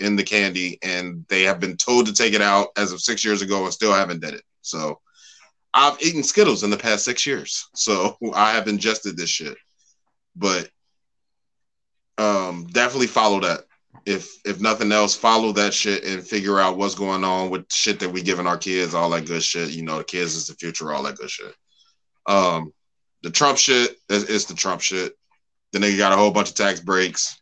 [0.00, 3.24] in the candy, and they have been told to take it out as of six
[3.24, 4.42] years ago, and still haven't did it.
[4.62, 5.00] So,
[5.76, 9.56] I've eaten Skittles in the past six years, so I have ingested this shit.
[10.34, 10.70] But
[12.18, 13.60] um, definitely follow that.
[14.06, 18.00] If if nothing else, follow that shit and figure out what's going on with shit
[18.00, 19.70] that we giving our kids, all that good shit.
[19.70, 21.54] You know, the kids is the future, all that good shit.
[22.26, 22.72] Um,
[23.22, 25.14] the Trump shit is, is the Trump shit.
[25.72, 27.38] The nigga got a whole bunch of tax breaks.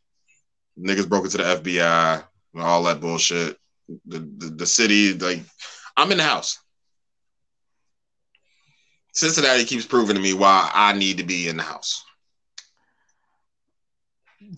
[0.78, 2.24] Niggas broke into the FBI,
[2.58, 3.58] all that bullshit.
[4.06, 5.40] The, the, the city, like,
[5.96, 6.58] I'm in the house.
[9.14, 12.04] Cincinnati keeps proving to me why I need to be in the house.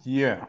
[0.05, 0.47] Yeah.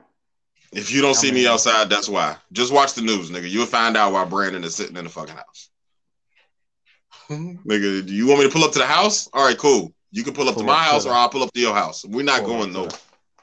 [0.71, 2.37] If you don't see mean, me outside, that's why.
[2.51, 3.49] Just watch the news, nigga.
[3.49, 5.69] You'll find out why Brandon is sitting in the fucking house.
[7.29, 9.29] nigga, do you want me to pull up to the house?
[9.33, 9.93] All right, cool.
[10.11, 12.05] You can pull up pull to my house or I'll pull up to your house.
[12.05, 12.91] We're not going nowhere.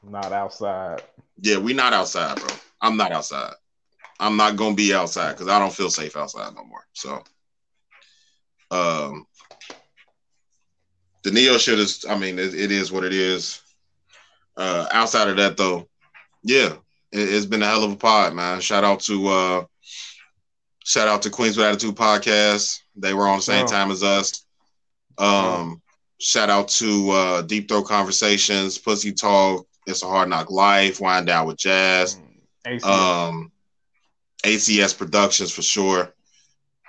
[0.02, 1.02] Not outside.
[1.40, 2.48] Yeah, we not outside, bro.
[2.80, 3.54] I'm not outside.
[4.20, 6.86] I'm not gonna be outside because I don't feel safe outside no more.
[6.92, 7.22] So,
[8.70, 9.26] um,
[11.24, 12.04] the Ne-Yo shit is.
[12.08, 13.60] I mean, it, it is what it is.
[14.56, 15.88] Uh, outside of that, though,
[16.42, 16.74] yeah,
[17.10, 18.60] it, has been a hell of a pod, man.
[18.60, 19.64] Shout out to uh,
[20.84, 22.78] shout out to Queens with Attitude podcast.
[22.94, 24.44] They were on the same time as us.
[25.18, 25.82] Um,
[26.24, 31.26] Shout out to uh, Deep Throat Conversations, Pussy Talk, It's a Hard Knock Life, Wind
[31.26, 32.18] Down with Jazz,
[32.66, 32.82] ACS.
[32.82, 33.52] Um,
[34.42, 36.13] ACS Productions for sure.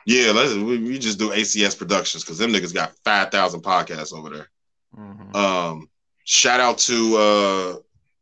[0.06, 4.14] Yeah, let's we, we just do ACS Productions because them niggas got five thousand podcasts
[4.14, 4.50] over there.
[4.98, 5.35] Mm-hmm.
[5.35, 5.90] Um,
[6.24, 7.75] shout out to uh,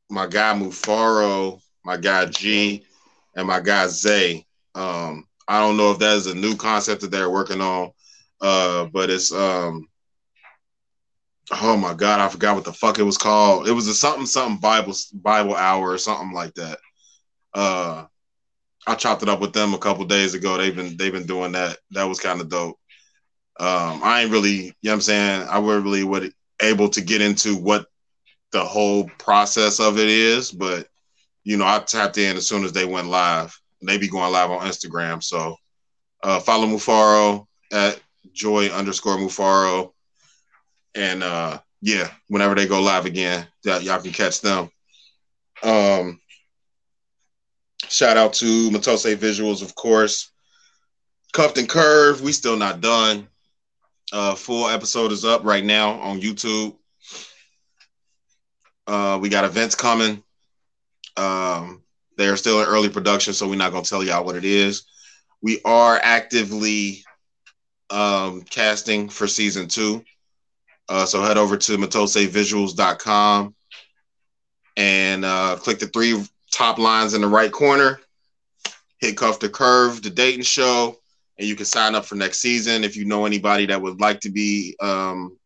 [0.10, 2.86] my guy Mufaro, my guy G,
[3.36, 4.46] and my guy Zay.
[4.74, 7.92] Um, I don't know if that is a new concept that they're working on,
[8.40, 9.90] uh, but it's um,
[11.52, 13.68] oh my god, I forgot what the fuck it was called.
[13.68, 16.80] It was a something something Bible Bible hour or something like that.
[17.54, 18.06] Uh
[18.88, 20.58] I chopped it up with them a couple days ago.
[20.58, 21.78] They've been they've been doing that.
[21.92, 22.78] That was kind of dope.
[23.60, 25.48] Um I ain't really, you know what I'm saying?
[25.50, 26.24] I was really what
[26.62, 27.86] able to get into what
[28.52, 30.88] the whole process of it is, but
[31.44, 33.58] you know, I tapped in as soon as they went live.
[33.86, 35.24] They be going live on Instagram.
[35.24, 35.56] So
[36.24, 38.00] uh follow Mufaro at
[38.34, 39.92] joy underscore Mufaro
[40.96, 44.70] and uh yeah, whenever they go live again, y- y'all can catch them.
[45.62, 46.20] Um,
[47.90, 50.32] shout out to Matose Visuals, of course.
[51.34, 53.28] Cuffed and Curve, we still not done.
[54.12, 56.76] Uh, full episode is up right now on YouTube.
[58.86, 60.22] Uh, we got events coming.
[61.18, 61.82] Um,
[62.18, 64.84] they're still in early production, so we're not gonna tell y'all what it is.
[65.42, 67.04] We are actively
[67.90, 70.04] um, casting for season two.
[70.90, 73.56] Uh, so head over to matosevisuals.com
[74.76, 76.24] and uh, click the three
[76.54, 78.00] top lines in the right corner.
[79.00, 80.96] Hit Cuff the Curve, the dating show,
[81.38, 82.84] and you can sign up for next season.
[82.84, 85.38] If you know anybody that would like to be, um,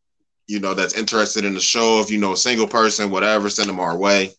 [0.48, 3.70] you know, that's interested in the show, if you know a single person, whatever, send
[3.70, 4.32] them our way.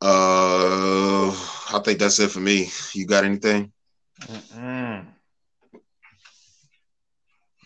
[0.00, 2.68] Uh, I think that's it for me.
[2.94, 3.72] You got anything?
[4.22, 5.06] Mm-mm.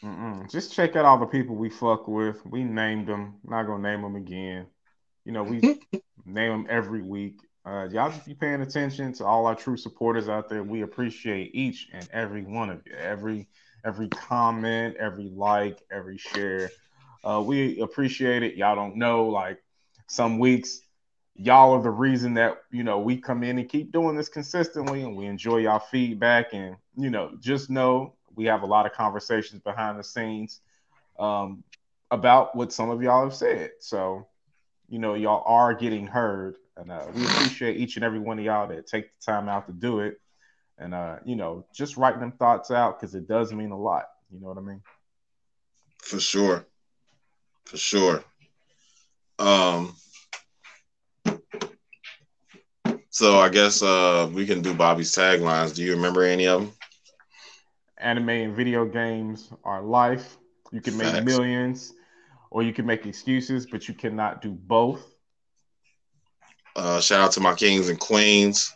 [0.04, 0.50] Mm-mm.
[0.50, 2.44] Just check out all the people we fuck with.
[2.44, 3.36] We named them.
[3.44, 4.66] Not gonna name them again.
[5.24, 5.60] You know, we
[6.26, 7.40] name them every week.
[7.64, 10.62] Uh, y'all just be paying attention to all our true supporters out there.
[10.62, 12.92] We appreciate each and every one of you.
[12.96, 13.48] Every
[13.84, 16.70] every comment, every like, every share.
[17.24, 18.54] Uh, we appreciate it.
[18.54, 19.62] Y'all don't know, like
[20.06, 20.80] some weeks,
[21.34, 25.02] y'all are the reason that you know we come in and keep doing this consistently,
[25.02, 26.52] and we enjoy y'all feedback.
[26.52, 30.60] And you know, just know we have a lot of conversations behind the scenes
[31.18, 31.64] um,
[32.10, 33.70] about what some of y'all have said.
[33.80, 34.26] So,
[34.88, 38.44] you know, y'all are getting heard, and uh, we appreciate each and every one of
[38.44, 40.20] y'all that take the time out to do it.
[40.78, 44.04] And uh, you know, just writing them thoughts out because it does mean a lot.
[44.30, 44.82] You know what I mean?
[46.02, 46.66] For sure.
[47.64, 48.24] For sure.
[49.38, 49.94] Um
[53.10, 55.74] so I guess uh we can do Bobby's taglines.
[55.74, 56.72] Do you remember any of them?
[57.98, 60.36] Anime and video games are life.
[60.72, 61.24] You can make Facts.
[61.24, 61.92] millions,
[62.56, 65.14] or you can make excuses, but you cannot do both.
[66.74, 68.72] Uh shout out to my kings and queens.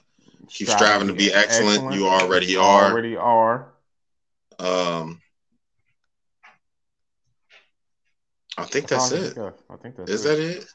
[0.50, 1.94] Keep striving to be excellent.
[1.94, 2.90] You already are.
[2.90, 3.72] Already are.
[4.58, 5.22] Um
[8.58, 9.32] I think that's it.
[9.32, 9.54] stuff.
[9.70, 10.28] I think that's Is it.
[10.28, 10.66] that it?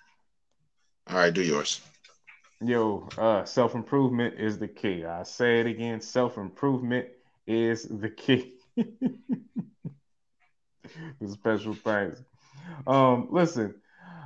[1.07, 1.81] All right, do yours.
[2.63, 5.05] Yo, uh, self improvement is the key.
[5.05, 6.01] I say it again.
[6.01, 7.05] Self improvement
[7.45, 8.55] is the key.
[8.75, 8.87] the
[11.27, 12.23] special things.
[12.87, 13.75] Um, listen,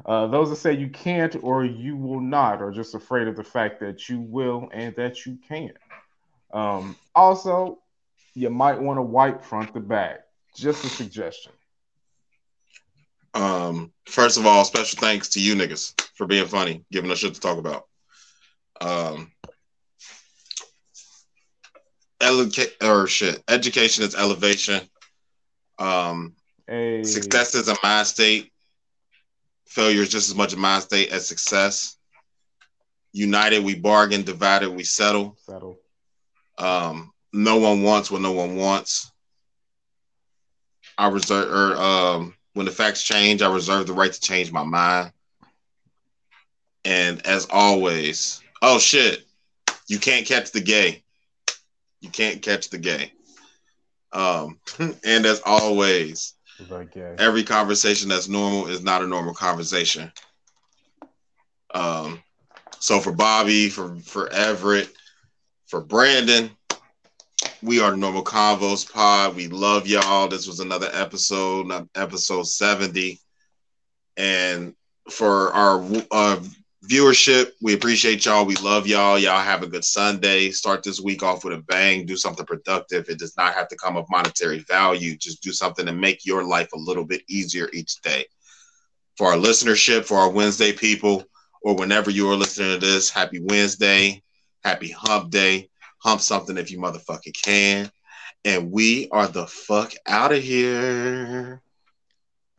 [0.05, 3.43] uh, those that say you can't or you will not are just afraid of the
[3.43, 5.73] fact that you will and that you can.
[6.51, 7.79] Um, also,
[8.33, 10.21] you might want to wipe front to back.
[10.55, 11.51] Just a suggestion.
[13.33, 17.35] Um, first of all, special thanks to you niggas for being funny, giving us shit
[17.35, 17.85] to talk about.
[18.81, 19.31] Um,
[22.19, 24.81] educa- or shit, education is elevation.
[25.77, 26.35] Um,
[26.69, 28.51] Hey, success is a mind state.
[29.65, 31.97] Failure is just as much a mind state as success.
[33.11, 34.21] United, we bargain.
[34.21, 35.35] Divided, we settle.
[35.39, 35.79] settle.
[36.59, 39.11] Um, no one wants what no one wants.
[40.95, 44.63] I reserve, or um, when the facts change, I reserve the right to change my
[44.63, 45.11] mind.
[46.85, 49.25] And as always, oh shit,
[49.87, 51.03] you can't catch the gay.
[52.01, 53.11] You can't catch the gay.
[54.11, 56.35] Um, and as always,
[56.71, 57.15] Okay.
[57.17, 60.11] every conversation that's normal is not a normal conversation.
[61.73, 62.21] Um,
[62.79, 64.89] so for Bobby, for for Everett,
[65.67, 66.49] for Brandon,
[67.61, 69.35] we are the Normal Convos Pod.
[69.35, 70.27] We love y'all.
[70.27, 73.19] This was another episode, episode seventy,
[74.17, 74.73] and
[75.09, 76.39] for our uh,
[76.85, 78.45] viewership, we appreciate y'all.
[78.45, 79.17] We love y'all.
[79.17, 80.51] Y'all have a good Sunday.
[80.51, 82.05] Start this week off with a bang.
[82.05, 83.09] Do something productive.
[83.09, 85.17] It does not have to come of monetary value.
[85.17, 88.25] Just do something to make your life a little bit easier each day.
[89.17, 91.25] For our listenership, for our Wednesday people,
[91.61, 94.23] or whenever you are listening to this, happy Wednesday,
[94.63, 95.69] happy hump day.
[95.99, 97.91] Hump something if you motherfucking can.
[98.45, 101.61] And we are the fuck out of here.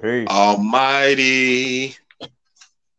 [0.03, 0.29] Peace.
[0.29, 1.97] Almighty.